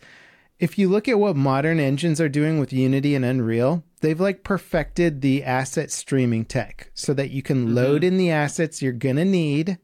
if 0.65 0.79
you 0.79 0.89
look 0.89 1.09
at 1.09 1.19
what 1.19 1.37
modern 1.37 1.79
engines 1.79 2.23
are 2.23 2.29
doing 2.31 2.59
with 2.59 2.73
Unity 2.73 3.15
and 3.15 3.23
Unreal, 3.25 3.85
they've 4.01 4.19
like 4.19 4.45
perfected 4.45 5.21
the 5.21 5.45
asset 5.45 5.91
streaming 5.91 6.47
tech 6.47 6.91
so 6.95 7.13
that 7.13 7.31
you 7.31 7.43
can 7.43 7.67
Mm-hmm. 7.67 7.75
load 7.75 8.03
in 8.03 8.17
the 8.17 8.31
assets 8.31 8.81
you're 8.81 8.93
going 8.93 9.17
to 9.17 9.27
need 9.27 9.77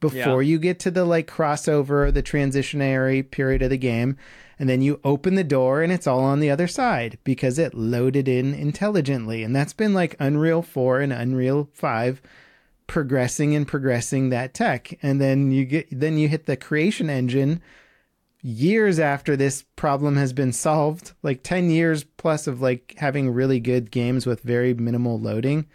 before 0.00 0.42
you 0.42 0.60
get 0.60 0.78
to 0.80 0.92
the 0.92 1.04
like 1.04 1.26
crossover, 1.26 2.14
the 2.14 2.22
transitionary 2.22 3.28
period 3.28 3.62
of 3.62 3.70
the 3.70 3.76
game. 3.76 4.16
And 4.60 4.68
then 4.68 4.80
you 4.80 5.00
open 5.02 5.34
the 5.34 5.42
door 5.42 5.82
and 5.82 5.92
it's 5.92 6.06
all 6.06 6.20
on 6.20 6.38
the 6.38 6.50
other 6.50 6.68
side 6.68 7.18
because 7.24 7.58
it 7.58 7.74
loaded 7.74 8.28
in 8.28 8.54
intelligently. 8.54 9.42
And 9.42 9.56
that's 9.56 9.72
been 9.72 9.92
like 9.92 10.14
Unreal 10.20 10.62
4 10.62 11.00
and 11.00 11.12
Unreal 11.12 11.68
5 11.72 12.22
progressing 12.86 13.56
and 13.56 13.66
progressing 13.66 14.30
that 14.30 14.54
tech. 14.54 14.98
And 15.02 15.20
then 15.20 15.50
you 15.50 15.64
get 15.64 15.88
then 15.90 16.16
you 16.16 16.28
hit 16.28 16.46
the 16.46 16.56
creation 16.56 17.10
engine 17.10 17.60
years 18.42 18.98
after 18.98 19.36
this 19.36 19.64
problem 19.76 20.16
has 20.16 20.32
been 20.32 20.52
solved, 20.52 21.12
like 21.22 21.42
10 21.42 21.70
years 21.70 22.04
plus 22.04 22.46
of 22.46 22.60
like 22.60 22.94
having 22.98 23.30
really 23.30 23.60
good 23.60 23.90
games 23.90 24.26
with 24.26 24.40
very 24.42 24.74
minimal 24.74 25.18
loading. 25.18 25.66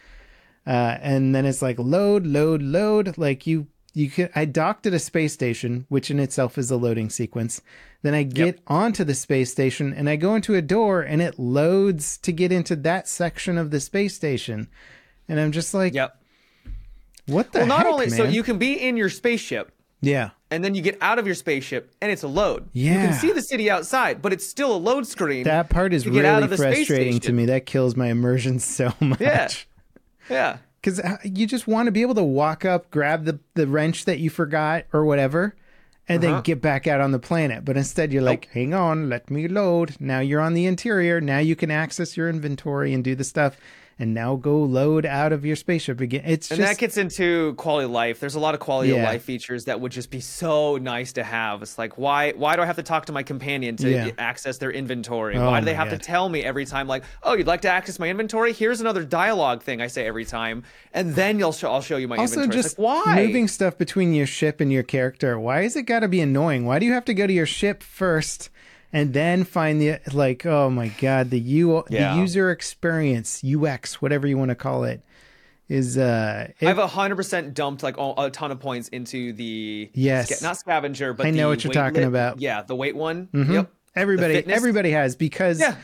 Uh, 0.66 0.98
and 1.02 1.34
then 1.34 1.46
it's 1.46 1.62
like 1.62 1.80
load, 1.80 2.28
load, 2.28 2.62
load. 2.62 3.18
Like 3.18 3.48
you, 3.48 3.68
you 3.94 4.10
could, 4.10 4.32
I 4.36 4.44
docked 4.44 4.86
at 4.86 4.94
a 4.94 5.00
space 5.00 5.32
station, 5.32 5.86
which 5.88 6.12
in 6.12 6.20
itself 6.20 6.58
is 6.58 6.70
a 6.70 6.76
loading 6.76 7.10
sequence. 7.10 7.62
Then 8.02 8.14
I 8.14 8.24
get 8.24 8.46
yep. 8.46 8.60
onto 8.68 9.06
the 9.06 9.16
space 9.16 9.50
station 9.50 9.94
and 9.94 10.10
I 10.10 10.18
go 10.18 10.36
into 10.36 10.56
a 10.56 10.62
door 10.62 11.02
and 11.02 11.22
it 11.22 11.40
loads 11.40 12.18
to 12.20 12.34
get 12.34 12.52
into 12.52 12.76
that 12.78 13.08
section 13.08 13.58
of 13.58 13.72
the 13.72 13.80
space 13.80 14.14
station. 14.14 14.68
And 15.30 15.40
I'm 15.40 15.54
just 15.54 15.74
like, 15.74 15.94
yep. 15.94 16.22
What 17.28 17.52
the 17.52 17.60
Well, 17.60 17.68
not 17.68 17.80
heck, 17.80 17.88
only, 17.88 18.08
man? 18.08 18.18
so 18.18 18.24
you 18.24 18.44
can 18.44 18.58
be 18.58 18.74
in 18.74 18.96
your 18.96 19.10
spaceship. 19.10 19.72
Yeah 20.02 20.32
and 20.50 20.64
then 20.64 20.76
you 20.76 20.82
get 20.82 20.98
out 21.02 21.20
of 21.20 21.26
your 21.26 21.36
spaceship 21.36 21.94
and 22.02 22.12
it's 22.12 22.24
a 22.24 22.28
load. 22.28 22.70
Yeah. 22.74 22.94
You 22.94 23.08
can 23.10 23.14
see 23.18 23.32
the 23.32 23.42
city 23.42 23.70
outside, 23.70 24.22
but 24.22 24.32
it's 24.32 24.46
still 24.46 24.74
a 24.76 24.78
load 24.78 25.06
screen. 25.06 25.44
That 25.44 25.70
part 25.70 25.94
is 25.94 26.08
really 26.08 26.48
frustrating 26.48 27.20
to 27.22 27.34
me. 27.34 27.46
That 27.46 27.66
kills 27.66 27.96
my 27.96 28.08
immersion 28.08 28.60
so 28.60 28.94
much. 29.00 29.20
Yeah. 29.20 29.50
Yeah. 30.30 30.58
Because 30.82 31.00
uh, 31.00 31.18
you 31.24 31.48
just 31.48 31.68
want 31.68 31.88
to 31.88 31.92
be 31.92 32.02
able 32.02 32.16
to 32.16 32.24
walk 32.24 32.64
up, 32.64 32.90
grab 32.92 33.26
the, 33.26 33.40
the 33.56 33.68
wrench 33.68 34.06
that 34.06 34.20
you 34.20 34.30
forgot 34.30 34.86
or 34.94 35.04
whatever, 35.04 35.56
and 36.08 36.24
uh-huh. 36.24 36.34
then 36.36 36.44
get 36.44 36.62
back 36.62 36.88
out 36.88 37.02
on 37.02 37.12
the 37.12 37.20
planet. 37.20 37.66
But 37.66 37.76
instead, 37.76 38.14
you're 38.14 38.22
like, 38.22 38.48
hang 38.54 38.74
on, 38.74 39.10
let 39.10 39.30
me 39.30 39.48
load. 39.48 39.98
Now 40.00 40.20
you're 40.20 40.40
on 40.40 40.54
the 40.54 40.66
interior. 40.66 41.20
Now 41.20 41.40
you 41.40 41.56
can 41.56 41.72
access 41.72 42.16
your 42.16 42.30
inventory 42.30 42.94
and 42.94 43.04
do 43.04 43.16
the 43.16 43.26
stuff 43.26 43.58
and 44.00 44.14
now 44.14 44.36
go 44.36 44.58
load 44.58 45.06
out 45.06 45.34
of 45.34 45.46
your 45.46 45.56
spaceship 45.56 46.00
again. 46.00 46.24
It's 46.26 46.52
and 46.52 46.60
just, 46.60 46.70
that 46.70 46.80
gets 46.80 46.98
into 46.98 47.54
quality 47.56 47.86
of 47.86 47.92
life. 47.92 48.20
There's 48.20 48.36
a 48.36 48.40
lot 48.40 48.54
of 48.54 48.60
quality 48.60 48.90
yeah. 48.90 48.98
of 48.98 49.04
life 49.04 49.24
features 49.24 49.66
that 49.66 49.82
would 49.82 49.92
just 49.92 50.12
be 50.12 50.20
so 50.20 50.78
nice 50.78 51.14
to 51.14 51.24
have. 51.24 51.62
It's 51.62 51.78
like 51.78 51.98
why 51.98 52.34
why 52.34 52.56
do 52.56 52.62
I 52.62 52.66
have 52.66 52.76
to 52.76 52.84
talk 52.84 53.06
to 53.08 53.12
my 53.12 53.24
companion 53.24 53.76
to 53.78 53.90
yeah. 53.90 54.12
access 54.18 54.58
their 54.58 54.72
inventory? 54.72 55.36
Oh 55.36 55.50
why 55.50 55.60
do 55.60 55.66
they 55.66 55.74
have 55.74 55.90
God. 55.90 56.00
to 56.00 56.06
tell 56.06 56.30
me 56.30 56.44
every 56.44 56.66
time 56.66 56.88
like, 56.88 57.04
oh, 57.24 57.34
you'd 57.34 57.48
like 57.48 57.62
to 57.62 57.70
access 57.70 58.00
my 58.00 58.10
inventory? 58.10 58.54
Here's 58.54 58.82
another 58.82 59.04
dialogue 59.04 59.64
thing 59.64 59.82
I 59.82 59.88
say 59.88 60.06
every 60.06 60.26
time, 60.26 60.64
and 60.94 61.16
then 61.16 61.40
you'll 61.40 61.52
show, 61.52 61.72
I'll 61.72 61.82
show 61.82 61.98
you 61.98 62.08
my 62.08 62.18
also, 62.18 62.42
inventory. 62.42 62.64
just 62.64 62.80
like, 62.80 63.06
why 63.06 63.26
moving 63.26 63.48
stuff 63.48 63.78
between 63.78 64.14
your 64.14 64.28
ship 64.28 64.62
and 64.62 64.72
your 64.72 64.84
character? 64.84 65.40
Why 65.40 65.62
is 65.62 65.76
it 65.76 65.84
got 65.84 66.00
to 66.02 66.08
be 66.08 66.22
annoying? 66.22 66.66
Why 66.66 66.80
do 66.80 66.86
you 66.86 66.94
have 66.94 67.06
to 67.06 67.14
go 67.14 67.26
to 67.28 67.34
your 67.34 67.46
ship 67.46 67.82
first? 67.84 68.50
And 68.94 69.14
then 69.14 69.44
find 69.44 69.82
the 69.82 70.00
like 70.14 70.46
oh 70.46 70.70
my 70.70 70.88
god 71.00 71.30
the 71.30 71.40
u 71.40 71.84
yeah. 71.90 72.14
the 72.14 72.22
user 72.22 72.52
experience 72.52 73.44
ux 73.44 74.02
whatever 74.02 74.28
you 74.28 74.38
want 74.38 74.50
to 74.50 74.56
call 74.56 74.84
it 74.84 75.02
is 75.70 75.98
uh 75.98 76.48
it, 76.60 76.68
i've 76.68 76.78
100% 76.78 77.54
dumped 77.54 77.84
like 77.84 77.96
a 77.98 78.30
ton 78.32 78.52
of 78.52 78.60
points 78.60 78.88
into 78.90 79.34
the 79.34 79.90
yes 79.94 80.42
not 80.42 80.58
scavenger 80.58 81.14
but 81.14 81.26
i 81.26 81.32
know 81.32 81.50
what 81.50 81.64
you're 81.64 81.74
talking 81.74 82.00
lit, 82.00 82.08
about 82.08 82.40
yeah 82.40 82.62
the 82.62 82.76
weight 82.76 82.96
one 82.96 83.28
mm-hmm. 83.34 83.54
yep 83.54 83.72
everybody 83.96 84.46
everybody 84.48 84.92
has 84.92 85.16
because 85.16 85.60
yeah. 85.60 85.76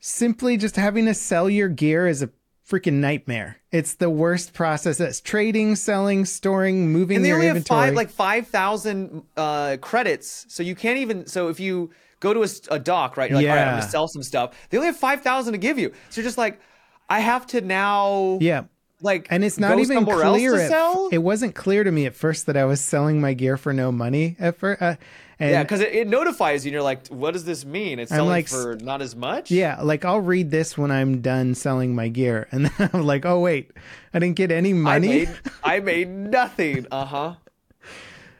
simply 0.00 0.56
just 0.56 0.76
having 0.76 1.06
to 1.06 1.14
sell 1.14 1.48
your 1.48 1.68
gear 1.68 2.06
is 2.06 2.22
a 2.22 2.30
freaking 2.68 2.94
nightmare. 2.94 3.58
It's 3.70 3.94
the 3.94 4.10
worst 4.10 4.52
process. 4.52 4.98
That's 4.98 5.20
trading, 5.20 5.76
selling, 5.76 6.24
storing, 6.24 6.90
moving. 6.90 7.16
And 7.16 7.24
they 7.24 7.32
only 7.32 7.46
inventory. 7.46 7.78
have 7.78 7.88
five, 7.88 7.94
like 7.94 8.10
five 8.10 8.48
thousand 8.48 9.22
uh, 9.36 9.76
credits, 9.80 10.46
so 10.48 10.62
you 10.62 10.74
can't 10.74 10.98
even. 10.98 11.26
So 11.26 11.48
if 11.48 11.60
you 11.60 11.90
go 12.20 12.34
to 12.34 12.42
a, 12.42 12.48
a 12.74 12.78
dock, 12.78 13.16
right? 13.16 13.30
You're 13.30 13.38
like, 13.38 13.44
yeah. 13.44 13.50
all 13.50 13.56
right, 13.56 13.68
I'm 13.68 13.78
gonna 13.78 13.90
sell 13.90 14.08
some 14.08 14.22
stuff. 14.22 14.54
They 14.70 14.78
only 14.78 14.86
have 14.86 14.96
five 14.96 15.22
thousand 15.22 15.52
to 15.52 15.58
give 15.58 15.78
you, 15.78 15.92
so 16.10 16.20
you're 16.20 16.26
just 16.26 16.38
like, 16.38 16.60
I 17.08 17.20
have 17.20 17.46
to 17.48 17.60
now. 17.60 18.38
Yeah. 18.40 18.64
Like, 19.02 19.26
and 19.28 19.44
it's 19.44 19.58
not 19.58 19.78
even 19.78 20.06
clear. 20.06 20.56
At, 20.56 21.12
it 21.12 21.18
wasn't 21.18 21.54
clear 21.54 21.84
to 21.84 21.92
me 21.92 22.06
at 22.06 22.14
first 22.14 22.46
that 22.46 22.56
I 22.56 22.64
was 22.64 22.80
selling 22.80 23.20
my 23.20 23.34
gear 23.34 23.58
for 23.58 23.74
no 23.74 23.92
money 23.92 24.36
at 24.38 24.56
first. 24.56 24.80
Uh, 24.80 24.96
and 25.38 25.50
yeah, 25.50 25.62
because 25.62 25.82
it, 25.82 25.94
it, 25.94 26.08
notifies 26.08 26.64
you, 26.64 26.70
and 26.70 26.72
you're 26.72 26.82
like, 26.82 27.08
"What 27.08 27.32
does 27.32 27.44
this 27.44 27.66
mean? 27.66 27.98
It's 27.98 28.10
selling 28.10 28.26
like, 28.26 28.48
for 28.48 28.76
not 28.76 29.02
as 29.02 29.14
much." 29.14 29.50
Yeah, 29.50 29.82
like 29.82 30.06
I'll 30.06 30.20
read 30.20 30.50
this 30.50 30.78
when 30.78 30.90
I'm 30.90 31.20
done 31.20 31.54
selling 31.54 31.94
my 31.94 32.08
gear, 32.08 32.48
and 32.52 32.66
then 32.66 32.90
I'm 32.94 33.04
like, 33.04 33.26
"Oh 33.26 33.40
wait, 33.40 33.70
I 34.14 34.18
didn't 34.18 34.36
get 34.36 34.50
any 34.50 34.72
money. 34.72 35.08
I 35.22 35.24
made, 35.26 35.38
I 35.64 35.80
made 35.80 36.08
nothing." 36.08 36.86
Uh 36.90 37.04
huh. 37.04 37.34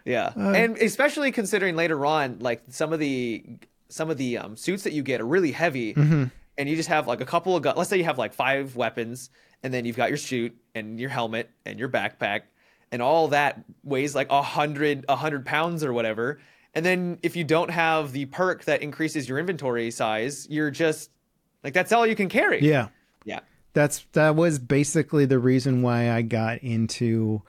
Yeah, 0.07 0.33
uh, 0.37 0.53
and 0.53 0.79
especially 0.79 1.33
considering 1.33 1.75
later 1.75 2.07
on, 2.07 2.39
like 2.39 2.63
some 2.71 2.93
of 2.93 3.01
the 3.01 3.45
some 3.89 4.09
of 4.09 4.17
the 4.17 4.39
um, 4.39 4.57
suits 4.57 4.85
that 4.85 4.93
you 4.93 5.03
get 5.03 5.21
are 5.21 5.27
really 5.27 5.51
heavy, 5.51 5.95
mm-hmm. 5.95 6.25
and 6.57 6.69
you 6.69 6.77
just 6.77 6.89
have 6.89 7.09
like 7.09 7.21
a 7.21 7.27
couple 7.27 7.57
of 7.57 7.63
guns. 7.63 7.77
Let's 7.77 7.91
say 7.91 7.99
you 7.99 8.05
have 8.05 8.17
like 8.17 8.33
five 8.33 8.77
weapons, 8.77 9.31
and 9.65 9.75
then 9.75 9.85
you've 9.85 9.97
got 9.97 10.09
your 10.09 10.17
suit 10.17 10.57
and 10.77 11.01
your 11.01 11.11
helmet 11.11 11.51
and 11.65 11.77
your 11.81 11.89
backpack, 11.89 12.43
and 12.93 13.03
all 13.03 13.29
that 13.29 13.65
weighs 13.83 14.15
like 14.15 14.31
a 14.31 14.43
hundred 14.43 15.05
a 15.09 15.17
hundred 15.17 15.45
pounds 15.45 15.83
or 15.83 15.93
whatever. 15.93 16.39
And 16.73 16.87
then 16.87 17.19
if 17.23 17.35
you 17.35 17.43
don't 17.43 17.73
have 17.73 18.13
the 18.13 18.27
perk 18.27 18.65
that 18.67 18.83
increases 18.83 19.29
your 19.29 19.41
inventory 19.41 19.91
size, 19.91 20.47
you're 20.49 20.71
just 20.71 21.11
like 21.65 21.75
that's 21.75 21.91
all 21.91 22.07
you 22.07 22.15
can 22.15 22.29
carry. 22.29 22.63
Yeah, 22.63 22.89
yeah. 23.25 23.41
That's 23.73 24.07
that 24.13 24.37
was 24.37 24.61
basically 24.61 25.25
the 25.25 25.41
reason 25.41 25.83
why 25.83 26.13
I 26.13 26.23
got 26.23 26.59
into 26.59 27.43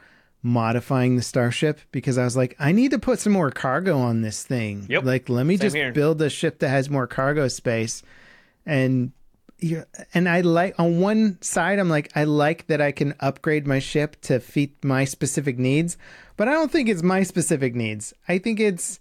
modifying 0.43 1.15
the 1.15 1.21
starship 1.21 1.79
because 1.91 2.17
I 2.17 2.23
was 2.23 2.37
like, 2.37 2.55
I 2.59 2.71
need 2.71 2.91
to 2.91 2.99
put 2.99 3.19
some 3.19 3.33
more 3.33 3.51
cargo 3.51 3.97
on 3.97 4.21
this 4.21 4.43
thing. 4.43 4.85
Yep. 4.89 5.03
Like, 5.03 5.29
let 5.29 5.45
me 5.45 5.57
Same 5.57 5.65
just 5.65 5.75
here. 5.75 5.91
build 5.91 6.21
a 6.21 6.29
ship 6.29 6.59
that 6.59 6.69
has 6.69 6.89
more 6.89 7.07
cargo 7.07 7.47
space. 7.47 8.03
And 8.65 9.11
and 10.13 10.29
I 10.29 10.41
like 10.41 10.79
on 10.79 10.99
one 10.99 11.39
side, 11.41 11.79
I'm 11.79 11.89
like, 11.89 12.11
I 12.15 12.25
like 12.25 12.67
that 12.67 12.79
I 12.79 12.91
can 12.91 13.15
upgrade 13.19 13.65
my 13.65 13.79
ship 13.79 14.15
to 14.21 14.39
fit 14.39 14.83
my 14.83 15.03
specific 15.03 15.57
needs, 15.57 15.97
but 16.35 16.47
I 16.47 16.51
don't 16.51 16.71
think 16.71 16.89
it's 16.89 17.01
my 17.01 17.23
specific 17.23 17.73
needs. 17.73 18.13
I 18.27 18.37
think 18.37 18.59
it's 18.59 18.99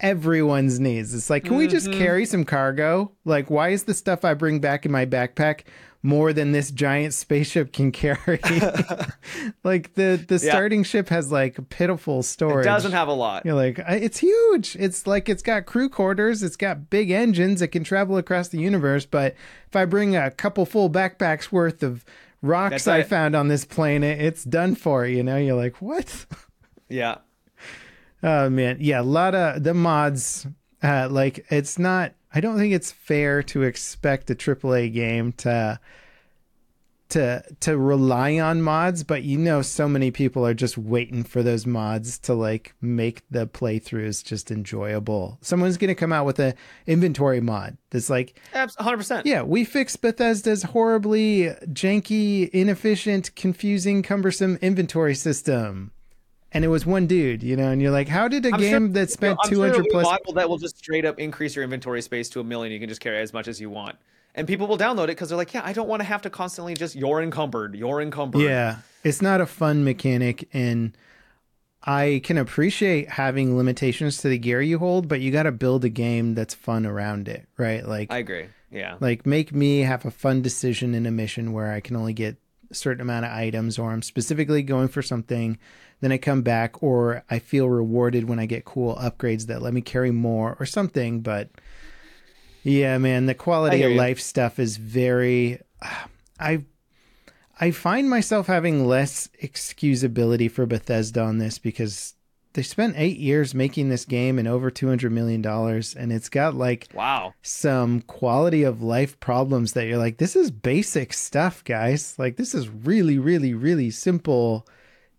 everyone's 0.00 0.80
needs. 0.80 1.14
It's 1.14 1.30
like, 1.30 1.44
can 1.44 1.52
mm-hmm. 1.52 1.58
we 1.58 1.68
just 1.68 1.88
mm-hmm. 1.88 2.00
carry 2.00 2.26
some 2.26 2.44
cargo? 2.44 3.12
Like, 3.24 3.48
why 3.48 3.68
is 3.68 3.84
the 3.84 3.94
stuff 3.94 4.24
I 4.24 4.34
bring 4.34 4.58
back 4.58 4.84
in 4.84 4.90
my 4.90 5.06
backpack 5.06 5.62
more 6.02 6.32
than 6.32 6.52
this 6.52 6.70
giant 6.70 7.14
spaceship 7.14 7.72
can 7.72 7.92
carry. 7.92 8.40
like 9.64 9.94
the 9.94 10.22
the 10.26 10.38
starting 10.38 10.80
yeah. 10.80 10.84
ship 10.84 11.08
has 11.08 11.30
like 11.30 11.68
pitiful 11.68 12.22
storage. 12.22 12.66
It 12.66 12.68
doesn't 12.68 12.92
have 12.92 13.08
a 13.08 13.12
lot. 13.12 13.44
You're 13.44 13.54
like 13.54 13.78
it's 13.78 14.18
huge. 14.18 14.76
It's 14.76 15.06
like 15.06 15.28
it's 15.28 15.42
got 15.42 15.66
crew 15.66 15.88
quarters. 15.88 16.42
It's 16.42 16.56
got 16.56 16.90
big 16.90 17.10
engines. 17.10 17.62
It 17.62 17.68
can 17.68 17.84
travel 17.84 18.16
across 18.16 18.48
the 18.48 18.58
universe. 18.58 19.06
But 19.06 19.34
if 19.68 19.76
I 19.76 19.84
bring 19.84 20.16
a 20.16 20.30
couple 20.30 20.66
full 20.66 20.90
backpacks 20.90 21.52
worth 21.52 21.82
of 21.82 22.04
rocks 22.40 22.84
That's 22.84 22.88
I 22.88 22.98
it. 22.98 23.06
found 23.06 23.36
on 23.36 23.48
this 23.48 23.64
planet, 23.64 24.20
it's 24.20 24.44
done 24.44 24.74
for. 24.74 25.06
You 25.06 25.22
know, 25.22 25.36
you're 25.36 25.56
like 25.56 25.80
what? 25.80 26.26
Yeah. 26.88 27.18
Oh 28.22 28.50
man, 28.50 28.76
yeah. 28.80 29.00
A 29.00 29.02
lot 29.02 29.34
of 29.34 29.64
the 29.64 29.72
mods. 29.72 30.46
Uh, 30.82 31.08
like 31.10 31.46
it's 31.48 31.78
not 31.78 32.12
I 32.34 32.40
don't 32.40 32.56
think 32.56 32.72
it's 32.72 32.92
fair 32.92 33.42
to 33.44 33.62
expect 33.62 34.30
a 34.30 34.34
AAA 34.34 34.92
game 34.92 35.32
to 35.32 35.78
to 37.12 37.44
to 37.60 37.76
rely 37.76 38.38
on 38.38 38.62
mods, 38.62 39.04
but 39.04 39.22
you 39.22 39.36
know 39.36 39.60
so 39.60 39.86
many 39.86 40.10
people 40.10 40.46
are 40.46 40.54
just 40.54 40.78
waiting 40.78 41.22
for 41.24 41.42
those 41.42 41.66
mods 41.66 42.18
to 42.20 42.34
like 42.34 42.74
make 42.80 43.22
the 43.30 43.46
playthroughs 43.46 44.24
just 44.24 44.50
enjoyable. 44.50 45.38
Someone's 45.42 45.76
going 45.76 45.88
to 45.88 45.94
come 45.94 46.12
out 46.12 46.24
with 46.24 46.40
a 46.40 46.54
inventory 46.86 47.40
mod 47.40 47.76
that's 47.90 48.08
like 48.08 48.40
100%. 48.54 49.22
Yeah, 49.26 49.42
we 49.42 49.64
fixed 49.64 50.00
Bethesda's 50.00 50.62
horribly 50.62 51.50
janky, 51.66 52.48
inefficient, 52.48 53.34
confusing, 53.36 54.02
cumbersome 54.02 54.58
inventory 54.62 55.14
system 55.14 55.92
and 56.52 56.64
it 56.64 56.68
was 56.68 56.84
one 56.84 57.06
dude, 57.06 57.42
you 57.42 57.56
know, 57.56 57.70
and 57.70 57.80
you're 57.80 57.90
like, 57.90 58.08
how 58.08 58.28
did 58.28 58.44
a 58.46 58.50
I'm 58.52 58.60
game 58.60 58.70
sure, 58.70 58.88
that 58.88 59.10
spent 59.10 59.38
you 59.44 59.50
know, 59.50 59.68
200 59.68 59.74
sure 59.74 59.84
plus 59.90 60.04
model 60.04 60.34
that 60.34 60.48
will 60.48 60.58
just 60.58 60.78
straight 60.78 61.04
up 61.04 61.18
increase 61.18 61.56
your 61.56 61.64
inventory 61.64 62.02
space 62.02 62.28
to 62.30 62.40
a 62.40 62.44
million, 62.44 62.72
you 62.72 62.80
can 62.80 62.88
just 62.88 63.00
carry 63.00 63.18
as 63.18 63.32
much 63.32 63.48
as 63.48 63.60
you 63.60 63.70
want. 63.70 63.96
And 64.34 64.46
people 64.46 64.66
will 64.66 64.78
download 64.78 65.04
it 65.04 65.08
because 65.08 65.28
they're 65.28 65.38
like, 65.38 65.52
yeah, 65.52 65.62
I 65.64 65.72
don't 65.72 65.88
want 65.88 66.00
to 66.00 66.04
have 66.04 66.22
to 66.22 66.30
constantly 66.30 66.74
just 66.74 66.94
you're 66.94 67.22
encumbered, 67.22 67.74
you're 67.74 68.00
encumbered. 68.00 68.40
Yeah, 68.40 68.78
it's 69.04 69.20
not 69.20 69.40
a 69.40 69.46
fun 69.46 69.84
mechanic, 69.84 70.48
and 70.52 70.96
I 71.84 72.20
can 72.24 72.38
appreciate 72.38 73.10
having 73.10 73.56
limitations 73.56 74.18
to 74.18 74.28
the 74.28 74.38
gear 74.38 74.62
you 74.62 74.78
hold, 74.78 75.08
but 75.08 75.20
you 75.20 75.32
got 75.32 75.42
to 75.44 75.52
build 75.52 75.84
a 75.84 75.88
game 75.88 76.34
that's 76.34 76.54
fun 76.54 76.86
around 76.86 77.28
it, 77.28 77.46
right? 77.58 77.86
Like, 77.86 78.12
I 78.12 78.18
agree. 78.18 78.46
Yeah. 78.70 78.96
Like, 79.00 79.26
make 79.26 79.52
me 79.52 79.80
have 79.80 80.06
a 80.06 80.10
fun 80.10 80.40
decision 80.40 80.94
in 80.94 81.04
a 81.04 81.10
mission 81.10 81.52
where 81.52 81.72
I 81.72 81.80
can 81.80 81.96
only 81.96 82.14
get 82.14 82.36
a 82.70 82.74
certain 82.74 83.02
amount 83.02 83.26
of 83.26 83.32
items, 83.32 83.78
or 83.78 83.90
I'm 83.90 84.02
specifically 84.02 84.62
going 84.62 84.88
for 84.88 85.02
something 85.02 85.58
then 86.02 86.12
I 86.12 86.18
come 86.18 86.42
back, 86.42 86.82
or 86.82 87.24
I 87.30 87.38
feel 87.38 87.70
rewarded 87.70 88.28
when 88.28 88.38
I 88.38 88.44
get 88.46 88.64
cool 88.66 88.96
upgrades 88.96 89.46
that 89.46 89.62
let 89.62 89.72
me 89.72 89.80
carry 89.80 90.10
more 90.10 90.56
or 90.60 90.66
something. 90.66 91.20
But 91.22 91.48
yeah, 92.64 92.98
man, 92.98 93.26
the 93.26 93.34
quality 93.34 93.82
of 93.82 93.92
life 93.92 94.20
stuff 94.20 94.58
is 94.58 94.76
very. 94.76 95.60
I 96.40 96.64
I 97.60 97.70
find 97.70 98.10
myself 98.10 98.48
having 98.48 98.84
less 98.86 99.28
excusability 99.40 100.50
for 100.50 100.66
Bethesda 100.66 101.22
on 101.22 101.38
this 101.38 101.58
because 101.58 102.14
they 102.54 102.62
spent 102.62 102.96
eight 102.98 103.18
years 103.18 103.54
making 103.54 103.88
this 103.88 104.04
game 104.04 104.38
and 104.38 104.48
over 104.48 104.70
two 104.70 104.88
hundred 104.88 105.12
million 105.12 105.40
dollars, 105.40 105.94
and 105.94 106.12
it's 106.12 106.28
got 106.28 106.54
like 106.56 106.88
Wow. 106.92 107.34
some 107.42 108.00
quality 108.02 108.64
of 108.64 108.82
life 108.82 109.18
problems 109.20 109.74
that 109.74 109.86
you're 109.86 109.98
like, 109.98 110.18
this 110.18 110.34
is 110.34 110.50
basic 110.50 111.12
stuff, 111.12 111.62
guys. 111.62 112.18
Like 112.18 112.36
this 112.36 112.54
is 112.54 112.68
really, 112.68 113.18
really, 113.20 113.54
really 113.54 113.90
simple 113.90 114.66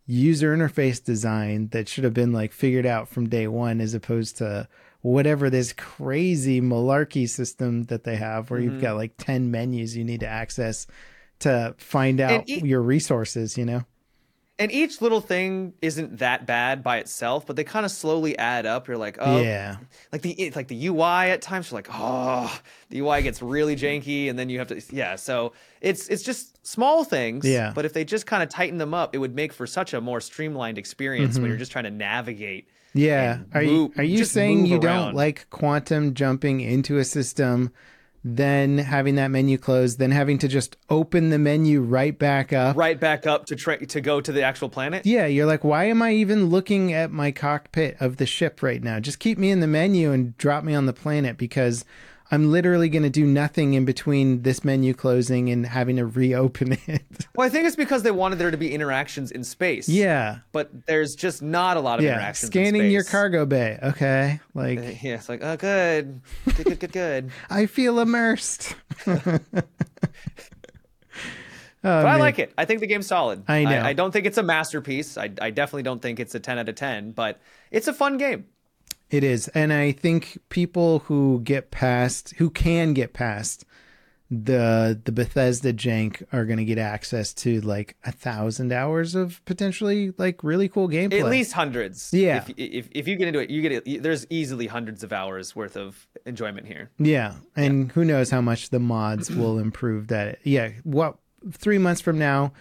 user 0.06 0.56
interface 0.56 1.04
design 1.04 1.70
that 1.70 1.88
should 1.88 2.04
have 2.04 2.14
been 2.14 2.34
like 2.34 2.51
figured 2.51 2.86
out 2.86 3.08
from 3.08 3.30
day 3.30 3.47
one, 3.47 3.80
as 3.80 3.93
opposed 3.93 4.38
to 4.38 4.68
whatever 5.01 5.49
this 5.49 5.74
crazy 5.74 6.62
malarkey 6.62 7.28
system 7.28 7.84
that 7.84 8.04
they 8.04 8.16
have 8.16 8.49
where 8.49 8.60
you've 8.60 8.74
mm-hmm. 8.74 8.82
got 8.82 8.95
like 8.95 9.14
10 9.18 9.51
menus 9.51 9.95
you 9.97 10.04
need 10.04 10.22
to 10.22 10.28
access 10.28 10.88
to 11.39 11.76
find 11.78 12.22
out 12.22 12.47
e- 12.47 12.62
your 12.64 12.82
resources, 12.82 13.58
you 13.58 13.66
know? 13.66 13.84
And 14.60 14.72
each 14.72 15.01
little 15.01 15.20
thing 15.20 15.74
isn't 15.82 16.20
that 16.20 16.45
bad 16.45 16.84
by 16.84 16.97
itself, 16.99 17.47
but 17.47 17.56
they 17.56 17.64
kind 17.64 17.86
of 17.88 17.91
slowly 17.91 18.38
add 18.38 18.68
up. 18.68 18.88
You're 18.88 18.97
like, 18.97 19.18
oh, 19.20 19.41
Yeah. 19.41 19.78
like 20.12 20.22
the 20.22 20.51
like 20.56 20.68
the 20.68 20.88
UI 20.88 21.32
at 21.32 21.41
times. 21.41 21.72
You're 21.72 21.80
like, 21.80 21.88
oh, 21.91 22.56
the 22.89 22.99
UI 22.99 23.24
gets 23.24 23.41
really 23.41 23.76
janky, 23.76 24.30
and 24.30 24.38
then 24.38 24.49
you 24.49 24.60
have 24.60 24.68
to, 24.68 24.80
yeah. 24.91 25.16
So 25.16 25.54
it's 25.82 26.08
it's 26.08 26.22
just 26.22 26.66
small 26.66 27.04
things. 27.04 27.45
Yeah. 27.47 27.72
But 27.74 27.86
if 27.86 27.93
they 27.93 28.06
just 28.06 28.28
kind 28.28 28.43
of 28.43 28.49
tighten 28.49 28.78
them 28.78 28.93
up, 28.93 29.16
it 29.16 29.18
would 29.18 29.34
make 29.36 29.54
for 29.54 29.66
such 29.66 29.93
a 29.95 29.99
more 30.01 30.22
streamlined 30.22 30.78
experience 30.78 31.34
Mm-hmm. 31.34 31.41
when 31.41 31.49
you're 31.49 31.58
just 31.58 31.72
trying 31.72 31.86
to 31.86 31.91
navigate. 31.91 32.70
Yeah. 32.93 33.39
Are 33.56 33.64
you 33.64 33.91
are 33.97 34.04
you 34.04 34.24
saying 34.24 34.68
you 34.68 34.76
around. 34.76 34.82
don't 35.06 35.16
like 35.16 35.47
quantum 35.49 36.14
jumping 36.14 36.62
into 36.62 36.99
a 36.99 37.04
system, 37.04 37.72
then 38.24 38.78
having 38.78 39.15
that 39.15 39.30
menu 39.30 39.57
closed, 39.57 39.99
then 39.99 40.11
having 40.11 40.38
to 40.39 40.47
just 40.47 40.78
open 40.89 41.30
the 41.30 41.39
menu 41.39 41.82
right 41.82 42.17
back 42.17 42.53
up? 42.53 42.78
Right 42.78 42.99
back 42.99 43.28
up 43.28 43.45
to 43.47 43.55
tra- 43.55 43.86
to 43.86 44.01
go 44.01 44.21
to 44.21 44.32
the 44.32 44.43
actual 44.43 44.69
planet. 44.69 45.05
Yeah, 45.05 45.26
you're 45.26 45.45
like, 45.45 45.63
why 45.63 45.86
am 45.86 46.01
I 46.01 46.13
even 46.13 46.49
looking 46.49 46.93
at 46.93 47.11
my 47.11 47.32
cockpit 47.32 47.97
of 47.99 48.17
the 48.17 48.26
ship 48.26 48.63
right 48.63 48.82
now? 48.82 48.99
Just 48.99 49.19
keep 49.19 49.38
me 49.38 49.51
in 49.51 49.59
the 49.59 49.67
menu 49.67 50.11
and 50.11 50.38
drop 50.38 50.63
me 50.63 50.74
on 50.74 50.86
the 50.86 50.93
planet 50.93 51.38
because 51.38 51.84
I'm 52.34 52.51
literally 52.51 52.89
going 52.89 53.03
to 53.03 53.09
do 53.11 53.25
nothing 53.25 53.75
in 53.75 53.86
between 53.86 54.41
this 54.41 54.63
menu 54.63 54.93
closing 54.95 55.49
and 55.49 55.65
having 55.65 55.97
to 55.97 56.05
reopen 56.05 56.73
it. 56.88 57.27
Well, 57.36 57.45
I 57.45 57.49
think 57.49 57.67
it's 57.67 57.75
because 57.75 58.01
they 58.03 58.11
wanted 58.11 58.39
there 58.39 58.49
to 58.49 58.57
be 58.57 58.73
interactions 58.73 59.29
in 59.31 59.43
space. 59.43 59.88
yeah. 59.88 60.39
But 60.51 60.88
there's 60.88 61.15
just 61.15 61.41
not 61.41 61.77
a 61.77 61.79
lot 61.79 61.99
of 61.99 62.05
Yeah. 62.05 62.13
interactions. 62.13 62.49
in 62.49 62.51
space. 62.51 62.67
Scanning 62.69 62.91
your 62.91 63.03
cargo 63.03 63.45
bay. 63.45 63.77
Okay. 63.84 64.39
Like, 64.53 64.79
uh, 64.79 64.81
Yeah, 65.01 65.15
it's 65.15 65.29
like, 65.29 65.43
oh, 65.43 65.55
good, 65.57 66.21
good, 66.55 66.65
good, 66.65 66.79
good, 66.79 66.91
good. 66.91 67.31
I 67.49 67.67
feel 67.67 67.99
immersed. 67.99 68.75
but 69.05 69.43
I 71.84 72.15
oh, 72.15 72.19
like 72.19 72.39
it. 72.39 72.53
I 72.57 72.65
think 72.65 72.79
the 72.79 72.88
game's 72.88 73.07
solid. 73.07 73.43
I 73.47 73.63
know. 73.63 73.69
I, 73.71 73.89
I 73.89 73.93
don't 73.93 74.11
think 74.11 74.25
it's 74.25 74.38
a 74.38 74.43
masterpiece. 74.43 75.17
I, 75.17 75.29
I 75.41 75.49
definitely 75.51 75.84
don't 75.84 76.01
think 76.01 76.19
it's 76.19 76.34
a 76.34 76.39
10 76.39 76.57
out 76.57 76.69
of 76.69 76.75
10, 76.75 77.11
but 77.11 77.39
it's 77.71 77.88
a 77.88 77.93
fun 77.93 78.17
game. 78.17 78.45
It 79.10 79.24
is. 79.24 79.47
And 79.49 79.72
I 79.72 79.91
think 79.91 80.39
people 80.49 80.99
who 80.99 81.41
get 81.43 81.72
past, 81.72 82.34
who 82.38 82.49
can 82.49 82.93
get 82.93 83.14
past 83.14 83.66
the 84.32 84.99
the 85.04 85.12
Bethesda 85.12 85.74
jank 85.74 86.24
are 86.32 86.45
going 86.45 86.58
to 86.58 86.66
get 86.66 86.78
access 86.78 87.34
to 87.34 87.62
like 87.62 87.95
a 88.04 88.12
thousand 88.12 88.72
hours 88.72 89.16
of 89.16 89.43
potentially 89.45 90.14
like 90.18 90.43
really 90.43 90.68
cool 90.68 90.88
gameplay. 90.88 91.20
At 91.20 91.28
least 91.28 91.54
hundreds. 91.54 92.14
Yeah. 92.14 92.38
If, 92.38 92.54
if, 92.58 92.89
if 92.91 93.08
you 93.08 93.16
get 93.16 93.28
into 93.28 93.39
it, 93.39 93.49
you 93.49 93.62
get 93.62 93.72
it. 93.72 94.04
There's 94.04 94.26
easily 94.30 94.68
hundreds 94.68 95.04
of 95.04 95.14
hours 95.14 95.56
worth 95.56 95.78
of 95.78 96.08
enjoyment 96.26 96.68
here. 96.68 96.89
Yeah, 96.97 97.34
and 97.56 97.91
who 97.91 98.06
knows 98.06 98.30
how 98.30 98.41
much 98.41 98.70
the 98.70 98.80
mods 98.80 99.30
will 99.30 99.60
improve 99.60 100.08
that. 100.08 100.39
Yeah, 100.43 100.72
what 100.84 101.18
three 101.51 101.78
months 101.78 102.01
from 102.01 102.18
now, 102.18 102.54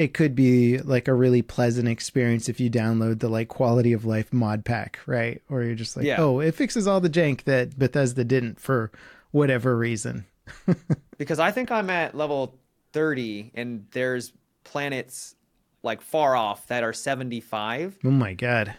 it 0.00 0.14
could 0.14 0.34
be 0.34 0.78
like 0.78 1.08
a 1.08 1.14
really 1.14 1.42
pleasant 1.42 1.86
experience 1.88 2.48
if 2.48 2.58
you 2.58 2.70
download 2.70 3.20
the 3.20 3.28
like 3.28 3.48
quality 3.48 3.92
of 3.92 4.04
life 4.06 4.32
mod 4.32 4.64
pack, 4.64 4.98
right? 5.06 5.42
Or 5.50 5.62
you're 5.62 5.74
just 5.74 5.96
like, 5.96 6.06
Yeah. 6.06 6.16
oh, 6.20 6.40
it 6.40 6.54
fixes 6.54 6.86
all 6.86 7.00
the 7.00 7.10
jank 7.10 7.44
that 7.44 7.78
Bethesda 7.78 8.24
didn't 8.24 8.58
for 8.60 8.90
whatever 9.30 9.76
reason. 9.76 10.24
Because 11.18 11.38
I 11.38 11.50
think 11.50 11.70
I'm 11.70 11.90
at 11.90 12.14
level 12.16 12.56
30 12.94 13.50
and 13.54 13.84
there's 13.90 14.32
planets 14.64 15.34
like 15.82 16.00
far 16.00 16.34
off 16.34 16.66
that 16.68 16.82
are 16.82 16.94
75. 16.94 17.98
Oh 18.04 18.10
my 18.10 18.32
god. 18.32 18.74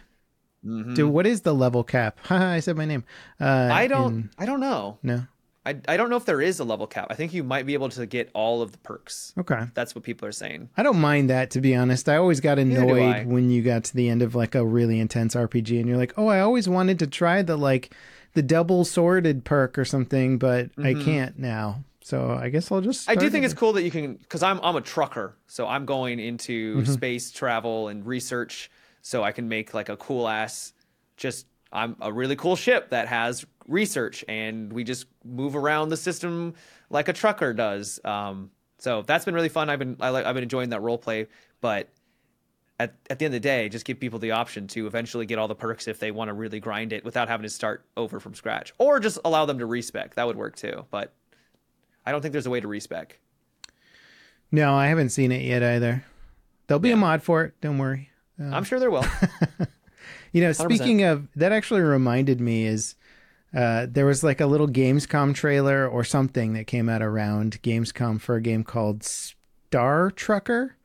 Dude, 0.64 1.10
what 1.10 1.24
is 1.26 1.42
the 1.42 1.54
level 1.54 1.84
cap? 1.84 2.18
Haha, 2.24 2.44
I 2.54 2.60
said 2.60 2.76
my 2.76 2.84
name. 2.84 3.04
Uh, 3.40 3.68
I 3.72 3.86
don't 3.86 4.12
in- 4.12 4.30
I 4.38 4.46
don't 4.46 4.58
know. 4.60 4.98
no. 5.04 5.22
I, 5.64 5.76
I 5.86 5.96
don't 5.96 6.10
know 6.10 6.16
if 6.16 6.24
there 6.24 6.40
is 6.40 6.58
a 6.58 6.64
level 6.64 6.86
cap. 6.88 7.06
I 7.10 7.14
think 7.14 7.32
you 7.32 7.44
might 7.44 7.66
be 7.66 7.74
able 7.74 7.88
to 7.90 8.04
get 8.06 8.30
all 8.34 8.62
of 8.62 8.72
the 8.72 8.78
perks. 8.78 9.32
Okay. 9.38 9.62
That's 9.74 9.94
what 9.94 10.02
people 10.02 10.26
are 10.26 10.32
saying. 10.32 10.70
I 10.76 10.82
don't 10.82 10.98
mind 11.00 11.30
that 11.30 11.50
to 11.52 11.60
be 11.60 11.76
honest. 11.76 12.08
I 12.08 12.16
always 12.16 12.40
got 12.40 12.58
annoyed 12.58 13.26
when 13.26 13.48
you 13.50 13.62
got 13.62 13.84
to 13.84 13.94
the 13.94 14.08
end 14.08 14.22
of 14.22 14.34
like 14.34 14.54
a 14.56 14.64
really 14.64 14.98
intense 14.98 15.34
RPG 15.36 15.78
and 15.78 15.88
you're 15.88 15.98
like, 15.98 16.14
"Oh, 16.16 16.26
I 16.26 16.40
always 16.40 16.68
wanted 16.68 16.98
to 16.98 17.06
try 17.06 17.42
the 17.42 17.56
like 17.56 17.94
the 18.34 18.42
double 18.42 18.84
sworded 18.84 19.44
perk 19.44 19.78
or 19.78 19.84
something, 19.84 20.38
but 20.38 20.70
I 20.78 20.94
can't 20.94 21.38
now." 21.38 21.84
So, 22.04 22.32
I 22.32 22.48
guess 22.48 22.72
I'll 22.72 22.80
just 22.80 23.06
Mm-hmm. 23.06 23.18
I 23.18 23.22
do 23.22 23.30
think 23.30 23.44
it's 23.44 23.54
cool 23.54 23.74
that 23.74 23.84
you 23.84 23.90
can 23.92 24.14
because 24.14 24.42
I'm 24.42 24.58
I'm 24.64 24.74
a 24.74 24.80
trucker, 24.80 25.36
so 25.46 25.68
I'm 25.68 25.86
going 25.86 26.18
into 26.18 26.78
Mm-hmm. 26.78 26.92
space 26.92 27.30
travel 27.30 27.86
and 27.86 28.04
research, 28.04 28.68
so 29.02 29.22
I 29.22 29.30
can 29.30 29.48
make 29.48 29.72
like 29.74 29.88
a 29.88 29.96
cool 29.96 30.26
ass, 30.26 30.72
just 31.16 31.46
I'm 31.72 31.94
a 32.00 32.12
really 32.12 32.34
cool 32.36 32.56
ship 32.56 32.90
that 32.90 33.06
has 33.06 33.46
research, 33.66 34.24
and 34.28 34.72
we 34.72 34.84
just 34.84 35.06
move 35.24 35.56
around 35.56 35.88
the 35.88 35.96
system 35.96 36.54
like 36.90 37.08
a 37.08 37.12
trucker 37.12 37.52
does. 37.52 38.00
Um, 38.04 38.50
so 38.78 39.02
that's 39.02 39.24
been 39.24 39.34
really 39.34 39.48
fun. 39.48 39.70
I've 39.70 39.78
been 39.78 39.96
I 40.00 40.10
like 40.10 40.24
I've 40.24 40.34
been 40.34 40.42
enjoying 40.42 40.70
that 40.70 40.82
role 40.82 40.98
play, 40.98 41.28
but 41.60 41.88
at, 42.78 42.94
at 43.10 43.18
the 43.18 43.24
end 43.26 43.34
of 43.34 43.40
the 43.40 43.48
day, 43.48 43.68
just 43.68 43.84
give 43.84 44.00
people 44.00 44.18
the 44.18 44.32
option 44.32 44.66
to 44.68 44.86
eventually 44.86 45.26
get 45.26 45.38
all 45.38 45.48
the 45.48 45.54
perks 45.54 45.86
if 45.86 45.98
they 45.98 46.10
want 46.10 46.28
to 46.28 46.34
really 46.34 46.60
grind 46.60 46.92
it 46.92 47.04
without 47.04 47.28
having 47.28 47.44
to 47.44 47.50
start 47.50 47.84
over 47.96 48.18
from 48.18 48.34
scratch, 48.34 48.72
or 48.78 48.98
just 48.98 49.18
allow 49.24 49.46
them 49.46 49.58
to 49.58 49.66
respec. 49.66 50.14
That 50.14 50.26
would 50.26 50.36
work 50.36 50.56
too, 50.56 50.84
but 50.90 51.12
I 52.04 52.12
don't 52.12 52.20
think 52.20 52.32
there's 52.32 52.46
a 52.46 52.50
way 52.50 52.60
to 52.60 52.68
respec. 52.68 53.18
No, 54.50 54.74
I 54.74 54.88
haven't 54.88 55.10
seen 55.10 55.32
it 55.32 55.42
yet 55.42 55.62
either. 55.62 56.04
There'll 56.66 56.80
be 56.80 56.90
a 56.90 56.96
mod 56.96 57.22
for 57.22 57.44
it, 57.44 57.54
don't 57.60 57.78
worry. 57.78 58.10
I'm 58.38 58.64
sure 58.64 58.80
there 58.80 58.90
will. 58.90 59.04
You 60.32 60.40
know, 60.40 60.52
speaking 60.52 61.02
of 61.02 61.28
that, 61.36 61.52
actually 61.52 61.82
reminded 61.82 62.40
me 62.40 62.66
is 62.66 62.94
uh, 63.54 63.86
there 63.90 64.06
was 64.06 64.22
like 64.22 64.40
a 64.40 64.46
little 64.46 64.68
Gamescom 64.68 65.34
trailer 65.34 65.86
or 65.86 66.04
something 66.04 66.54
that 66.54 66.66
came 66.66 66.88
out 66.88 67.02
around 67.02 67.60
Gamescom 67.62 68.20
for 68.20 68.36
a 68.36 68.40
game 68.40 68.64
called 68.64 69.02
Star 69.02 70.10
Trucker, 70.10 70.76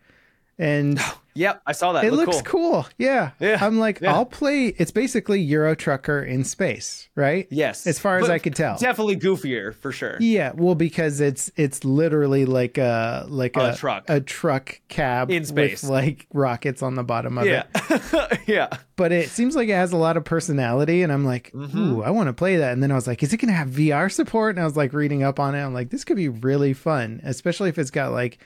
and 0.59 0.99
yep, 1.35 1.61
I 1.65 1.71
saw 1.71 1.93
that. 1.93 2.03
it 2.03 2.11
Looked 2.13 2.33
looks 2.33 2.41
cool. 2.41 2.87
Yeah, 2.97 3.31
Yeah, 3.39 3.57
I'm 3.61 3.77
like, 3.79 4.01
yeah. 4.01 4.13
I'll 4.13 4.25
play. 4.25 4.67
It's 4.67 4.91
basically 4.91 5.39
Euro 5.41 5.75
Trucker 5.75 6.21
in 6.21 6.43
space, 6.43 7.09
right? 7.15 7.47
Yes, 7.51 7.85
as 7.85 7.99
far 7.99 8.17
as 8.19 8.29
I 8.29 8.39
could 8.39 8.55
tell. 8.55 8.77
definitely 8.77 9.17
goofier 9.17 9.73
for 9.75 9.91
sure. 9.91 10.17
Yeah, 10.19 10.51
well, 10.55 10.75
because 10.75 11.21
it's 11.21 11.51
it's 11.55 11.83
literally 11.83 12.45
like 12.45 12.77
a 12.77 13.25
like 13.29 13.55
A 13.55 13.69
a, 13.71 13.75
truck. 13.75 14.05
a 14.09 14.19
truck 14.19 14.79
cab 14.87 15.29
In 15.31 15.45
space. 15.45 15.83
with 15.83 15.91
like 15.91 16.27
rockets 16.33 16.81
on 16.81 16.95
the 16.95 17.03
bottom 17.03 17.37
of 17.37 17.45
Yeah, 17.45 17.63
it. 17.75 18.39
yeah. 18.47 18.67
but 18.95 19.11
it 19.11 19.29
seems 19.29 19.55
like 19.55 19.69
it 19.69 19.73
has 19.73 19.91
a 19.91 19.97
lot 19.97 20.17
of 20.17 20.23
personality 20.25 21.03
and 21.03 21.11
i'm 21.13 21.23
like 21.25 21.51
Mm-hmm. 21.53 21.77
ooh 21.77 22.01
i 22.03 22.09
want 22.09 22.27
to 22.27 22.33
play 22.33 22.57
that 22.57 22.73
and 22.73 22.81
then 22.81 22.91
i 22.91 22.95
was 22.95 23.05
like 23.07 23.21
is 23.21 23.31
it 23.33 23.37
going 23.37 23.49
to 23.49 23.53
have 23.57 23.69
vr 23.69 24.11
support 24.11 24.55
and 24.55 24.61
i 24.61 24.65
was 24.65 24.75
like 24.77 24.91
reading 24.93 25.21
up 25.23 25.39
on 25.39 25.53
it 25.55 25.61
i'm 25.63 25.73
like 25.73 25.89
this 25.89 26.03
could 26.03 26.15
be 26.17 26.29
really 26.29 26.73
fun 26.73 27.19
especially 27.23 27.69
if 27.69 27.77
it's 27.77 27.91
got 27.91 28.11
like 28.11 28.39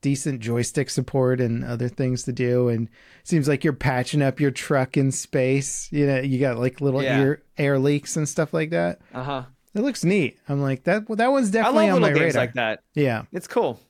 decent 0.00 0.40
joystick 0.40 0.88
support 0.90 1.40
and 1.40 1.64
other 1.64 1.88
things 1.88 2.22
to 2.22 2.32
do 2.32 2.68
and 2.68 2.86
it 2.86 3.26
seems 3.28 3.48
like 3.48 3.64
you're 3.64 3.72
patching 3.72 4.22
up 4.22 4.38
your 4.38 4.50
truck 4.52 4.96
in 4.96 5.10
space 5.10 5.88
you 5.90 6.06
know 6.06 6.20
you 6.20 6.38
got 6.38 6.56
like 6.58 6.80
little 6.80 7.02
Yeah. 7.02 7.18
air, 7.20 7.42
air 7.56 7.78
leaks 7.78 8.16
and 8.16 8.28
stuff 8.28 8.54
like 8.54 8.70
that 8.70 9.00
Uh 9.12 9.22
huh. 9.24 9.42
it 9.74 9.80
looks 9.80 10.04
neat 10.04 10.38
i'm 10.48 10.62
like 10.62 10.84
that 10.84 11.08
that 11.16 11.32
one's 11.32 11.50
definitely 11.50 11.88
on 11.88 12.00
little 12.00 12.08
my 12.08 12.14
games 12.14 12.34
radar 12.34 12.42
like 12.42 12.54
that. 12.54 12.82
yeah 12.94 13.22
It's 13.32 13.48
cool. 13.48 13.80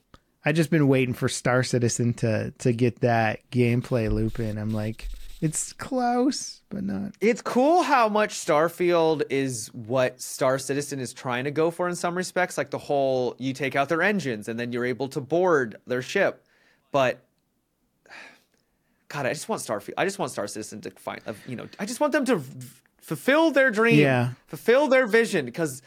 i 0.43 0.51
just 0.51 0.71
been 0.71 0.87
waiting 0.87 1.13
for 1.13 1.29
star 1.29 1.61
citizen 1.61 2.13
to 2.15 2.51
to 2.57 2.73
get 2.73 3.01
that 3.01 3.47
gameplay 3.51 4.11
loop 4.11 4.39
in 4.39 4.57
i'm 4.57 4.71
like 4.71 5.07
it's 5.41 5.71
close 5.73 6.61
but 6.69 6.83
not 6.83 7.13
It's 7.21 7.41
cool 7.41 7.81
how 7.83 8.09
much 8.09 8.33
Starfield 8.35 9.23
is 9.29 9.67
what 9.73 10.21
Star 10.21 10.59
Citizen 10.59 10.99
is 10.99 11.13
trying 11.13 11.45
to 11.45 11.51
go 11.51 11.71
for 11.71 11.87
in 11.89 11.95
some 11.95 12.15
respects. 12.15 12.57
Like 12.57 12.69
the 12.71 12.77
whole 12.77 13.35
you 13.39 13.53
take 13.53 13.75
out 13.75 13.89
their 13.89 14.01
engines 14.01 14.47
and 14.47 14.59
then 14.59 14.71
you're 14.73 14.85
able 14.85 15.07
to 15.09 15.21
board 15.21 15.77
their 15.87 16.01
ship. 16.01 16.45
But 16.91 17.23
God, 19.07 19.25
I 19.25 19.29
just 19.33 19.49
want 19.49 19.61
Starfield. 19.61 19.93
I 19.97 20.05
just 20.05 20.19
want 20.19 20.31
Star 20.31 20.47
Citizen 20.47 20.81
to 20.81 20.91
find, 20.91 21.21
uh, 21.25 21.33
you 21.47 21.55
know, 21.55 21.67
I 21.79 21.85
just 21.85 21.99
want 21.99 22.11
them 22.13 22.25
to 22.25 22.35
f- 22.35 22.81
fulfill 23.01 23.49
their 23.51 23.71
dream, 23.71 23.99
Yeah. 23.99 24.31
fulfill 24.47 24.87
their 24.87 25.07
vision. 25.07 25.45
Because 25.45 25.81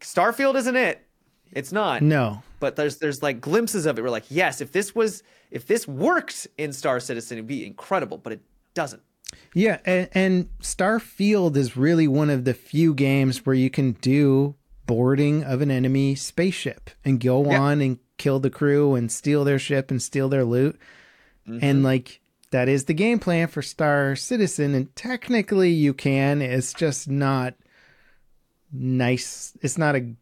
Starfield 0.00 0.54
isn't 0.56 0.76
it. 0.76 1.04
It's 1.50 1.72
not. 1.72 2.02
no 2.02 2.42
but 2.60 2.76
there's 2.76 2.98
there's 2.98 3.24
like 3.24 3.40
glimpses 3.40 3.86
of 3.86 3.98
it. 3.98 4.02
We're 4.02 4.08
like, 4.10 4.26
yes, 4.30 4.60
if 4.60 4.70
this 4.70 4.94
was 4.94 5.24
if 5.50 5.66
this 5.66 5.88
worked 5.88 6.46
in 6.56 6.72
Star 6.72 7.00
Citizen, 7.00 7.38
it'd 7.38 7.48
be 7.48 7.66
incredible, 7.66 8.18
but 8.18 8.34
it 8.34 8.40
doesn't. 8.74 9.02
Yeah, 9.54 9.78
and, 9.84 10.08
and 10.12 10.48
Starfield 10.60 11.56
is 11.56 11.76
really 11.76 12.08
one 12.08 12.30
of 12.30 12.44
the 12.44 12.54
few 12.54 12.94
games 12.94 13.44
where 13.46 13.54
you 13.54 13.70
can 13.70 13.92
do 13.92 14.56
boarding 14.86 15.42
of 15.44 15.60
an 15.62 15.70
enemy 15.70 16.14
spaceship 16.14 16.90
and 17.04 17.20
go 17.20 17.44
Yeah. 17.50 17.60
on 17.60 17.80
and 17.80 17.98
kill 18.18 18.40
the 18.40 18.50
crew 18.50 18.94
and 18.94 19.10
steal 19.10 19.44
their 19.44 19.58
ship 19.58 19.90
and 19.90 20.02
steal 20.02 20.28
their 20.28 20.44
loot. 20.44 20.78
Mm-hmm. 21.48 21.64
And 21.64 21.82
like 21.82 22.20
that 22.50 22.68
is 22.68 22.84
the 22.84 22.94
game 22.94 23.18
plan 23.18 23.48
for 23.48 23.62
Star 23.62 24.14
Citizen, 24.16 24.74
and 24.74 24.94
technically 24.94 25.70
you 25.70 25.94
can. 25.94 26.42
It's 26.42 26.74
just 26.74 27.08
not 27.08 27.54
nice. 28.72 29.56
It's 29.60 29.78
not 29.78 29.96
a. 29.96 30.14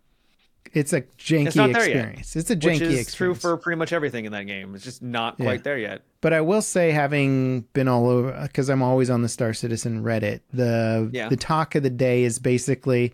It's 0.73 0.93
a 0.93 1.01
janky 1.19 1.47
It's 1.47 1.55
there 1.57 1.67
yet. 1.69 1.77
experience. 1.77 2.37
It's 2.37 2.51
a 2.51 2.55
janky 2.55 2.57
experience. 2.57 2.81
Which 2.81 2.89
is 2.93 3.01
experience. 3.01 3.15
true 3.15 3.35
for 3.51 3.57
pretty 3.57 3.77
much 3.79 3.93
everything 3.93 4.25
in 4.25 4.33
that 4.33 4.45
game. 4.47 4.75
It's 4.75 4.85
just 4.85 5.03
not 5.03 5.35
Yeah. 5.39 5.45
quite 5.47 5.65
there 5.65 5.79
yet. 5.79 6.03
But 6.21 6.33
I 6.33 6.41
will 6.43 6.63
say, 6.63 6.93
having 6.93 7.63
been 7.73 7.89
all 7.89 8.09
over, 8.09 8.39
because 8.43 8.69
I'm 8.71 8.83
always 8.83 9.11
on 9.11 9.23
the 9.23 9.29
Star 9.29 9.53
Citizen 9.53 10.05
Reddit, 10.05 10.41
the 10.53 11.11
Yeah. 11.13 11.29
the 11.29 11.37
talk 11.37 11.75
of 11.75 11.83
the 11.83 11.91
day 11.91 12.23
is 12.23 12.39
basically, 12.39 13.13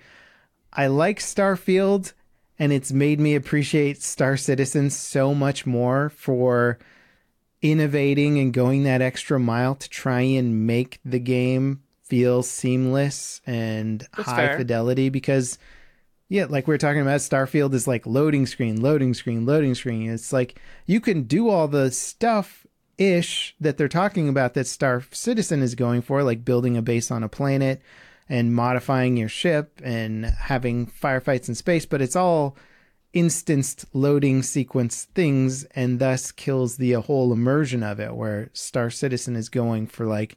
I 0.72 0.88
like 0.88 1.18
Starfield, 1.18 2.12
and 2.58 2.72
it's 2.72 2.92
made 2.92 3.20
me 3.20 3.34
appreciate 3.34 4.02
Star 4.02 4.36
Citizen 4.36 4.90
so 4.90 5.34
much 5.34 5.64
more 5.66 6.10
for 6.10 6.78
innovating 7.62 8.38
and 8.38 8.52
going 8.52 8.84
that 8.84 9.00
extra 9.00 9.40
mile 9.40 9.74
to 9.76 9.88
try 9.88 10.20
and 10.20 10.66
make 10.66 11.00
the 11.04 11.18
game 11.18 11.80
feel 12.04 12.42
seamless 12.42 13.40
and 13.46 14.06
That's 14.16 14.28
high 14.28 14.46
fair. 14.48 14.58
fidelity. 14.58 15.08
Because 15.08 15.58
yeah, 16.28 16.46
like 16.48 16.66
we 16.66 16.74
are 16.74 16.78
talking 16.78 17.02
about, 17.02 17.20
Starfield 17.20 17.72
is 17.72 17.86
like 17.86 18.06
loading 18.06 18.46
screen, 18.46 18.80
loading 18.80 19.14
screen, 19.14 19.46
loading 19.46 19.74
screen. 19.74 20.10
It's 20.10 20.32
like 20.32 20.60
you 20.84 21.00
can 21.00 21.22
do 21.22 21.48
all 21.48 21.68
the 21.68 21.90
stuff 21.90 22.66
ish 22.98 23.54
that 23.60 23.76
they're 23.76 23.88
talking 23.88 24.28
about 24.28 24.54
that 24.54 24.66
Star 24.66 25.02
Citizen 25.12 25.62
is 25.62 25.74
going 25.74 26.02
for, 26.02 26.22
like 26.22 26.44
building 26.44 26.76
a 26.76 26.82
base 26.82 27.10
on 27.10 27.22
a 27.22 27.28
planet 27.28 27.80
and 28.28 28.54
modifying 28.54 29.16
your 29.16 29.28
ship 29.28 29.80
and 29.84 30.26
having 30.26 30.86
firefights 30.86 31.48
in 31.48 31.54
space, 31.54 31.86
but 31.86 32.02
it's 32.02 32.16
all 32.16 32.56
instanced 33.12 33.86
loading 33.94 34.42
sequence 34.42 35.04
things 35.14 35.64
and 35.74 36.00
thus 36.00 36.32
kills 36.32 36.76
the 36.76 36.92
whole 36.92 37.32
immersion 37.32 37.82
of 37.82 38.00
it 38.00 38.14
where 38.14 38.50
Star 38.52 38.90
Citizen 38.90 39.36
is 39.36 39.48
going 39.48 39.86
for 39.86 40.04
like 40.04 40.36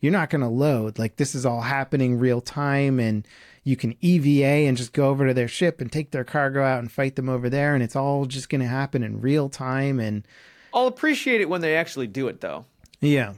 you're 0.00 0.12
not 0.12 0.28
going 0.28 0.42
to 0.42 0.48
load 0.48 0.98
like 0.98 1.16
this 1.16 1.34
is 1.34 1.46
all 1.46 1.62
happening 1.62 2.18
real 2.18 2.42
time 2.42 3.00
and 3.00 3.26
you 3.64 3.76
can 3.76 3.94
EVA 4.00 4.66
and 4.66 4.76
just 4.76 4.92
go 4.92 5.08
over 5.08 5.26
to 5.26 5.34
their 5.34 5.48
ship 5.48 5.80
and 5.80 5.92
take 5.92 6.10
their 6.10 6.24
cargo 6.24 6.64
out 6.64 6.78
and 6.78 6.90
fight 6.90 7.16
them 7.16 7.28
over 7.28 7.50
there 7.50 7.74
and 7.74 7.82
it's 7.82 7.96
all 7.96 8.24
just 8.24 8.48
going 8.48 8.60
to 8.60 8.66
happen 8.66 9.02
in 9.02 9.20
real 9.20 9.48
time 9.48 10.00
and 10.00 10.26
I'll 10.72 10.86
appreciate 10.86 11.40
it 11.40 11.48
when 11.48 11.60
they 11.60 11.76
actually 11.76 12.06
do 12.06 12.28
it, 12.28 12.40
though. 12.40 12.64
yeah 13.00 13.34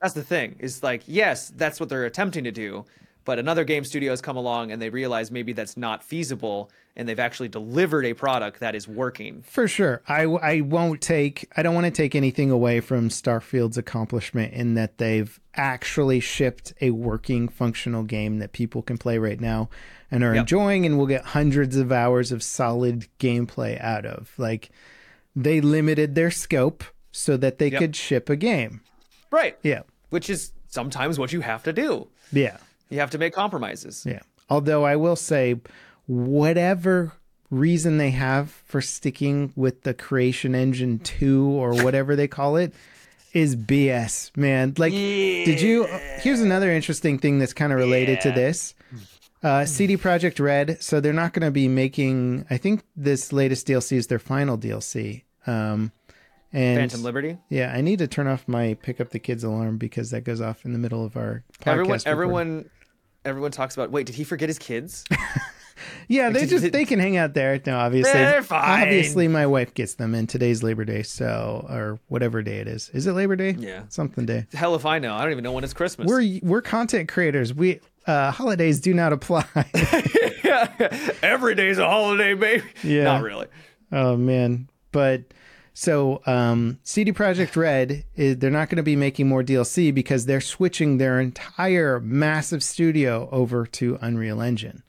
That's 0.00 0.14
the 0.14 0.22
thing. 0.24 0.56
Is 0.58 0.82
like, 0.82 1.02
yes, 1.06 1.52
that's 1.54 1.78
what 1.78 1.88
they're 1.88 2.06
attempting 2.06 2.44
to 2.44 2.52
do, 2.52 2.84
but 3.24 3.38
another 3.38 3.64
game 3.64 3.84
studio 3.84 4.10
has 4.12 4.20
come 4.20 4.36
along 4.36 4.70
and 4.72 4.80
they 4.82 4.90
realize 4.90 5.30
maybe 5.30 5.52
that's 5.52 5.76
not 5.76 6.02
feasible, 6.04 6.70
and 6.96 7.08
they've 7.08 7.18
actually 7.18 7.48
delivered 7.48 8.04
a 8.04 8.14
product 8.14 8.60
that 8.60 8.74
is 8.74 8.86
working. 8.86 9.42
For 9.42 9.66
sure. 9.66 10.02
I, 10.06 10.22
I 10.24 10.60
won't 10.60 11.00
take, 11.00 11.48
I 11.56 11.62
don't 11.62 11.74
want 11.74 11.86
to 11.86 11.90
take 11.90 12.14
anything 12.14 12.50
away 12.50 12.80
from 12.80 13.08
Starfield's 13.08 13.78
accomplishment 13.78 14.52
in 14.52 14.74
that 14.74 14.98
they've 14.98 15.38
actually 15.54 16.20
shipped 16.20 16.72
a 16.80 16.90
working, 16.90 17.48
functional 17.48 18.02
game 18.04 18.38
that 18.38 18.52
people 18.52 18.82
can 18.82 18.98
play 18.98 19.18
right 19.18 19.40
now 19.40 19.68
and 20.10 20.22
are 20.22 20.34
Yep. 20.34 20.40
enjoying 20.42 20.86
and 20.86 20.98
will 20.98 21.06
get 21.06 21.24
hundreds 21.24 21.76
of 21.76 21.90
hours 21.90 22.30
of 22.30 22.42
solid 22.42 23.06
gameplay 23.18 23.80
out 23.80 24.04
of. 24.06 24.32
Like, 24.38 24.70
they 25.34 25.60
limited 25.60 26.14
their 26.14 26.30
scope 26.30 26.84
so 27.10 27.36
that 27.38 27.58
they 27.58 27.68
Yep. 27.68 27.80
could 27.80 27.96
ship 27.96 28.28
a 28.28 28.36
game. 28.36 28.82
Right. 29.32 29.56
Yeah. 29.62 29.82
Which 30.10 30.30
is 30.30 30.52
sometimes 30.68 31.18
what 31.18 31.32
you 31.32 31.40
have 31.40 31.64
to 31.64 31.72
do. 31.72 32.06
Yeah. 32.32 32.58
You 32.90 33.00
have 33.00 33.10
to 33.10 33.18
make 33.18 33.32
compromises. 33.32 34.04
Yeah. 34.06 34.20
Although 34.50 34.84
I 34.84 34.96
will 34.96 35.16
say, 35.16 35.60
whatever 36.06 37.12
reason 37.50 37.98
they 37.98 38.10
have 38.10 38.50
for 38.50 38.80
sticking 38.80 39.52
with 39.56 39.82
the 39.82 39.94
Creation 39.94 40.54
Engine 40.54 40.98
2 40.98 41.46
or 41.46 41.82
whatever 41.82 42.16
they 42.16 42.28
call 42.28 42.56
it 42.56 42.74
is 43.32 43.56
BS, 43.56 44.36
man. 44.36 44.74
Like, 44.78 44.92
did 44.92 45.60
you? 45.60 45.86
Here's 46.18 46.40
another 46.40 46.70
interesting 46.70 47.18
thing 47.18 47.38
that's 47.38 47.52
kind 47.52 47.72
of 47.72 47.78
related 47.78 48.20
to 48.22 48.30
this. 48.30 48.74
Uh, 49.42 49.66
CD 49.66 49.96
Projekt 49.98 50.40
Red, 50.42 50.82
so 50.82 51.00
they're 51.00 51.12
not 51.12 51.34
going 51.34 51.44
to 51.44 51.50
be 51.50 51.68
making. 51.68 52.46
I 52.48 52.56
think 52.56 52.82
this 52.96 53.32
latest 53.32 53.66
DLC 53.66 53.96
is 53.96 54.06
their 54.06 54.18
final 54.18 54.56
DLC. 54.56 55.24
Um, 55.46 55.92
and 56.50 56.78
Phantom 56.78 57.02
Liberty. 57.02 57.36
yeah, 57.50 57.72
I 57.74 57.80
need 57.80 57.98
to 57.98 58.06
turn 58.06 58.28
off 58.28 58.46
my 58.46 58.74
pick 58.74 59.00
up 59.00 59.10
the 59.10 59.18
kids 59.18 59.42
alarm 59.42 59.76
because 59.76 60.12
that 60.12 60.22
goes 60.22 60.40
off 60.40 60.64
in 60.64 60.72
the 60.72 60.78
middle 60.78 61.04
of 61.04 61.16
our 61.16 61.42
podcast. 61.60 61.66
Everyone, 61.66 61.90
recording. 61.90 62.06
everyone, 62.06 62.70
everyone 63.24 63.50
talks 63.50 63.74
about. 63.74 63.90
Wait, 63.90 64.06
did 64.06 64.14
he 64.14 64.24
forget 64.24 64.48
his 64.48 64.58
kids? 64.58 65.04
Yeah, 66.06 66.30
they 66.30 66.40
did- 66.40 66.50
just 66.50 66.72
they 66.72 66.84
can 66.84 66.98
hang 67.00 67.16
out 67.16 67.34
there. 67.34 67.60
No, 67.66 67.76
obviously, 67.78 68.12
They're 68.12 68.42
fine. 68.42 68.82
obviously, 68.82 69.26
my 69.26 69.46
wife 69.46 69.74
gets 69.74 69.94
them, 69.94 70.14
and 70.14 70.28
today's 70.28 70.62
Labor 70.62 70.84
Day, 70.84 71.02
so 71.02 71.66
or 71.68 71.98
whatever 72.08 72.42
day 72.42 72.58
it 72.58 72.68
is. 72.68 72.90
Is 72.90 73.06
it 73.06 73.12
Labor 73.12 73.36
Day? 73.36 73.56
Yeah. 73.58 73.82
something 73.88 74.24
day. 74.24 74.46
Hell 74.54 74.74
if 74.76 74.86
I 74.86 74.98
know. 74.98 75.14
I 75.14 75.22
don't 75.22 75.32
even 75.32 75.42
know 75.44 75.52
when 75.52 75.64
it's 75.64 75.72
Christmas. 75.74 76.06
We're 76.08 76.38
we're 76.42 76.62
content 76.62 77.08
creators. 77.08 77.52
We 77.52 77.80
uh, 78.06 78.30
holidays 78.30 78.80
do 78.80 78.94
not 78.94 79.12
apply. 79.12 79.44
yeah, 80.44 80.68
every 81.22 81.54
day's 81.54 81.78
a 81.78 81.88
holiday, 81.88 82.34
baby. 82.34 82.64
Yeah. 82.82 83.04
Not 83.04 83.22
really. 83.22 83.48
oh 83.90 84.16
man, 84.16 84.68
but 84.92 85.22
so 85.74 86.22
um, 86.24 86.78
CD 86.84 87.12
Projekt 87.12 87.56
Red 87.56 88.04
is 88.14 88.38
they're 88.38 88.50
not 88.50 88.68
going 88.70 88.76
to 88.76 88.82
be 88.84 88.96
making 88.96 89.28
more 89.28 89.42
DLC 89.42 89.92
because 89.92 90.24
they're 90.26 90.40
switching 90.40 90.98
their 90.98 91.20
entire 91.20 92.00
massive 92.00 92.62
studio 92.62 93.28
over 93.32 93.66
to 93.66 93.98
Unreal 94.00 94.40
Engine. 94.40 94.82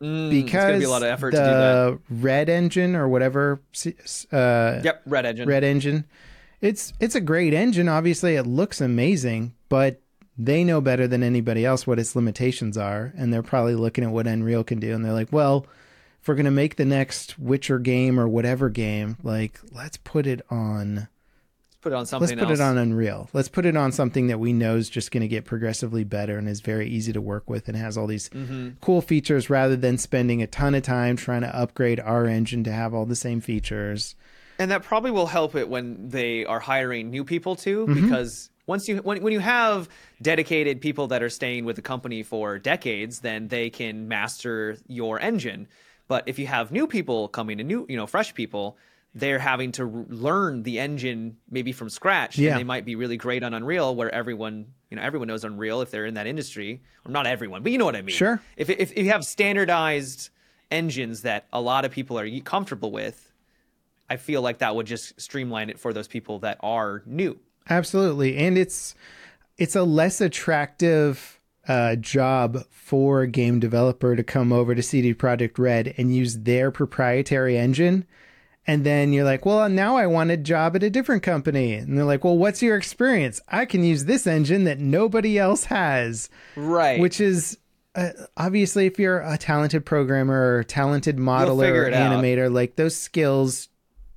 Mm, 0.00 0.28
Because 0.30 0.78
be 0.78 0.84
a 0.84 0.90
lot 0.90 1.02
of 1.02 1.08
effort 1.08 1.32
the 1.32 1.38
to 1.38 1.42
do 1.42 1.50
that. 1.50 1.98
Red 2.22 2.48
Engine 2.50 2.94
or 2.94 3.08
whatever 3.08 3.62
uh, 4.30 4.80
Yep, 4.84 5.02
Red 5.06 5.24
Engine. 5.26 5.48
Red 5.48 5.64
Engine. 5.64 6.04
It's 6.60 6.92
it's 7.00 7.14
a 7.14 7.20
great 7.20 7.54
engine. 7.54 7.88
Obviously, 7.88 8.36
it 8.36 8.44
looks 8.44 8.80
amazing, 8.80 9.54
but 9.68 10.00
they 10.38 10.64
know 10.64 10.80
better 10.82 11.06
than 11.08 11.22
anybody 11.22 11.64
else 11.64 11.86
what 11.86 11.98
its 11.98 12.14
limitations 12.14 12.76
are, 12.76 13.12
and 13.16 13.32
they're 13.32 13.42
probably 13.42 13.74
looking 13.74 14.04
at 14.04 14.10
what 14.10 14.26
Unreal 14.26 14.64
can 14.64 14.78
do, 14.80 14.94
and 14.94 15.02
they're 15.04 15.12
like, 15.12 15.32
well, 15.32 15.66
if 16.26 16.28
we're 16.28 16.34
gonna 16.34 16.50
make 16.50 16.74
the 16.74 16.84
next 16.84 17.38
Witcher 17.38 17.78
game 17.78 18.18
or 18.18 18.26
whatever 18.26 18.68
game, 18.68 19.16
like 19.22 19.60
let's 19.70 19.96
put 19.96 20.26
it 20.26 20.40
on. 20.50 20.96
Let's 20.96 21.76
put 21.80 21.92
it 21.92 21.94
on 21.94 22.04
something 22.06 22.28
Let's 22.30 22.40
put 22.40 22.50
else. 22.50 22.58
it 22.58 22.62
on 22.64 22.78
Unreal. 22.78 23.30
Let's 23.32 23.48
put 23.48 23.64
it 23.64 23.76
on 23.76 23.92
something 23.92 24.26
that 24.26 24.40
we 24.40 24.52
know 24.52 24.74
is 24.74 24.90
just 24.90 25.12
going 25.12 25.20
to 25.20 25.28
get 25.28 25.44
progressively 25.44 26.02
better 26.02 26.36
and 26.36 26.48
is 26.48 26.60
very 26.60 26.88
easy 26.88 27.12
to 27.12 27.20
work 27.20 27.48
with 27.48 27.68
and 27.68 27.76
has 27.76 27.96
all 27.96 28.08
these 28.08 28.28
Mm-hmm. 28.30 28.70
cool 28.80 29.00
features 29.02 29.48
rather 29.48 29.76
than 29.76 29.98
spending 29.98 30.42
a 30.42 30.48
ton 30.48 30.74
of 30.74 30.82
time 30.82 31.14
trying 31.14 31.42
to 31.42 31.56
upgrade 31.56 32.00
our 32.00 32.26
engine 32.26 32.64
to 32.64 32.72
have 32.72 32.92
all 32.92 33.06
the 33.06 33.14
same 33.14 33.40
features. 33.40 34.16
and 34.58 34.68
that 34.72 34.82
probably 34.82 35.12
will 35.12 35.26
help 35.28 35.54
it 35.54 35.68
when 35.68 36.08
they 36.08 36.44
are 36.44 36.58
hiring 36.58 37.08
new 37.08 37.22
people 37.24 37.54
too 37.54 37.86
Mm-hmm. 37.86 38.02
because 38.02 38.50
once 38.66 38.88
you 38.88 38.96
when, 38.96 39.22
when 39.22 39.32
you 39.32 39.38
have 39.38 39.88
dedicated 40.20 40.80
people 40.80 41.06
that 41.06 41.22
are 41.22 41.30
staying 41.30 41.64
with 41.66 41.76
the 41.76 41.82
company 41.82 42.24
for 42.24 42.58
decades 42.58 43.20
then 43.20 43.46
they 43.46 43.70
can 43.70 44.08
master 44.08 44.76
your 44.88 45.20
engine 45.20 45.68
but 46.08 46.24
if 46.26 46.38
you 46.38 46.46
have 46.46 46.70
new 46.72 46.86
people 46.86 47.28
coming 47.28 47.60
in 47.60 47.66
new 47.66 47.86
you 47.88 47.96
know 47.96 48.06
fresh 48.06 48.34
people 48.34 48.76
they're 49.14 49.38
having 49.38 49.72
to 49.72 49.82
r- 49.82 50.04
learn 50.08 50.62
the 50.62 50.78
engine 50.78 51.36
maybe 51.50 51.72
from 51.72 51.88
scratch 51.88 52.36
Yeah. 52.38 52.50
and 52.50 52.60
they 52.60 52.64
might 52.64 52.84
be 52.84 52.96
really 52.96 53.16
great 53.16 53.42
on 53.42 53.54
unreal 53.54 53.94
where 53.94 54.14
everyone 54.14 54.66
you 54.90 54.96
know 54.96 55.02
everyone 55.02 55.28
knows 55.28 55.44
unreal 55.44 55.80
if 55.80 55.90
they're 55.90 56.06
in 56.06 56.14
that 56.14 56.26
industry 56.26 56.82
or 57.04 57.10
not 57.12 57.26
everyone 57.26 57.62
but 57.62 57.72
you 57.72 57.78
know 57.78 57.84
what 57.86 57.96
i 57.96 58.02
mean 58.02 58.14
Sure. 58.14 58.40
if, 58.56 58.68
if, 58.70 58.92
if 58.92 58.98
you 58.98 59.10
have 59.10 59.24
standardized 59.24 60.30
engines 60.70 61.22
that 61.22 61.46
a 61.52 61.60
lot 61.60 61.84
of 61.84 61.90
people 61.92 62.18
are 62.18 62.28
comfortable 62.40 62.90
with 62.90 63.22
I 64.08 64.16
feel 64.18 64.40
like 64.40 64.58
that 64.58 64.76
would 64.76 64.86
just 64.86 65.20
streamline 65.20 65.68
it 65.68 65.80
for 65.80 65.92
those 65.92 66.06
people 66.06 66.38
that 66.38 66.58
are 66.60 67.02
new. 67.06 67.40
Absolutely, 67.68 68.36
and 68.36 68.56
it's 68.56 68.94
it's 69.58 69.74
a 69.74 69.82
less 69.82 70.20
attractive 70.20 71.35
uh, 71.68 71.96
job 71.96 72.64
for 72.70 73.22
a 73.22 73.28
game 73.28 73.60
developer 73.60 74.14
to 74.14 74.22
come 74.22 74.52
over 74.52 74.74
to 74.74 74.82
CD 74.82 75.14
Projekt 75.14 75.58
Red 75.58 75.94
and 75.96 76.14
use 76.14 76.38
their 76.38 76.70
proprietary 76.70 77.58
engine. 77.58 78.04
And 78.68 78.84
then 78.84 79.12
you're 79.12 79.24
like, 79.24 79.46
well, 79.46 79.68
now 79.68 79.96
I 79.96 80.06
want 80.06 80.32
a 80.32 80.36
job 80.36 80.74
at 80.74 80.82
a 80.82 80.90
different 80.90 81.22
company. 81.22 81.74
And 81.74 81.96
they're 81.96 82.04
like, 82.04 82.24
well, 82.24 82.36
what's 82.36 82.62
your 82.62 82.76
experience? 82.76 83.40
I 83.48 83.64
can 83.64 83.84
use 83.84 84.04
this 84.04 84.26
engine 84.26 84.64
that 84.64 84.80
nobody 84.80 85.38
else 85.38 85.64
has. 85.64 86.28
Right. 86.56 86.98
Which 86.98 87.20
is 87.20 87.58
uh, 87.96 88.10
obviously, 88.36 88.86
if 88.86 88.98
you're 88.98 89.20
a 89.20 89.38
talented 89.38 89.86
programmer 89.86 90.56
or 90.56 90.64
talented 90.64 91.16
modeler 91.16 91.72
or 91.72 91.86
it 91.86 91.94
out. 91.94 92.12
animator, 92.12 92.52
like 92.52 92.76
those 92.76 92.94
skills 92.94 93.68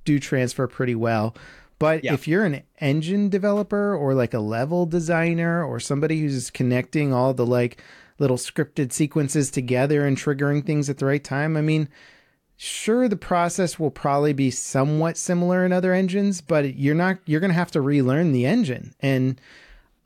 do 0.04 0.18
transfer 0.18 0.66
pretty 0.66 0.94
well. 0.94 1.34
But 1.80 2.04
Yeah. 2.04 2.14
if 2.14 2.28
you're 2.28 2.44
an 2.44 2.62
engine 2.78 3.28
developer 3.28 3.96
or 3.96 4.14
like 4.14 4.34
a 4.34 4.38
level 4.38 4.86
designer 4.86 5.64
or 5.64 5.80
somebody 5.80 6.20
who's 6.20 6.50
connecting 6.50 7.12
all 7.12 7.34
the 7.34 7.46
like 7.46 7.82
little 8.20 8.36
scripted 8.36 8.92
sequences 8.92 9.50
together 9.50 10.06
and 10.06 10.16
triggering 10.16 10.64
things 10.64 10.88
at 10.88 10.98
the 10.98 11.06
right 11.06 11.24
time, 11.24 11.56
I 11.56 11.62
mean, 11.62 11.88
sure 12.56 13.08
the 13.08 13.16
process 13.16 13.78
will 13.78 13.90
probably 13.90 14.34
be 14.34 14.50
somewhat 14.50 15.16
similar 15.16 15.64
in 15.64 15.72
other 15.72 15.94
engines, 15.94 16.42
but 16.42 16.76
you're 16.76 16.94
not 16.94 17.18
you're 17.24 17.40
going 17.40 17.50
to 17.50 17.54
have 17.54 17.72
to 17.72 17.80
relearn 17.80 18.32
the 18.32 18.44
engine. 18.44 18.94
And 19.00 19.40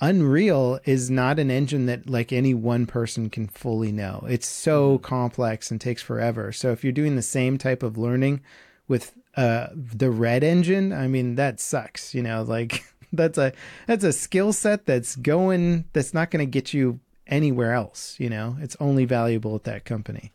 Unreal 0.00 0.78
is 0.84 1.10
not 1.10 1.38
an 1.38 1.50
engine 1.50 1.86
that 1.86 2.08
like 2.08 2.32
any 2.32 2.54
one 2.54 2.86
person 2.86 3.30
can 3.30 3.48
fully 3.48 3.90
know. 3.90 4.24
It's 4.28 4.46
so 4.46 4.98
mm. 4.98 5.02
complex 5.02 5.70
and 5.70 5.80
takes 5.80 6.02
forever. 6.02 6.52
So 6.52 6.70
if 6.70 6.84
you're 6.84 6.92
doing 6.92 7.16
the 7.16 7.22
same 7.22 7.58
type 7.58 7.82
of 7.82 7.98
learning 7.98 8.42
with 8.86 9.12
uh 9.36 9.68
the 9.74 10.10
red 10.10 10.44
engine 10.44 10.92
i 10.92 11.06
mean 11.08 11.34
that 11.36 11.58
sucks 11.60 12.14
you 12.14 12.22
know 12.22 12.42
like 12.42 12.84
that's 13.12 13.38
a 13.38 13.52
that's 13.86 14.04
a 14.04 14.12
skill 14.12 14.52
set 14.52 14.86
that's 14.86 15.16
going 15.16 15.84
that's 15.92 16.14
not 16.14 16.30
going 16.30 16.44
to 16.44 16.50
get 16.50 16.72
you 16.72 17.00
anywhere 17.26 17.72
else 17.72 18.16
you 18.18 18.28
know 18.28 18.56
it's 18.60 18.76
only 18.80 19.04
valuable 19.04 19.54
at 19.54 19.64
that 19.64 19.84
company 19.84 20.30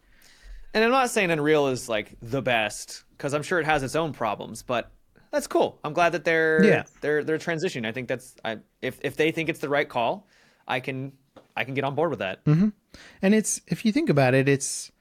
And 0.73 0.83
I'm 0.83 0.91
not 0.91 1.09
saying 1.09 1.31
Unreal 1.31 1.67
is 1.67 1.87
like 1.89 2.15
the 2.21 2.41
best 2.41 3.03
because 3.17 3.33
I'm 3.33 3.43
sure 3.43 3.59
it 3.59 3.65
has 3.65 3.81
its 3.83 3.95
own 3.95 4.13
problems, 4.13 4.61
but 4.63 4.91
that's 5.31 5.47
cool. 5.47 5.79
I'm 5.83 5.93
glad 5.93 6.11
that 6.13 6.23
they're 6.25 6.63
Yeah. 6.63 6.83
they're 7.01 7.23
they're 7.23 7.37
transitioning. 7.39 7.85
I 7.87 7.91
think 7.91 8.07
that's 8.07 8.35
I, 8.45 8.57
if 8.81 8.99
if 9.01 9.15
they 9.15 9.31
think 9.31 9.49
it's 9.49 9.59
the 9.59 9.69
right 9.69 9.89
call, 9.89 10.27
I 10.67 10.79
can 10.79 11.13
I 11.55 11.63
can 11.63 11.73
get 11.73 11.83
on 11.83 11.95
board 11.95 12.09
with 12.11 12.19
that. 12.19 12.43
Mm-hmm. 12.45 12.69
and 13.21 13.33
it's 13.35 13.61
if 13.67 13.83
you 13.85 13.91
think 13.91 14.09
about 14.09 14.33
it 14.33 14.47
it's 14.49 14.91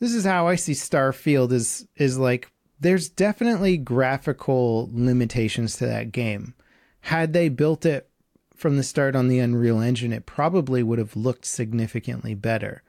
this 0.00 0.12
is 0.14 0.24
how 0.24 0.48
i 0.48 0.56
see 0.56 0.72
starfield 0.74 1.52
is 1.52 1.86
is 1.96 2.18
like 2.18 2.50
there's 2.80 3.08
definitely 3.08 3.76
graphical 3.76 4.88
limitations 4.92 5.76
to 5.76 5.86
that 5.86 6.12
game 6.12 6.54
had 7.00 7.32
they 7.32 7.48
built 7.48 7.84
it 7.86 8.08
from 8.54 8.76
the 8.76 8.82
start 8.82 9.14
on 9.16 9.28
the 9.28 9.38
unreal 9.38 9.80
engine 9.80 10.12
it 10.12 10.26
probably 10.26 10.82
would 10.82 10.98
have 10.98 11.16
looked 11.16 11.44
significantly 11.44 12.34
better 12.34 12.82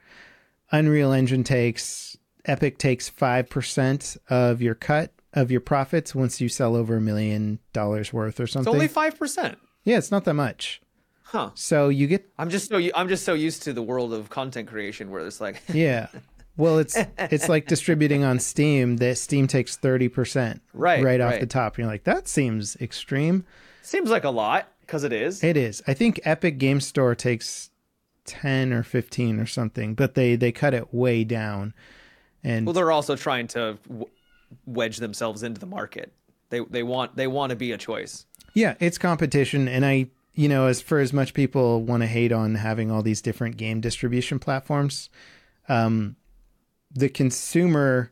unreal 0.70 1.12
engine 1.12 1.44
takes 1.44 2.16
epic 2.44 2.78
takes 2.78 3.10
5% 3.10 4.16
of 4.28 4.62
your 4.62 4.74
cut 4.74 5.12
of 5.32 5.50
your 5.50 5.60
profits 5.60 6.14
once 6.14 6.40
you 6.40 6.48
sell 6.48 6.74
over 6.74 6.96
a 6.96 7.00
million 7.00 7.58
dollars 7.74 8.10
worth 8.12 8.40
or 8.40 8.46
something. 8.46 8.70
It's 8.72 8.74
only 8.74 8.88
five 8.88 9.18
percent, 9.18 9.58
yeah 9.84 9.98
it's 9.98 10.10
not 10.10 10.24
that 10.24 10.34
much 10.34 10.80
huh? 11.24 11.50
so 11.54 11.88
you 11.90 12.06
get 12.06 12.26
I'm 12.38 12.48
just 12.48 12.68
so 12.68 12.80
I'm 12.94 13.08
just 13.08 13.24
so 13.24 13.34
used 13.34 13.62
to 13.64 13.72
the 13.72 13.82
world 13.82 14.14
of 14.14 14.30
content 14.30 14.68
creation 14.68 15.10
where 15.10 15.26
it's 15.26 15.40
like 15.40 15.62
Yeah. 15.68 16.08
Well, 16.56 16.78
it's 16.78 16.96
it's 17.18 17.48
like 17.48 17.66
distributing 17.66 18.24
on 18.24 18.38
Steam. 18.38 18.96
That 18.96 19.18
Steam 19.18 19.46
takes 19.46 19.76
thirty 19.76 20.08
percent 20.08 20.62
Right, 20.72 21.02
right 21.02 21.20
off 21.20 21.32
right. 21.32 21.40
the 21.40 21.46
top. 21.46 21.74
And 21.74 21.84
you're 21.84 21.92
like, 21.92 22.04
that 22.04 22.28
seems 22.28 22.76
extreme. 22.76 23.44
seems 23.82 24.10
like 24.10 24.24
a 24.24 24.30
lot 24.30 24.68
because 24.80 25.04
it 25.04 25.12
is. 25.12 25.42
It 25.44 25.56
is. 25.56 25.82
I 25.86 25.94
think 25.94 26.20
Epic 26.24 26.58
Game 26.58 26.80
Store 26.80 27.14
takes 27.14 27.70
ten 28.24 28.72
or 28.72 28.82
fifteen 28.82 29.38
or 29.40 29.46
something, 29.46 29.94
but 29.94 30.14
they 30.14 30.36
they 30.36 30.52
cut 30.52 30.74
it 30.74 30.92
way 30.94 31.24
down. 31.24 31.74
And 32.44 32.64
Well, 32.66 32.72
they're 32.74 32.92
also 32.92 33.16
trying 33.16 33.48
to 33.48 33.78
w- 33.88 34.06
wedge 34.66 34.98
themselves 34.98 35.42
into 35.42 35.60
the 35.60 35.66
market. 35.66 36.12
They 36.50 36.60
they 36.60 36.82
want 36.82 37.16
they 37.16 37.26
want 37.26 37.50
to 37.50 37.56
be 37.56 37.72
a 37.72 37.78
choice. 37.78 38.24
yeah, 38.54 38.74
it's 38.80 38.98
competition. 38.98 39.66
And 39.68 39.84
I, 39.84 40.06
you 40.34 40.48
know, 40.48 40.66
as 40.66 40.80
for 40.80 41.00
as 41.00 41.12
much 41.12 41.34
people 41.34 41.82
want 41.82 42.02
to 42.02 42.06
hate 42.06 42.30
on 42.32 42.54
having 42.54 42.90
all 42.90 43.02
these 43.02 43.20
different 43.20 43.56
game 43.56 43.80
distribution 43.80 44.38
platforms, 44.38 45.10
um, 45.68 46.14
the 46.96 47.08
consumer 47.08 48.10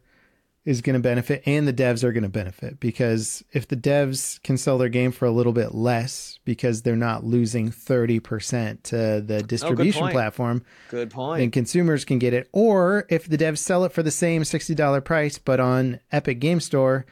is 0.64 0.80
going 0.80 0.94
to 0.94 1.00
benefit 1.00 1.42
and 1.44 1.68
the 1.68 1.72
devs 1.72 2.02
are 2.02 2.12
going 2.12 2.22
to 2.22 2.28
benefit 2.28 2.80
because 2.80 3.44
if 3.52 3.68
the 3.68 3.76
devs 3.76 4.42
can 4.42 4.56
sell 4.56 4.78
their 4.78 4.88
game 4.88 5.12
for 5.12 5.26
a 5.26 5.30
little 5.30 5.52
bit 5.52 5.74
less 5.74 6.38
because 6.46 6.82
they're 6.82 6.96
not 6.96 7.22
losing 7.22 7.70
30% 7.70 8.82
to 8.84 9.20
the 9.20 9.36
oh, 9.36 9.42
distribution 9.42 10.02
point. 10.02 10.12
platform, 10.14 10.64
Good 10.88 11.10
point 11.10 11.40
then 11.40 11.50
consumers 11.50 12.04
can 12.04 12.18
get 12.18 12.32
it. 12.32 12.48
Or 12.52 13.06
if 13.10 13.28
the 13.28 13.36
devs 13.36 13.58
sell 13.58 13.84
it 13.84 13.92
for 13.92 14.02
the 14.02 14.10
same 14.10 14.42
$60 14.42 15.04
price, 15.04 15.38
but 15.38 15.60
on 15.60 16.00
Epic 16.10 16.38
Game 16.40 16.60
Store 16.60 17.04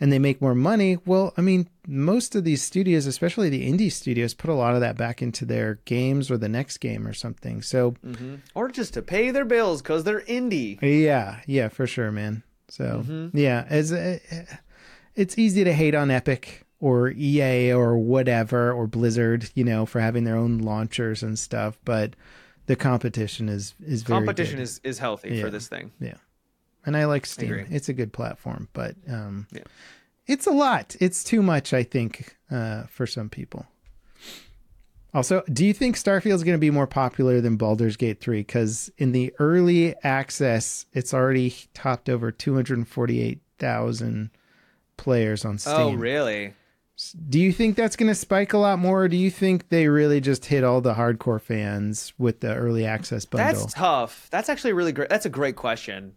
and 0.00 0.12
they 0.12 0.18
make 0.18 0.42
more 0.42 0.54
money, 0.54 0.98
well, 1.06 1.32
I 1.36 1.40
mean, 1.40 1.68
most 1.86 2.34
of 2.34 2.44
these 2.44 2.62
studios, 2.62 3.06
especially 3.06 3.48
the 3.48 3.70
indie 3.70 3.90
studios, 3.90 4.34
put 4.34 4.50
a 4.50 4.54
lot 4.54 4.74
of 4.74 4.80
that 4.80 4.96
back 4.96 5.22
into 5.22 5.44
their 5.44 5.80
games 5.86 6.30
or 6.30 6.36
the 6.36 6.48
next 6.48 6.78
game 6.78 7.06
or 7.06 7.12
something. 7.14 7.62
So, 7.62 7.92
hmm 8.04 8.36
Or 8.54 8.68
just 8.68 8.92
to 8.94 9.02
pay 9.02 9.30
their 9.30 9.44
bills 9.46 9.80
because 9.82 10.04
they're 10.04 10.20
indie. 10.22 10.78
yeah, 10.82 11.40
yeah, 11.46 11.68
for 11.68 11.86
sure, 11.86 12.12
man. 12.12 12.42
So, 12.68 13.04
Mm-hmm. 13.06 13.36
yeah, 13.38 13.64
as 13.70 13.92
uh, 13.92 14.18
it's 15.14 15.38
easy 15.38 15.64
to 15.64 15.72
hate 15.72 15.94
on 15.94 16.10
Epic 16.10 16.66
or 16.80 17.08
EA 17.10 17.72
or 17.72 17.96
whatever 17.96 18.72
or 18.72 18.86
Blizzard, 18.86 19.50
you 19.54 19.64
know, 19.64 19.86
for 19.86 20.00
having 20.00 20.24
their 20.24 20.36
own 20.36 20.58
launchers 20.58 21.22
and 21.22 21.38
stuff, 21.38 21.78
but 21.84 22.14
the 22.66 22.76
competition 22.76 23.48
is 23.48 23.74
is 23.86 24.02
very 24.02 24.18
Competition 24.18 24.56
good. 24.56 24.62
is 24.62 24.80
is 24.84 24.98
healthy 24.98 25.36
Yeah. 25.36 25.42
for 25.42 25.50
this 25.50 25.68
thing. 25.68 25.92
Yeah. 26.00 26.16
And 26.86 26.96
I 26.96 27.04
like 27.04 27.26
Steam. 27.26 27.52
agree. 27.52 27.66
it's 27.70 27.88
a 27.88 27.92
good 27.92 28.12
platform, 28.12 28.68
but 28.72 28.94
um 29.10 29.46
Yeah. 29.52 29.64
it's 30.26 30.46
a 30.46 30.50
lot. 30.52 30.96
It's 31.00 31.22
too 31.24 31.42
much, 31.42 31.72
I 31.74 31.82
think, 31.82 32.36
uh, 32.50 32.84
for 32.84 33.06
some 33.06 33.28
people. 33.28 33.66
Also, 35.14 35.42
do 35.52 35.64
you 35.64 35.72
think 35.72 35.96
Starfield 35.96 36.34
is 36.34 36.44
going 36.44 36.56
to 36.56 36.58
be 36.58 36.70
more 36.70 36.86
popular 36.86 37.40
than 37.40 37.56
Baldur's 37.56 37.96
Gate 37.96 38.20
3 38.20 38.44
cuz 38.44 38.90
in 38.98 39.12
the 39.12 39.32
early 39.38 39.94
access 40.02 40.84
it's 40.92 41.14
already 41.14 41.54
topped 41.74 42.08
over 42.10 42.30
248,000 42.30 44.30
players 44.96 45.44
on 45.44 45.58
Steam. 45.58 45.74
Oh, 45.74 45.92
really? 45.94 46.54
Do 47.28 47.38
you 47.38 47.52
think 47.52 47.76
that's 47.76 47.96
going 47.96 48.08
to 48.08 48.14
spike 48.14 48.54
a 48.54 48.58
lot 48.58 48.78
more 48.78 49.04
or 49.04 49.08
do 49.08 49.16
you 49.16 49.30
think 49.30 49.68
they 49.68 49.88
really 49.88 50.20
just 50.20 50.46
hit 50.46 50.64
all 50.64 50.80
the 50.80 50.94
hardcore 50.94 51.40
fans 51.40 52.14
with 52.18 52.40
the 52.40 52.54
early 52.54 52.86
access 52.86 53.24
bundle? 53.26 53.60
That's 53.60 53.74
tough. 53.74 54.28
That's 54.30 54.48
actually 54.48 54.72
really 54.72 54.92
great. 54.92 55.10
That's 55.10 55.26
a 55.26 55.30
great 55.30 55.56
question. 55.56 56.14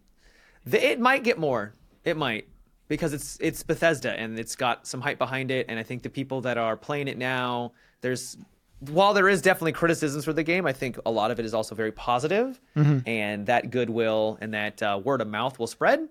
It 0.70 1.00
might 1.00 1.24
get 1.24 1.38
more. 1.38 1.72
It 2.04 2.16
might 2.16 2.48
because 2.88 3.12
it's 3.12 3.38
it's 3.40 3.62
Bethesda 3.62 4.12
and 4.18 4.38
it's 4.38 4.56
got 4.56 4.86
some 4.86 5.00
hype 5.00 5.18
behind 5.18 5.50
it. 5.50 5.66
And 5.68 5.78
I 5.78 5.82
think 5.82 6.02
the 6.02 6.10
people 6.10 6.42
that 6.42 6.58
are 6.58 6.76
playing 6.76 7.08
it 7.08 7.16
now, 7.16 7.72
there's 8.00 8.36
while 8.80 9.14
there 9.14 9.28
is 9.28 9.42
definitely 9.42 9.72
criticisms 9.72 10.24
for 10.24 10.32
the 10.32 10.42
game, 10.42 10.66
I 10.66 10.72
think 10.72 10.98
a 11.04 11.10
lot 11.10 11.30
of 11.30 11.38
it 11.38 11.44
is 11.44 11.54
also 11.54 11.74
very 11.74 11.92
positive. 11.92 12.60
positive, 12.74 13.02
and 13.06 13.46
that 13.46 13.70
goodwill 13.70 14.38
and 14.40 14.54
that 14.54 14.82
uh, 14.82 15.00
word 15.02 15.20
of 15.20 15.28
mouth 15.28 15.58
will 15.58 15.66
spread. 15.66 16.08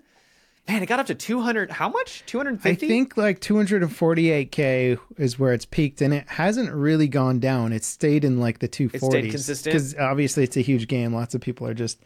Man, 0.67 0.83
it 0.83 0.85
got 0.85 0.99
up 0.99 1.07
to 1.07 1.15
200. 1.15 1.71
How 1.71 1.89
much? 1.89 2.23
250. 2.27 2.85
I 2.85 2.87
think 2.87 3.17
like 3.17 3.39
248k 3.41 4.99
is 5.17 5.39
where 5.39 5.51
it's 5.51 5.65
peaked, 5.65 5.99
and 6.01 6.13
it 6.13 6.29
hasn't 6.29 6.71
really 6.71 7.07
gone 7.07 7.39
down. 7.39 7.73
It's 7.73 7.87
stayed 7.87 8.23
in 8.23 8.39
like 8.39 8.59
the 8.59 8.67
240s. 8.67 9.31
consistent? 9.31 9.73
because 9.73 9.95
obviously 9.95 10.43
it's 10.43 10.57
a 10.57 10.61
huge 10.61 10.87
game. 10.87 11.11
Lots 11.11 11.33
of 11.33 11.41
people 11.41 11.65
are 11.65 11.73
just 11.73 11.99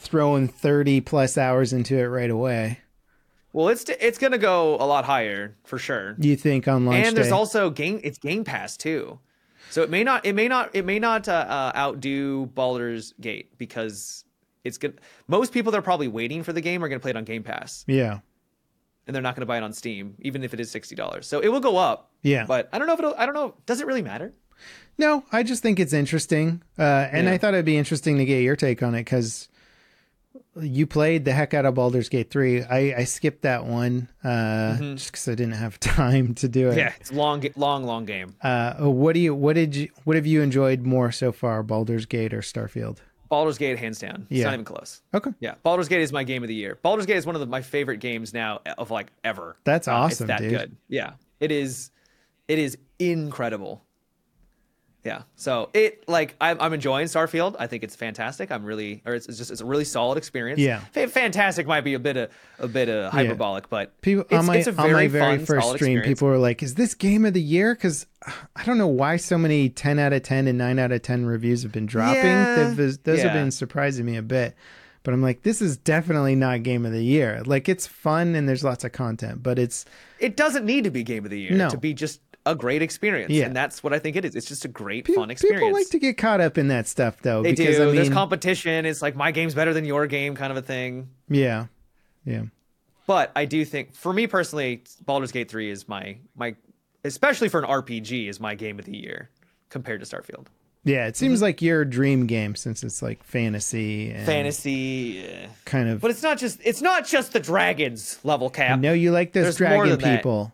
throwing 0.00 0.48
30 0.48 1.00
plus 1.02 1.38
hours 1.38 1.72
into 1.72 1.96
it 1.98 2.06
right 2.06 2.30
away. 2.30 2.80
Well, 3.52 3.68
it's 3.68 3.84
it's 3.88 4.18
gonna 4.18 4.38
go 4.38 4.76
a 4.76 4.86
lot 4.86 5.04
higher 5.04 5.56
for 5.64 5.78
sure. 5.78 6.16
You 6.18 6.36
think 6.36 6.66
on 6.68 6.86
launch 6.86 7.04
and 7.06 7.16
there's 7.16 7.28
day? 7.28 7.32
also 7.32 7.70
game 7.70 8.00
it's 8.02 8.18
game 8.18 8.44
pass 8.44 8.76
too 8.76 9.18
so 9.70 9.82
it 9.82 9.90
may 9.90 10.04
not 10.04 10.24
it 10.24 10.34
may 10.34 10.48
not 10.48 10.70
it 10.74 10.84
may 10.84 10.98
not 10.98 11.28
uh, 11.28 11.32
uh, 11.32 11.72
outdo 11.76 12.46
Baldur's 12.46 13.12
Gate 13.20 13.56
because 13.58 14.24
it's 14.64 14.78
good 14.78 15.00
most 15.28 15.52
people 15.52 15.72
that 15.72 15.78
are 15.78 15.82
probably 15.82 16.08
waiting 16.08 16.42
for 16.42 16.52
the 16.52 16.60
game 16.60 16.82
are 16.84 16.88
going 16.88 16.98
to 17.00 17.02
play 17.02 17.10
it 17.10 17.16
on 17.16 17.24
game 17.24 17.42
pass 17.42 17.84
yeah, 17.88 18.20
and 19.06 19.14
they're 19.14 19.22
not 19.22 19.34
going 19.34 19.42
to 19.42 19.46
buy 19.46 19.56
it 19.56 19.62
on 19.62 19.72
steam 19.72 20.14
even 20.20 20.44
if 20.44 20.54
it 20.54 20.60
is 20.60 20.72
$60 20.72 21.24
so 21.24 21.40
it 21.40 21.48
will 21.48 21.60
go 21.60 21.76
up 21.76 22.10
yeah. 22.22 22.44
but 22.46 22.68
i 22.72 22.78
don't 22.78 22.86
know 22.86 22.94
if 22.94 22.98
it'll 23.00 23.14
i 23.16 23.26
don't 23.26 23.34
know 23.34 23.54
does 23.66 23.80
it 23.80 23.86
really 23.86 24.02
matter 24.02 24.32
No, 24.98 25.24
I 25.32 25.42
just 25.42 25.62
think 25.62 25.80
it's 25.80 25.94
interesting, 25.94 26.62
uh, 26.78 27.08
and 27.10 27.26
Yeah. 27.26 27.32
I 27.32 27.38
thought 27.38 27.54
it'd 27.54 27.64
be 27.64 27.78
interesting 27.78 28.18
to 28.18 28.26
get 28.26 28.42
your 28.42 28.56
take 28.56 28.82
on 28.82 28.94
it 28.94 29.00
because 29.00 29.48
you 30.60 30.86
played 30.86 31.24
the 31.24 31.32
heck 31.32 31.54
out 31.54 31.64
of 31.64 31.74
Baldur's 31.74 32.08
Gate 32.08 32.30
3. 32.30 32.62
I, 32.64 32.78
I 32.98 33.04
skipped 33.04 33.42
that 33.42 33.66
one 33.66 34.08
uh, 34.24 34.76
just 34.96 35.12
because 35.12 35.28
I 35.28 35.34
didn't 35.34 35.54
have 35.54 35.78
time 35.80 36.34
to 36.34 36.48
do 36.48 36.68
it. 36.68 36.70
Mm-hmm. 36.70 36.78
yeah 36.78 36.92
it's 37.00 37.12
long 37.12 37.44
long 37.56 37.84
long 37.84 38.04
game 38.04 38.34
Uh, 38.42 38.74
what 38.88 39.12
do 39.14 39.20
you? 39.20 39.34
What 39.34 39.54
did 39.54 39.74
you? 39.76 39.88
What 40.04 40.16
have 40.16 40.26
you 40.26 40.42
enjoyed 40.42 40.82
more 40.82 41.12
so 41.12 41.30
far, 41.32 41.62
Baldur's 41.62 42.06
Gate 42.06 42.34
or 42.34 42.40
Starfield? 42.40 42.98
Baldur's 43.28 43.58
Gate 43.58 43.78
hands 43.78 44.00
down 44.00 44.26
it's 44.28 44.38
Yeah. 44.40 44.46
not 44.46 44.54
even 44.54 44.64
close 44.64 45.02
Okay, 45.14 45.30
yeah 45.38 45.54
Baldur's 45.62 45.86
Gate 45.86 46.00
is 46.02 46.12
my 46.12 46.24
game 46.24 46.42
of 46.42 46.48
the 46.48 46.54
year 46.54 46.78
Baldur's 46.82 47.06
Gate 47.06 47.16
is 47.18 47.26
one 47.26 47.36
of 47.36 47.40
the, 47.40 47.46
my 47.46 47.62
favorite 47.62 47.98
games 47.98 48.34
now 48.34 48.60
of 48.76 48.90
like 48.90 49.12
ever 49.22 49.56
That's 49.62 49.86
Uh, 49.86 49.92
awesome, 49.92 50.28
it's 50.28 50.40
that 50.40 50.40
dude. 50.40 50.50
good 50.58 50.76
yeah 50.88 51.12
it 51.38 51.52
is 51.52 51.92
it 52.48 52.58
is 52.58 52.76
incredible 52.98 53.84
yeah 55.04 55.22
so 55.34 55.70
it 55.72 56.06
like 56.08 56.36
I'm, 56.40 56.60
I'm 56.60 56.72
enjoying 56.74 57.06
starfield 57.06 57.56
i 57.58 57.66
think 57.66 57.82
it's 57.82 57.96
fantastic 57.96 58.50
i'm 58.52 58.64
really 58.64 59.02
or 59.06 59.14
it's, 59.14 59.26
it's 59.28 59.38
just 59.38 59.50
it's 59.50 59.62
a 59.62 59.64
really 59.64 59.84
solid 59.84 60.18
experience 60.18 60.60
Yeah. 60.60 60.80
Fa- 60.92 61.08
fantastic 61.08 61.66
might 61.66 61.80
be 61.82 61.94
a 61.94 61.98
bit 61.98 62.16
of 62.18 62.30
a 62.58 62.68
bit 62.68 62.88
of 62.90 63.10
hyperbolic 63.10 63.70
but 63.70 63.98
people 64.02 64.24
it's, 64.24 64.34
on 64.34 64.44
my 64.46 64.56
it's 64.58 64.66
a 64.66 64.70
on 64.70 64.76
very 64.76 64.92
my 64.92 65.08
very 65.08 65.36
fun, 65.38 65.46
first 65.46 65.66
stream, 65.68 65.74
experience. 65.98 66.06
people 66.06 66.28
were 66.28 66.36
like, 66.38 66.62
"Is 66.62 66.74
this 66.74 66.94
game 66.94 67.24
of 67.24 67.32
the 67.32 67.40
year?" 67.40 67.74
Because 67.74 68.06
I 68.54 68.64
don't 68.64 68.76
know 68.76 68.86
why 68.88 69.16
so 69.16 69.38
many 69.38 69.70
ten 69.70 69.98
out 69.98 70.12
of 70.12 70.22
ten 70.22 70.46
and 70.46 70.58
nine 70.58 70.78
out 70.78 70.92
of 70.92 71.00
ten 71.00 71.24
reviews 71.24 71.62
have 71.62 71.72
been 71.72 71.86
dropping. 71.86 72.22
Yeah. 72.24 72.74
They've- 72.74 73.02
those 73.02 73.22
have 73.22 73.32
been 73.32 73.50
surprising 73.50 74.04
me 74.04 74.16
a 74.16 74.22
bit. 74.22 74.54
But 75.02 75.14
I'm 75.14 75.22
like, 75.22 75.42
this 75.44 75.62
is 75.62 75.78
definitely 75.78 76.34
not 76.34 76.62
game 76.62 76.84
of 76.84 76.92
the 76.92 77.02
year. 77.02 77.42
Like 77.46 77.70
it's 77.70 77.86
fun 77.86 78.34
and 78.34 78.46
there's 78.46 78.62
lots 78.62 78.84
of 78.84 78.92
content, 78.92 79.42
but 79.42 79.58
it's 79.58 79.86
it 80.18 80.36
doesn't 80.36 80.66
need 80.66 80.84
to 80.84 80.90
be 80.90 81.02
game 81.02 81.24
of 81.24 81.30
the 81.30 81.40
year 81.40 81.52
No. 81.52 81.70
to 81.70 81.78
be 81.78 81.94
just 81.94 82.20
a 82.50 82.54
great 82.54 82.82
experience 82.82 83.30
Yeah. 83.32 83.46
and 83.46 83.54
that's 83.56 83.82
what 83.82 83.92
i 83.92 83.98
think 83.98 84.16
it 84.16 84.24
is 84.24 84.34
it's 84.36 84.46
just 84.46 84.64
a 84.64 84.68
great 84.68 85.04
pe- 85.04 85.14
fun 85.14 85.30
experience 85.30 85.60
people 85.62 85.72
like 85.72 85.88
to 85.90 85.98
get 85.98 86.16
caught 86.18 86.40
up 86.40 86.58
in 86.58 86.68
that 86.68 86.86
stuff 86.88 87.20
though. 87.22 87.42
they 87.42 87.52
because 87.52 87.76
do 87.76 87.82
I 87.82 87.86
mean, 87.86 87.94
there's 87.96 88.10
competition 88.10 88.86
it's 88.86 89.02
like 89.02 89.14
my 89.16 89.30
game's 89.30 89.54
better 89.54 89.72
than 89.72 89.84
your 89.84 90.06
game 90.06 90.34
kind 90.34 90.50
of 90.50 90.56
a 90.56 90.62
thing 90.62 91.08
yeah, 91.28 91.66
yeah. 92.24 92.42
But 93.06 93.32
I 93.34 93.44
do 93.44 93.64
think, 93.64 93.94
for 93.96 94.12
me 94.12 94.28
personally, 94.28 94.84
Baldur's 95.04 95.32
Gate 95.32 95.50
3 95.50 95.68
is 95.70 95.88
my 95.88 96.18
my, 96.36 96.54
especially 97.04 97.48
for 97.48 97.60
an 97.60 97.66
RPG, 97.68 98.28
is 98.28 98.38
my 98.38 98.54
game 98.54 98.78
of 98.78 98.84
the 98.84 98.96
year 98.96 99.30
compared 99.68 100.00
to 100.00 100.06
Starfield. 100.06 100.46
Yeah, 100.84 101.06
it 101.06 101.10
Mm-hmm. 101.10 101.14
seems 101.16 101.42
like 101.42 101.60
your 101.60 101.84
dream 101.84 102.26
game 102.26 102.54
since 102.54 102.84
it's 102.84 103.02
like 103.02 103.24
fantasy 103.24 104.10
and 104.12 104.24
Fantasy, 104.26 105.24
kind 105.64 105.88
of. 105.88 106.00
but 106.00 106.10
it's 106.12 106.22
not 106.22 106.38
just 106.38 106.60
it's 106.64 106.80
not 106.82 107.04
just 107.06 107.32
the 107.32 107.40
dragons 107.40 108.18
level 108.22 108.46
I 108.48 108.50
cap. 108.56 108.78
know 108.80 108.92
you 108.92 109.10
like 109.10 109.32
those 109.32 109.44
There's 109.44 109.56
dragon 109.56 109.88
than 109.90 109.98
that. 110.00 110.16
people. 110.18 110.52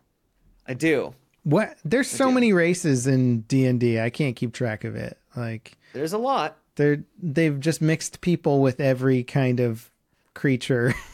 I 0.67 0.73
do. 0.75 1.15
What? 1.47 1.77
There's 1.85 2.09
so 2.11 2.33
many 2.33 2.53
races 2.53 3.07
in 3.07 3.43
D 3.43 3.67
and 3.67 3.81
I 4.01 4.11
can't 4.11 4.35
keep 4.35 4.53
track 4.53 4.83
of 4.83 4.97
it. 4.97 5.17
Like 5.37 5.79
There's 5.93 6.13
a 6.13 6.19
lot. 6.19 6.57
they're 6.75 7.05
they've 7.23 7.59
just 7.61 7.81
mixed 7.81 8.21
people 8.21 8.61
with 8.61 8.81
every 8.81 9.23
kind 9.23 9.61
of 9.61 9.89
creature. 10.35 10.93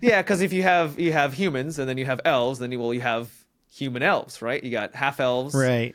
Yeah, 0.00 0.22
because 0.22 0.42
if 0.42 0.52
you 0.52 0.62
have 0.62 0.96
you 0.98 1.12
have 1.12 1.34
humans 1.34 1.80
and 1.80 1.88
then 1.88 1.98
you 1.98 2.04
have 2.06 2.20
elves, 2.24 2.60
then 2.60 2.70
you 2.70 2.78
well 2.78 2.94
you 2.94 3.00
have 3.00 3.28
human 3.68 4.00
elves, 4.00 4.40
right? 4.40 4.62
You 4.62 4.70
got 4.70 4.94
half 4.94 5.18
elves, 5.18 5.56
right. 5.56 5.94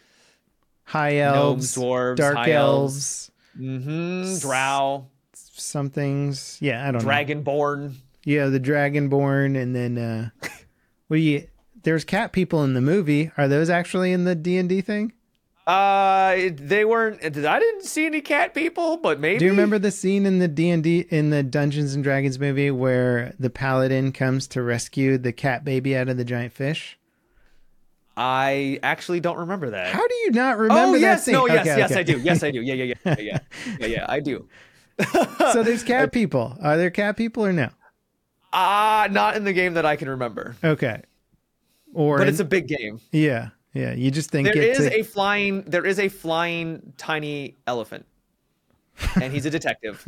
High 0.83 1.19
elves, 1.19 1.75
dwarves, 1.77 2.17
dark 2.17 2.35
high 2.35 2.51
elves, 2.51 3.31
Mm-hmm. 3.57 4.39
Drow, 4.39 5.07
some 5.33 5.89
things. 5.89 6.57
Yeah, 6.61 6.85
I 6.85 6.91
don't 6.91 7.03
know. 7.03 7.09
dragonborn. 7.09 7.93
Yeah, 8.25 8.47
the 8.47 8.59
dragonborn, 8.59 9.57
and 9.57 9.73
then 9.73 9.97
uh, 9.97 10.29
what 11.07 11.15
do 11.15 11.21
you? 11.21 11.47
There's 11.83 12.03
cat 12.03 12.31
people 12.31 12.63
in 12.63 12.73
the 12.73 12.81
movie. 12.81 13.31
Are 13.37 13.47
those 13.47 13.69
actually 13.69 14.11
in 14.11 14.25
the 14.25 14.35
D 14.35 14.57
and 14.57 14.69
D 14.69 14.81
thing? 14.81 15.13
Uh, 15.67 16.49
they 16.53 16.85
weren't. 16.85 17.23
I 17.23 17.29
didn't 17.59 17.83
see 17.83 18.05
any 18.05 18.21
cat 18.21 18.53
people, 18.53 18.97
but 18.97 19.19
maybe. 19.19 19.39
Do 19.39 19.45
you 19.45 19.51
remember 19.51 19.77
the 19.79 19.91
scene 19.91 20.25
in 20.25 20.39
the 20.39 20.47
D 20.47 20.69
and 20.69 20.83
D 20.83 21.05
in 21.09 21.29
the 21.29 21.43
Dungeons 21.43 21.93
and 21.93 22.03
Dragons 22.03 22.39
movie 22.39 22.71
where 22.71 23.33
the 23.39 23.49
paladin 23.49 24.11
comes 24.11 24.47
to 24.47 24.61
rescue 24.61 25.17
the 25.17 25.31
cat 25.31 25.63
baby 25.63 25.95
out 25.95 26.09
of 26.09 26.17
the 26.17 26.25
giant 26.25 26.53
fish? 26.53 26.97
I 28.17 28.79
actually 28.83 29.19
don't 29.19 29.37
remember 29.37 29.69
that. 29.69 29.93
How 29.93 30.05
do 30.05 30.13
you 30.15 30.31
not 30.31 30.57
remember 30.57 30.97
oh 30.97 30.99
that 30.99 30.99
yes, 30.99 31.25
scene? 31.25 31.33
no, 31.33 31.47
yes, 31.47 31.61
Okay, 31.61 31.77
yes, 31.77 31.91
okay. 31.91 31.99
I 31.99 32.03
do. 32.03 32.19
Yes, 32.19 32.43
I 32.43 32.51
do. 32.51 32.61
Yeah, 32.61 32.73
yeah, 32.73 32.83
yeah, 32.83 32.95
yeah, 33.05 33.15
yeah, 33.19 33.39
yeah, 33.79 33.85
yeah. 33.87 34.05
I 34.09 34.19
do. 34.19 34.47
so 35.53 35.63
there's 35.63 35.83
cat 35.83 36.11
people. 36.13 36.57
Are 36.61 36.75
there 36.75 36.89
cat 36.89 37.17
people 37.17 37.45
or 37.45 37.53
no? 37.53 37.69
Ah, 38.51 39.07
not 39.09 39.37
in 39.37 39.43
the 39.45 39.53
game 39.53 39.75
that 39.75 39.85
I 39.85 39.95
can 39.95 40.09
remember, 40.09 40.55
Okay. 40.63 41.01
Or 41.93 42.17
but 42.17 42.27
in- 42.27 42.29
it's 42.33 42.39
a 42.39 42.45
big 42.45 42.67
game. 42.67 42.99
yeah, 43.11 43.49
yeah. 43.73 43.93
You 43.93 44.11
just 44.11 44.29
think 44.31 44.47
There 44.53 44.61
is 44.61 44.77
to- 44.77 44.99
a 44.99 45.03
flying. 45.03 45.63
There 45.63 45.85
is 45.85 45.99
a 45.99 46.07
flying 46.09 46.93
tiny 46.97 47.57
elephant, 47.67 48.05
and 49.21 49.33
he's 49.33 49.45
a 49.45 49.49
detective, 49.59 50.05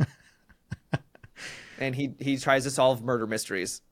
and 1.78 1.94
he 1.94 2.14
he 2.18 2.36
tries 2.36 2.64
to 2.64 2.70
solve 2.70 3.02
murder 3.02 3.26
mysteries. 3.26 3.82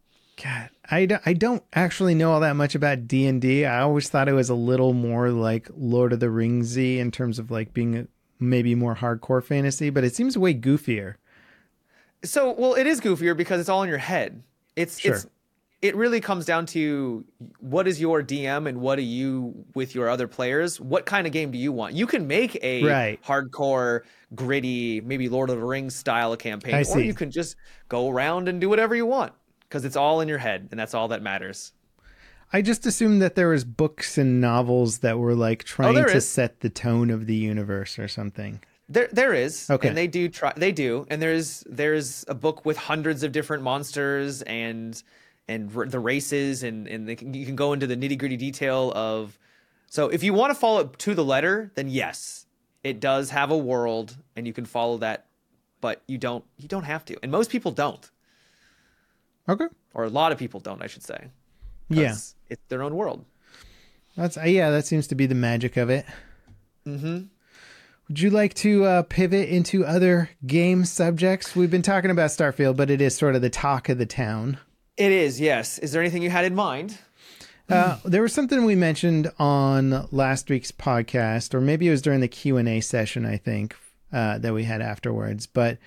God, 0.42 0.70
I 0.90 1.04
don't, 1.06 1.22
I 1.26 1.34
don't 1.34 1.62
actually 1.74 2.14
know 2.14 2.32
all 2.32 2.40
that 2.40 2.56
much 2.56 2.74
about 2.74 3.06
D 3.06 3.26
and 3.26 3.44
I 3.44 3.80
always 3.80 4.08
thought 4.08 4.28
it 4.28 4.32
was 4.32 4.48
a 4.48 4.54
little 4.54 4.94
more 4.94 5.28
like 5.30 5.68
Lord 5.76 6.12
of 6.14 6.20
the 6.20 6.26
Ringsy 6.26 6.96
in 6.98 7.10
terms 7.10 7.38
of 7.38 7.50
like 7.50 7.74
being 7.74 7.96
a, 7.98 8.06
maybe 8.40 8.74
more 8.74 8.96
hardcore 8.96 9.44
fantasy, 9.44 9.90
but 9.90 10.04
it 10.04 10.14
seems 10.14 10.38
way 10.38 10.54
goofier. 10.54 11.16
So, 12.24 12.52
well, 12.52 12.74
it 12.74 12.86
is 12.86 13.00
goofier 13.00 13.36
because 13.36 13.60
it's 13.60 13.68
all 13.68 13.82
in 13.82 13.90
your 13.90 13.98
head. 13.98 14.42
It's 14.74 14.98
Sure. 14.98 15.14
it's 15.16 15.26
it 15.82 15.96
really 15.96 16.20
comes 16.20 16.46
down 16.46 16.64
to 16.64 17.24
what 17.58 17.88
is 17.88 18.00
your 18.00 18.22
DM 18.22 18.68
and 18.68 18.80
what 18.80 19.00
are 19.00 19.02
you 19.02 19.64
with 19.74 19.96
your 19.96 20.08
other 20.08 20.28
players? 20.28 20.80
What 20.80 21.06
kind 21.06 21.26
of 21.26 21.32
game 21.32 21.50
do 21.50 21.58
you 21.58 21.72
want? 21.72 21.94
You 21.94 22.06
can 22.06 22.28
make 22.28 22.56
a 22.62 22.84
Right. 22.84 23.22
hardcore, 23.24 24.02
gritty, 24.32 25.00
maybe 25.00 25.28
Lord 25.28 25.50
of 25.50 25.58
the 25.58 25.64
Rings 25.64 25.96
style 25.96 26.36
campaign, 26.36 26.84
or 26.88 27.00
you 27.00 27.14
can 27.14 27.32
just 27.32 27.56
go 27.88 28.08
around 28.08 28.48
and 28.48 28.60
do 28.60 28.68
whatever 28.68 28.94
you 28.94 29.06
want 29.06 29.32
because 29.62 29.84
it's 29.84 29.96
all 29.96 30.20
in 30.20 30.28
your 30.28 30.38
head 30.38 30.68
and 30.70 30.78
that's 30.78 30.94
all 30.94 31.08
that 31.08 31.20
matters. 31.20 31.72
I 32.52 32.62
just 32.62 32.86
assumed 32.86 33.20
that 33.20 33.34
there 33.34 33.48
was 33.48 33.64
books 33.64 34.18
and 34.18 34.40
novels 34.40 34.98
that 34.98 35.18
were 35.18 35.34
like 35.34 35.64
oh, 35.64 35.66
trying 35.66 35.94
there 35.94 36.06
to 36.06 36.16
is. 36.18 36.28
set 36.28 36.60
the 36.60 36.70
tone 36.70 37.10
of 37.10 37.26
the 37.26 37.34
universe 37.34 37.98
or 37.98 38.06
something. 38.06 38.60
There, 38.88 39.08
there 39.10 39.32
is. 39.32 39.70
Okay. 39.70 39.88
And 39.88 39.96
they 39.96 40.06
do 40.06 40.28
try. 40.28 40.52
They 40.54 40.70
do. 40.70 41.06
And 41.08 41.20
there's 41.20 41.64
there's 41.66 42.24
a 42.28 42.34
book 42.34 42.64
with 42.64 42.76
hundreds 42.76 43.22
of 43.22 43.32
different 43.32 43.62
monsters 43.62 44.42
and 44.42 45.02
and 45.48 45.74
r- 45.76 45.86
the 45.86 45.98
races 45.98 46.62
and 46.62 46.86
and 46.86 47.16
can, 47.18 47.34
you 47.34 47.44
can 47.46 47.56
go 47.56 47.72
into 47.72 47.86
the 47.86 47.96
nitty 47.96 48.18
gritty 48.18 48.36
detail 48.36 48.92
of. 48.94 49.38
So 49.86 50.08
if 50.08 50.22
you 50.22 50.32
want 50.32 50.50
to 50.52 50.54
follow 50.58 50.80
it 50.80 50.98
to 51.00 51.14
the 51.14 51.24
letter, 51.24 51.70
then 51.74 51.88
yes, 51.88 52.46
it 52.82 52.98
does 53.00 53.30
have 53.30 53.50
a 53.50 53.56
world 53.58 54.16
and 54.36 54.46
you 54.46 54.52
can 54.54 54.64
follow 54.64 54.98
that, 54.98 55.26
but 55.80 56.02
you 56.06 56.16
don't 56.18 56.44
you 56.56 56.68
don't 56.68 56.84
have 56.84 57.04
to. 57.06 57.16
And 57.22 57.30
most 57.30 57.50
people 57.50 57.72
don't, 57.72 58.10
Okay. 59.48 59.66
or 59.94 60.04
a 60.04 60.08
lot 60.08 60.32
of 60.32 60.38
people 60.38 60.60
don't, 60.60 60.82
I 60.82 60.86
should 60.86 61.02
say. 61.02 61.28
Yeah. 61.88 62.14
It's 62.48 62.62
their 62.68 62.82
own 62.82 62.94
world. 62.94 63.24
That's 64.16 64.36
uh, 64.38 64.42
yeah, 64.44 64.70
that 64.70 64.86
seems 64.86 65.06
to 65.08 65.14
be 65.14 65.26
the 65.26 65.34
magic 65.34 65.76
of 65.76 65.90
it. 65.90 66.06
Mm-hmm. 66.86 67.24
Would 68.08 68.20
you 68.20 68.30
like 68.30 68.54
to 68.54 68.84
uh, 68.84 69.02
pivot 69.02 69.48
into 69.48 69.84
other 69.86 70.30
game 70.46 70.84
subjects? 70.84 71.54
We've 71.56 71.70
been 71.70 71.82
talking 71.82 72.10
about 72.10 72.30
Starfield, 72.30 72.76
but 72.76 72.90
it 72.90 73.00
is 73.00 73.16
sort 73.16 73.34
of 73.36 73.42
the 73.42 73.50
talk 73.50 73.88
of 73.88 73.98
the 73.98 74.06
town. 74.06 74.58
It 74.96 75.10
is. 75.12 75.40
Yes. 75.40 75.78
Is 75.78 75.92
there 75.92 76.02
anything 76.02 76.22
you 76.22 76.30
had 76.30 76.44
in 76.44 76.54
mind? 76.54 76.98
Uh, 77.68 77.98
there 78.04 78.20
was 78.20 78.32
something 78.34 78.64
we 78.64 78.74
mentioned 78.74 79.30
on 79.38 80.06
last 80.10 80.50
week's 80.50 80.72
podcast, 80.72 81.54
or 81.54 81.60
maybe 81.60 81.88
it 81.88 81.90
was 81.90 82.02
during 82.02 82.20
the 82.20 82.28
Q 82.28 82.58
and 82.58 82.68
A 82.68 82.80
session. 82.80 83.24
I 83.24 83.38
think 83.38 83.74
uh, 84.12 84.36
that 84.38 84.52
we 84.52 84.64
had 84.64 84.82
afterwards. 84.82 85.46
But 85.46 85.78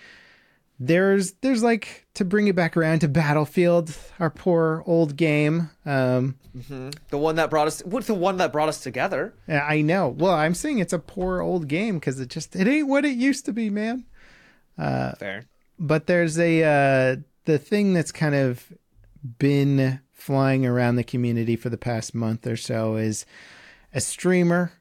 there's 0.80 1.34
there's 1.42 1.62
like 1.62 2.08
to 2.16 2.26
bring 2.26 2.48
it 2.48 2.56
back 2.56 2.76
around 2.76 3.00
to 3.00 3.08
Battlefield, 3.08 3.96
our 4.20 4.32
poor 4.32 4.84
old 4.88 5.16
game. 5.16 5.70
Um, 5.86 6.36
The 7.10 7.18
one 7.18 7.36
that 7.36 7.52
brought 7.52 7.68
us. 7.68 7.82
What's 7.86 8.08
the 8.08 8.16
one 8.16 8.38
that 8.38 8.52
brought 8.52 8.70
us 8.70 8.82
together? 8.82 9.36
I 9.48 9.82
know. 9.82 10.10
Well, 10.10 10.34
I'm 10.34 10.56
saying 10.56 10.80
it's 10.80 10.94
a 10.94 11.00
poor 11.00 11.40
old 11.42 11.68
game 11.68 12.00
because 12.00 12.20
it 12.20 12.30
just 12.30 12.56
it 12.56 12.68
ain't 12.68 12.88
what 12.88 13.06
it 13.06 13.16
used 13.16 13.46
to 13.46 13.54
be, 13.54 13.70
man. 13.70 14.06
Fair. 14.78 15.46
but 15.78 16.08
there's 16.08 16.40
a 16.40 16.64
uh, 16.64 17.16
the 17.46 17.60
thing 17.60 17.94
that's 17.94 18.12
kind 18.12 18.34
of 18.34 18.74
been 19.40 20.00
flying 20.14 20.66
around 20.66 20.96
the 20.96 21.04
community 21.04 21.56
for 21.56 21.70
the 21.70 21.78
past 21.78 22.16
month 22.16 22.48
or 22.48 22.56
so 22.58 22.96
is 22.96 23.26
a 23.94 24.02
streamer 24.02 24.72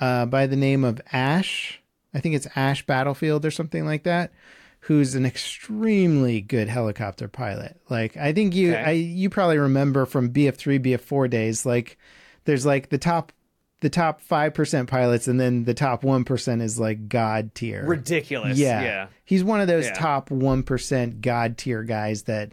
uh, 0.00 0.26
by 0.26 0.46
the 0.46 0.56
name 0.56 0.84
of 0.84 1.00
Ash. 1.12 1.80
I 2.12 2.20
think 2.20 2.34
it's 2.34 2.46
Ash 2.56 2.84
Battlefield 2.86 3.44
or 3.44 3.50
something 3.50 3.84
like 3.84 4.04
that. 4.04 4.32
Who's 4.80 5.14
an 5.14 5.24
extremely 5.24 6.40
good 6.42 6.68
helicopter 6.68 7.26
pilot? 7.28 7.80
Like 7.88 8.16
I 8.16 8.32
think 8.32 8.54
you, 8.54 8.72
Okay. 8.74 8.82
I 8.84 8.90
you 8.90 9.30
probably 9.30 9.58
remember 9.58 10.04
from 10.06 10.30
BF3, 10.30 10.78
BF4 10.84 11.30
days. 11.30 11.64
Like 11.64 11.98
there's 12.44 12.66
like 12.66 12.90
the 12.90 12.98
top, 12.98 13.32
the 13.80 13.88
top 13.88 14.20
five 14.20 14.52
percent 14.52 14.90
pilots, 14.90 15.26
and 15.26 15.40
then 15.40 15.64
the 15.64 15.72
top 15.74 16.04
one 16.04 16.24
percent 16.24 16.60
is 16.60 16.78
like 16.78 17.08
god 17.08 17.54
tier. 17.54 17.84
Ridiculous. 17.86 18.58
Yeah. 18.58 18.82
Yeah. 18.82 19.06
He's 19.24 19.42
one 19.42 19.60
of 19.62 19.68
those 19.68 19.86
Yeah. 19.86 19.94
top 19.94 20.28
1% 20.28 21.20
god 21.22 21.56
tier 21.56 21.82
guys 21.82 22.24
that 22.24 22.52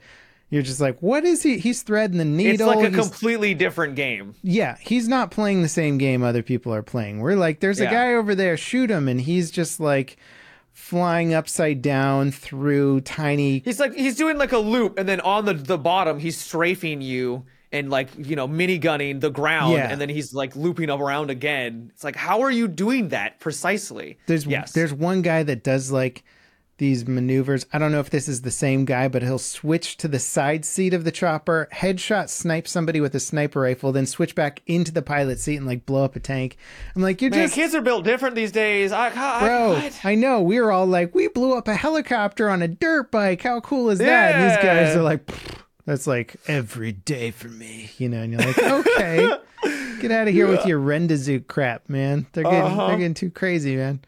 you're 0.52 0.62
just 0.62 0.80
like, 0.80 1.00
what 1.00 1.24
is 1.24 1.42
he? 1.42 1.58
He's 1.58 1.82
threading 1.82 2.20
the 2.20 2.26
needle. 2.26 2.70
It's 2.70 2.76
like 2.78 2.86
a 2.86 2.90
He's- 2.92 3.10
completely 3.10 3.56
different 3.56 3.96
game. 3.96 4.36
yeah, 4.44 4.76
he's 4.80 5.08
not 5.08 5.32
playing 5.32 5.64
the 5.64 5.70
same 5.70 5.98
game 5.98 6.22
other 6.22 6.44
people 6.44 6.72
are 6.74 6.84
playing. 6.84 7.20
We're 7.22 7.36
like, 7.36 7.60
there's 7.62 7.80
a 7.80 7.86
guy 7.88 8.14
over 8.14 8.36
there, 8.36 8.56
shoot 8.58 8.92
him. 8.92 9.08
And 9.08 9.20
he's 9.20 9.50
just 9.50 9.80
like 9.80 10.18
flying 10.74 11.34
upside 11.34 11.82
down 11.82 12.32
through 12.32 13.02
tiny. 13.02 13.60
He's 13.66 13.80
like 13.80 13.94
he's 13.96 14.16
doing 14.16 14.38
like 14.38 14.52
a 14.52 14.58
loop, 14.58 14.98
and 15.00 15.08
then 15.08 15.20
on 15.22 15.46
the 15.46 15.54
the 15.54 15.78
bottom 15.78 16.20
he's 16.20 16.38
strafing 16.38 17.02
you 17.02 17.46
and 17.74 17.90
like 17.90 18.10
you 18.18 18.36
know 18.36 18.48
mini 18.48 18.78
gunning 18.78 19.20
the 19.20 19.30
ground, 19.30 19.74
Yeah. 19.74 19.90
and 19.92 20.00
then 20.02 20.10
he's 20.10 20.34
like 20.34 20.56
looping 20.56 20.90
around 20.90 21.30
again. 21.30 21.92
It's 21.94 22.04
like 22.04 22.16
how 22.16 22.42
are 22.42 22.52
you 22.52 22.68
doing 22.68 23.10
that 23.10 23.40
precisely? 23.40 24.18
There's, 24.28 24.46
yes, 24.46 24.72
there's 24.74 24.94
one 24.94 25.22
guy 25.22 25.44
that 25.44 25.64
does 25.64 25.92
like 25.92 26.24
these 26.82 27.08
maneuvers. 27.08 27.68
I 27.72 27.78
don't 27.78 27.92
know 27.92 28.00
if 28.00 28.10
this 28.10 28.28
is 28.28 28.42
the 28.42 28.50
same 28.50 28.86
guy, 28.86 29.08
but 29.08 29.22
he'll 29.22 29.38
switch 29.38 29.98
to 29.98 30.08
the 30.08 30.18
side 30.18 30.66
seat 30.66 30.96
of 30.96 31.04
the 31.04 31.12
chopper, 31.12 31.70
headshot 31.72 32.28
snipe 32.28 32.68
somebody 32.68 33.00
with 33.00 33.14
a 33.14 33.20
sniper 33.20 33.62
rifle, 33.62 33.92
then 33.92 34.08
switch 34.08 34.34
back 34.34 34.64
into 34.66 34.92
the 34.92 35.04
pilot 35.04 35.40
seat 35.40 35.58
and 35.58 35.68
like 35.68 35.86
blow 35.86 36.04
up 36.04 36.16
a 36.16 36.20
tank. 36.20 36.58
I'm 36.96 37.04
like, 37.04 37.22
you're 37.22 37.30
Man, 37.30 37.42
just 37.42 37.54
kids 37.54 37.76
are 37.76 37.82
built 37.84 38.04
different 38.04 38.36
these 38.36 38.52
days. 38.52 38.92
I, 38.92 39.12
I, 39.16 39.40
Bro, 39.46 39.74
what? 39.74 40.00
I 40.04 40.16
know. 40.16 40.42
We 40.42 40.60
were 40.60 40.72
all 40.72 40.88
like, 40.88 41.14
we 41.14 41.28
blew 41.28 41.56
up 41.56 41.68
a 41.68 41.76
helicopter 41.76 42.50
on 42.50 42.64
a 42.64 42.68
dirt 42.68 43.12
bike. 43.12 43.44
How 43.44 43.60
cool 43.60 43.92
is 43.92 44.00
that? 44.00 44.34
And 44.36 44.50
these 44.50 44.58
guys 44.58 44.96
are 44.96 45.04
like, 45.04 45.30
that's 45.86 46.08
like 46.08 46.36
every 46.48 46.94
day 46.94 47.30
for 47.30 47.48
me, 47.48 47.92
you 48.00 48.10
know. 48.10 48.24
And 48.24 48.34
you're 48.34 48.42
like, 48.42 48.58
okay, 48.58 49.30
get 50.02 50.10
out 50.10 50.28
of 50.28 50.34
here 50.34 50.48
with 50.48 50.66
your 50.66 50.80
Rendezook 50.80 51.46
crap, 51.46 51.88
man. 51.90 52.26
They're 52.34 52.44
getting 52.44 52.60
Uh-huh. 52.60 52.88
they're 52.88 52.98
getting 52.98 53.14
too 53.14 53.30
crazy, 53.30 53.76
man. 53.76 54.00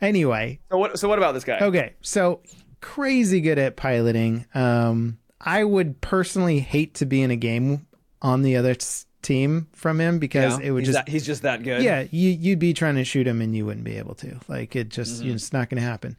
Anyway, 0.00 0.58
So 0.70 0.78
what? 0.78 0.98
So 0.98 1.08
what 1.08 1.18
about 1.18 1.32
this 1.34 1.44
guy? 1.44 1.58
okay, 1.60 1.94
so 2.00 2.40
crazy 2.80 3.40
good 3.40 3.58
at 3.58 3.76
piloting. 3.76 4.46
Um, 4.54 5.18
I 5.40 5.64
would 5.64 6.00
personally 6.00 6.60
hate 6.60 6.94
to 6.94 7.06
be 7.06 7.20
in 7.22 7.30
a 7.30 7.36
game 7.36 7.86
on 8.22 8.42
the 8.42 8.56
other 8.56 8.70
s- 8.72 9.06
team 9.22 9.68
from 9.74 10.00
him 10.00 10.18
because 10.18 10.58
Yeah, 10.58 10.66
it 10.66 10.70
would 10.72 10.80
he's 10.86 10.94
just 10.94 11.06
that, 11.06 11.08
he's 11.12 11.26
just 11.26 11.42
that 11.42 11.62
good. 11.62 11.82
yeah, 11.82 12.04
you 12.10 12.30
you'd 12.30 12.58
be 12.58 12.72
trying 12.72 12.94
to 12.96 13.04
shoot 13.04 13.26
him 13.26 13.40
and 13.42 13.54
you 13.54 13.66
wouldn't 13.66 13.84
be 13.84 13.96
able 13.98 14.14
to. 14.16 14.38
Like 14.48 14.74
it 14.76 14.88
just 14.88 15.16
Mm-hmm. 15.16 15.22
you 15.24 15.28
know, 15.30 15.34
it's 15.36 15.52
not 15.52 15.68
going 15.68 15.80
to 15.82 15.86
happen. 15.86 16.16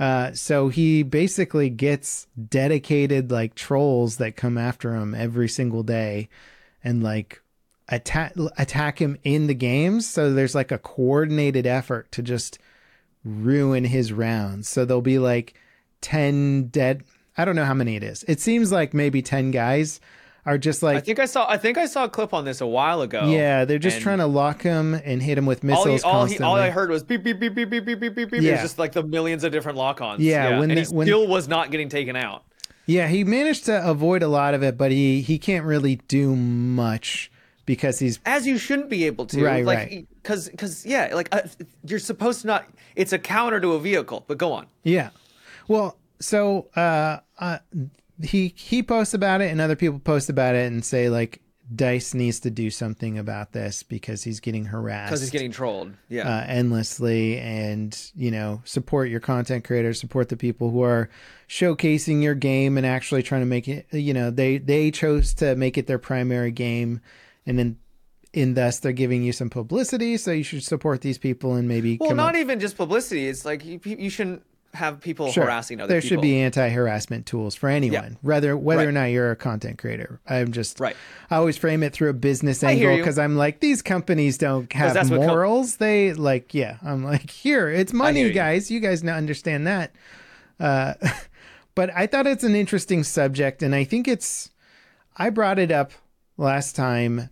Uh, 0.00 0.32
so 0.32 0.68
he 0.68 1.02
basically 1.02 1.68
gets 1.68 2.26
dedicated 2.48 3.30
like 3.30 3.54
trolls 3.54 4.16
that 4.16 4.34
come 4.34 4.56
after 4.58 4.94
him 4.94 5.14
every 5.14 5.48
single 5.48 5.82
day, 5.82 6.28
and 6.82 7.02
like 7.02 7.42
attack 7.88 8.32
attack 8.56 9.00
him 9.00 9.16
in 9.24 9.46
the 9.46 9.54
games. 9.54 10.08
So 10.08 10.32
there's 10.32 10.54
like 10.54 10.72
a 10.72 10.78
coordinated 10.78 11.66
effort 11.66 12.10
to 12.12 12.22
just 12.22 12.58
ruin 13.24 13.84
his 13.84 14.12
rounds. 14.12 14.68
So 14.68 14.84
there'll 14.84 15.02
be 15.02 15.18
like 15.18 15.54
10 16.00 16.68
dead. 16.68 17.02
I 17.36 17.44
don't 17.44 17.56
know 17.56 17.64
how 17.64 17.74
many 17.74 17.96
it 17.96 18.02
is. 18.02 18.24
It 18.28 18.40
seems 18.40 18.72
like 18.72 18.94
maybe 18.94 19.22
10 19.22 19.50
guys 19.50 20.00
are 20.46 20.56
just 20.56 20.82
like 20.82 20.96
I 20.96 21.00
think 21.00 21.18
I 21.18 21.26
saw 21.26 21.46
I 21.48 21.58
think 21.58 21.76
I 21.76 21.84
saw 21.86 22.04
a 22.04 22.08
clip 22.08 22.32
on 22.32 22.46
this 22.46 22.60
a 22.62 22.66
while 22.66 23.02
ago. 23.02 23.28
yeah, 23.30 23.66
they're 23.66 23.78
just 23.78 24.00
trying 24.00 24.18
to 24.18 24.26
lock 24.26 24.62
him 24.62 24.94
and 24.94 25.22
hit 25.22 25.36
him 25.36 25.44
with 25.44 25.62
All, 25.62 25.84
he, 25.84 25.90
missiles 25.92 26.02
all, 26.02 26.24
he, 26.24 26.38
all 26.38 26.56
I 26.56 26.70
heard 26.70 26.88
was 26.90 27.02
beep 27.02 27.22
beep 27.22 27.38
beep 27.38 27.54
beep 27.54 27.68
beep 27.68 27.84
beep 27.84 28.00
beep 28.00 28.14
beep 28.14 28.30
beep. 28.30 28.32
It 28.32 28.42
Yeah. 28.42 28.52
was 28.52 28.62
just 28.62 28.78
like 28.78 28.92
the 28.92 29.02
millions 29.02 29.44
of 29.44 29.52
different 29.52 29.76
lock-ons. 29.76 30.20
Yeah, 30.22 30.58
when 30.58 30.70
and 30.70 30.78
the- 30.78 30.84
he 30.84 30.94
when- 30.94 31.06
still 31.06 31.26
was 31.26 31.46
not 31.46 31.70
getting 31.70 31.88
taken 31.90 32.16
out. 32.16 32.44
Yeah, 32.86 33.06
he 33.06 33.22
managed 33.22 33.66
to 33.66 33.86
avoid 33.88 34.22
a 34.22 34.28
lot 34.28 34.54
of 34.54 34.62
it, 34.62 34.76
but 34.78 34.90
he 34.90 35.20
he 35.20 35.38
can't 35.38 35.64
really 35.66 35.96
do 36.08 36.34
much 36.34 37.29
because 37.70 38.00
he's 38.00 38.18
As 38.26 38.48
you 38.48 38.58
shouldn't 38.58 38.90
be 38.90 39.04
able 39.04 39.26
to, 39.26 39.44
Right, 39.44 39.64
like, 39.64 39.78
right. 39.78 40.08
Because, 40.20 40.48
because, 40.48 40.84
yeah, 40.84 41.14
like 41.14 41.28
uh, 41.30 41.42
you're 41.86 42.00
supposed 42.00 42.40
to 42.40 42.48
not. 42.48 42.66
It's 42.96 43.12
a 43.12 43.18
counter 43.18 43.60
to 43.60 43.74
a 43.74 43.78
vehicle. 43.78 44.24
But 44.26 44.38
go 44.38 44.52
on. 44.52 44.66
yeah. 44.82 45.10
Well, 45.68 45.96
so 46.18 46.66
uh, 46.74 47.18
uh 47.38 47.58
he 48.20 48.52
he 48.56 48.82
posts 48.82 49.14
about 49.14 49.40
it 49.40 49.52
and 49.52 49.60
other 49.60 49.76
people 49.76 50.00
post 50.00 50.28
about 50.28 50.56
it 50.56 50.66
and 50.66 50.84
say 50.84 51.08
like 51.08 51.40
Dice 51.72 52.12
needs 52.12 52.40
to 52.40 52.50
do 52.50 52.70
something 52.70 53.16
about 53.18 53.52
this 53.52 53.84
because 53.84 54.24
he's 54.24 54.40
getting 54.40 54.64
harassed. 54.64 55.10
Because 55.10 55.20
he's 55.20 55.30
getting 55.30 55.52
trolled. 55.52 55.92
Yeah. 56.08 56.28
uh, 56.28 56.44
endlessly 56.48 57.38
and 57.38 57.96
you 58.16 58.32
know 58.32 58.62
support 58.64 59.10
your 59.10 59.20
content 59.20 59.62
creators 59.64 60.00
support 60.00 60.28
the 60.28 60.36
people 60.36 60.70
who 60.70 60.82
are 60.82 61.08
showcasing 61.48 62.20
your 62.20 62.34
game 62.34 62.76
and 62.76 62.84
actually 62.84 63.22
trying 63.22 63.42
to 63.42 63.46
make 63.46 63.68
it 63.68 63.86
you 63.92 64.12
know 64.12 64.32
they 64.32 64.58
they 64.58 64.90
chose 64.90 65.34
to 65.34 65.54
make 65.54 65.78
it 65.78 65.86
their 65.86 66.00
primary 66.00 66.50
game 66.50 67.00
and 67.50 67.58
then 67.58 67.76
in 68.32 68.54
thus 68.54 68.78
they're 68.78 68.92
giving 68.92 69.22
you 69.24 69.32
some 69.32 69.50
publicity 69.50 70.16
so 70.16 70.30
you 70.30 70.44
should 70.44 70.62
support 70.62 71.00
these 71.00 71.18
people 71.18 71.54
and 71.56 71.66
maybe 71.66 71.96
well, 72.00 72.14
not 72.14 72.34
up- 72.36 72.40
even 72.40 72.60
just 72.60 72.76
publicity. 72.76 73.26
It's 73.28 73.44
like 73.44 73.64
you, 73.64 73.80
you 73.84 74.08
shouldn't 74.08 74.42
have 74.72 75.00
people 75.00 75.32
Sure. 75.32 75.46
harassing 75.46 75.80
other 75.80 75.88
there 75.94 76.00
people. 76.00 76.14
should 76.18 76.22
be 76.22 76.38
anti-harassment 76.38 77.26
tools 77.26 77.56
for 77.56 77.68
anyone 77.68 78.16
whether 78.22 78.56
whether 78.56 78.88
or 78.88 78.92
not 78.92 79.06
you're 79.06 79.32
a 79.32 79.34
content 79.34 79.78
creator 79.78 80.20
i'm 80.28 80.52
just 80.52 80.78
Right. 80.78 80.94
i 81.28 81.34
always 81.34 81.56
frame 81.56 81.82
it 81.82 81.92
through 81.92 82.10
a 82.10 82.12
business 82.12 82.62
angle 82.62 82.96
because 82.96 83.18
i'm 83.18 83.36
like 83.36 83.58
these 83.58 83.82
companies 83.82 84.38
don't 84.38 84.72
have 84.72 84.94
what 85.10 85.18
com- 85.18 85.26
morals 85.26 85.78
they 85.78 86.12
like 86.12 86.54
yeah 86.54 86.76
i'm 86.84 87.02
like 87.02 87.30
here 87.30 87.68
it's 87.68 87.92
money 87.92 88.20
you. 88.20 88.32
guys 88.32 88.70
you 88.70 88.78
guys 88.78 89.02
not 89.02 89.16
understand 89.16 89.66
that 89.66 89.90
uh 90.60 90.94
but 91.74 91.90
i 91.96 92.06
thought 92.06 92.28
it's 92.28 92.44
an 92.44 92.54
interesting 92.54 93.02
subject 93.02 93.64
and 93.64 93.74
i 93.74 93.82
think 93.82 94.06
it's 94.06 94.52
i 95.16 95.30
brought 95.30 95.58
it 95.58 95.72
up 95.72 95.90
last 96.36 96.76
time 96.76 97.28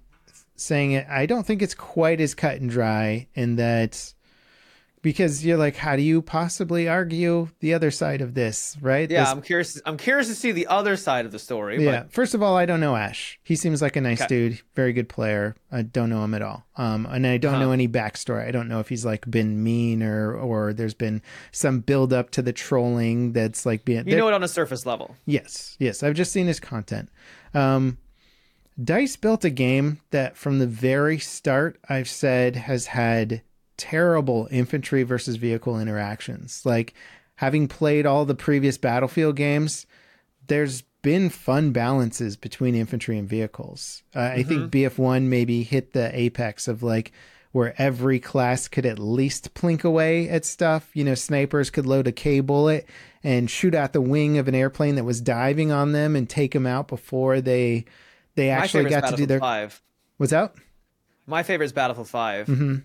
saying 0.61 0.93
it 0.93 1.07
i 1.09 1.25
don't 1.27 1.47
think 1.47 1.63
it's 1.63 1.75
quite 1.75 2.21
as 2.21 2.35
cut 2.35 2.57
and 2.61 2.69
dry 2.71 3.27
in 3.35 3.57
that 3.57 4.13
because 5.01 5.47
you're 5.47 5.57
like 5.57 5.77
how 5.77 5.95
do 5.95 6.03
you 6.03 6.21
possibly 6.21 6.89
argue 6.89 7.49
the 7.61 7.73
other 7.73 7.91
side 7.91 8.21
of 8.21 8.35
this 8.35 8.77
right 8.81 9.09
Yeah, 9.09 9.21
This- 9.23 9.31
I'm 9.31 9.43
curious. 9.43 9.81
I'm 9.87 9.97
curious 9.97 10.27
to 10.27 10.35
see 10.35 10.51
the 10.51 10.67
other 10.67 10.97
side 10.97 11.25
of 11.25 11.31
the 11.31 11.39
story. 11.39 11.83
yeah 11.83 12.05
first 12.11 12.35
of 12.35 12.43
all 12.43 12.57
i 12.57 12.67
don't 12.67 12.81
know 12.81 12.97
ash 12.97 13.39
he 13.45 13.55
seems 13.55 13.81
like 13.81 13.95
a 13.95 14.01
nice 14.01 14.21
Okay. 14.23 14.27
dude 14.29 14.61
very 14.75 14.93
good 14.93 15.09
player 15.09 15.55
i 15.71 15.83
don't 15.83 16.11
know 16.11 16.25
him 16.25 16.35
at 16.35 16.43
all 16.43 16.67
um 16.77 17.07
and 17.07 17.25
i 17.29 17.37
don't 17.37 17.55
Huh. 17.55 17.61
know 17.61 17.71
any 17.71 17.87
backstory 17.87 18.45
i 18.47 18.51
don't 18.51 18.67
know 18.67 18.81
if 18.81 18.89
he's 18.89 19.05
like 19.05 19.31
been 19.31 19.63
mean 19.63 20.03
or 20.03 20.35
or 20.35 20.73
there's 20.73 20.95
been 20.95 21.23
some 21.53 21.79
build 21.79 22.13
up 22.13 22.31
to 22.31 22.43
the 22.43 22.53
trolling 22.53 23.33
that's 23.33 23.65
like 23.65 23.85
being 23.85 24.03
But 24.03 24.09
you 24.11 24.17
know 24.17 24.27
it 24.27 24.35
on 24.35 24.43
a 24.43 24.49
surface 24.49 24.85
level. 24.85 25.15
Yes, 25.27 25.77
yes. 25.79 26.03
I've 26.03 26.15
just 26.15 26.33
seen 26.33 26.49
his 26.49 26.59
content. 26.59 27.09
Um, 27.55 27.99
Dice 28.83 29.17
built 29.17 29.45
a 29.45 29.51
game 29.51 30.01
that 30.11 30.37
from 30.37 30.59
the 30.59 30.67
very 30.67 31.19
start, 31.19 31.79
I've 31.89 32.09
said 32.09 32.55
has 32.55 32.87
had 32.87 33.43
terrible 33.77 34.49
infantry 34.51 35.03
versus 35.03 35.37
vehicle 35.37 35.81
interactions. 35.81 36.65
Like 36.65 36.95
having 37.37 37.67
played 37.67 38.07
all 38.07 38.25
the 38.25 38.35
previous 38.35 38.79
Battlefield 38.79 39.37
games, 39.37 39.87
there's 40.47 40.83
been 41.03 41.29
fun 41.31 41.73
balances 41.73 42.37
between 42.37 42.75
infantry 42.75 43.19
and 43.19 43.29
vehicles. 43.29 44.03
Uh, 44.15 44.21
I 44.21 44.43
think 44.43 44.71
BF1 44.73 45.25
maybe 45.25 45.63
hit 45.63 45.93
the 45.93 46.17
apex 46.17 46.69
of 46.69 46.83
like 46.83 47.13
where 47.53 47.75
every 47.81 48.21
class 48.21 48.69
could 48.69 48.85
at 48.85 48.99
least 48.99 49.55
plink 49.55 49.85
away 49.85 50.29
at 50.29 50.45
stuff. 50.45 50.91
You 50.95 51.05
know, 51.05 51.15
snipers 51.15 51.71
could 51.71 51.87
load 51.87 52.07
a 52.07 52.13
K 52.13 52.41
bullet 52.41 52.87
and 53.23 53.51
shoot 53.51 53.75
out 53.75 53.93
the 53.93 54.01
wing 54.01 54.39
of 54.39 54.49
an 54.49 54.55
airplane 54.55 54.97
that 54.97 55.05
was 55.05 55.21
diving 55.21 55.73
on 55.73 55.93
them 55.93 56.15
and 56.15 56.29
take 56.29 56.53
them 56.53 56.67
out 56.67 56.89
before 56.89 57.41
they 57.41 57.85
they 58.39 58.51
actually 58.51 58.89
got 58.89 59.09
to 59.11 59.17
do 59.17 59.27
their. 59.27 59.41
Five. 59.41 59.83
What's 60.17 60.31
that? 60.31 60.55
My 61.27 61.43
favorite 61.43 61.67
is 61.67 61.73
Battlefield 61.73 62.09
5 62.09 62.47
Mm-hmm. 62.47 62.77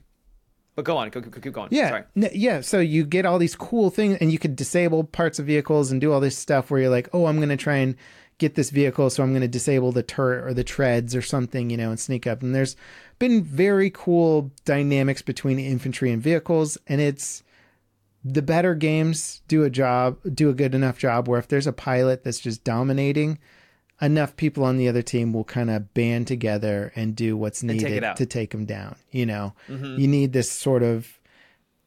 But 0.76 0.86
go 0.86 0.98
on. 0.98 1.10
Go, 1.12 1.22
go, 1.22 1.40
keep 1.40 1.54
going. 1.54 1.68
Yeah, 1.72 1.90
Sorry. 1.90 2.04
n- 2.16 2.30
yeah. 2.34 2.62
So 2.62 2.80
you 2.80 3.06
get 3.06 3.28
all 3.28 3.38
these 3.38 3.56
cool 3.56 3.92
things, 3.92 4.18
and 4.20 4.32
you 4.32 4.40
could 4.40 4.56
disable 4.56 5.04
parts 5.04 5.38
of 5.38 5.46
vehicles 5.46 5.92
and 5.92 6.02
do 6.02 6.12
all 6.12 6.20
this 6.20 6.36
stuff 6.36 6.72
where 6.72 6.82
you're 6.82 6.90
like, 6.90 7.10
oh, 7.14 7.28
I'm 7.28 7.38
going 7.38 7.50
to 7.50 7.58
try 7.58 7.76
and 7.78 7.96
get 8.40 8.56
this 8.56 8.72
vehicle, 8.72 9.12
so 9.12 9.22
I'm 9.22 9.30
going 9.34 9.44
to 9.44 9.48
disable 9.48 9.92
the 9.92 10.02
turret 10.02 10.44
or 10.44 10.54
the 10.56 10.64
treads 10.64 11.16
or 11.16 11.22
something, 11.22 11.70
you 11.70 11.78
know, 11.78 11.92
and 11.92 12.00
sneak 12.00 12.26
up. 12.26 12.42
And 12.42 12.56
there's 12.56 12.76
been 13.20 13.44
very 13.44 13.92
cool 13.92 14.52
dynamics 14.66 15.22
between 15.22 15.60
infantry 15.60 16.10
and 16.12 16.20
vehicles, 16.22 16.76
and 16.88 17.00
it's 17.00 17.44
the 18.26 18.42
better 18.42 18.74
games 18.74 19.44
do 19.48 19.64
a 19.64 19.70
job, 19.70 20.18
do 20.34 20.50
a 20.50 20.54
good 20.54 20.74
enough 20.74 20.98
job 20.98 21.28
where 21.28 21.38
if 21.40 21.48
there's 21.48 21.68
a 21.68 21.74
pilot 21.74 22.24
that's 22.24 22.40
just 22.40 22.64
dominating. 22.64 23.38
Enough 24.04 24.36
people 24.36 24.64
on 24.66 24.78
the 24.78 24.88
other 24.90 25.02
team 25.02 25.32
will 25.34 25.46
kind 25.46 25.70
of 25.70 25.94
band 25.94 26.28
together 26.28 26.92
and 26.96 27.16
do 27.16 27.38
what's 27.38 27.64
needed 27.64 28.04
out. 28.04 28.18
to 28.18 28.26
take 28.26 28.52
them 28.52 28.66
down. 28.66 28.98
You 29.12 29.26
know, 29.26 29.54
you 29.70 30.08
need 30.08 30.34
this 30.34 30.52
sort 30.52 30.84
of 30.84 31.20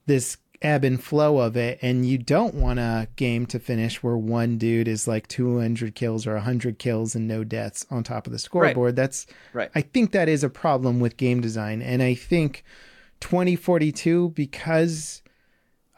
this 0.06 0.38
ebb 0.62 0.84
and 0.84 1.04
flow 1.04 1.36
of 1.38 1.54
it 1.54 1.78
and 1.82 2.06
you 2.06 2.16
don't 2.16 2.54
want 2.54 2.78
a 2.78 3.06
game 3.16 3.44
to 3.44 3.58
finish 3.58 4.02
where 4.02 4.16
one 4.16 4.56
dude 4.56 4.88
is 4.88 5.06
like 5.06 5.28
200 5.28 5.94
kills 5.94 6.26
or 6.26 6.32
100 6.32 6.78
kills 6.78 7.14
and 7.14 7.28
no 7.28 7.44
deaths 7.44 7.84
on 7.90 8.02
top 8.02 8.26
of 8.26 8.32
the 8.32 8.38
scoreboard 8.38 8.96
that's 8.96 9.26
Right. 9.52 9.70
i 9.74 9.82
think 9.82 10.12
that 10.12 10.30
is 10.30 10.42
a 10.42 10.48
problem 10.48 10.98
with 10.98 11.18
game 11.18 11.42
design 11.42 11.82
and 11.82 12.02
i 12.02 12.14
think 12.14 12.64
2042 13.20 14.30
because 14.30 15.20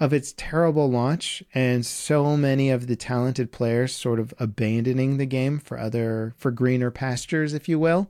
of 0.01 0.13
its 0.13 0.33
terrible 0.37 0.89
launch 0.91 1.43
and 1.55 1.85
so 1.85 2.37
many 2.37 2.71
of 2.71 2.87
the 2.87 2.97
talented 2.97 3.51
players 3.51 3.95
sort 3.95 4.21
of 4.21 4.33
abandoning 4.39 5.17
the 5.17 5.27
game 5.27 5.59
for 5.59 5.79
other 5.79 6.35
for 6.37 6.51
greener 6.51 6.91
pastures 6.91 7.53
if 7.53 7.69
you 7.69 7.79
will. 7.79 8.09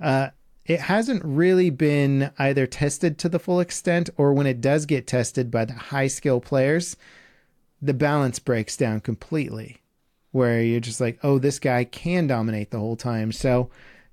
Uh, 0.00 0.28
it 0.64 0.80
hasn't 0.80 1.24
really 1.24 1.70
been 1.70 2.30
either 2.38 2.66
tested 2.66 3.18
to 3.18 3.28
the 3.28 3.38
full 3.38 3.58
extent 3.58 4.10
or 4.16 4.32
when 4.32 4.46
it 4.46 4.60
does 4.60 4.86
get 4.86 5.06
tested 5.06 5.50
by 5.50 5.64
the 5.64 5.72
high 5.72 6.06
skill 6.06 6.40
players 6.40 6.96
the 7.80 7.94
balance 7.94 8.38
breaks 8.38 8.76
down 8.76 9.00
completely 9.00 9.78
where 10.30 10.62
you're 10.62 10.80
just 10.80 11.00
like 11.00 11.18
oh 11.22 11.38
this 11.38 11.58
guy 11.58 11.84
can 11.84 12.26
dominate 12.26 12.70
the 12.70 12.78
whole 12.78 12.96
time. 12.96 13.32
So 13.32 13.70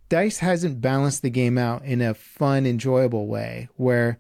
dice 0.10 0.40
hasn't 0.40 0.82
balanced 0.82 1.22
the 1.22 1.30
game 1.30 1.58
out 1.58 1.84
in 1.84 2.02
a 2.02 2.14
fun 2.14 2.66
enjoyable 2.66 3.28
way 3.28 3.70
where 3.76 4.18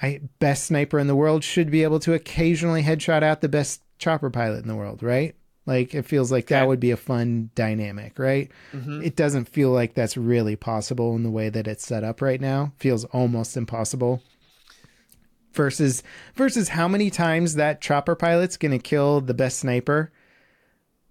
I 0.00 0.20
best 0.38 0.64
sniper 0.64 0.98
in 0.98 1.06
the 1.06 1.16
world 1.16 1.42
should 1.42 1.70
be 1.70 1.82
able 1.82 1.98
to 2.00 2.14
occasionally 2.14 2.82
headshot 2.82 3.22
out 3.22 3.40
the 3.40 3.48
best 3.48 3.82
chopper 3.98 4.30
pilot 4.30 4.62
in 4.62 4.68
the 4.68 4.76
world, 4.76 5.02
right? 5.02 5.34
Like 5.66 5.94
it 5.94 6.06
feels 6.06 6.32
like 6.32 6.46
that 6.46 6.66
would 6.66 6.80
be 6.80 6.92
a 6.92 6.96
fun 6.96 7.50
dynamic, 7.54 8.18
right? 8.18 8.50
Mm-hmm. 8.72 9.02
It 9.02 9.16
doesn't 9.16 9.50
feel 9.50 9.70
like 9.70 9.92
that's 9.92 10.16
really 10.16 10.56
possible 10.56 11.14
in 11.14 11.24
the 11.24 11.30
way 11.30 11.50
that 11.50 11.66
it's 11.66 11.86
set 11.86 12.04
up 12.04 12.22
right 12.22 12.40
now. 12.40 12.72
Feels 12.78 13.04
almost 13.06 13.54
impossible. 13.54 14.22
Versus 15.52 16.02
versus 16.34 16.70
how 16.70 16.88
many 16.88 17.10
times 17.10 17.56
that 17.56 17.80
chopper 17.80 18.14
pilot's 18.14 18.56
going 18.56 18.72
to 18.72 18.78
kill 18.78 19.20
the 19.20 19.34
best 19.34 19.58
sniper? 19.58 20.10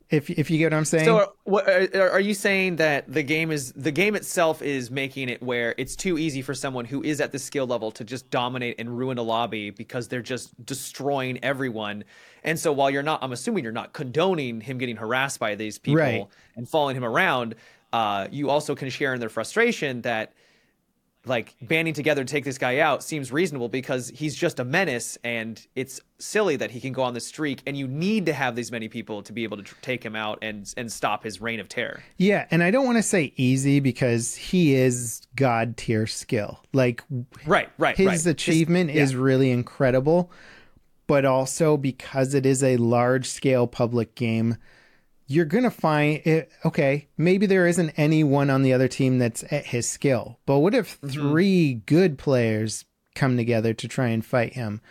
If 0.09 0.29
if 0.29 0.49
you 0.49 0.57
get 0.57 0.71
what 0.71 0.77
I'm 0.77 0.85
saying. 0.85 1.05
So, 1.05 1.17
are, 1.17 1.27
what, 1.43 1.67
are, 1.67 2.11
are 2.11 2.19
you 2.19 2.33
saying 2.33 2.77
that 2.77 3.11
the 3.11 3.23
game 3.23 3.51
is 3.51 3.73
the 3.73 3.91
game 3.91 4.15
itself 4.15 4.61
is 4.61 4.89
making 4.89 5.27
it 5.27 5.43
where 5.43 5.75
it's 5.77 5.97
too 5.97 6.17
easy 6.17 6.41
for 6.41 6.53
someone 6.53 6.85
who 6.85 7.03
is 7.03 7.19
at 7.19 7.33
the 7.33 7.39
skill 7.39 7.67
level 7.67 7.91
to 7.91 8.05
just 8.05 8.29
dominate 8.29 8.75
and 8.79 8.97
ruin 8.97 9.17
a 9.17 9.21
lobby 9.21 9.69
because 9.69 10.07
they're 10.07 10.21
just 10.21 10.65
destroying 10.65 11.43
everyone? 11.43 12.05
And 12.45 12.57
so, 12.57 12.71
while 12.71 12.89
you're 12.89 13.03
not, 13.03 13.21
I'm 13.21 13.33
assuming 13.33 13.65
you're 13.65 13.73
not 13.73 13.91
condoning 13.91 14.61
him 14.61 14.77
getting 14.77 14.95
harassed 14.95 15.39
by 15.39 15.55
these 15.55 15.77
people 15.77 15.97
Right. 15.99 16.25
and 16.55 16.69
following 16.69 16.95
him 16.95 17.03
around. 17.03 17.55
Uh, 17.91 18.27
you 18.31 18.49
also 18.49 18.75
can 18.75 18.89
share 18.89 19.13
in 19.13 19.19
their 19.19 19.29
frustration 19.29 20.01
that 20.03 20.33
like 21.27 21.55
banding 21.61 21.93
together 21.93 22.23
to 22.23 22.31
take 22.31 22.43
this 22.43 22.57
guy 22.57 22.79
out 22.79 23.03
seems 23.03 23.31
reasonable 23.31 23.69
because 23.69 24.09
he's 24.09 24.35
just 24.35 24.59
a 24.59 24.63
menace 24.63 25.17
and 25.23 25.65
it's 25.75 25.99
silly 26.19 26.55
that 26.55 26.71
he 26.71 26.79
can 26.79 26.93
go 26.93 27.03
on 27.03 27.13
the 27.13 27.19
streak 27.19 27.61
and 27.67 27.77
you 27.77 27.87
need 27.87 28.25
to 28.25 28.33
have 28.33 28.55
these 28.55 28.71
many 28.71 28.87
people 28.87 29.21
to 29.23 29.33
be 29.33 29.43
able 29.43 29.57
to 29.57 29.63
tr- 29.63 29.75
take 29.81 30.03
him 30.03 30.15
out 30.15 30.39
and 30.41 30.73
and 30.77 30.91
stop 30.91 31.23
his 31.23 31.39
reign 31.41 31.59
of 31.59 31.69
terror. 31.69 32.03
Yeah, 32.17 32.45
and 32.51 32.63
I 32.63 32.71
don't 32.71 32.85
want 32.85 32.97
to 32.97 33.03
say 33.03 33.33
easy 33.35 33.79
because 33.79 34.35
he 34.35 34.75
is 34.75 35.21
god 35.35 35.77
tier 35.77 36.07
skill. 36.07 36.59
Like 36.73 37.03
Right, 37.45 37.69
right, 37.77 37.95
his 37.95 38.25
right. 38.25 38.25
achievement 38.27 38.91
yeah. 38.91 39.03
is 39.03 39.15
really 39.15 39.51
incredible, 39.51 40.31
but 41.07 41.25
also 41.25 41.77
because 41.77 42.33
it 42.33 42.45
is 42.45 42.63
a 42.63 42.77
large 42.77 43.27
scale 43.27 43.67
public 43.67 44.15
game, 44.15 44.57
you're 45.27 45.45
gonna 45.45 45.69
find 45.71 46.21
it. 46.25 46.49
Okay, 46.65 47.07
maybe 47.17 47.45
there 47.45 47.67
isn't 47.67 47.91
anyone 47.97 48.49
on 48.49 48.63
the 48.63 48.73
other 48.73 48.87
team 48.87 49.19
that's 49.19 49.43
at 49.51 49.67
his 49.67 49.87
skill, 49.87 50.39
but 50.45 50.59
what 50.59 50.73
if 50.73 50.99
Mm-hmm. 51.01 51.09
three 51.09 51.73
good 51.85 52.17
players 52.17 52.85
come 53.15 53.35
together 53.37 53.73
to 53.73 53.87
try 53.87 54.07
and 54.07 54.25
fight 54.25 54.53
him? 54.53 54.81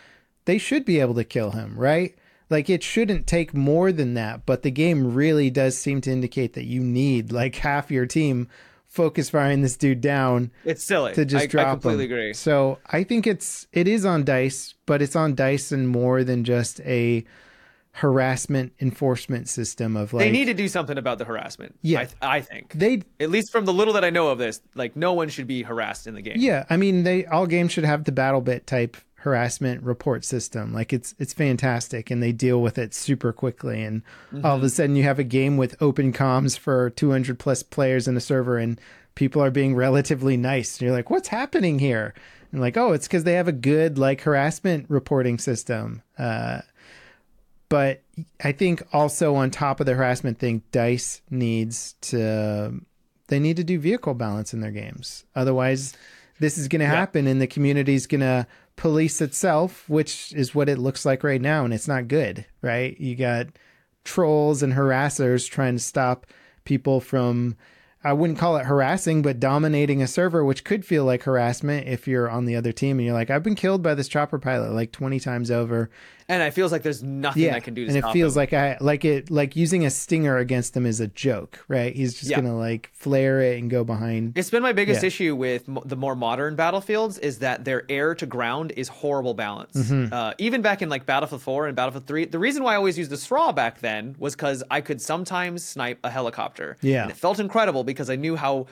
they 0.45 0.57
should 0.57 0.85
be 0.85 1.01
able 1.01 1.13
to 1.15 1.25
kill 1.25 1.51
him, 1.51 1.77
right? 1.77 2.15
Like 2.49 2.69
it 2.69 2.81
shouldn't 2.81 3.27
take 3.27 3.53
more 3.53 3.91
than 3.91 4.13
that, 4.13 4.45
but 4.45 4.61
the 4.63 4.71
game 4.71 5.13
really 5.13 5.49
does 5.49 5.77
seem 5.77 5.99
to 6.01 6.11
indicate 6.11 6.53
that 6.53 6.63
you 6.63 6.79
need 6.81 7.33
like 7.33 7.55
half 7.57 7.91
your 7.91 8.05
team 8.05 8.47
focus 8.87 9.29
firing 9.29 9.61
this 9.61 9.75
dude 9.75 9.99
down 9.99 10.49
It's 10.63 10.85
silly. 10.85 11.13
to 11.15 11.25
just 11.25 11.43
I, 11.43 11.47
drop 11.47 11.67
I 11.67 11.71
completely 11.71 12.05
him. 12.05 12.11
agree. 12.13 12.33
So 12.33 12.79
I 12.89 13.03
think 13.03 13.27
it's 13.27 13.67
it 13.73 13.89
is 13.89 14.05
on 14.05 14.23
dice, 14.23 14.73
but 14.85 15.01
it's 15.01 15.17
on 15.17 15.35
dice 15.35 15.73
and 15.73 15.89
more 15.89 16.23
than 16.23 16.45
just 16.45 16.79
a 16.85 17.25
harassment 17.97 18.71
enforcement 18.79 19.49
system 19.49 19.97
of 19.97 20.13
like 20.13 20.25
they 20.25 20.31
need 20.31 20.45
to 20.45 20.53
do 20.53 20.67
something 20.67 20.99
about 20.99 21.17
the 21.17 21.25
harassment. 21.25 21.75
Yeah. 21.81 22.01
I, 22.01 22.03
th- 22.05 22.17
I 22.21 22.41
think. 22.41 22.73
they 22.73 23.01
At 23.19 23.31
least 23.31 23.51
from 23.51 23.65
the 23.65 23.73
little 23.73 23.95
that 23.95 24.05
I 24.05 24.11
know 24.11 24.27
of 24.27 24.37
this, 24.37 24.61
like 24.75 24.95
no 24.95 25.13
one 25.13 25.29
should 25.29 25.47
be 25.47 25.63
harassed 25.63 26.05
in 26.05 26.13
the 26.13 26.21
game. 26.21 26.35
Yeah, 26.37 26.65
I 26.69 26.77
mean, 26.77 27.03
they 27.03 27.25
all 27.25 27.47
games 27.47 27.71
should 27.71 27.85
have 27.85 28.03
the 28.03 28.11
battle 28.11 28.41
bit 28.41 28.67
type 28.67 28.97
harassment 29.15 29.81
report 29.81 30.23
system. 30.23 30.73
Like 30.73 30.93
it's 30.93 31.15
it's 31.17 31.33
fantastic, 31.33 32.11
and 32.11 32.21
they 32.21 32.31
deal 32.31 32.61
with 32.61 32.77
it 32.77 32.93
super 32.93 33.33
quickly. 33.33 33.81
And 33.81 34.03
all 34.43 34.57
of 34.57 34.63
a 34.63 34.69
sudden, 34.69 34.95
you 34.95 35.03
have 35.03 35.17
a 35.17 35.23
game 35.23 35.57
with 35.57 35.75
open 35.81 36.13
comms 36.13 36.57
for 36.57 36.91
200 36.91 37.39
plus 37.39 37.63
players 37.63 38.07
in 38.07 38.15
a 38.15 38.21
server, 38.21 38.59
and 38.59 38.79
people 39.15 39.43
are 39.43 39.49
being 39.49 39.75
relatively 39.75 40.37
nice. 40.37 40.75
And 40.75 40.83
you're 40.83 40.95
like, 40.95 41.09
what's 41.09 41.29
happening 41.29 41.79
here? 41.79 42.13
And 42.51 42.61
like, 42.61 42.77
oh, 42.77 42.93
it's 42.93 43.07
because 43.07 43.23
they 43.23 43.33
have 43.33 43.47
a 43.47 43.53
good 43.53 43.97
like 43.97 44.21
harassment 44.21 44.85
reporting 44.87 45.39
system. 45.39 46.03
Uh, 46.15 46.61
but 47.69 48.01
I 48.43 48.51
think 48.51 48.83
also 48.93 49.35
on 49.35 49.51
top 49.51 49.79
of 49.79 49.85
the 49.85 49.93
harassment 49.93 50.39
thing, 50.39 50.63
Dice 50.71 51.21
needs 51.29 51.95
to 52.01 52.81
they 53.27 53.39
need 53.39 53.57
to 53.57 53.63
do 53.63 53.77
vehicle 53.79 54.13
balance 54.13 54.53
in 54.53 54.61
their 54.61 54.71
games. 54.71 55.25
Otherwise, 55.35 55.93
this 56.39 56.57
is 56.57 56.67
going 56.67 56.79
to 56.79 56.85
happen, 56.85 57.27
and 57.27 57.41
the 57.41 57.47
community 57.47 57.93
is 57.93 58.07
going 58.07 58.21
to 58.21 58.47
police 58.77 59.19
itself, 59.21 59.89
which 59.89 60.31
is 60.33 60.55
what 60.55 60.69
it 60.69 60.77
looks 60.77 61.05
like 61.05 61.23
right 61.23 61.41
now, 61.41 61.65
and 61.65 61.73
it's 61.73 61.87
not 61.87 62.07
good, 62.07 62.45
right? 62.61 62.97
You 62.99 63.15
got 63.15 63.47
trolls 64.05 64.63
and 64.63 64.73
harassers 64.73 65.49
trying 65.49 65.75
to 65.75 65.83
stop 65.83 66.25
people 66.63 66.99
from. 66.99 67.55
I 68.07 68.13
wouldn't 68.13 68.39
call 68.39 68.57
it 68.57 68.65
harassing, 68.65 69.21
but 69.21 69.39
dominating 69.39 70.01
a 70.01 70.07
server, 70.07 70.43
which 70.43 70.63
could 70.63 70.85
feel 70.85 71.03
like 71.05 71.23
harassment 71.23 71.87
if 71.87 72.07
you're 72.07 72.29
on 72.29 72.45
the 72.45 72.55
other 72.55 72.71
team 72.71 72.99
and 72.99 73.05
you're 73.05 73.13
like, 73.13 73.29
I've 73.29 73.43
been 73.43 73.55
killed 73.55 73.83
by 73.83 73.93
this 73.95 74.07
chopper 74.07 74.39
pilot 74.39 74.71
like 74.73 74.91
20 74.91 75.19
times 75.19 75.51
over 75.51 75.89
And 76.29 76.43
it 76.43 76.51
feels 76.53 76.73
like 76.73 76.83
there's 76.83 77.01
nothing 77.01 77.43
yeah. 77.43 77.55
I 77.55 77.61
can 77.61 77.73
do 77.73 77.85
to 77.85 77.87
and 77.89 77.97
it 77.97 78.05
feels 78.11 78.35
him. 78.35 78.41
like 78.41 78.51
I 78.53 78.77
like 78.81 79.05
it 79.05 79.31
like 79.31 79.55
using 79.55 79.85
a 79.85 79.89
stinger 79.89 80.37
against 80.37 80.75
him 80.75 80.85
is 80.85 80.99
a 80.99 81.07
joke, 81.07 81.63
right? 81.69 81.95
He's 81.95 82.13
just 82.15 82.29
Yeah. 82.29 82.41
gonna 82.41 82.57
like 82.57 82.89
flare 82.93 83.39
it 83.41 83.59
and 83.59 83.69
go 83.69 83.85
behind. 83.85 84.37
It's 84.37 84.49
been 84.49 84.61
my 84.61 84.73
biggest 84.73 85.03
Yeah. 85.03 85.07
issue 85.07 85.35
with 85.37 85.67
mo- 85.69 85.83
the 85.85 85.95
more 85.95 86.15
modern 86.17 86.55
battlefields 86.57 87.17
is 87.19 87.39
that 87.39 87.63
their 87.63 87.83
air 87.89 88.13
to 88.15 88.25
ground 88.25 88.73
is 88.75 88.89
horrible 88.89 89.35
balance. 89.35 89.71
Mm-hmm. 89.77 90.13
Uh, 90.13 90.33
even 90.37 90.61
back 90.61 90.81
in 90.81 90.89
like 90.89 91.05
Battlefield 91.05 91.41
4 91.41 91.67
and 91.67 91.75
Battlefield 91.77 92.05
3, 92.07 92.25
the 92.25 92.39
reason 92.39 92.61
why 92.61 92.73
I 92.73 92.75
always 92.75 92.97
used 92.97 93.09
the 93.09 93.15
SRAW 93.15 93.53
back 93.55 93.79
then 93.79 94.15
was 94.19 94.35
because 94.35 94.63
I 94.69 94.81
could 94.81 95.01
sometimes 95.01 95.63
snipe 95.63 95.97
a 96.03 96.09
helicopter. 96.09 96.75
Yeah. 96.81 97.03
And 97.03 97.11
it 97.11 97.15
felt 97.15 97.39
incredible 97.39 97.85
because 97.85 97.96
I 98.09 98.15
knew 98.15 98.35
how 98.35 98.67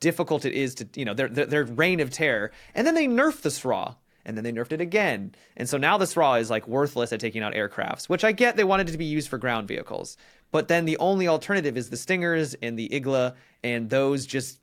difficult 0.00 0.44
it 0.44 0.52
is 0.54 0.74
to, 0.76 0.88
you 0.94 1.04
know, 1.04 1.14
their, 1.14 1.28
their, 1.28 1.46
their 1.46 1.64
reign 1.64 2.00
of 2.00 2.10
terror. 2.10 2.50
And 2.74 2.86
then 2.86 2.94
they 2.94 3.06
nerfed 3.06 3.42
the 3.42 3.50
SRAW. 3.50 3.96
And 4.24 4.36
then 4.36 4.42
they 4.42 4.50
nerfed 4.50 4.72
it 4.72 4.80
again. 4.80 5.36
And 5.56 5.68
so 5.68 5.78
now 5.78 5.98
the 5.98 6.04
SRAW 6.04 6.40
is 6.40 6.50
like 6.50 6.66
worthless 6.66 7.12
at 7.12 7.20
taking 7.20 7.42
out 7.44 7.54
aircrafts, 7.54 8.08
which 8.08 8.24
I 8.24 8.32
get 8.32 8.56
they 8.56 8.64
wanted 8.64 8.88
it 8.88 8.92
to 8.92 8.98
be 8.98 9.04
used 9.04 9.28
for 9.28 9.38
ground 9.38 9.68
vehicles. 9.68 10.16
But 10.50 10.66
then 10.66 10.84
the 10.84 10.96
only 10.98 11.28
alternative 11.28 11.76
is 11.76 11.90
the 11.90 11.96
Stingers 11.96 12.54
and 12.60 12.76
the 12.76 12.88
Igla, 12.88 13.34
and 13.62 13.88
those 13.88 14.26
just 14.26 14.58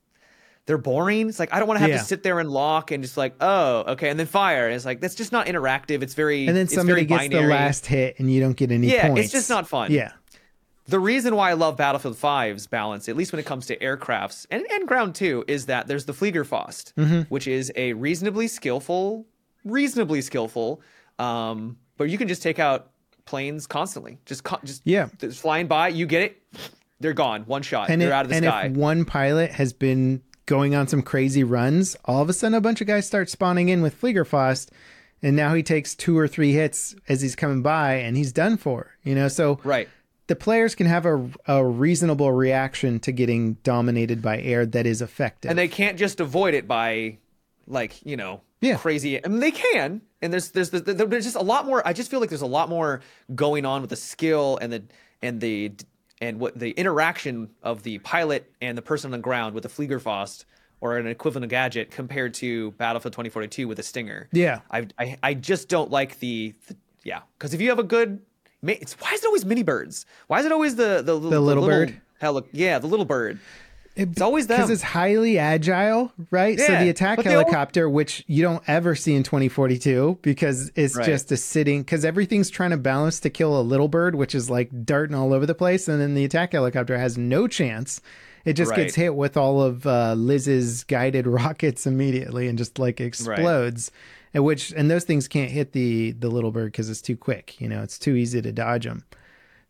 they're 0.66 0.78
boring. 0.78 1.30
It's 1.30 1.39
like 1.39 1.54
I 1.54 1.60
don't 1.60 1.68
want 1.70 1.78
to 1.78 1.82
have 1.82 1.89
Yeah. 1.91 1.99
to 1.99 2.04
sit 2.04 2.24
there 2.24 2.41
and 2.41 2.49
lock 2.51 2.91
and 2.91 3.01
just 3.04 3.16
like, 3.16 3.36
oh, 3.39 3.84
okay, 3.93 4.10
and 4.10 4.20
then 4.20 4.26
fire. 4.28 4.66
And 4.68 4.76
it's 4.76 4.84
like 4.86 4.99
that's 4.99 5.16
just 5.16 5.32
not 5.32 5.47
interactive. 5.47 6.01
It's 6.01 6.14
very 6.14 6.45
And 6.45 6.58
then 6.58 6.64
it's 6.66 6.74
somebody 6.76 7.06
very 7.06 7.06
gets 7.06 7.30
binary. 7.30 7.43
the 7.47 7.49
last 7.54 7.86
hit 7.86 8.20
and 8.20 8.30
you 8.30 8.41
don't 8.41 8.58
get 8.58 8.70
any 8.70 8.89
points. 8.89 9.04
Yeah, 9.16 9.16
it's 9.16 9.32
just 9.32 9.49
not 9.49 9.66
fun. 9.68 9.91
Yeah. 9.93 10.12
The 10.88 11.00
reason 11.00 11.36
why 11.36 11.50
I 11.50 11.54
love 11.54 11.78
Battlefield 11.78 12.18
5's 12.18 12.68
balance, 12.68 13.08
at 13.08 13.16
least 13.16 13.32
when 13.32 13.40
it 13.40 13.46
comes 13.46 13.66
to 13.68 13.78
aircrafts 13.78 14.46
and, 14.52 14.66
and 14.70 14.88
ground 14.88 15.16
too, 15.16 15.46
is 15.48 15.68
that 15.68 15.88
there's 15.88 16.06
the 16.06 16.14
Fliegerfaust, 16.14 16.94
Mm-hmm. 16.96 17.22
which 17.30 17.48
is 17.48 17.72
a 17.76 17.94
reasonably 17.94 18.48
skillful, 18.48 19.26
reasonably 19.64 20.22
skillful, 20.22 20.82
um, 21.20 21.78
but 21.98 22.10
you 22.10 22.18
can 22.18 22.28
just 22.28 22.42
take 22.44 22.60
out 22.60 22.92
planes 23.26 23.66
constantly. 23.66 24.20
Just 24.26 24.44
just 24.66 24.82
Yeah. 24.84 25.08
just 25.20 25.40
flying 25.40 25.68
by, 25.68 25.88
you 25.88 26.06
get 26.06 26.22
it, 26.24 26.42
they're 27.00 27.14
gone, 27.14 27.44
one 27.44 27.62
shot, 27.62 27.90
And, 27.90 28.02
they're 28.02 28.10
it- 28.10 28.14
out 28.14 28.26
of 28.26 28.30
the 28.30 28.36
and 28.36 28.46
sky. 28.46 28.66
if 28.66 28.74
one 28.74 29.06
pilot 29.06 29.52
has 29.52 29.72
been 29.72 30.22
going 30.46 30.76
on 30.76 30.90
some 30.90 31.02
crazy 31.02 31.46
runs, 31.46 31.96
all 32.04 32.22
of 32.22 32.28
a 32.30 32.34
sudden 32.34 32.56
a 32.56 32.62
bunch 32.62 32.82
of 32.82 32.88
guys 32.88 33.08
start 33.08 33.30
spawning 33.30 33.70
in 33.70 33.82
with 33.82 34.00
Fliegerfaust, 34.02 34.70
and 35.22 35.38
now 35.38 35.54
he 35.54 35.64
takes 35.64 35.96
two 35.96 36.18
or 36.18 36.28
three 36.28 36.52
hits 36.52 36.94
as 37.08 37.22
he's 37.22 37.38
coming 37.38 37.62
by, 37.62 37.94
and 37.94 38.18
he's 38.18 38.34
done 38.34 38.58
for. 38.58 38.92
You 39.06 39.16
know, 39.16 39.30
so 39.30 39.60
right. 39.64 39.88
The 40.28 40.36
players 40.36 40.74
can 40.76 40.88
have 40.88 41.05
a, 41.05 41.30
a 41.47 41.65
reasonable 41.65 42.32
reaction 42.32 42.99
to 43.01 43.11
getting 43.11 43.53
dominated 43.63 44.21
by 44.21 44.39
air 44.41 44.65
that 44.65 44.86
is 44.86 45.01
effective. 45.01 45.49
and 45.49 45.57
they 45.59 45.67
can't 45.67 45.97
just 45.97 46.19
avoid 46.19 46.53
it 46.53 46.67
by 46.67 47.17
like 47.67 48.05
you 48.05 48.15
know 48.17 48.41
Yeah. 48.61 48.78
crazy 48.78 49.24
I 49.24 49.28
mean, 49.28 49.39
they 49.39 49.51
can 49.51 50.01
and 50.21 50.32
there's 50.34 50.51
there's 50.51 50.69
there's 50.71 50.84
there's 50.97 51.24
just 51.26 51.36
a 51.36 51.41
lot 51.41 51.65
more 51.65 51.86
i 51.88 51.93
just 51.93 52.09
feel 52.11 52.19
like 52.19 52.30
there's 52.30 52.41
a 52.41 52.45
lot 52.45 52.69
more 52.69 53.01
going 53.36 53.65
on 53.65 53.82
with 53.82 53.89
the 53.89 53.95
skill 53.95 54.57
and 54.61 54.71
the 54.74 54.84
and 55.21 55.39
the 55.41 55.71
and 56.21 56.39
what 56.39 56.57
the 56.57 56.71
interaction 56.71 57.49
of 57.61 57.84
the 57.84 57.97
pilot 57.99 58.51
and 58.61 58.78
the 58.78 58.82
person 58.82 59.07
on 59.09 59.11
the 59.19 59.24
ground 59.24 59.53
with 59.55 59.63
the 59.63 59.69
fliegerfaust 59.69 60.45
or 60.82 60.97
an 60.97 61.07
equivalent 61.07 61.49
gadget 61.49 61.91
compared 61.91 62.34
to 62.36 62.71
battlefield 62.71 63.13
2042 63.13 63.67
with 63.67 63.80
a 63.80 63.84
stinger 63.84 64.28
Yeah. 64.34 64.59
i 64.71 64.88
i, 64.99 65.17
I 65.24 65.34
just 65.34 65.69
don't 65.69 65.89
like 65.91 66.19
the, 66.19 66.53
the 66.67 66.76
yeah 67.03 67.21
because 67.38 67.53
if 67.53 67.61
you 67.61 67.69
have 67.69 67.80
a 67.80 67.84
good 67.84 68.21
why 68.64 69.11
is 69.14 69.24
it 69.24 69.26
always 69.26 69.45
mini 69.45 69.64
birds 69.64 70.05
why 70.28 70.39
is 70.39 70.45
it 70.45 70.51
always 70.51 70.76
the 70.76 71.01
the, 71.03 71.20
the, 71.20 71.39
little 71.39 71.66
bird? 71.66 71.95
Hell, 72.20 72.45
yeah 72.51 72.80
the 72.80 72.88
little 72.88 73.05
bird 73.05 73.39
it's 73.95 74.22
always 74.22 74.47
them 74.47 74.57
because 74.57 74.72
it's 74.72 74.82
highly 74.82 75.38
agile, 75.38 76.11
right? 76.32 76.59
so 76.59 76.80
the 76.80 76.89
attack 76.89 77.22
helicopter, 77.22 77.88
which 77.88 78.24
you 78.28 78.41
don't 78.41 78.64
ever 78.68 78.95
see 78.95 79.14
in 79.14 79.22
2042, 79.22 80.18
because 80.24 80.72
it's 80.76 80.95
Right. 80.95 81.05
just 81.05 81.32
a 81.32 81.38
sitting, 81.38 81.84
because 81.84 82.03
everything's 82.03 82.49
trying 82.49 82.72
to 82.72 82.78
balance 82.78 83.20
to 83.20 83.30
kill 83.30 83.59
a 83.59 83.61
little 83.61 83.88
bird, 83.88 84.16
which 84.16 84.34
is 84.34 84.49
like 84.49 84.84
darting 84.84 85.16
all 85.16 85.32
over 85.32 85.45
the 85.45 85.53
place, 85.53 85.88
and 85.88 86.01
then 86.01 86.16
the 86.16 86.26
attack 86.26 86.53
helicopter 86.53 86.97
has 86.97 87.20
no 87.20 87.47
chance. 87.47 88.01
It 88.45 88.53
just 88.53 88.76
gets 88.76 88.95
hit 88.95 89.16
with 89.16 89.38
all 89.38 89.61
of 89.61 89.86
uh, 89.86 90.16
Liz's 90.16 90.84
guided 90.84 91.28
rockets 91.28 91.86
immediately 91.86 92.47
and 92.47 92.57
just 92.57 92.80
like 92.80 92.99
explodes. 92.99 93.91
And 94.34 94.44
which 94.44 94.72
and 94.72 94.90
those 94.90 95.04
things 95.04 95.28
can't 95.28 95.52
hit 95.52 95.74
the 95.74 96.12
the 96.12 96.30
little 96.30 96.52
bird 96.52 96.72
because 96.72 96.90
it's 96.90 97.02
too 97.02 97.16
quick. 97.18 97.60
You 97.62 97.70
know, 97.70 97.84
it's 97.84 98.00
too 98.00 98.16
easy 98.16 98.42
to 98.42 98.52
dodge 98.52 98.86
them. 98.86 99.04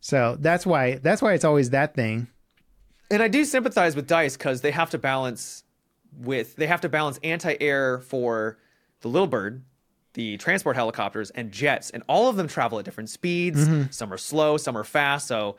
So 0.00 0.36
that's 0.40 0.64
why 0.66 0.96
that's 0.96 1.20
why 1.22 1.34
it's 1.34 1.44
always 1.44 1.70
that 1.70 1.94
thing. 1.94 2.28
and 3.10 3.22
I 3.22 3.28
do 3.28 3.44
sympathize 3.44 3.94
with 3.96 4.06
Dice 4.06 4.36
because 4.36 4.60
they 4.62 4.70
have 4.70 4.90
to 4.90 4.98
balance 4.98 5.64
with 6.18 6.56
they 6.56 6.66
have 6.66 6.80
to 6.82 6.88
balance 6.88 7.18
anti-air 7.22 8.00
for 8.00 8.58
the 9.00 9.08
Little 9.08 9.26
Bird, 9.26 9.62
the 10.14 10.36
transport 10.38 10.76
helicopters, 10.76 11.30
and 11.30 11.52
jets, 11.52 11.90
and 11.90 12.02
all 12.08 12.28
of 12.28 12.36
them 12.36 12.48
travel 12.48 12.78
at 12.78 12.84
different 12.84 13.10
speeds. 13.10 13.66
Mm-hmm. 13.66 13.90
Some 13.90 14.12
are 14.12 14.18
slow, 14.18 14.56
some 14.56 14.76
are 14.78 14.84
fast. 14.84 15.26
So 15.26 15.56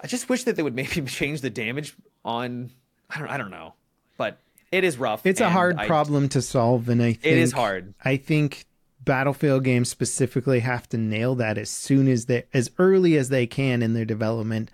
I 0.00 0.06
just 0.06 0.28
wish 0.28 0.44
that 0.44 0.56
they 0.56 0.62
would 0.62 0.74
maybe 0.82 1.00
change 1.02 1.40
the 1.40 1.50
damage 1.50 1.94
on. 2.24 2.70
I 3.10 3.18
don't. 3.18 3.28
I 3.28 3.36
don't 3.36 3.50
know, 3.50 3.74
but 4.16 4.38
it 4.72 4.82
is 4.84 4.98
rough. 4.98 5.24
It's 5.26 5.40
a 5.40 5.50
hard 5.50 5.76
I- 5.78 5.86
problem 5.86 6.28
to 6.30 6.42
solve, 6.42 6.88
and 6.88 7.00
I 7.02 7.12
think 7.12 7.26
It 7.26 7.38
is 7.38 7.52
hard. 7.52 7.94
I 8.04 8.16
think 8.16 8.64
Battlefield 9.04 9.64
games 9.64 9.88
specifically 9.88 10.60
have 10.60 10.88
to 10.90 10.96
nail 10.98 11.34
that 11.36 11.58
as 11.58 11.70
soon 11.70 12.08
as 12.08 12.26
they, 12.26 12.44
as 12.54 12.70
early 12.78 13.16
as 13.16 13.28
they 13.28 13.46
can 13.46 13.82
in 13.82 13.94
their 13.94 14.04
development. 14.04 14.70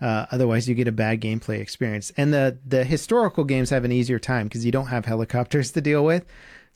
Uh, 0.00 0.26
otherwise, 0.30 0.68
you 0.68 0.74
get 0.74 0.86
a 0.88 0.92
bad 0.92 1.20
gameplay 1.20 1.60
experience. 1.60 2.12
And 2.16 2.32
the 2.32 2.58
the 2.66 2.84
historical 2.84 3.44
games 3.44 3.70
have 3.70 3.84
an 3.84 3.92
easier 3.92 4.18
time 4.18 4.46
because 4.46 4.64
you 4.64 4.72
don't 4.72 4.88
have 4.88 5.04
helicopters 5.06 5.70
to 5.72 5.80
deal 5.80 6.04
with. 6.04 6.24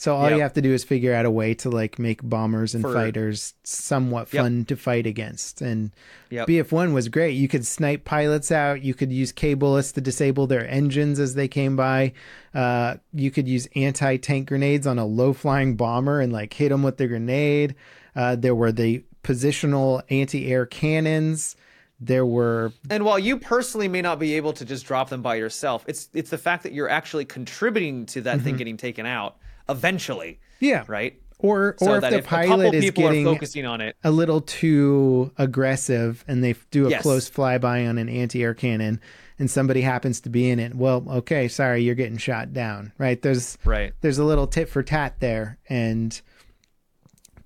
So 0.00 0.14
all 0.14 0.28
Yep. 0.30 0.36
you 0.36 0.42
have 0.42 0.52
to 0.52 0.62
do 0.62 0.72
is 0.72 0.84
figure 0.84 1.12
out 1.12 1.26
a 1.26 1.30
way 1.30 1.54
to 1.54 1.68
like 1.70 1.98
make 1.98 2.20
bombers 2.22 2.72
and 2.72 2.82
For- 2.82 2.94
fighters 2.94 3.54
somewhat 3.64 4.32
Yep. 4.32 4.42
fun 4.44 4.64
to 4.66 4.76
fight 4.76 5.06
against. 5.08 5.60
And 5.60 5.90
Yep. 6.30 6.46
BF1 6.46 6.92
was 6.94 7.08
great. 7.08 7.32
You 7.32 7.48
could 7.48 7.66
snipe 7.66 8.04
pilots 8.04 8.52
out. 8.52 8.80
You 8.82 8.94
could 8.94 9.10
use 9.12 9.32
K 9.32 9.54
bullets 9.54 9.90
to 9.92 10.00
disable 10.00 10.46
their 10.46 10.66
engines 10.70 11.18
as 11.18 11.34
they 11.34 11.48
came 11.48 11.74
by. 11.74 12.12
Uh, 12.54 12.94
you 13.12 13.32
could 13.32 13.48
use 13.48 13.66
anti 13.74 14.16
tank 14.18 14.48
grenades 14.48 14.86
on 14.86 15.00
a 15.00 15.04
low 15.04 15.32
flying 15.32 15.74
bomber 15.74 16.20
and 16.20 16.32
like 16.32 16.52
hit 16.54 16.68
them 16.68 16.84
with 16.84 16.96
the 16.98 17.08
grenade. 17.08 17.74
Uh, 18.14 18.36
there 18.36 18.54
were 18.54 18.70
the 18.70 19.02
positional 19.24 20.02
anti 20.10 20.46
air 20.50 20.64
cannons. 20.64 21.56
There 22.00 22.24
were 22.24 22.72
And 22.88 23.04
while 23.04 23.18
you 23.18 23.36
personally 23.36 23.88
may 23.88 24.00
not 24.02 24.20
be 24.20 24.34
able 24.34 24.52
to 24.52 24.64
just 24.64 24.86
drop 24.86 25.10
them 25.10 25.22
by 25.22 25.34
yourself, 25.34 25.84
it's 25.88 26.08
it's 26.14 26.30
the 26.30 26.38
fact 26.38 26.62
that 26.62 26.72
you're 26.72 26.88
actually 26.88 27.24
contributing 27.24 28.06
to 28.06 28.20
that 28.20 28.40
thing 28.42 28.56
getting 28.56 28.76
taken 28.76 29.04
out 29.04 29.36
eventually, 29.68 30.40
yeah, 30.60 30.84
right? 30.88 31.20
or 31.40 31.76
So 31.78 31.92
or 31.92 31.96
if 31.98 32.00
the 32.02 32.18
if 32.18 32.24
a 32.26 32.28
couple 32.28 32.48
pilot 32.48 32.74
is 32.74 32.84
people 32.86 33.04
are 33.04 33.10
getting 33.10 33.24
focusing 33.24 33.64
on 33.64 33.80
it, 33.80 33.96
a 34.02 34.10
little 34.10 34.40
too 34.40 35.30
aggressive 35.38 36.24
and 36.26 36.42
they 36.42 36.54
do 36.72 36.86
a 36.86 36.90
Yes. 36.90 37.02
close 37.02 37.30
flyby 37.30 37.88
on 37.88 37.96
an 37.96 38.08
anti-air 38.08 38.54
cannon 38.54 39.00
and 39.38 39.48
somebody 39.48 39.82
happens 39.82 40.20
to 40.22 40.30
be 40.30 40.50
in 40.50 40.58
it 40.58 40.74
well 40.74 41.04
okay 41.08 41.46
sorry 41.46 41.82
you're 41.84 41.94
getting 41.94 42.16
shot 42.18 42.52
down 42.52 42.92
right 42.98 43.22
there's 43.22 43.56
right? 43.64 43.92
there's 44.00 44.18
a 44.18 44.24
little 44.24 44.48
tit 44.48 44.68
for 44.68 44.82
tat 44.82 45.20
there 45.20 45.58
and 45.68 46.20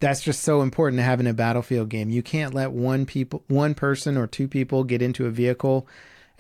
that's 0.01 0.23
just 0.23 0.43
so 0.43 0.63
important 0.63 0.99
to 0.99 1.05
have 1.05 1.21
in 1.21 1.29
a 1.29 1.33
battlefield 1.35 1.89
game. 1.89 2.11
You 2.11 2.25
can't 2.25 2.53
let 2.53 2.73
one 2.73 3.07
people, 3.07 3.45
one 3.47 3.73
person 3.75 4.17
or 4.17 4.27
two 4.27 4.49
people 4.49 4.83
get 4.83 5.01
into 5.01 5.27
a 5.27 5.31
vehicle 5.31 5.87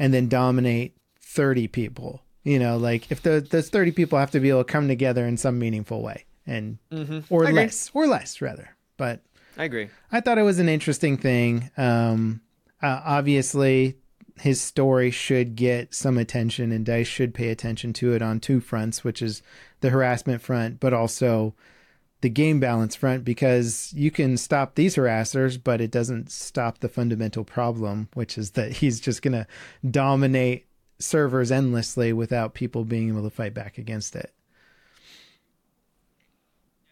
and 0.00 0.12
then 0.12 0.28
dominate 0.28 0.96
30 1.20 1.68
people. 1.68 2.22
You 2.44 2.58
know, 2.58 2.76
like 2.76 3.10
if 3.10 3.22
the 3.22 3.46
those 3.48 3.68
30 3.68 3.92
people 3.92 4.18
have 4.18 4.32
to 4.32 4.40
be 4.40 4.48
able 4.48 4.64
to 4.64 4.72
come 4.72 4.88
together 4.88 5.26
in 5.26 5.36
some 5.36 5.58
meaningful 5.58 6.02
way 6.02 6.24
and 6.46 6.78
or 7.30 7.46
I 7.46 7.50
agree. 7.50 7.62
less 7.62 7.90
or 7.94 8.06
less 8.06 8.40
rather. 8.40 8.76
But 8.96 9.20
I 9.56 9.64
agree. 9.64 9.88
I 10.10 10.20
thought 10.20 10.38
it 10.38 10.42
was 10.42 10.58
an 10.58 10.68
interesting 10.68 11.16
thing. 11.16 11.70
Um, 11.76 12.40
uh, 12.82 13.00
obviously, 13.04 13.96
his 14.40 14.60
story 14.60 15.10
should 15.10 15.56
get 15.56 15.94
some 15.94 16.18
attention, 16.18 16.72
and 16.72 16.84
Dice 16.84 17.06
should 17.06 17.34
pay 17.34 17.48
attention 17.48 17.92
to 17.94 18.12
it 18.12 18.22
on 18.22 18.40
two 18.40 18.60
fronts, 18.60 19.04
which 19.04 19.22
is 19.22 19.42
the 19.80 19.90
harassment 19.90 20.42
front, 20.42 20.80
but 20.80 20.92
also 20.92 21.54
the 22.22 22.30
game 22.30 22.60
balance 22.60 22.94
front, 22.94 23.24
because 23.24 23.92
you 23.94 24.10
can 24.10 24.36
stop 24.36 24.74
these 24.74 24.96
harassers, 24.96 25.60
but 25.62 25.80
it 25.80 25.90
doesn't 25.90 26.30
stop 26.30 26.78
the 26.78 26.88
fundamental 26.88 27.44
problem, 27.44 28.08
which 28.14 28.38
is 28.38 28.52
that 28.52 28.72
he's 28.72 29.00
just 29.00 29.22
going 29.22 29.32
to 29.32 29.46
dominate 29.88 30.66
servers 31.02 31.50
endlessly 31.50 32.12
without 32.12 32.54
people 32.54 32.84
being 32.84 33.08
able 33.08 33.22
to 33.24 33.30
fight 33.30 33.54
back 33.54 33.78
against 33.78 34.14
it. 34.16 34.32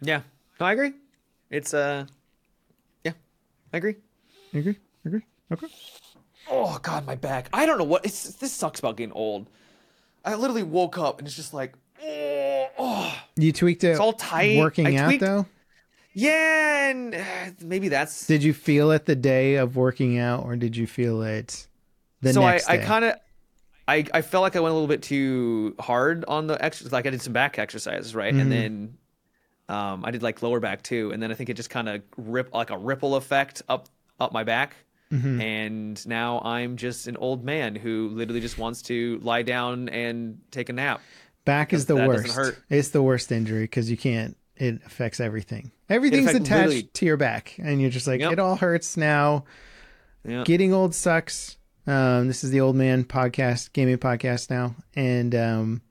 Yeah. 0.00 0.22
No, 0.58 0.66
I 0.66 0.72
agree. 0.72 0.92
It's 1.50 1.74
uh 1.74 2.06
yeah. 3.04 3.12
I 3.72 3.76
agree. 3.76 3.96
You 4.52 4.60
agree? 4.60 4.78
You 5.04 5.08
agree? 5.08 5.22
Okay. 5.52 5.66
Oh 6.50 6.78
god, 6.82 7.06
my 7.06 7.14
back. 7.14 7.48
I 7.52 7.66
don't 7.66 7.78
know 7.78 7.84
what 7.84 8.04
it's 8.04 8.24
this 8.34 8.52
sucks 8.52 8.78
about 8.78 8.96
getting 8.96 9.12
old. 9.12 9.46
I 10.24 10.34
literally 10.34 10.62
woke 10.62 10.98
up 10.98 11.18
and 11.18 11.26
it's 11.26 11.36
just 11.36 11.54
like 11.54 11.74
oh, 12.02 12.68
oh. 12.78 13.14
You 13.36 13.52
tweaked 13.52 13.84
it. 13.84 13.90
It's 13.90 14.00
all 14.00 14.12
tight. 14.12 14.58
Working 14.58 14.86
I 14.86 14.96
out 14.96 15.06
tweaked- 15.06 15.24
though. 15.24 15.46
Yeah, 16.12 16.90
and 16.90 17.14
uh, 17.14 17.20
maybe 17.60 17.88
that's 17.88 18.26
Did 18.26 18.42
you 18.42 18.52
feel 18.52 18.90
it 18.90 19.06
the 19.06 19.14
day 19.14 19.54
of 19.54 19.76
working 19.76 20.18
out, 20.18 20.44
or 20.44 20.56
did 20.56 20.76
you 20.76 20.88
feel 20.88 21.22
it 21.22 21.68
the 22.20 22.32
so 22.32 22.42
I, 22.42 22.50
next 22.52 22.68
I 22.68 22.76
day? 22.78 22.84
kind 22.84 23.04
of 23.04 23.14
I, 23.90 24.04
I 24.14 24.22
felt 24.22 24.42
like 24.42 24.54
I 24.54 24.60
went 24.60 24.70
a 24.70 24.74
little 24.74 24.88
bit 24.88 25.02
too 25.02 25.74
hard 25.80 26.24
on 26.28 26.46
the 26.46 26.62
exercise. 26.64 26.92
Like 26.92 27.06
I 27.06 27.10
did 27.10 27.20
some 27.20 27.32
back 27.32 27.58
exercises, 27.58 28.14
right? 28.14 28.32
Mm-hmm. 28.32 28.40
And 28.40 28.52
then 28.52 28.98
um, 29.68 30.04
I 30.04 30.12
did 30.12 30.22
like 30.22 30.42
lower 30.42 30.60
back 30.60 30.82
too. 30.82 31.10
And 31.10 31.20
then 31.20 31.32
I 31.32 31.34
think 31.34 31.50
it 31.50 31.54
just 31.54 31.70
kind 31.70 31.88
of 31.88 32.02
rip 32.16 32.54
like 32.54 32.70
a 32.70 32.78
ripple 32.78 33.16
effect 33.16 33.62
up 33.68 33.88
up 34.20 34.32
my 34.32 34.44
back. 34.44 34.76
Mm-hmm. 35.12 35.40
And 35.40 36.06
now 36.06 36.40
I'm 36.40 36.76
just 36.76 37.08
an 37.08 37.16
old 37.16 37.44
man 37.44 37.74
who 37.74 38.10
literally 38.12 38.40
just 38.40 38.58
wants 38.58 38.82
to 38.82 39.18
lie 39.22 39.42
down 39.42 39.88
and 39.88 40.38
take 40.52 40.68
a 40.68 40.72
nap. 40.72 41.00
Back 41.44 41.72
is 41.72 41.86
the 41.86 41.96
worst. 41.96 42.38
It's 42.68 42.90
the 42.90 43.02
worst 43.02 43.32
injury 43.32 43.64
because 43.64 43.90
you 43.90 43.96
can't. 43.96 44.36
It 44.56 44.82
affects 44.86 45.18
everything. 45.18 45.72
Everything's 45.88 46.28
affects 46.28 46.48
attached 46.48 46.66
literally- 46.68 46.82
to 46.82 47.06
your 47.06 47.16
back, 47.16 47.56
and 47.58 47.80
you're 47.80 47.90
just 47.90 48.06
like, 48.06 48.20
Yep. 48.20 48.32
it 48.34 48.38
all 48.38 48.56
hurts 48.56 48.96
now. 48.96 49.44
Yeah. 50.24 50.44
Getting 50.44 50.74
old 50.74 50.94
sucks. 50.94 51.56
Um, 51.90 52.28
this 52.28 52.44
is 52.44 52.50
the 52.50 52.60
old 52.60 52.76
man 52.76 53.04
podcast, 53.04 53.72
gaming 53.72 53.98
podcast 53.98 54.48
now, 54.50 54.74
and 54.94 55.34
um, 55.34 55.82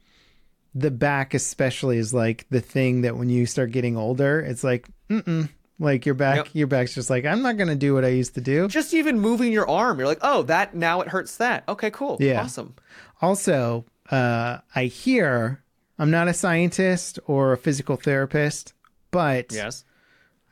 the 0.74 0.92
back 0.92 1.34
especially 1.34 1.98
is 1.98 2.14
like 2.14 2.46
the 2.50 2.62
thing 2.62 3.02
that 3.02 3.18
when 3.18 3.30
you 3.30 3.46
start 3.46 3.72
getting 3.72 3.98
older, 3.98 4.40
it's 4.40 4.64
like, 4.64 4.88
mm 5.10 5.50
like 5.82 6.06
your 6.06 6.14
back, 6.16 6.36
Yep. 6.36 6.48
your 6.54 6.68
back's 6.68 6.94
just 6.94 7.10
like, 7.10 7.26
I'm 7.26 7.42
not 7.42 7.56
gonna 7.58 7.74
do 7.76 7.94
what 7.94 8.04
I 8.04 8.10
used 8.10 8.36
to 8.36 8.42
do. 8.42 8.68
Just 8.68 8.94
even 8.94 9.18
moving 9.18 9.54
your 9.54 9.70
arm, 9.70 9.98
you're 9.98 10.08
like, 10.10 10.20
oh, 10.22 10.44
that 10.44 10.76
now 10.76 11.00
it 11.00 11.08
hurts 11.08 11.38
that. 11.38 11.64
Okay, 11.70 11.90
cool. 11.90 12.18
Yeah. 12.20 12.42
Awesome. 12.42 12.76
Also, 13.22 13.86
uh, 14.12 14.58
I 14.76 14.86
hear 14.86 15.64
I'm 15.98 16.12
not 16.12 16.28
a 16.28 16.34
scientist 16.34 17.18
or 17.28 17.54
a 17.54 17.58
physical 17.58 17.96
therapist, 17.96 18.74
but 19.12 19.54
Yes. 19.54 19.86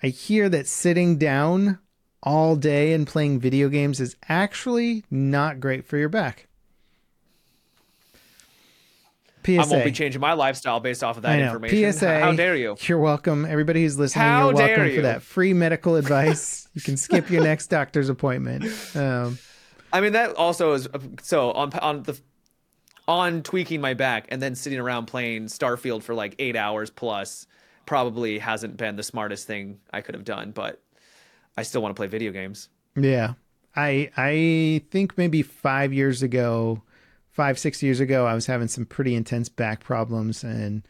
I 0.01 0.07
hear 0.07 0.47
that 0.47 0.65
sitting 0.67 1.17
down 1.17 1.79
all 2.23 2.55
day 2.55 2.93
and 2.93 3.07
playing 3.07 3.39
video 3.39 3.69
games 3.69 3.99
is 3.99 4.15
actually 4.27 5.03
not 5.09 5.59
great 5.59 5.85
for 5.85 5.97
your 5.97 6.09
back. 6.09 6.47
PSA. 9.47 9.61
I 9.61 9.65
won't 9.65 9.85
be 9.85 9.91
changing 9.93 10.19
my 10.19 10.33
lifestyle 10.33 10.81
based 10.81 11.03
off 11.03 11.15
of 11.15 11.23
that 11.23 11.39
information. 11.39 11.93
PSA. 11.93 12.19
How 12.19 12.33
dare 12.33 12.55
you? 12.55 12.75
You're 12.81 12.97
welcome. 12.97 13.45
Everybody 13.45 13.81
who's 13.83 13.97
listening, 13.97 14.25
How 14.25 14.49
you're 14.49 14.57
dare 14.57 14.77
welcome 14.77 14.95
for 14.95 15.01
that 15.03 15.21
free 15.21 15.53
medical 15.53 15.95
advice. 15.95 16.67
you 16.73 16.81
can 16.81 16.97
skip 16.97 17.29
your 17.29 17.43
next 17.43 17.67
doctor's 17.71 18.09
appointment. 18.09 18.65
Um, 18.95 19.37
I 19.93 20.01
mean 20.01 20.13
that 20.13 20.35
also 20.35 20.73
is 20.73 20.89
so 21.21 21.51
on 21.53 21.71
on 21.79 22.03
the 22.03 22.19
on 23.07 23.41
tweaking 23.41 23.79
my 23.79 23.93
back 23.93 24.25
and 24.29 24.41
then 24.41 24.53
sitting 24.53 24.79
around 24.79 25.05
playing 25.05 25.45
Starfield 25.45 26.03
for 26.03 26.13
like 26.13 26.35
eight 26.39 26.57
hours 26.57 26.89
plus 26.89 27.47
probably 27.85 28.39
hasn't 28.39 28.75
been 28.75 28.97
the 28.97 29.03
smartest 29.03 29.47
thing 29.47 29.79
I 29.93 30.01
could 30.01 30.13
have 30.13 30.25
done, 30.25 30.51
but 30.51 30.81
I 31.57 31.63
still 31.63 31.81
want 31.81 31.95
to 31.95 31.99
play 31.99 32.07
video 32.07 32.31
games. 32.31 32.69
Yeah. 32.95 33.33
I 33.75 34.11
I 34.15 34.81
think 34.91 35.17
maybe 35.17 35.41
5 35.41 35.91
years 35.91 36.23
ago, 36.23 36.83
5 37.31 37.59
6 37.59 37.83
years 37.83 37.99
ago 37.99 38.25
I 38.25 38.33
was 38.33 38.45
having 38.45 38.67
some 38.67 38.85
pretty 38.85 39.15
intense 39.15 39.49
back 39.49 39.83
problems 39.83 40.43
and 40.43 40.83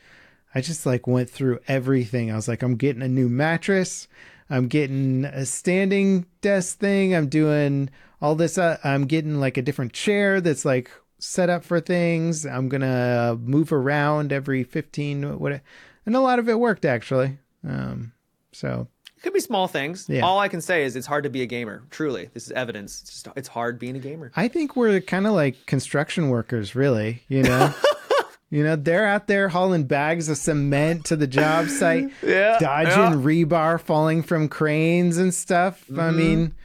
I 0.53 0.61
just 0.61 0.85
like 0.85 1.07
went 1.07 1.29
through 1.29 1.59
everything. 1.67 2.31
I 2.31 2.35
was 2.35 2.47
like 2.47 2.61
I'm 2.61 2.75
getting 2.75 3.01
a 3.01 3.07
new 3.07 3.29
mattress, 3.29 4.07
I'm 4.49 4.67
getting 4.67 5.25
a 5.25 5.45
standing 5.45 6.25
desk 6.41 6.79
thing, 6.79 7.15
I'm 7.15 7.29
doing 7.29 7.89
all 8.21 8.35
this 8.35 8.57
uh, 8.57 8.77
I'm 8.83 9.05
getting 9.05 9.39
like 9.39 9.57
a 9.57 9.61
different 9.61 9.93
chair 9.93 10.41
that's 10.41 10.65
like 10.65 10.91
set 11.19 11.49
up 11.49 11.63
for 11.63 11.79
things. 11.79 12.45
I'm 12.45 12.69
to 12.69 13.37
move 13.41 13.71
around 13.71 14.31
every 14.31 14.63
15 14.63 15.39
what 15.39 15.61
and 16.05 16.15
a 16.15 16.21
lot 16.21 16.39
of 16.39 16.47
it 16.49 16.59
worked 16.59 16.85
actually. 16.85 17.39
Um 17.67 18.13
so 18.53 18.87
could 19.27 19.33
be 19.33 19.41
small 19.41 19.67
things. 19.67 20.05
Yeah. 20.07 20.21
All 20.21 20.39
I 20.39 20.47
can 20.47 20.61
say 20.61 20.85
is 20.85 20.95
it's 20.95 21.05
hard 21.05 21.25
to 21.25 21.29
be 21.29 21.41
a 21.41 21.45
gamer. 21.45 21.83
Truly, 21.89 22.29
this 22.33 22.45
is 22.45 22.51
evidence. 22.53 23.01
It's 23.01 23.11
just 23.11 23.27
it's 23.35 23.49
hard 23.49 23.77
being 23.77 23.97
a 23.97 23.99
gamer. 23.99 24.31
I 24.37 24.47
think 24.47 24.77
we're 24.77 25.01
kind 25.01 25.27
of 25.27 25.33
like 25.33 25.65
construction 25.65 26.29
workers, 26.29 26.75
really. 26.75 27.23
You 27.27 27.43
know, 27.43 27.73
you 28.49 28.63
know, 28.63 28.77
they're 28.77 29.05
out 29.05 29.27
there 29.27 29.49
hauling 29.49 29.83
bags 29.83 30.29
of 30.29 30.37
cement 30.37 31.03
to 31.07 31.17
the 31.17 31.27
job 31.27 31.67
site, 31.67 32.09
Yeah, 32.23 32.57
dodging 32.59 33.21
rebar 33.21 33.81
falling 33.81 34.23
from 34.23 34.47
cranes 34.47 35.17
and 35.17 35.33
stuff. 35.33 35.83
I 35.89 35.93
mm-hmm. 35.93 36.17
mean, 36.17 36.55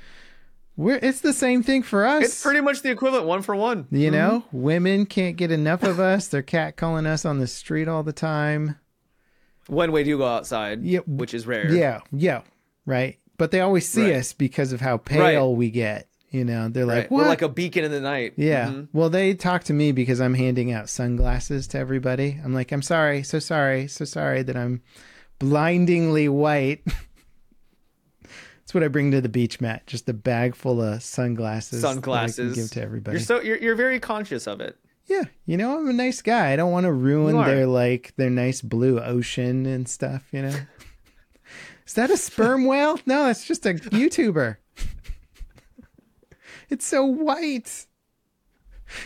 we're 0.77 1.01
it's 1.03 1.21
the 1.21 1.33
same 1.33 1.65
thing 1.65 1.83
for 1.83 2.07
us. 2.07 2.23
It's 2.25 2.43
pretty 2.45 2.61
much 2.61 2.83
the 2.83 2.93
equivalent, 2.93 3.27
one 3.27 3.43
for 3.43 3.57
one. 3.57 3.89
you 3.91 4.13
know, 4.13 4.45
mm-hmm. 4.47 4.63
women 4.63 5.07
can't 5.07 5.37
get 5.37 5.51
enough 5.51 5.83
of 5.83 5.99
us. 5.99 6.29
They're 6.29 6.45
catcalling 6.45 7.07
us 7.07 7.25
on 7.25 7.41
the 7.41 7.49
street 7.49 7.89
all 7.89 8.05
the 8.05 8.13
time. 8.13 8.77
When 9.69 9.93
we 9.93 10.05
do 10.05 10.19
go 10.19 10.27
outside, 10.27 10.83
Yeah, 10.83 11.01
which 11.07 11.35
is 11.35 11.47
rare. 11.47 11.73
Yeah, 11.73 12.01
yeah, 12.13 12.43
right. 12.87 13.19
But 13.39 13.51
they 13.51 13.61
always 13.61 13.89
see 13.89 14.05
Right. 14.13 14.17
us 14.17 14.33
because 14.33 14.73
of 14.73 14.81
how 14.81 14.97
pale 14.99 15.49
Right. 15.51 15.57
we 15.57 15.71
get. 15.71 16.09
You 16.31 16.45
know, 16.47 16.69
they're 16.69 16.87
like, 16.87 16.97
Right. 16.97 17.11
We're 17.11 17.27
like 17.27 17.43
a 17.43 17.49
beacon 17.49 17.85
in 17.85 17.91
the 17.91 18.01
night. 18.01 18.35
Yeah. 18.37 18.69
Mhm. 18.69 18.89
Well, 18.93 19.11
they 19.11 19.35
talk 19.35 19.65
to 19.65 19.75
me 19.75 19.93
because 19.93 20.19
I'm 20.21 20.33
handing 20.35 20.73
out 20.73 20.89
sunglasses 20.89 21.67
to 21.69 21.79
everybody. 21.79 22.41
I'm 22.43 22.55
like, 22.55 22.73
I'm 22.73 22.81
sorry, 22.83 23.23
so 23.23 23.39
sorry, 23.39 23.87
so 23.89 24.05
sorry 24.07 24.43
that 24.43 24.57
I'm 24.57 24.81
blindingly 25.39 26.29
white. 26.31 26.83
That's 28.23 28.73
what 28.75 28.83
I 28.85 28.89
bring 28.89 29.11
to 29.11 29.21
the 29.21 29.29
beach, 29.29 29.61
Matt. 29.61 29.87
Just 29.87 30.09
a 30.09 30.13
bag 30.15 30.55
full 30.55 30.81
of 30.81 31.03
sunglasses. 31.03 31.83
that 31.83 31.89
I 31.89 31.91
can 31.91 31.97
Sunglasses. 32.03 32.55
give 32.55 32.71
to 32.71 32.83
everybody. 32.83 33.17
You're 33.19 33.25
so 33.25 33.41
you're 33.41 33.59
you're 33.59 33.75
very 33.75 33.99
conscious 34.01 34.47
of 34.47 34.61
it. 34.61 34.77
yeah, 35.07 35.25
you 35.47 35.57
know, 35.57 35.79
I'm 35.79 35.89
a 35.89 35.93
nice 35.93 36.23
guy. 36.23 36.53
I 36.53 36.57
don't 36.57 36.71
want 36.73 36.85
to 36.85 36.93
ruin 36.93 37.37
their 37.45 37.67
like 37.67 38.15
their 38.17 38.31
nice 38.31 38.63
blue 38.63 39.01
ocean 39.01 39.67
and 39.67 39.89
stuff. 39.89 40.23
You 40.33 40.43
know. 40.43 40.55
Is 41.93 41.97
that 41.97 42.11
a 42.11 42.17
sperm 42.17 42.65
whale? 42.69 42.99
No, 43.05 43.29
it's 43.29 43.45
just 43.47 43.67
a 43.67 43.75
YouTuber. 43.75 44.57
it's 46.71 46.87
so 46.87 47.05
white. 47.05 47.85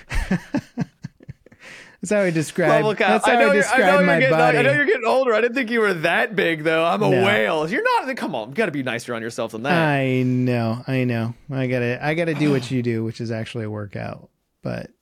That's 0.30 2.12
how 2.12 2.20
I 2.20 2.30
describe. 2.30 2.84
LevelCap. 2.84 2.98
That's 2.98 3.26
how 3.26 3.32
I 3.32 3.34
I, 3.34 3.38
know, 3.40 3.46
you're, 3.46 3.50
I, 3.54 3.56
describe 3.56 3.80
know 4.00 4.06
my 4.06 4.20
getting, 4.20 4.38
body. 4.38 4.58
I 4.58 4.62
know 4.62 4.72
you're 4.72 4.84
getting 4.86 5.04
older. 5.04 5.34
I 5.34 5.40
didn't 5.40 5.56
think 5.56 5.68
you 5.72 5.80
were 5.80 5.94
that 5.94 6.36
big, 6.36 6.62
though. 6.62 6.84
I'm 6.84 7.02
a 7.02 7.10
No. 7.10 7.24
whale. 7.24 7.68
You're 7.68 7.82
not. 7.82 8.16
Come 8.16 8.36
on, 8.36 8.50
you 8.50 8.54
got 8.54 8.66
to 8.66 8.70
be 8.72 8.84
nicer 8.84 9.12
on 9.14 9.20
yourself 9.20 9.50
than 9.50 9.64
that. 9.64 9.72
I 9.88 10.22
know, 10.22 10.84
I 10.86 11.02
know. 11.02 11.34
I 11.50 11.66
gotta, 11.66 11.98
I 12.06 12.14
gotta 12.14 12.34
do 12.34 12.52
what 12.52 12.70
you 12.70 12.84
do, 12.84 13.02
which 13.02 13.20
is 13.20 13.32
actually 13.32 13.64
a 13.64 13.70
workout. 13.70 14.30
But 14.62 14.92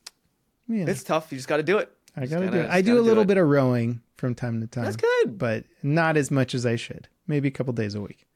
yeah, 0.69 0.87
it's 0.89 1.03
tough. 1.03 1.31
You 1.33 1.37
just 1.37 1.49
got 1.49 1.59
to 1.59 1.63
do 1.63 1.77
it. 1.77 1.93
I 2.17 2.21
gotta 2.25 2.47
gotta- 2.47 2.57
do 2.57 2.63
it. 2.65 2.71
I 2.71 2.81
do 2.81 2.99
a 2.99 3.03
little 3.03 3.25
it. 3.25 3.27
bit 3.27 3.37
of 3.37 3.47
rowing 3.47 4.01
from 4.17 4.35
time 4.35 4.63
to 4.63 4.67
time. 4.67 4.85
That's 4.85 4.97
good. 4.97 5.37
but 5.37 5.65
not 5.83 6.17
as 6.17 6.31
much 6.31 6.55
as 6.55 6.65
I 6.65 6.77
should. 6.77 7.09
Maybe 7.27 7.49
a 7.49 7.51
couple 7.51 7.73
days 7.73 7.95
a 7.95 8.01
week. 8.01 8.27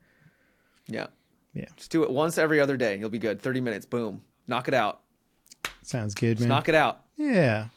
Yeah. 0.87 1.09
Yeah. 1.55 1.67
Just 1.77 1.91
do 1.91 2.03
it 2.03 2.11
once 2.11 2.39
every 2.39 2.61
other 2.61 2.77
day. 2.77 2.97
You'll 2.99 3.11
be 3.11 3.19
good. 3.19 3.41
30 3.41 3.61
minutes. 3.61 3.87
Boom. 3.87 4.23
Knock 4.47 4.69
it 4.69 4.75
out. 4.75 5.01
Sounds 5.83 6.15
good, 6.15 6.41
man. 6.41 6.49
Knock 6.49 6.69
it 6.69 6.75
out. 6.75 7.03
Yeah. 7.17 7.69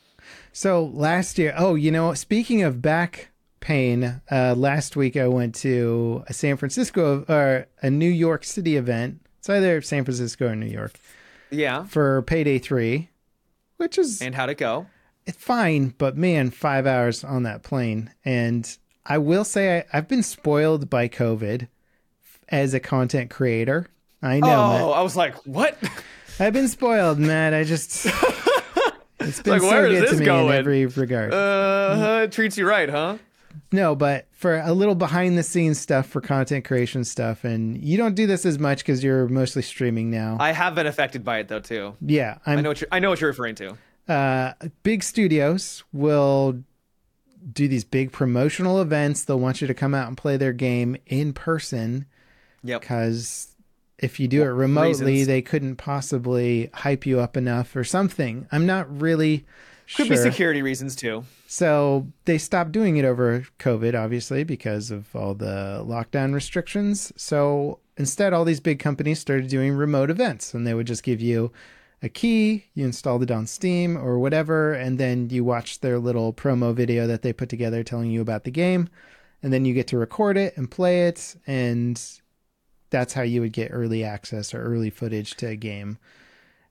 So 0.54 0.86
last 0.86 1.38
year, 1.38 1.54
oh, 1.58 1.76
you 1.76 1.92
know, 1.92 2.14
speaking 2.14 2.62
of 2.64 2.82
back 2.82 3.30
pain, 3.60 4.22
uh, 4.32 4.54
last 4.56 4.96
week 4.96 5.18
I 5.18 5.28
went 5.28 5.56
to 5.56 6.24
a 6.28 6.34
San 6.34 6.58
Francisco 6.58 7.26
or 7.28 7.68
a 7.82 7.90
New 7.90 8.10
York 8.10 8.44
City 8.44 8.76
event. 8.78 9.22
It's 9.40 9.50
either 9.50 9.82
San 9.82 10.04
Francisco 10.06 10.48
or 10.50 10.56
New 10.56 10.68
York 10.68 10.94
Yeah. 11.50 11.86
for 11.86 12.22
Payday 12.24 12.60
Three, 12.60 13.10
which 13.78 13.98
is 13.98 14.22
And 14.22 14.36
how'd 14.36 14.50
it 14.50 14.58
go? 14.58 14.88
it's 15.26 15.38
fine, 15.44 15.94
but 15.98 16.16
man, 16.18 16.50
five 16.52 16.86
hours 16.86 17.24
on 17.24 17.44
that 17.44 17.64
plane, 17.64 18.12
and 18.24 18.78
I 19.06 19.18
will 19.18 19.44
say 19.44 19.80
I, 19.80 19.98
I've 19.98 20.08
been 20.08 20.24
spoiled 20.24 20.90
by 20.90 21.08
COVID 21.08 21.68
as 22.50 22.74
a 22.74 22.80
content 22.80 23.30
creator. 23.30 23.88
I 24.22 24.40
know, 24.40 24.48
oh, 24.48 24.88
Matt. 24.90 24.98
I 24.98 25.02
was 25.02 25.16
like, 25.16 25.36
what? 25.48 25.78
I've 26.40 26.54
been 26.54 26.68
spoiled, 26.68 27.18
Matt. 27.20 27.54
I 27.54 27.64
just 27.64 28.06
it's 29.20 29.42
been 29.42 29.54
Like, 29.54 29.62
so 29.62 29.68
where 29.68 29.88
is 29.88 30.02
good 30.02 30.10
to 30.12 30.16
me 30.18 30.26
going? 30.26 30.48
in 30.50 30.54
every 30.54 30.86
regard. 30.86 31.34
Uh, 31.34 32.22
it 32.24 32.32
treats 32.32 32.58
you 32.58 32.68
right, 32.68 32.90
huh? 32.90 33.18
no, 33.72 33.96
but 33.96 34.28
for 34.32 34.58
a 34.60 34.74
little 34.74 34.96
behind 34.96 35.38
the 35.38 35.44
scenes 35.44 35.80
stuff 35.80 36.06
for 36.08 36.22
content 36.22 36.64
creation 36.66 37.04
stuff, 37.04 37.44
and 37.44 37.78
you 37.84 37.98
don't 37.98 38.16
do 38.16 38.26
this 38.28 38.46
as 38.46 38.58
much 38.60 38.80
because 38.80 39.04
you're 39.04 39.28
mostly 39.28 39.62
streaming 39.62 40.10
now. 40.10 40.38
I 40.40 40.52
have 40.54 40.74
been 40.76 40.88
affected 40.88 41.24
by 41.24 41.40
it 41.40 41.48
though 41.48 41.60
too. 41.60 41.96
yeah, 42.02 42.38
I'm 42.46 42.60
I 42.60 42.62
know 42.62 42.70
what 42.70 42.82
you're. 42.82 42.88
I 42.92 43.00
know 43.00 43.10
what 43.10 43.20
you're 43.22 43.30
referring 43.32 43.56
to. 43.56 43.78
uh, 44.08 44.54
big 44.84 45.04
studios 45.04 45.84
will 45.92 46.64
do 47.54 47.68
these 47.68 47.84
big 47.84 48.12
promotional 48.12 48.82
events. 48.82 49.24
They'll 49.24 49.40
want 49.40 49.62
you 49.62 49.68
to 49.68 49.74
come 49.74 49.94
out 49.96 50.08
and 50.08 50.18
play 50.18 50.38
their 50.38 50.54
game 50.54 50.96
in 51.08 51.34
person 51.34 52.06
Yep. 52.64 52.82
because 52.82 53.56
if 53.98 54.20
you 54.20 54.28
do 54.28 54.42
it 54.42 54.48
remotely, 54.48 55.06
reasons. 55.14 55.28
they 55.28 55.42
couldn't 55.42 55.76
possibly 55.78 56.70
hype 56.74 57.06
you 57.06 57.20
up 57.20 57.38
enough 57.38 57.76
or 57.76 57.84
something. 57.84 58.48
I'm 58.52 58.66
not 58.66 59.02
really 59.02 59.46
Could 59.96 60.08
sure. 60.08 60.16
be 60.16 60.18
security 60.18 60.62
reasons 60.62 60.96
too. 60.96 61.24
So 61.48 62.08
they 62.26 62.38
stopped 62.38 62.72
doing 62.72 62.98
it 62.98 63.06
over 63.06 63.46
COVID, 63.60 63.94
obviously, 64.00 64.44
because 64.44 64.90
of 64.92 65.16
all 65.16 65.34
the 65.36 65.84
lockdown 65.86 66.34
restrictions. 66.34 67.12
So 67.16 67.80
instead, 67.98 68.34
all 68.34 68.46
these 68.46 68.60
big 68.60 68.80
companies 68.80 69.20
started 69.20 69.50
doing 69.50 69.74
remote 69.74 70.10
events, 70.10 70.54
and 70.54 70.66
they 70.66 70.74
would 70.74 70.88
just 70.88 71.04
give 71.04 71.22
you 71.22 71.52
a 72.02 72.10
key, 72.10 72.66
you 72.74 72.84
installed 72.86 73.24
it 73.24 73.32
on 73.32 73.46
Steam 73.48 73.96
or 73.98 74.18
whatever, 74.20 74.74
and 74.74 74.98
then 74.98 75.30
you 75.30 75.44
watch 75.44 75.80
their 75.82 76.00
little 76.00 76.34
promo 76.34 76.74
video 76.74 77.06
that 77.08 77.22
they 77.22 77.32
put 77.34 77.50
together 77.50 77.84
telling 77.84 78.10
you 78.12 78.22
about 78.22 78.44
the 78.44 78.52
game, 78.52 78.90
and 79.44 79.54
then 79.54 79.66
you 79.66 79.74
get 79.74 79.88
to 79.88 79.98
record 79.98 80.38
it 80.38 80.58
and 80.58 80.70
play 80.72 81.08
it, 81.08 81.36
and 81.46 82.02
that's 82.90 83.14
how 83.14 83.22
you 83.22 83.42
would 83.42 83.54
get 83.54 83.70
early 83.72 84.04
access 84.04 84.54
or 84.54 84.64
early 84.64 84.90
footage 84.90 85.36
to 85.36 85.48
a 85.48 85.56
game. 85.56 85.98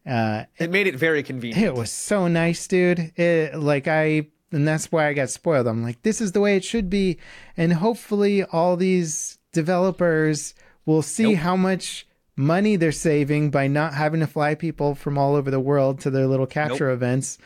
Uh, 0.07 0.45
It 0.59 0.71
made 0.71 0.87
it 0.87 0.97
very 0.97 1.23
convenient. 1.23 1.63
it 1.65 1.75
was 1.75 1.93
so 1.93 2.27
nice, 2.27 2.67
dude. 2.67 3.13
It, 3.19 3.55
like 3.55 3.87
I, 3.87 4.27
and 4.51 4.67
that's 4.67 4.91
why 4.91 5.07
I 5.07 5.13
got 5.13 5.31
spoiled. 5.31 5.67
I'm 5.69 5.83
like, 5.83 6.03
this 6.03 6.21
is 6.21 6.33
the 6.33 6.41
way 6.41 6.57
it 6.57 6.65
should 6.65 6.91
be, 6.91 7.19
and 7.57 7.73
hopefully, 7.75 8.43
all 8.45 8.77
these 8.77 9.39
developers 9.53 10.55
will 10.87 11.03
see 11.03 11.35
Nope. 11.35 11.37
how 11.37 11.57
much 11.57 12.07
money 12.41 12.75
they're 12.77 12.91
saving 12.91 13.51
by 13.51 13.69
not 13.69 13.95
having 13.95 14.21
to 14.21 14.27
fly 14.27 14.55
people 14.55 14.95
from 14.95 15.19
all 15.19 15.37
over 15.37 15.51
the 15.51 15.61
world 15.61 16.01
to 16.01 16.11
their 16.11 16.27
little 16.27 16.47
capture 16.47 16.91
events, 16.91 17.39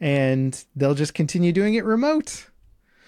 and 0.00 0.64
they'll 0.76 0.94
just 0.94 1.14
continue 1.14 1.50
doing 1.50 1.74
it 1.74 1.84
remote. 1.84 2.48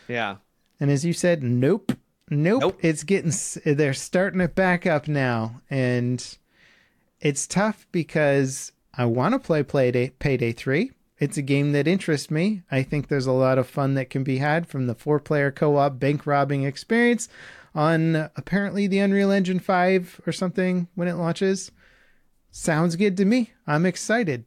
Yeah. 0.08 0.36
And 0.80 0.90
as 0.90 1.04
you 1.04 1.12
said, 1.12 1.42
nope, 1.42 1.92
nope. 2.30 2.62
Nope. 2.62 2.78
It's 2.80 3.04
getting 3.04 3.32
they're 3.64 3.94
starting 3.94 4.40
it 4.40 4.54
back 4.54 4.86
up 4.86 5.06
now, 5.06 5.60
and 5.70 6.36
it's 7.20 7.46
tough 7.46 7.86
because 7.92 8.72
I 8.94 9.04
want 9.04 9.34
to 9.34 9.38
play 9.38 9.62
Payday 9.62 10.10
Payday 10.18 10.52
Three. 10.52 10.92
It's 11.18 11.38
a 11.38 11.42
game 11.42 11.72
that 11.72 11.88
interests 11.88 12.30
me. 12.30 12.62
I 12.70 12.82
think 12.82 13.08
there's 13.08 13.26
a 13.26 13.32
lot 13.32 13.56
of 13.56 13.66
fun 13.66 13.94
that 13.94 14.10
can 14.10 14.22
be 14.22 14.36
had 14.36 14.68
from 14.68 14.86
the 14.86 14.94
four-player 14.94 15.50
co-op 15.50 15.98
bank 15.98 16.26
robbing 16.26 16.64
experience 16.64 17.30
on 17.76 18.30
apparently 18.34 18.86
the 18.86 18.98
Unreal 18.98 19.30
Engine 19.30 19.60
Five 19.60 20.20
or 20.26 20.32
something 20.32 20.88
when 20.94 21.06
it 21.06 21.14
launches. 21.14 21.70
Sounds 22.50 22.96
good 22.96 23.16
to 23.18 23.24
me. 23.24 23.52
I'm 23.66 23.84
excited. 23.86 24.46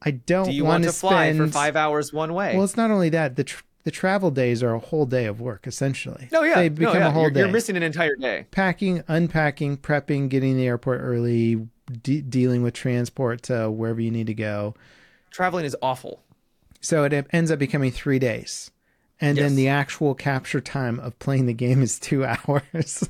I 0.00 0.12
don't 0.12 0.46
Do 0.46 0.52
you 0.52 0.64
want 0.64 0.84
to 0.84 0.92
fly 0.92 1.32
spend 1.32 1.38
for 1.38 1.52
five 1.52 1.76
hours 1.76 2.12
one 2.12 2.34
way? 2.34 2.54
well, 2.54 2.64
it's 2.64 2.76
not 2.76 2.90
only 2.90 3.08
that 3.10 3.36
the 3.36 3.44
tr- 3.44 3.64
the 3.82 3.90
travel 3.90 4.30
days 4.30 4.62
are 4.62 4.74
a 4.74 4.78
whole 4.78 5.06
day 5.06 5.26
of 5.26 5.40
work 5.40 5.66
essentially. 5.66 6.28
no, 6.32 6.42
yeah. 6.42 6.54
they 6.54 6.68
no, 6.68 6.92
yeah. 6.92 7.08
a 7.08 7.10
whole 7.10 7.22
you're, 7.22 7.30
day. 7.30 7.40
you're 7.40 7.48
missing 7.50 7.76
an 7.76 7.82
entire 7.82 8.14
day. 8.16 8.46
Packing, 8.50 9.02
unpacking, 9.08 9.76
prepping, 9.76 10.28
getting 10.28 10.56
the 10.56 10.66
airport 10.66 11.00
early, 11.02 11.66
de- 12.02 12.22
dealing 12.22 12.62
with 12.62 12.74
transport 12.74 13.42
to 13.44 13.70
wherever 13.70 14.00
you 14.00 14.10
need 14.10 14.26
to 14.28 14.34
go. 14.34 14.74
Traveling 15.30 15.64
is 15.64 15.76
awful. 15.82 16.22
So 16.80 17.04
it 17.04 17.26
ends 17.32 17.50
up 17.50 17.58
becoming 17.58 17.90
three 17.90 18.18
days, 18.18 18.70
and 19.20 19.38
then 19.38 19.56
the 19.56 19.68
actual 19.68 20.14
capture 20.14 20.60
time 20.60 20.98
of 21.00 21.18
playing 21.18 21.46
the 21.46 21.52
game 21.54 21.82
is 21.82 21.98
two 21.98 22.24
hours. 22.26 23.08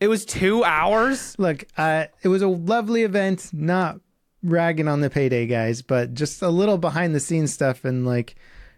It 0.00 0.08
was 0.08 0.24
two 0.24 0.62
hours. 0.64 1.38
Look, 1.38 1.64
uh, 1.76 2.06
it 2.22 2.28
was 2.28 2.42
a 2.42 2.48
lovely 2.48 3.02
event. 3.02 3.50
Not 3.52 4.00
ragging 4.42 4.88
on 4.88 5.00
the 5.00 5.10
payday 5.10 5.46
guys, 5.46 5.80
but 5.82 6.12
just 6.14 6.42
a 6.42 6.48
little 6.50 6.78
behind 6.78 7.14
the 7.14 7.20
scenes 7.20 7.52
stuff, 7.52 7.84
and 7.84 8.04
like 8.06 8.34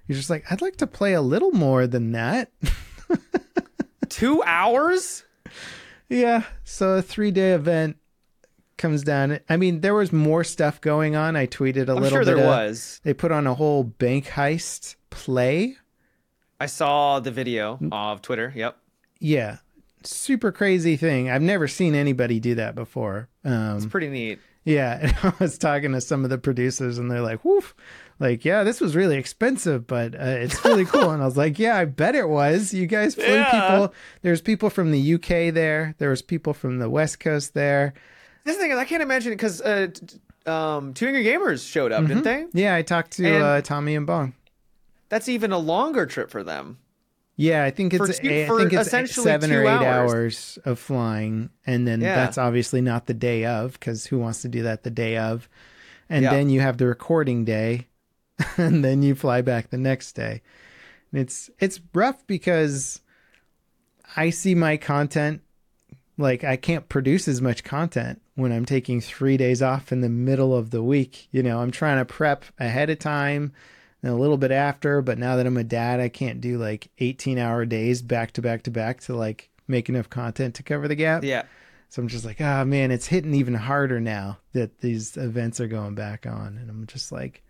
you're 0.06 0.16
just 0.16 0.30
like, 0.30 0.44
I'd 0.50 0.62
like 0.62 0.76
to 0.76 0.86
play 0.86 1.12
a 1.14 1.20
little 1.20 1.50
more 1.52 1.86
than 1.86 2.12
that. 2.12 2.50
two 4.08 4.42
hours. 4.44 5.24
Yeah. 6.08 6.44
So 6.64 6.90
a 6.94 7.02
three 7.02 7.30
day 7.30 7.52
event 7.52 7.96
comes 8.76 9.02
down. 9.02 9.40
I 9.48 9.56
mean, 9.56 9.80
there 9.80 9.94
was 9.94 10.12
more 10.12 10.44
stuff 10.44 10.80
going 10.80 11.16
on. 11.16 11.36
I 11.36 11.46
tweeted 11.46 11.88
a 11.88 11.92
I'm 11.92 12.02
little 12.02 12.10
sure 12.10 12.20
bit. 12.20 12.36
there 12.36 12.38
of- 12.38 12.44
was. 12.68 13.00
They 13.04 13.12
put 13.14 13.32
on 13.32 13.46
a 13.46 13.54
whole 13.54 13.82
bank 13.84 14.26
heist 14.26 14.96
play. 15.10 15.76
I 16.60 16.66
saw 16.66 17.20
the 17.20 17.30
video 17.30 17.78
of 17.92 18.22
Twitter. 18.22 18.52
Yep. 18.54 18.76
Yeah. 19.20 19.58
Super 20.04 20.52
crazy 20.52 20.96
thing. 20.96 21.30
I've 21.30 21.42
never 21.42 21.68
seen 21.68 21.94
anybody 21.94 22.40
do 22.40 22.54
that 22.56 22.74
before. 22.74 23.28
Um, 23.44 23.76
It's 23.76 23.86
pretty 23.86 24.08
neat. 24.08 24.38
yeah. 24.64 24.98
And 25.02 25.16
I 25.22 25.32
was 25.38 25.58
talking 25.58 25.92
to 25.92 26.00
some 26.00 26.24
of 26.24 26.30
the 26.30 26.38
producers 26.38 26.98
and 26.98 27.10
they're 27.10 27.20
like, 27.20 27.44
woof. 27.44 27.74
Like, 28.20 28.44
yeah, 28.44 28.64
this 28.64 28.80
was 28.80 28.96
really 28.96 29.16
expensive, 29.16 29.86
but 29.86 30.14
uh, 30.16 30.18
it's 30.24 30.64
really 30.64 30.84
cool. 30.92 31.10
and 31.10 31.22
I 31.22 31.24
was 31.24 31.36
like, 31.36 31.58
yeah, 31.58 31.76
I 31.76 31.84
bet 31.84 32.16
it 32.16 32.28
was. 32.28 32.74
You 32.74 32.86
guys 32.86 33.14
flew 33.14 33.24
Yeah. 33.26 33.50
people. 33.50 33.94
There's 34.22 34.40
people 34.40 34.70
from 34.70 34.90
the 34.90 35.14
UK 35.14 35.54
there. 35.54 35.94
There 35.98 36.10
was 36.10 36.22
people 36.22 36.52
from 36.52 36.78
the 36.78 36.90
West 36.90 37.20
Coast 37.20 37.54
there. 37.54 37.94
This 38.44 38.56
thing 38.56 38.70
is, 38.72 38.78
I 38.78 38.84
can't 38.84 39.02
imagine 39.02 39.32
it 39.32 39.36
because 39.36 39.60
uh, 39.62 39.88
um, 40.46 40.94
Two 40.94 41.06
Angry 41.06 41.22
Gamers 41.24 41.68
showed 41.70 41.92
up, 41.92 42.06
didn't 42.06 42.24
they? 42.24 42.46
Yeah, 42.52 42.74
I 42.74 42.82
talked 42.82 43.12
to 43.18 43.26
And- 43.26 43.42
uh, 43.44 43.60
Tommy 43.62 43.94
and 43.94 44.06
Bong. 44.06 44.34
That's 45.08 45.28
even 45.28 45.52
a 45.52 45.58
longer 45.58 46.06
trip 46.06 46.30
for 46.30 46.42
them. 46.42 46.78
Yeah, 47.36 47.62
I 47.64 47.70
think 47.70 47.94
it's 47.94 48.18
two- 48.18 48.28
I 48.28 48.46
think 48.48 48.72
it's 48.72 48.88
essentially 48.88 49.24
seven 49.24 49.52
or 49.52 49.62
eight 49.62 49.68
hours. 49.68 50.12
hours. 50.12 50.58
of 50.64 50.78
flying, 50.78 51.50
and 51.66 51.86
then 51.86 52.00
Yeah. 52.00 52.16
that's 52.16 52.36
obviously 52.36 52.80
not 52.80 53.06
the 53.06 53.14
day 53.14 53.44
of 53.44 53.74
because 53.74 54.06
who 54.06 54.18
wants 54.18 54.42
to 54.42 54.48
do 54.48 54.62
that 54.64 54.82
the 54.82 54.90
day 54.90 55.16
of? 55.16 55.48
And 56.10 56.24
Yeah. 56.24 56.30
then 56.32 56.50
you 56.50 56.60
have 56.60 56.78
the 56.78 56.86
recording 56.86 57.44
day, 57.44 57.86
and 58.56 58.84
then 58.84 59.02
you 59.02 59.14
fly 59.14 59.40
back 59.40 59.70
the 59.70 59.78
next 59.78 60.12
day. 60.14 60.42
And 61.12 61.20
it's 61.20 61.48
it's 61.60 61.80
rough 61.94 62.26
because 62.26 63.00
I 64.16 64.30
see 64.30 64.54
my 64.54 64.76
content 64.76 65.42
like 66.16 66.42
I 66.42 66.56
can't 66.56 66.88
produce 66.88 67.28
as 67.28 67.40
much 67.40 67.62
content 67.62 68.20
when 68.34 68.50
I'm 68.50 68.64
taking 68.64 69.00
three 69.00 69.36
days 69.36 69.62
off 69.62 69.92
in 69.92 70.00
the 70.00 70.08
middle 70.08 70.56
of 70.56 70.70
the 70.70 70.82
week. 70.82 71.28
You 71.30 71.44
know, 71.44 71.60
I'm 71.60 71.70
trying 71.70 71.98
to 71.98 72.04
prep 72.04 72.44
ahead 72.58 72.90
of 72.90 72.98
time 72.98 73.52
and 74.02 74.12
a 74.12 74.16
little 74.16 74.36
bit 74.36 74.50
after, 74.50 75.02
but 75.02 75.18
now 75.18 75.36
that 75.36 75.46
I'm 75.46 75.56
a 75.56 75.64
dad, 75.64 76.00
I 76.00 76.08
can't 76.08 76.40
do 76.40 76.58
like 76.58 76.90
18 76.98 77.38
hour 77.38 77.64
days 77.64 78.02
back 78.02 78.32
to 78.32 78.42
back 78.42 78.62
to 78.64 78.70
back 78.70 79.00
to 79.02 79.14
like 79.14 79.50
make 79.66 79.88
enough 79.88 80.08
content 80.08 80.54
to 80.56 80.62
cover 80.62 80.88
the 80.88 80.94
gap. 80.94 81.24
Yeah. 81.24 81.42
So 81.88 82.02
I'm 82.02 82.08
just 82.08 82.24
like, 82.24 82.40
ah, 82.40 82.64
man, 82.64 82.90
it's 82.90 83.06
hitting 83.06 83.34
even 83.34 83.54
harder 83.54 83.98
now 83.98 84.38
that 84.52 84.80
these 84.80 85.16
events 85.16 85.58
are 85.60 85.68
going 85.68 85.94
back 85.94 86.26
on. 86.26 86.58
And 86.58 86.68
I'm 86.68 86.86
just 86.86 87.10
like, 87.10 87.42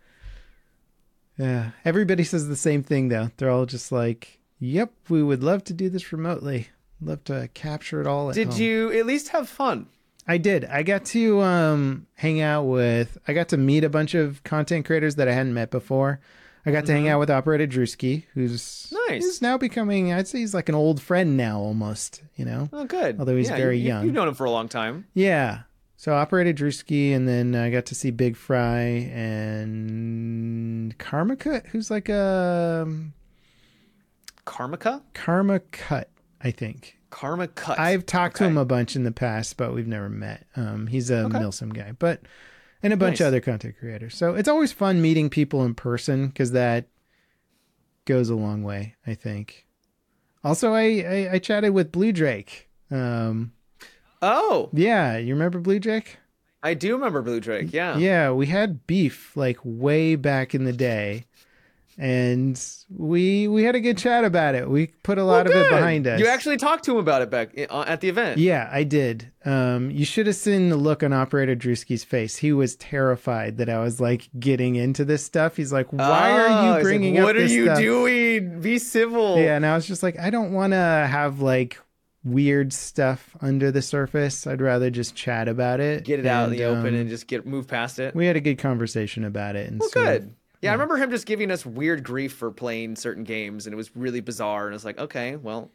yeah. 1.37 1.71
Everybody 1.85 2.25
says 2.25 2.49
the 2.49 2.57
same 2.57 2.83
thing 2.83 3.09
though. 3.09 3.31
They're 3.37 3.51
all 3.51 3.67
just 3.67 3.91
like, 3.91 4.39
yep, 4.59 4.93
we 5.09 5.23
would 5.23 5.43
love 5.43 5.65
to 5.65 5.73
do 5.73 5.91
this 5.91 6.13
remotely. 6.13 6.69
Love 7.01 7.25
to 7.25 7.49
capture 7.55 8.01
it 8.01 8.07
all. 8.07 8.31
At 8.31 8.35
Did 8.37 8.49
home." 8.49 8.61
you 8.61 8.93
at 8.93 9.07
least 9.07 9.29
have 9.29 9.49
fun? 9.49 9.87
I 10.29 10.37
did. 10.39 10.67
I 10.67 10.83
got 10.83 11.07
to 11.07 11.41
um, 11.41 12.07
hang 12.15 12.41
out 12.43 12.65
with. 12.65 13.17
I 13.27 13.33
got 13.33 13.49
to 13.49 13.57
meet 13.57 13.83
a 13.83 13.89
bunch 13.89 14.15
of 14.15 14.45
content 14.45 14.85
creators 14.85 15.15
that 15.17 15.27
I 15.27 15.33
hadn't 15.33 15.55
met 15.55 15.71
before. 15.71 16.21
I 16.67 16.71
got 16.71 16.85
to 16.87 16.93
hang 16.93 17.09
out 17.09 17.19
with 17.19 17.31
Operator 17.31 17.67
Drewski, 17.67 18.25
who's 18.35 18.63
Mm-hmm. 18.93 19.13
Nice. 19.13 19.25
He's 19.25 19.41
now 19.43 19.57
becoming. 19.57 20.13
I'd 20.13 20.29
say 20.29 20.41
he's 20.41 20.53
like 20.53 20.69
an 20.69 20.75
old 20.75 21.01
friend 21.01 21.35
now, 21.37 21.59
almost. 21.61 22.23
You 22.37 22.45
know. 22.45 22.69
Oh, 22.75 22.85
good. 22.85 23.19
Although 23.19 23.37
he's 23.39 23.49
Yeah, 23.49 23.57
very 23.57 23.79
you, 23.79 23.87
young. 23.89 24.05
You've 24.05 24.13
known 24.13 24.29
him 24.29 24.35
for 24.35 24.45
a 24.45 24.51
long 24.51 24.69
time. 24.69 25.07
Yeah. 25.15 25.61
So 25.97 26.13
Operator 26.13 26.53
Drewski, 26.53 27.17
and 27.17 27.27
then 27.27 27.55
I 27.55 27.71
got 27.71 27.87
to 27.87 27.95
see 27.95 28.11
Big 28.11 28.37
Fry 28.37 28.81
and 29.13 30.97
Karmakut, 30.99 31.67
who's 31.69 31.91
like 31.91 32.09
a 32.11 32.83
um, 32.87 33.15
Karmika? 34.47 35.03
Karmakut, 35.15 36.05
I 36.43 36.51
think. 36.51 36.98
Karmakut. 37.11 37.79
I've 37.79 38.05
talked 38.07 38.37
to 38.37 38.45
him 38.45 38.57
a 38.59 38.65
bunch 38.65 38.95
in 38.97 39.05
the 39.05 39.13
past, 39.13 39.57
but 39.57 39.75
we've 39.75 39.87
never 39.87 40.09
met. 40.09 40.47
Um, 40.57 40.87
he's 40.89 41.11
a 41.11 41.25
Okay. 41.25 41.39
Milsim 41.39 41.73
guy, 41.73 41.93
but 41.99 42.21
and 42.83 42.93
a 42.93 42.97
bunch 42.97 43.15
Nice. 43.15 43.21
of 43.23 43.27
other 43.29 43.41
content 43.41 43.77
creators. 43.79 44.15
So 44.17 44.35
it's 44.35 44.49
always 44.49 44.73
fun 44.73 45.01
meeting 45.03 45.31
people 45.31 45.65
in 45.65 45.75
person 45.75 46.29
because 46.29 46.53
that 46.53 46.87
goes 48.05 48.31
a 48.31 48.35
long 48.37 48.63
way. 48.63 48.95
I 49.07 49.15
think. 49.15 49.67
Also, 50.45 50.73
I, 50.73 50.83
I 50.83 51.29
I 51.35 51.39
chatted 51.39 51.73
with 51.75 51.91
Blue 51.93 52.13
Drake. 52.13 52.69
Um, 52.91 53.53
Oh, 54.23 54.69
yeah, 54.73 55.17
you 55.17 55.33
remember 55.35 55.59
Blue 55.61 55.79
Drake? 55.79 56.19
I 56.63 56.75
do 56.75 56.95
remember 56.95 57.23
Blue 57.23 57.39
Drake. 57.41 57.73
Yeah. 57.73 57.97
Yeah, 57.99 58.33
we 58.33 58.47
had 58.47 58.85
beef 58.87 59.37
like 59.37 59.59
way 59.63 60.17
back 60.17 60.55
in 60.55 60.65
the 60.65 60.73
day. 60.73 61.27
And 62.01 62.59
we 62.89 63.49
we 63.49 63.65
had 63.65 63.75
a 63.75 63.81
good 63.81 63.99
chat 63.99 64.25
about 64.25 64.55
it. 64.55 64.71
We 64.71 64.87
put 65.03 65.19
a 65.19 65.25
lot 65.25 65.47
of 65.47 65.53
it 65.53 65.69
behind 65.69 66.07
us. 66.07 66.21
You 66.21 66.29
actually 66.29 66.57
talked 66.57 66.85
to 66.85 66.93
him 66.93 66.99
about 66.99 67.23
it 67.23 67.31
back 67.31 67.51
uh, 67.69 67.85
at 67.87 68.01
the 68.01 68.09
event. 68.09 68.39
Yeah, 68.39 68.69
I 68.73 68.85
did. 68.85 69.33
Um, 69.45 69.91
you 69.91 70.05
should 70.05 70.27
have 70.29 70.37
seen 70.37 70.69
the 70.69 70.77
look 70.77 71.03
on 71.03 71.13
Operator 71.13 71.57
Drewski's 71.57 72.05
face. 72.05 72.37
He 72.37 72.53
was 72.53 72.77
terrified 72.77 73.57
that 73.59 73.69
I 73.69 73.81
was 73.81 74.01
like 74.01 74.29
getting 74.39 74.77
into 74.77 75.05
this 75.05 75.25
stuff. 75.25 75.57
He's 75.57 75.73
like, 75.73 75.93
"Why 75.93 76.31
Oh, 76.31 76.37
are 76.37 76.65
you 76.67 76.71
like, 76.73 76.83
bringing 76.85 77.19
up 77.19 77.25
What 77.25 77.37
are 77.37 77.45
you 77.45 77.65
stuff?" 77.65 77.79
doing? 77.79 78.61
Be 78.61 78.79
civil. 78.79 79.39
Yeah, 79.41 79.57
and 79.57 79.67
I 79.67 79.75
was 79.75 79.87
just 79.87 80.03
like, 80.05 80.19
I 80.19 80.31
don't 80.31 80.53
want 80.53 80.73
to 80.73 80.77
have 80.77 81.41
like 81.41 81.79
weird 82.25 82.73
stuff 82.73 83.37
under 83.41 83.71
the 83.71 83.81
surface. 83.83 84.47
I'd 84.47 84.61
rather 84.61 84.91
just 84.91 85.15
chat 85.15 85.49
about 85.49 85.81
it. 85.81 86.05
Get 86.05 86.21
it 86.21 86.27
out 86.27 86.45
in 86.49 86.51
And, 86.53 86.61
the 86.61 86.65
open 86.65 86.87
um, 86.89 86.95
and 86.95 87.09
just 87.09 87.27
get 87.27 87.47
move 87.47 87.67
past 87.67 87.99
it. 87.99 88.15
we 88.15 88.27
had 88.27 88.37
a 88.37 88.41
good 88.41 88.59
conversation 88.59 89.25
about 89.25 89.57
it. 89.57 89.71
And 89.71 89.81
Well, 89.81 89.91
good. 89.93 90.35
Yeah, 90.61 90.71
I 90.71 90.73
remember 90.73 90.97
him 90.97 91.11
just 91.11 91.25
giving 91.27 91.51
us 91.51 91.65
weird 91.65 92.03
grief 92.03 92.33
for 92.33 92.51
playing 92.51 92.97
certain 92.97 93.25
games, 93.25 93.67
and 93.67 93.73
it 93.73 93.77
was 93.77 93.95
really 93.95 94.21
bizarre. 94.21 94.67
And 94.67 94.75
it's 94.75 94.85
like, 94.85 94.99
okay, 94.99 95.37
well, 95.37 95.71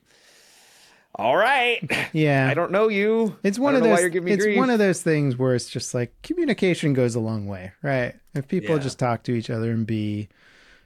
all 1.15 1.37
right. 1.37 1.79
yeah, 2.13 2.47
I 2.49 2.53
don't 2.53 2.71
know 2.71 2.87
you. 2.89 3.35
It's 3.43 3.59
one 3.59 3.75
of 3.75 3.81
those. 3.83 3.91
Why 3.91 3.99
you're 4.01 4.09
giving 4.09 4.25
me 4.25 4.31
it's 4.33 4.43
grief. 4.43 4.57
one 4.57 4.69
of 4.69 4.79
those 4.79 5.01
things 5.01 5.37
where 5.37 5.55
it's 5.55 5.69
just 5.69 5.93
like 5.93 6.13
communication 6.23 6.93
goes 6.93 7.15
a 7.15 7.19
long 7.19 7.45
way, 7.47 7.71
right? 7.81 8.15
If 8.33 8.47
people 8.47 8.75
Yeah. 8.75 8.81
just 8.81 8.99
talk 8.99 9.23
to 9.23 9.31
each 9.31 9.49
other 9.49 9.71
and 9.71 9.85
be 9.85 10.27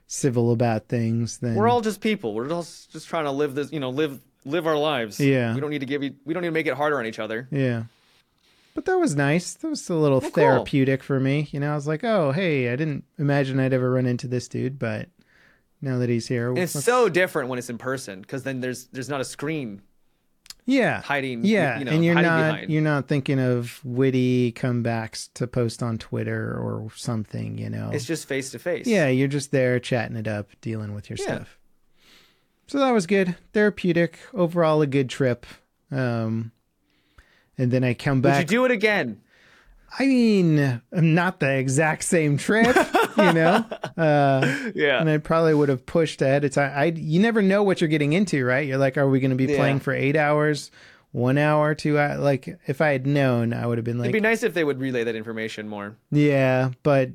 civil 0.06 0.52
about 0.52 0.86
things, 0.88 1.38
then 1.38 1.54
We're 1.54 1.68
all 1.68 1.80
just 1.80 2.00
people. 2.00 2.34
We're 2.34 2.50
all 2.52 2.62
just 2.62 3.08
trying 3.08 3.24
to 3.24 3.30
live 3.32 3.54
this, 3.54 3.72
you 3.72 3.80
know, 3.80 3.90
live 3.90 4.20
live 4.44 4.66
our 4.66 4.78
lives. 4.78 5.18
Yeah. 5.18 5.54
We 5.54 5.60
don't 5.60 5.70
need 5.70 5.80
to 5.80 5.86
give 5.86 6.02
you. 6.02 6.14
We 6.24 6.34
don't 6.34 6.42
need 6.42 6.48
to 6.48 6.52
make 6.52 6.66
it 6.66 6.74
harder 6.74 6.98
on 6.98 7.06
each 7.06 7.18
other. 7.18 7.48
yeah. 7.50 7.84
But 8.78 8.84
that 8.84 8.98
was 9.00 9.16
nice. 9.16 9.54
That 9.54 9.66
was 9.70 9.90
a 9.90 9.94
little 9.96 10.20
cool. 10.20 10.30
therapeutic 10.30 11.02
for 11.02 11.18
me. 11.18 11.48
You 11.50 11.58
know, 11.58 11.72
I 11.72 11.74
was 11.74 11.88
like, 11.88 12.04
oh, 12.04 12.30
hey, 12.30 12.72
I 12.72 12.76
didn't 12.76 13.02
imagine 13.18 13.58
I'd 13.58 13.72
ever 13.72 13.90
run 13.90 14.06
into 14.06 14.28
this 14.28 14.46
dude, 14.46 14.78
but 14.78 15.08
now 15.82 15.98
that 15.98 16.08
he's 16.08 16.28
here, 16.28 16.56
it's 16.56 16.84
so 16.84 17.08
different 17.08 17.48
when 17.48 17.58
it's 17.58 17.68
in 17.68 17.76
person 17.76 18.20
because 18.20 18.44
then 18.44 18.60
there's 18.60 18.86
there's 18.92 19.08
not 19.08 19.20
a 19.20 19.24
screen 19.24 19.82
yeah, 20.64 21.00
hiding. 21.02 21.44
yeah, 21.44 21.80
you 21.80 21.86
know, 21.86 21.90
and 21.90 22.04
you're 22.04 22.14
not 22.14 22.52
behind. 22.52 22.70
you're 22.70 22.82
not 22.82 23.08
thinking 23.08 23.40
of 23.40 23.80
witty 23.84 24.52
comebacks 24.52 25.28
to 25.34 25.48
post 25.48 25.82
on 25.82 25.98
Twitter 25.98 26.56
or 26.56 26.88
something. 26.94 27.58
You 27.58 27.70
know, 27.70 27.90
It's 27.92 28.04
just 28.04 28.28
face 28.28 28.52
to 28.52 28.60
face. 28.60 28.86
Yeah, 28.86 29.08
you're 29.08 29.26
just 29.26 29.50
there 29.50 29.80
chatting 29.80 30.16
it 30.16 30.28
up, 30.28 30.50
dealing 30.60 30.94
with 30.94 31.10
your 31.10 31.16
Yeah. 31.18 31.24
stuff. 31.34 31.58
So 32.68 32.78
that 32.78 32.92
was 32.92 33.08
good. 33.08 33.34
Therapeutic. 33.52 34.20
Overall, 34.32 34.82
a 34.82 34.86
good 34.86 35.10
trip. 35.10 35.46
Um, 35.90 36.52
and 37.58 37.70
then 37.70 37.84
I 37.84 37.94
come 37.94 38.18
Would 38.18 38.22
back. 38.22 38.40
you 38.40 38.46
do 38.46 38.64
it 38.64 38.70
again? 38.70 39.20
I 39.98 40.04
mean, 40.06 40.82
not 40.92 41.40
the 41.40 41.50
exact 41.56 42.04
same 42.04 42.36
trip, 42.38 42.76
you 43.16 43.32
know. 43.32 43.64
Uh, 43.98 44.70
Yeah. 44.76 45.00
and 45.00 45.10
I 45.10 45.18
probably 45.18 45.54
would 45.54 45.68
have 45.70 45.84
pushed 45.84 46.22
ahead 46.22 46.44
of 46.44 46.52
time. 46.52 46.72
I 46.74 46.84
you 46.96 47.18
never 47.20 47.42
know 47.42 47.62
what 47.64 47.80
you're 47.80 47.88
getting 47.88 48.12
into, 48.12 48.44
right? 48.44 48.64
You're 48.66 48.78
like, 48.78 48.96
are 48.96 49.08
we 49.08 49.18
going 49.18 49.30
to 49.32 49.36
be 49.36 49.46
Yeah. 49.46 49.56
playing 49.56 49.80
for 49.80 49.92
eight 49.92 50.14
hours, 50.16 50.70
one 51.10 51.36
hour, 51.38 51.74
two 51.74 51.98
hours? 51.98 52.20
Like, 52.20 52.58
if 52.68 52.80
I 52.80 52.90
had 52.92 53.06
known, 53.08 53.52
I 53.52 53.66
would 53.66 53.76
have 53.78 53.84
been 53.84 53.98
like, 53.98 54.04
It'd 54.10 54.12
be 54.12 54.20
nice 54.20 54.42
if 54.44 54.54
they 54.54 54.62
would 54.62 54.78
relay 54.78 55.02
that 55.04 55.16
information 55.16 55.68
more. 55.68 55.96
yeah, 56.12 56.70
but 56.84 57.10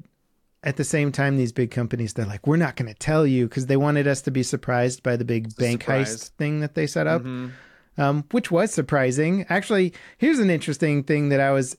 at 0.63 0.75
the 0.77 0.83
same 0.83 1.11
time, 1.13 1.37
these 1.37 1.51
big 1.53 1.71
companies, 1.71 2.13
they're 2.13 2.25
like, 2.25 2.45
we're 2.47 2.57
not 2.57 2.75
going 2.75 2.87
to 2.91 2.97
tell 2.97 3.25
you 3.27 3.47
because 3.47 3.67
they 3.67 3.77
wanted 3.77 4.07
us 4.07 4.21
to 4.23 4.31
be 4.31 4.43
surprised 4.43 5.03
by 5.03 5.15
the 5.15 5.25
big 5.25 5.55
bank 5.57 5.83
surprise. 5.83 6.15
heist 6.17 6.29
thing 6.37 6.59
that 6.61 6.73
they 6.75 6.87
set 6.87 7.05
up, 7.07 7.21
Mhm. 7.21 7.51
Um, 7.97 8.25
which 8.31 8.49
was 8.51 8.73
surprising. 8.73 9.45
Actually, 9.49 9.93
here's 10.17 10.39
an 10.39 10.49
interesting 10.49 11.03
thing 11.03 11.29
that 11.29 11.39
I 11.39 11.51
was 11.51 11.77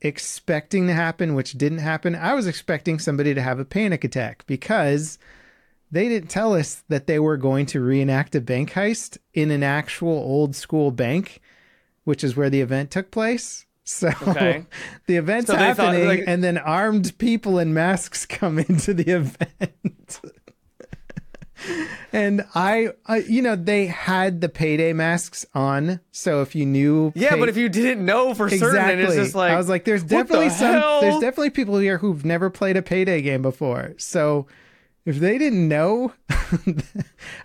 expecting 0.00 0.86
to 0.86 0.94
happen, 0.94 1.34
which 1.34 1.52
didn't 1.52 1.78
happen. 1.78 2.14
I 2.14 2.34
was 2.34 2.46
expecting 2.46 2.98
somebody 2.98 3.34
to 3.34 3.42
have 3.42 3.58
a 3.58 3.64
panic 3.64 4.04
attack 4.04 4.44
because 4.46 5.18
they 5.90 6.08
didn't 6.08 6.30
tell 6.30 6.54
us 6.54 6.82
that 6.88 7.06
they 7.06 7.18
were 7.18 7.36
going 7.36 7.66
to 7.66 7.80
reenact 7.80 8.34
a 8.34 8.40
bank 8.40 8.72
heist 8.72 9.18
in 9.34 9.50
an 9.50 9.62
actual 9.62 10.12
old 10.12 10.54
school 10.54 10.90
bank, 10.90 11.40
which 12.04 12.22
is 12.24 12.36
where 12.36 12.48
the 12.50 12.60
event 12.60 12.90
took 12.90 13.10
place. 13.10 13.66
So 13.82 14.08
Okay. 14.28 14.66
the 15.08 15.16
event's 15.16 15.48
So 15.48 15.54
they 15.54 15.58
thought, 15.74 15.94
happening, 15.94 16.06
like- 16.06 16.24
and 16.28 16.44
then 16.44 16.58
armed 16.58 17.18
people 17.18 17.58
in 17.58 17.74
masks 17.74 18.24
come 18.38 18.60
into 18.60 18.94
the 18.94 19.10
event. 19.10 20.20
And 22.12 22.44
I, 22.54 22.90
I, 23.06 23.18
you 23.18 23.42
know, 23.42 23.56
they 23.56 23.86
had 23.86 24.40
the 24.40 24.48
payday 24.48 24.92
masks 24.92 25.44
on, 25.54 26.00
so 26.10 26.42
if 26.42 26.54
you 26.54 26.66
knew, 26.66 27.12
Yeah, 27.14 27.30
pay- 27.30 27.38
but 27.40 27.48
if 27.48 27.56
you 27.56 27.68
didn't 27.68 28.04
know 28.04 28.34
for 28.34 28.48
certain, 28.48 28.66
exactly, 28.68 28.92
and 28.92 29.00
it's 29.02 29.14
just 29.14 29.34
like 29.34 29.52
I 29.52 29.56
was 29.56 29.68
like, 29.68 29.84
there's 29.84 30.02
what 30.02 30.08
the 30.08 30.16
definitely 30.16 30.50
some, 30.50 30.72
hell? 30.74 31.00
there's 31.00 31.20
definitely 31.20 31.50
people 31.50 31.78
here 31.78 31.98
who've 31.98 32.24
never 32.24 32.50
played 32.50 32.76
a 32.76 32.82
payday 32.82 33.22
game 33.22 33.42
before, 33.42 33.94
so. 33.98 34.46
If 35.06 35.18
they 35.18 35.38
didn't 35.38 35.66
know, 35.66 36.12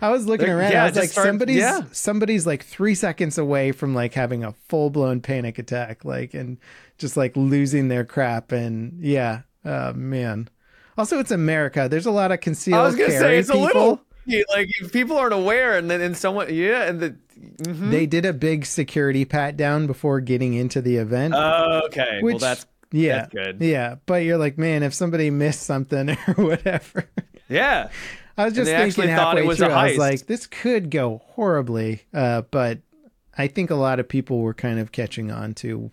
I 0.02 0.10
was 0.10 0.26
looking 0.26 0.46
They're- 0.46 0.58
around. 0.58 0.72
yeah, 0.72 0.82
I 0.84 0.88
was 0.88 0.96
like, 0.96 1.08
start- 1.08 1.26
somebody's 1.26 1.56
yeah. 1.56 1.82
somebody's 1.90 2.46
like 2.46 2.62
three 2.64 2.94
seconds 2.94 3.38
away 3.38 3.72
from 3.72 3.94
like 3.94 4.12
having 4.12 4.44
a 4.44 4.52
full 4.68 4.90
blown 4.90 5.20
panic 5.22 5.58
attack, 5.58 6.04
like 6.04 6.34
and 6.34 6.58
just 6.98 7.16
like 7.16 7.34
losing 7.34 7.88
their 7.88 8.04
crap. 8.04 8.52
And 8.52 9.00
yeah, 9.02 9.40
oh 9.64 9.94
man. 9.94 10.48
Also, 10.98 11.18
it's 11.18 11.30
America. 11.30 11.88
There's 11.90 12.06
a 12.06 12.10
lot 12.10 12.30
of 12.30 12.40
concealed 12.40 12.78
I 12.80 12.84
was 12.84 12.94
gonna 12.94 13.08
carry 13.08 13.20
say 13.20 13.38
it's 13.38 13.48
people. 13.48 13.62
a 13.62 13.66
little 13.66 14.00
like 14.48 14.70
people 14.92 15.16
aren't 15.16 15.34
aware, 15.34 15.76
and 15.76 15.90
then 15.90 16.00
and 16.00 16.16
someone 16.16 16.52
yeah, 16.52 16.84
and 16.84 17.00
the 17.00 17.16
mhm. 17.62 17.90
They 17.90 18.06
did 18.06 18.24
a 18.24 18.32
big 18.32 18.66
security 18.66 19.24
pat 19.24 19.56
down 19.56 19.86
before 19.86 20.20
getting 20.20 20.54
into 20.54 20.80
the 20.80 20.96
event. 20.96 21.34
Oh, 21.36 21.82
okay, 21.86 22.18
which 22.20 22.34
well 22.34 22.38
that's 22.38 22.66
yeah, 22.92 23.18
that's 23.18 23.32
good. 23.32 23.60
yeah. 23.60 23.96
But 24.06 24.24
you're 24.24 24.38
like, 24.38 24.58
man, 24.58 24.82
if 24.82 24.94
somebody 24.94 25.30
missed 25.30 25.62
something 25.62 26.10
or 26.36 26.44
whatever. 26.44 27.08
yeah. 27.48 27.90
I 28.38 28.44
was 28.44 28.54
just 28.54 28.70
thinking 28.70 29.08
halfway 29.08 29.42
it 29.42 29.46
was 29.46 29.58
through, 29.58 29.68
I 29.68 29.88
was 29.88 29.98
like, 29.98 30.26
this 30.26 30.46
could 30.46 30.90
go 30.90 31.22
horribly. 31.24 32.02
Uh, 32.12 32.42
but 32.42 32.80
I 33.38 33.46
think 33.46 33.70
a 33.70 33.76
lot 33.76 33.98
of 33.98 34.08
people 34.08 34.40
were 34.40 34.52
kind 34.52 34.78
of 34.78 34.92
catching 34.92 35.30
on 35.30 35.54
to 35.54 35.90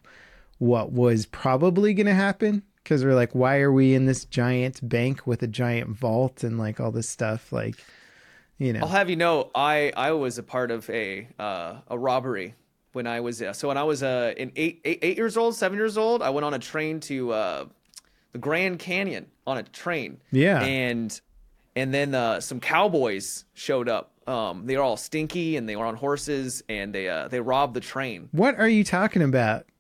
what 0.58 0.92
was 0.92 1.26
probably 1.26 1.94
going 1.94 2.08
to 2.08 2.14
happen 2.14 2.64
because 2.84 3.06
we're 3.06 3.16
like, 3.16 3.34
why 3.34 3.60
are 3.60 3.72
we 3.72 3.94
in 3.94 4.06
this 4.06 4.26
giant 4.26 4.88
bank 4.88 5.26
with 5.26 5.42
a 5.42 5.48
giant 5.48 5.90
vault 5.92 6.44
and 6.44 6.58
like 6.58 6.82
all 6.82 6.92
this 6.92 7.08
stuff? 7.08 7.54
Like, 7.54 7.76
you 8.64 8.74
know, 8.74 8.80
I'll 8.82 8.88
have 8.88 9.10
you 9.10 9.16
know, 9.16 9.50
I 9.54 9.92
I 9.96 10.12
was 10.14 10.38
a 10.38 10.44
part 10.44 10.72
of 10.72 10.90
a 10.90 11.28
uh, 11.38 11.82
a 11.88 11.98
robbery 11.98 12.56
when 12.94 13.08
I 13.08 13.20
was 13.20 13.42
uh, 13.42 13.52
so 13.54 13.68
when 13.68 13.78
I 13.78 13.84
was 13.84 14.02
uh, 14.04 14.34
in 14.38 14.52
eight, 14.56 14.82
eight 14.86 15.00
eight 15.02 15.18
years 15.18 15.36
old, 15.36 15.56
seven 15.56 15.78
years 15.78 15.98
old. 15.98 16.22
I 16.22 16.30
went 16.30 16.46
on 16.46 16.54
a 16.54 16.60
train 16.60 17.00
to 17.02 17.34
uh, 17.34 17.66
the 18.32 18.40
Grand 18.40 18.80
Canyon 18.80 19.28
on 19.46 19.58
a 19.58 19.64
train. 19.64 20.20
Yeah. 20.32 20.62
and 20.62 21.20
and 21.76 21.94
then 21.94 22.16
uh, 22.16 22.40
some 22.40 22.60
cowboys 22.60 23.46
showed 23.54 23.90
up. 23.90 24.12
Um, 24.28 24.66
they 24.66 24.78
were 24.78 24.84
all 24.84 24.96
stinky 24.96 25.58
and 25.58 25.68
they 25.68 25.76
were 25.76 25.86
on 25.86 25.96
horses 25.96 26.64
and 26.70 26.96
they 26.96 27.10
uh, 27.10 27.28
they 27.28 27.42
robbed 27.42 27.74
the 27.74 27.82
train. 27.82 28.30
what 28.32 28.58
are 28.58 28.70
you 28.70 28.86
talking 28.86 29.22
about? 29.22 29.66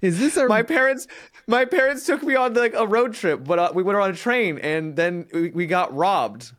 Is 0.00 0.18
this 0.18 0.36
a 0.36 0.48
My 0.48 0.62
parents, 0.64 1.06
my 1.46 1.64
parents 1.64 2.06
took 2.06 2.22
me 2.22 2.34
on 2.34 2.54
like 2.54 2.74
a 2.74 2.86
road 2.86 3.14
trip, 3.14 3.44
but 3.44 3.58
uh, 3.58 3.72
we 3.74 3.82
went 3.82 3.98
on 3.98 4.10
a 4.10 4.14
train 4.16 4.58
and 4.58 4.96
then 4.96 5.26
we, 5.32 5.50
we 5.50 5.66
got 5.66 5.94
robbed 5.94 6.52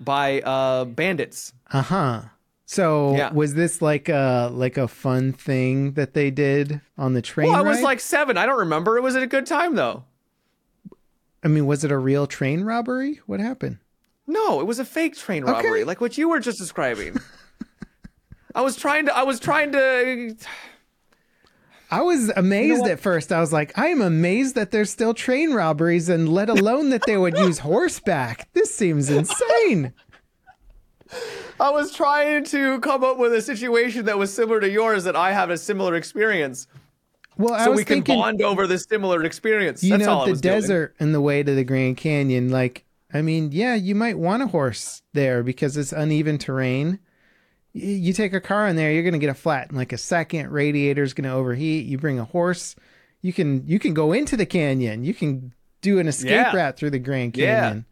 by 0.00 0.40
uh, 0.40 0.84
bandits. 0.84 1.52
uh 1.72 1.82
huh? 1.82 2.20
So 2.66 3.14
Yeah. 3.16 3.32
was 3.32 3.54
this 3.54 3.82
like 3.82 4.08
a 4.08 4.48
like 4.52 4.76
a 4.78 4.88
fun 4.88 5.32
thing 5.32 5.92
that 5.92 6.14
they 6.14 6.30
did 6.30 6.80
on 6.96 7.12
the 7.12 7.22
train? 7.22 7.48
Well, 7.50 7.58
I 7.58 7.62
was 7.62 7.82
like 7.82 8.00
seven. 8.00 8.36
I 8.38 8.46
don't 8.46 8.58
remember. 8.58 8.96
It 8.96 9.02
was 9.02 9.14
a 9.14 9.26
good 9.26 9.46
time 9.46 9.74
though. 9.74 10.04
I 11.42 11.48
mean, 11.48 11.66
was 11.66 11.84
it 11.84 11.90
a 11.92 11.98
real 11.98 12.26
train 12.26 12.62
robbery? 12.62 13.20
What 13.26 13.38
happened? 13.38 13.78
No, 14.26 14.60
it 14.60 14.66
was 14.66 14.78
a 14.78 14.84
fake 14.86 15.14
train 15.14 15.44
robbery, 15.44 15.80
Okay. 15.80 15.84
like 15.84 16.00
what 16.00 16.16
you 16.16 16.30
were 16.30 16.40
just 16.40 16.58
describing. 16.58 17.20
I 18.54 18.62
was 18.62 18.76
trying 18.76 19.06
to. 19.06 19.16
I 19.16 19.24
was 19.24 19.38
trying 19.40 19.72
to. 19.72 20.34
I 21.94 22.02
was 22.02 22.30
amazed 22.36 22.82
what? 22.82 22.90
at 22.90 23.00
first. 23.00 23.30
I 23.32 23.40
was 23.40 23.52
like, 23.52 23.76
I 23.78 23.86
am 23.88 24.00
amazed 24.00 24.54
that 24.56 24.70
there's 24.70 24.90
still 24.90 25.14
train 25.14 25.52
robberies, 25.52 26.08
and 26.08 26.28
let 26.28 26.48
alone 26.48 26.90
that 26.90 27.02
they 27.06 27.16
would 27.16 27.36
use 27.38 27.58
horseback. 27.60 28.52
This 28.52 28.74
seems 28.74 29.10
insane. 29.10 29.92
I 31.60 31.70
was 31.70 31.92
trying 31.92 32.44
to 32.46 32.80
come 32.80 33.04
up 33.04 33.18
with 33.18 33.32
a 33.32 33.40
situation 33.40 34.06
that 34.06 34.18
was 34.18 34.32
similar 34.34 34.60
to 34.60 34.68
yours 34.68 35.04
that 35.04 35.14
I 35.14 35.32
have 35.32 35.50
a 35.50 35.56
similar 35.58 35.94
experience, 35.94 36.66
Well, 37.38 37.54
I 37.54 37.64
so 37.64 37.70
was 37.70 37.76
we 37.78 37.84
can 37.84 37.96
thinking, 37.98 38.16
bond 38.18 38.42
over 38.42 38.66
this 38.66 38.84
similar 38.88 39.22
experience. 39.22 39.82
you 39.84 39.90
That's 39.96 40.08
all 40.08 40.20
know, 40.20 40.24
the 40.26 40.30
was 40.32 40.40
doing. 40.40 40.54
desert 40.60 40.94
and 40.98 41.14
the 41.14 41.20
way 41.20 41.42
to 41.44 41.54
the 41.54 41.62
Grand 41.64 41.96
Canyon. 41.96 42.50
Like, 42.50 42.84
I 43.12 43.22
mean, 43.22 43.50
yeah, 43.52 43.76
you 43.76 43.94
might 43.94 44.18
want 44.18 44.42
a 44.42 44.48
horse 44.48 45.02
there 45.12 45.44
because 45.44 45.76
it's 45.76 45.92
uneven 45.92 46.38
terrain. 46.38 46.98
You 47.76 48.12
take 48.12 48.32
a 48.32 48.40
car 48.40 48.68
in 48.68 48.76
there, 48.76 48.92
you're 48.92 49.02
gonna 49.02 49.18
get 49.18 49.30
a 49.30 49.34
flat 49.34 49.70
in 49.70 49.76
like 49.76 49.92
a 49.92 49.98
second. 49.98 50.50
Radiator's 50.50 51.12
gonna 51.12 51.34
overheat. 51.34 51.86
You 51.86 51.98
bring 51.98 52.18
a 52.20 52.24
horse, 52.24 52.76
you 53.20 53.32
can 53.32 53.66
you 53.66 53.78
can 53.80 53.94
go 53.94 54.12
into 54.12 54.36
the 54.36 54.46
canyon. 54.46 55.02
You 55.04 55.12
can 55.12 55.52
do 55.80 55.98
an 55.98 56.06
escape 56.08 56.30
Yeah. 56.30 56.54
route 56.56 56.76
through 56.76 56.90
the 56.90 56.98
Grand 57.00 57.36
Yeah. 57.36 57.60
Canyon. 57.60 57.84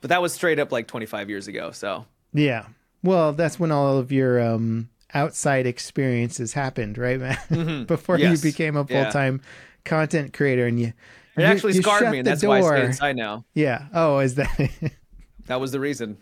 But 0.00 0.08
that 0.10 0.20
was 0.20 0.32
straight 0.32 0.58
up 0.58 0.72
like 0.72 0.86
25 0.88 1.30
years 1.30 1.48
ago. 1.48 1.70
So 1.70 2.04
Yeah. 2.34 2.66
Well, 3.02 3.32
that's 3.32 3.58
when 3.58 3.72
all 3.72 3.98
of 3.98 4.12
your 4.12 4.40
um, 4.40 4.90
outside 5.14 5.66
experiences 5.66 6.52
happened, 6.52 6.98
right, 6.98 7.18
man? 7.18 7.84
Before 7.86 8.16
Mm-hmm. 8.16 8.22
Yes. 8.32 8.44
you 8.44 8.50
became 8.50 8.76
a 8.76 8.84
full 8.86 9.06
time 9.10 9.40
content 9.84 10.32
creator, 10.32 10.66
and 10.66 10.78
you 10.78 10.88
It 11.36 11.40
You- 11.40 11.44
actually 11.46 11.72
you 11.74 11.82
scarred 11.82 12.10
me, 12.10 12.18
and 12.18 12.26
that's 12.26 12.44
why 12.44 12.58
I 12.58 12.62
stay 12.62 12.84
inside 12.84 13.16
now. 13.16 13.44
Yeah. 13.54 13.86
Oh, 13.94 14.18
is 14.18 14.34
that? 14.36 14.50
That 15.46 15.60
was 15.60 15.72
the 15.72 15.80
reason. 15.80 16.18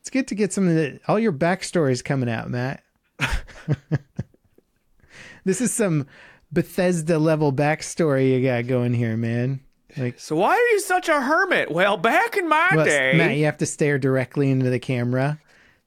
It's 0.00 0.10
good 0.10 0.28
to 0.28 0.34
get 0.34 0.52
some 0.52 0.68
of 0.68 0.74
the 0.74 1.00
all 1.08 1.18
your 1.18 1.32
backstories 1.32 2.04
coming 2.04 2.28
out, 2.28 2.50
Matt. 2.50 2.82
this 5.44 5.60
is 5.60 5.72
some 5.72 6.06
Bethesda 6.52 7.18
level 7.18 7.52
backstory 7.52 8.30
you 8.32 8.42
got 8.46 8.66
going 8.66 8.94
here, 8.94 9.16
man. 9.16 9.60
Like, 9.96 10.20
So 10.20 10.36
why 10.36 10.52
are 10.54 10.68
you 10.72 10.80
such 10.80 11.08
a 11.08 11.20
hermit? 11.20 11.70
Well, 11.70 11.96
back 11.96 12.36
in 12.36 12.48
my 12.48 12.68
well, 12.74 12.84
day, 12.84 13.14
Matt, 13.16 13.36
you 13.36 13.44
have 13.46 13.58
to 13.58 13.66
stare 13.66 13.98
directly 13.98 14.50
into 14.50 14.70
the 14.70 14.78
camera. 14.78 15.40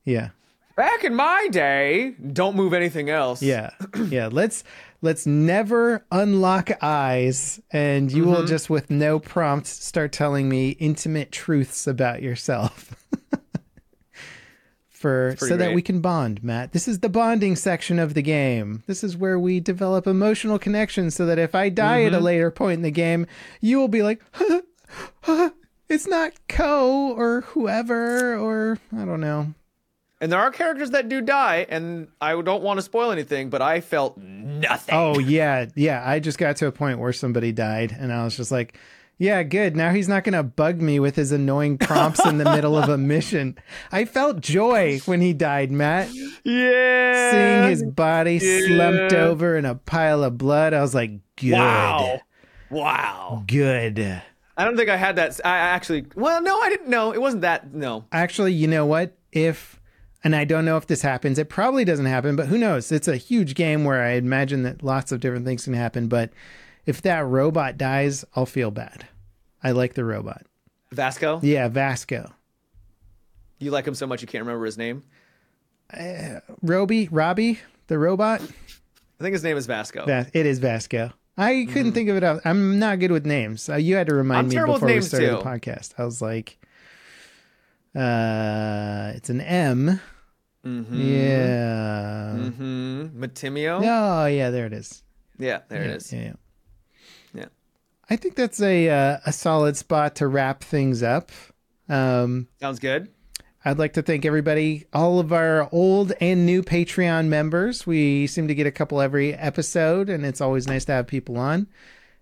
Yeah. 0.03 0.29
back 0.75 1.03
in 1.05 1.15
my 1.15 1.47
day, 1.51 2.15
don't 2.33 2.55
move 2.55 2.73
anything 2.73 3.09
else. 3.09 3.41
Yeah. 3.41 3.71
Yeah. 4.09 4.29
Let's 4.31 4.63
let's 5.01 5.25
never 5.25 6.05
unlock 6.11 6.71
eyes 6.81 7.61
and 7.71 8.11
you 8.11 8.23
Mm-hmm. 8.23 8.31
will 8.33 8.45
just 8.45 8.69
with 8.69 8.89
no 8.89 9.19
prompts 9.19 9.69
start 9.69 10.11
telling 10.11 10.49
me 10.49 10.69
intimate 10.71 11.31
truths 11.31 11.87
about 11.87 12.21
yourself. 12.21 12.95
For 15.03 15.35
so 15.37 15.47
pretty 15.47 15.57
that 15.57 15.73
we 15.75 15.81
can 15.81 15.99
bond, 16.01 16.43
Matt. 16.43 16.71
This 16.71 16.87
is 16.87 16.99
the 16.99 17.09
bonding 17.09 17.55
section 17.55 17.99
of 17.99 18.13
the 18.13 18.21
game. 18.21 18.83
This 18.87 19.03
is 19.03 19.17
where 19.17 19.37
we 19.37 19.59
develop 19.59 20.07
emotional 20.07 20.57
connections 20.57 21.13
so 21.15 21.25
that 21.25 21.37
if 21.37 21.53
I 21.53 21.69
die 21.69 22.03
at 22.03 22.13
a 22.13 22.15
Mm-hmm. 22.15 22.25
later 22.25 22.51
point 22.51 22.77
in 22.77 22.81
the 22.83 22.91
game, 22.91 23.27
you 23.59 23.77
will 23.79 23.87
be 23.89 24.01
like, 24.01 24.21
huh, 24.31 24.61
huh, 25.23 25.49
it's 25.89 26.07
not 26.07 26.31
Coe 26.47 27.13
or 27.17 27.41
whoever 27.41 28.37
or 28.37 28.79
I 28.95 29.03
don't 29.05 29.19
know. 29.21 29.53
And 30.21 30.31
there 30.31 30.39
are 30.39 30.51
characters 30.51 30.91
that 30.91 31.09
do 31.09 31.19
die, 31.19 31.65
and 31.67 32.07
I 32.21 32.41
don't 32.41 32.63
want 32.63 32.77
to 32.77 32.81
spoil 32.81 33.11
anything, 33.11 33.49
but 33.49 33.61
I 33.61 33.81
felt 33.81 34.17
nothing. 34.17 34.95
Oh 34.95 35.19
yeah, 35.19 35.65
yeah. 35.75 36.01
I 36.07 36.19
just 36.19 36.37
got 36.37 36.55
to 36.57 36.67
a 36.67 36.71
point 36.71 36.99
where 36.99 37.11
somebody 37.11 37.51
died, 37.51 37.93
and 37.99 38.13
I 38.13 38.23
was 38.23 38.37
just 38.37 38.49
like, 38.49 38.77
"Yeah, 39.17 39.43
good. 39.43 39.75
Now 39.75 39.91
he's 39.91 40.07
not 40.09 40.23
gonna 40.23 40.43
bug 40.43 40.81
me 40.81 40.99
with 40.99 41.15
his 41.15 41.31
annoying 41.31 41.77
prompts 41.77 42.25
in 42.25 42.37
the 42.37 42.45
middle 42.45 42.77
of 42.77 42.89
a 42.89 42.97
mission." 43.13 43.57
I 43.91 44.05
felt 44.05 44.41
joy 44.41 44.99
when 45.05 45.21
he 45.21 45.33
died, 45.33 45.71
Matt. 45.71 46.09
yeah. 46.43 47.31
Seeing 47.31 47.69
his 47.69 47.83
body 47.83 48.39
slumped 48.39 49.13
over 49.13 49.55
in 49.57 49.65
a 49.65 49.75
pile 49.75 50.23
of 50.23 50.37
blood, 50.37 50.73
I 50.73 50.81
was 50.81 50.93
like, 50.95 51.11
"Good, 51.35 51.53
Wow. 51.53 52.21
Wow. 52.69 53.43
good." 53.47 53.99
I 54.55 54.65
don't 54.65 54.77
think 54.77 54.89
I 54.89 54.97
had 54.97 55.15
that. 55.15 55.39
I 55.43 55.57
actually, 55.57 56.05
well, 56.15 56.41
no, 56.41 56.59
I 56.59 56.69
didn't 56.69 56.89
know. 56.89 57.11
It 57.11 57.19
wasn't 57.21 57.41
that. 57.41 57.73
No. 57.73 58.05
Actually, 58.11 58.53
you 58.53 58.67
know 58.67 58.85
what? 58.85 59.17
If 59.31 59.79
and 60.23 60.35
I 60.35 60.45
don't 60.45 60.63
know 60.63 60.77
if 60.77 60.87
this 60.87 61.01
happens. 61.01 61.37
It 61.37 61.49
probably 61.49 61.83
doesn't 61.83 62.05
happen, 62.05 62.35
but 62.35 62.47
who 62.47 62.57
knows? 62.57 62.91
It's 62.91 63.07
a 63.07 63.17
huge 63.17 63.55
game 63.55 63.83
where 63.83 64.01
I 64.03 64.11
imagine 64.11 64.63
that 64.63 64.81
lots 64.83 65.11
of 65.11 65.19
different 65.19 65.45
things 65.45 65.65
can 65.65 65.73
happen. 65.73 66.07
But 66.07 66.29
if 66.85 67.01
that 67.03 67.25
robot 67.25 67.77
dies, 67.77 68.25
I'll 68.35 68.45
feel 68.45 68.71
bad. 68.71 69.07
I 69.63 69.71
like 69.71 69.93
the 69.93 70.03
robot. 70.05 70.45
Vasco? 70.91 71.39
Yeah, 71.41 71.67
Vasco. 71.69 72.31
You 73.59 73.71
like 73.71 73.87
him 73.87 73.95
so 73.95 74.05
much 74.07 74.21
you 74.21 74.27
can't 74.27 74.43
remember 74.43 74.65
his 74.65 74.77
name? 74.77 75.03
Roby, 76.61 77.07
Robbie, 77.11 77.59
the 77.87 77.97
robot. 77.97 78.41
I 78.41 79.23
think 79.23 79.33
his 79.33 79.43
name 79.43 79.57
is 79.57 79.65
Vasco. 79.67 80.05
Va- 80.05 80.27
it 80.33 80.45
is 80.45 80.59
Vasco. 80.59 81.11
I 81.37 81.67
couldn't 81.71 81.93
think 81.93 82.09
of 82.09 82.17
it. 82.17 82.23
out- 82.23 82.41
I'm 82.45 82.77
not 82.79 82.99
good 82.99 83.11
with 83.11 83.25
names. 83.25 83.67
Uh, 83.69 83.75
you 83.75 83.95
had 83.95 84.07
to 84.07 84.15
remind 84.15 84.39
I'm 84.39 84.47
me 84.49 84.55
before 84.73 84.87
we 84.87 85.01
started 85.01 85.29
too. 85.29 85.35
the 85.37 85.41
podcast. 85.41 85.93
I 85.97 86.05
was 86.05 86.21
like, 86.21 86.59
uh, 87.95 89.13
it's 89.15 89.29
an 89.29 89.41
M. 89.41 89.99
Mm-hmm. 90.65 91.01
Yeah. 91.01 92.33
Mm-hmm. 92.37 93.23
Matimio? 93.23 93.81
Oh, 93.83 94.25
yeah. 94.27 94.49
There 94.49 94.65
it 94.65 94.73
is. 94.73 95.03
Yeah, 95.37 95.61
there 95.69 95.83
yeah, 95.83 95.89
it 95.91 95.95
is. 95.97 96.13
Yeah. 96.13 96.21
Yeah. 96.21 96.33
I 98.09 98.15
think 98.15 98.35
that's 98.35 98.61
a 98.61 98.89
uh, 98.89 99.17
a 99.25 99.31
solid 99.31 99.77
spot 99.77 100.15
to 100.15 100.27
wrap 100.27 100.63
things 100.63 101.01
up. 101.03 101.31
Um, 101.89 102.47
Sounds 102.59 102.79
good. 102.79 103.09
I'd 103.65 103.79
like 103.79 103.93
to 103.93 104.01
thank 104.01 104.25
everybody, 104.25 104.85
all 104.91 105.19
of 105.19 105.31
our 105.31 105.69
old 105.71 106.11
and 106.19 106.45
new 106.45 106.61
Patreon 106.63 107.27
members. 107.27 107.87
We 107.87 108.27
seem 108.27 108.49
to 108.49 108.55
get 108.55 108.67
a 108.67 108.71
couple 108.71 108.99
every 108.99 109.33
episode, 109.33 110.09
and 110.09 110.25
it's 110.25 110.41
always 110.41 110.67
nice 110.67 110.83
to 110.85 110.91
have 110.91 111.07
people 111.07 111.37
on. 111.37 111.67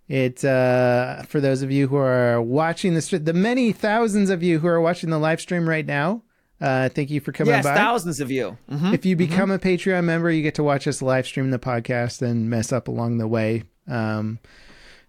It 0.08 0.46
uh, 0.46 1.24
for 1.24 1.40
those 1.42 1.62
of 1.64 1.72
you 1.72 1.88
who 1.88 1.96
are 1.96 2.42
watching 2.42 2.94
the 2.94 3.20
the 3.20 3.34
many 3.34 3.72
thousands 3.72 4.30
of 4.30 4.44
you 4.44 4.60
who 4.60 4.68
are 4.68 4.82
watching 4.82 5.10
the 5.10 5.18
live 5.20 5.42
stream 5.42 5.68
right 5.68 5.86
now. 5.86 6.22
Uh, 6.60 6.90
thank 6.90 7.10
you 7.10 7.20
for 7.20 7.32
coming 7.32 7.56
Yes, 7.56 7.64
by. 7.64 7.74
thousands 7.74 8.20
of 8.20 8.30
you. 8.30 8.56
Mhm. 8.70 8.94
If 8.94 9.04
you 9.04 9.16
become 9.16 9.50
a 9.50 9.58
Patreon 9.58 10.04
member, 10.04 10.30
you 10.30 10.44
get 10.44 10.54
to 10.56 10.64
watch 10.64 10.86
us 10.88 11.02
live 11.02 11.26
stream 11.26 11.50
the 11.50 11.58
podcast 11.58 12.22
and 12.22 12.52
mess 12.52 12.72
up 12.72 12.88
along 12.88 13.18
the 13.18 13.28
way. 13.28 13.64
Um, 13.88 14.38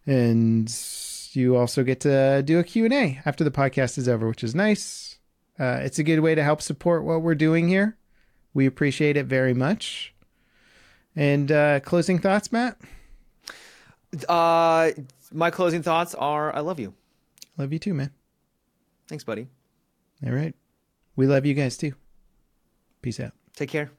and 0.07 0.73
you 1.33 1.57
also 1.57 1.83
get 1.83 2.01
to 2.01 2.43
do 2.43 2.59
a 2.59 2.65
Q&A 2.65 3.21
after 3.25 3.45
the 3.45 3.51
podcast 3.51 3.99
is 3.99 4.09
over, 4.09 4.29
which 4.29 4.45
is 4.45 4.55
nice. 4.55 5.19
Uh, 5.59 5.81
it's 5.83 5.99
a 5.99 6.03
good 6.03 6.21
way 6.21 6.35
to 6.35 6.43
help 6.43 6.63
support 6.63 7.05
what 7.05 7.23
we're 7.23 7.35
doing 7.35 7.69
here. 7.69 7.97
We 8.55 8.67
appreciate 8.67 9.17
it 9.17 9.27
very 9.27 9.55
much. 9.55 10.15
And 11.15 11.51
uh, 11.53 11.81
closing 11.81 12.19
thoughts, 12.19 12.53
Matt? 12.53 12.79
Uh, 14.29 14.91
my 15.33 15.51
closing 15.51 15.83
thoughts 15.83 16.15
are 16.15 16.55
I 16.55 16.61
love 16.61 16.79
you. 16.81 16.95
Love 17.59 17.73
you 17.73 17.79
too, 17.79 17.95
man. 17.95 18.11
Thanks, 19.09 19.25
buddy. 19.25 19.49
All 20.25 20.33
right. 20.33 20.55
We 21.17 21.27
love 21.27 21.45
you 21.45 21.55
guys 21.55 21.77
too. 21.77 21.95
Peace 23.03 23.21
out. 23.21 23.33
Take 23.57 23.71
care. 23.71 23.91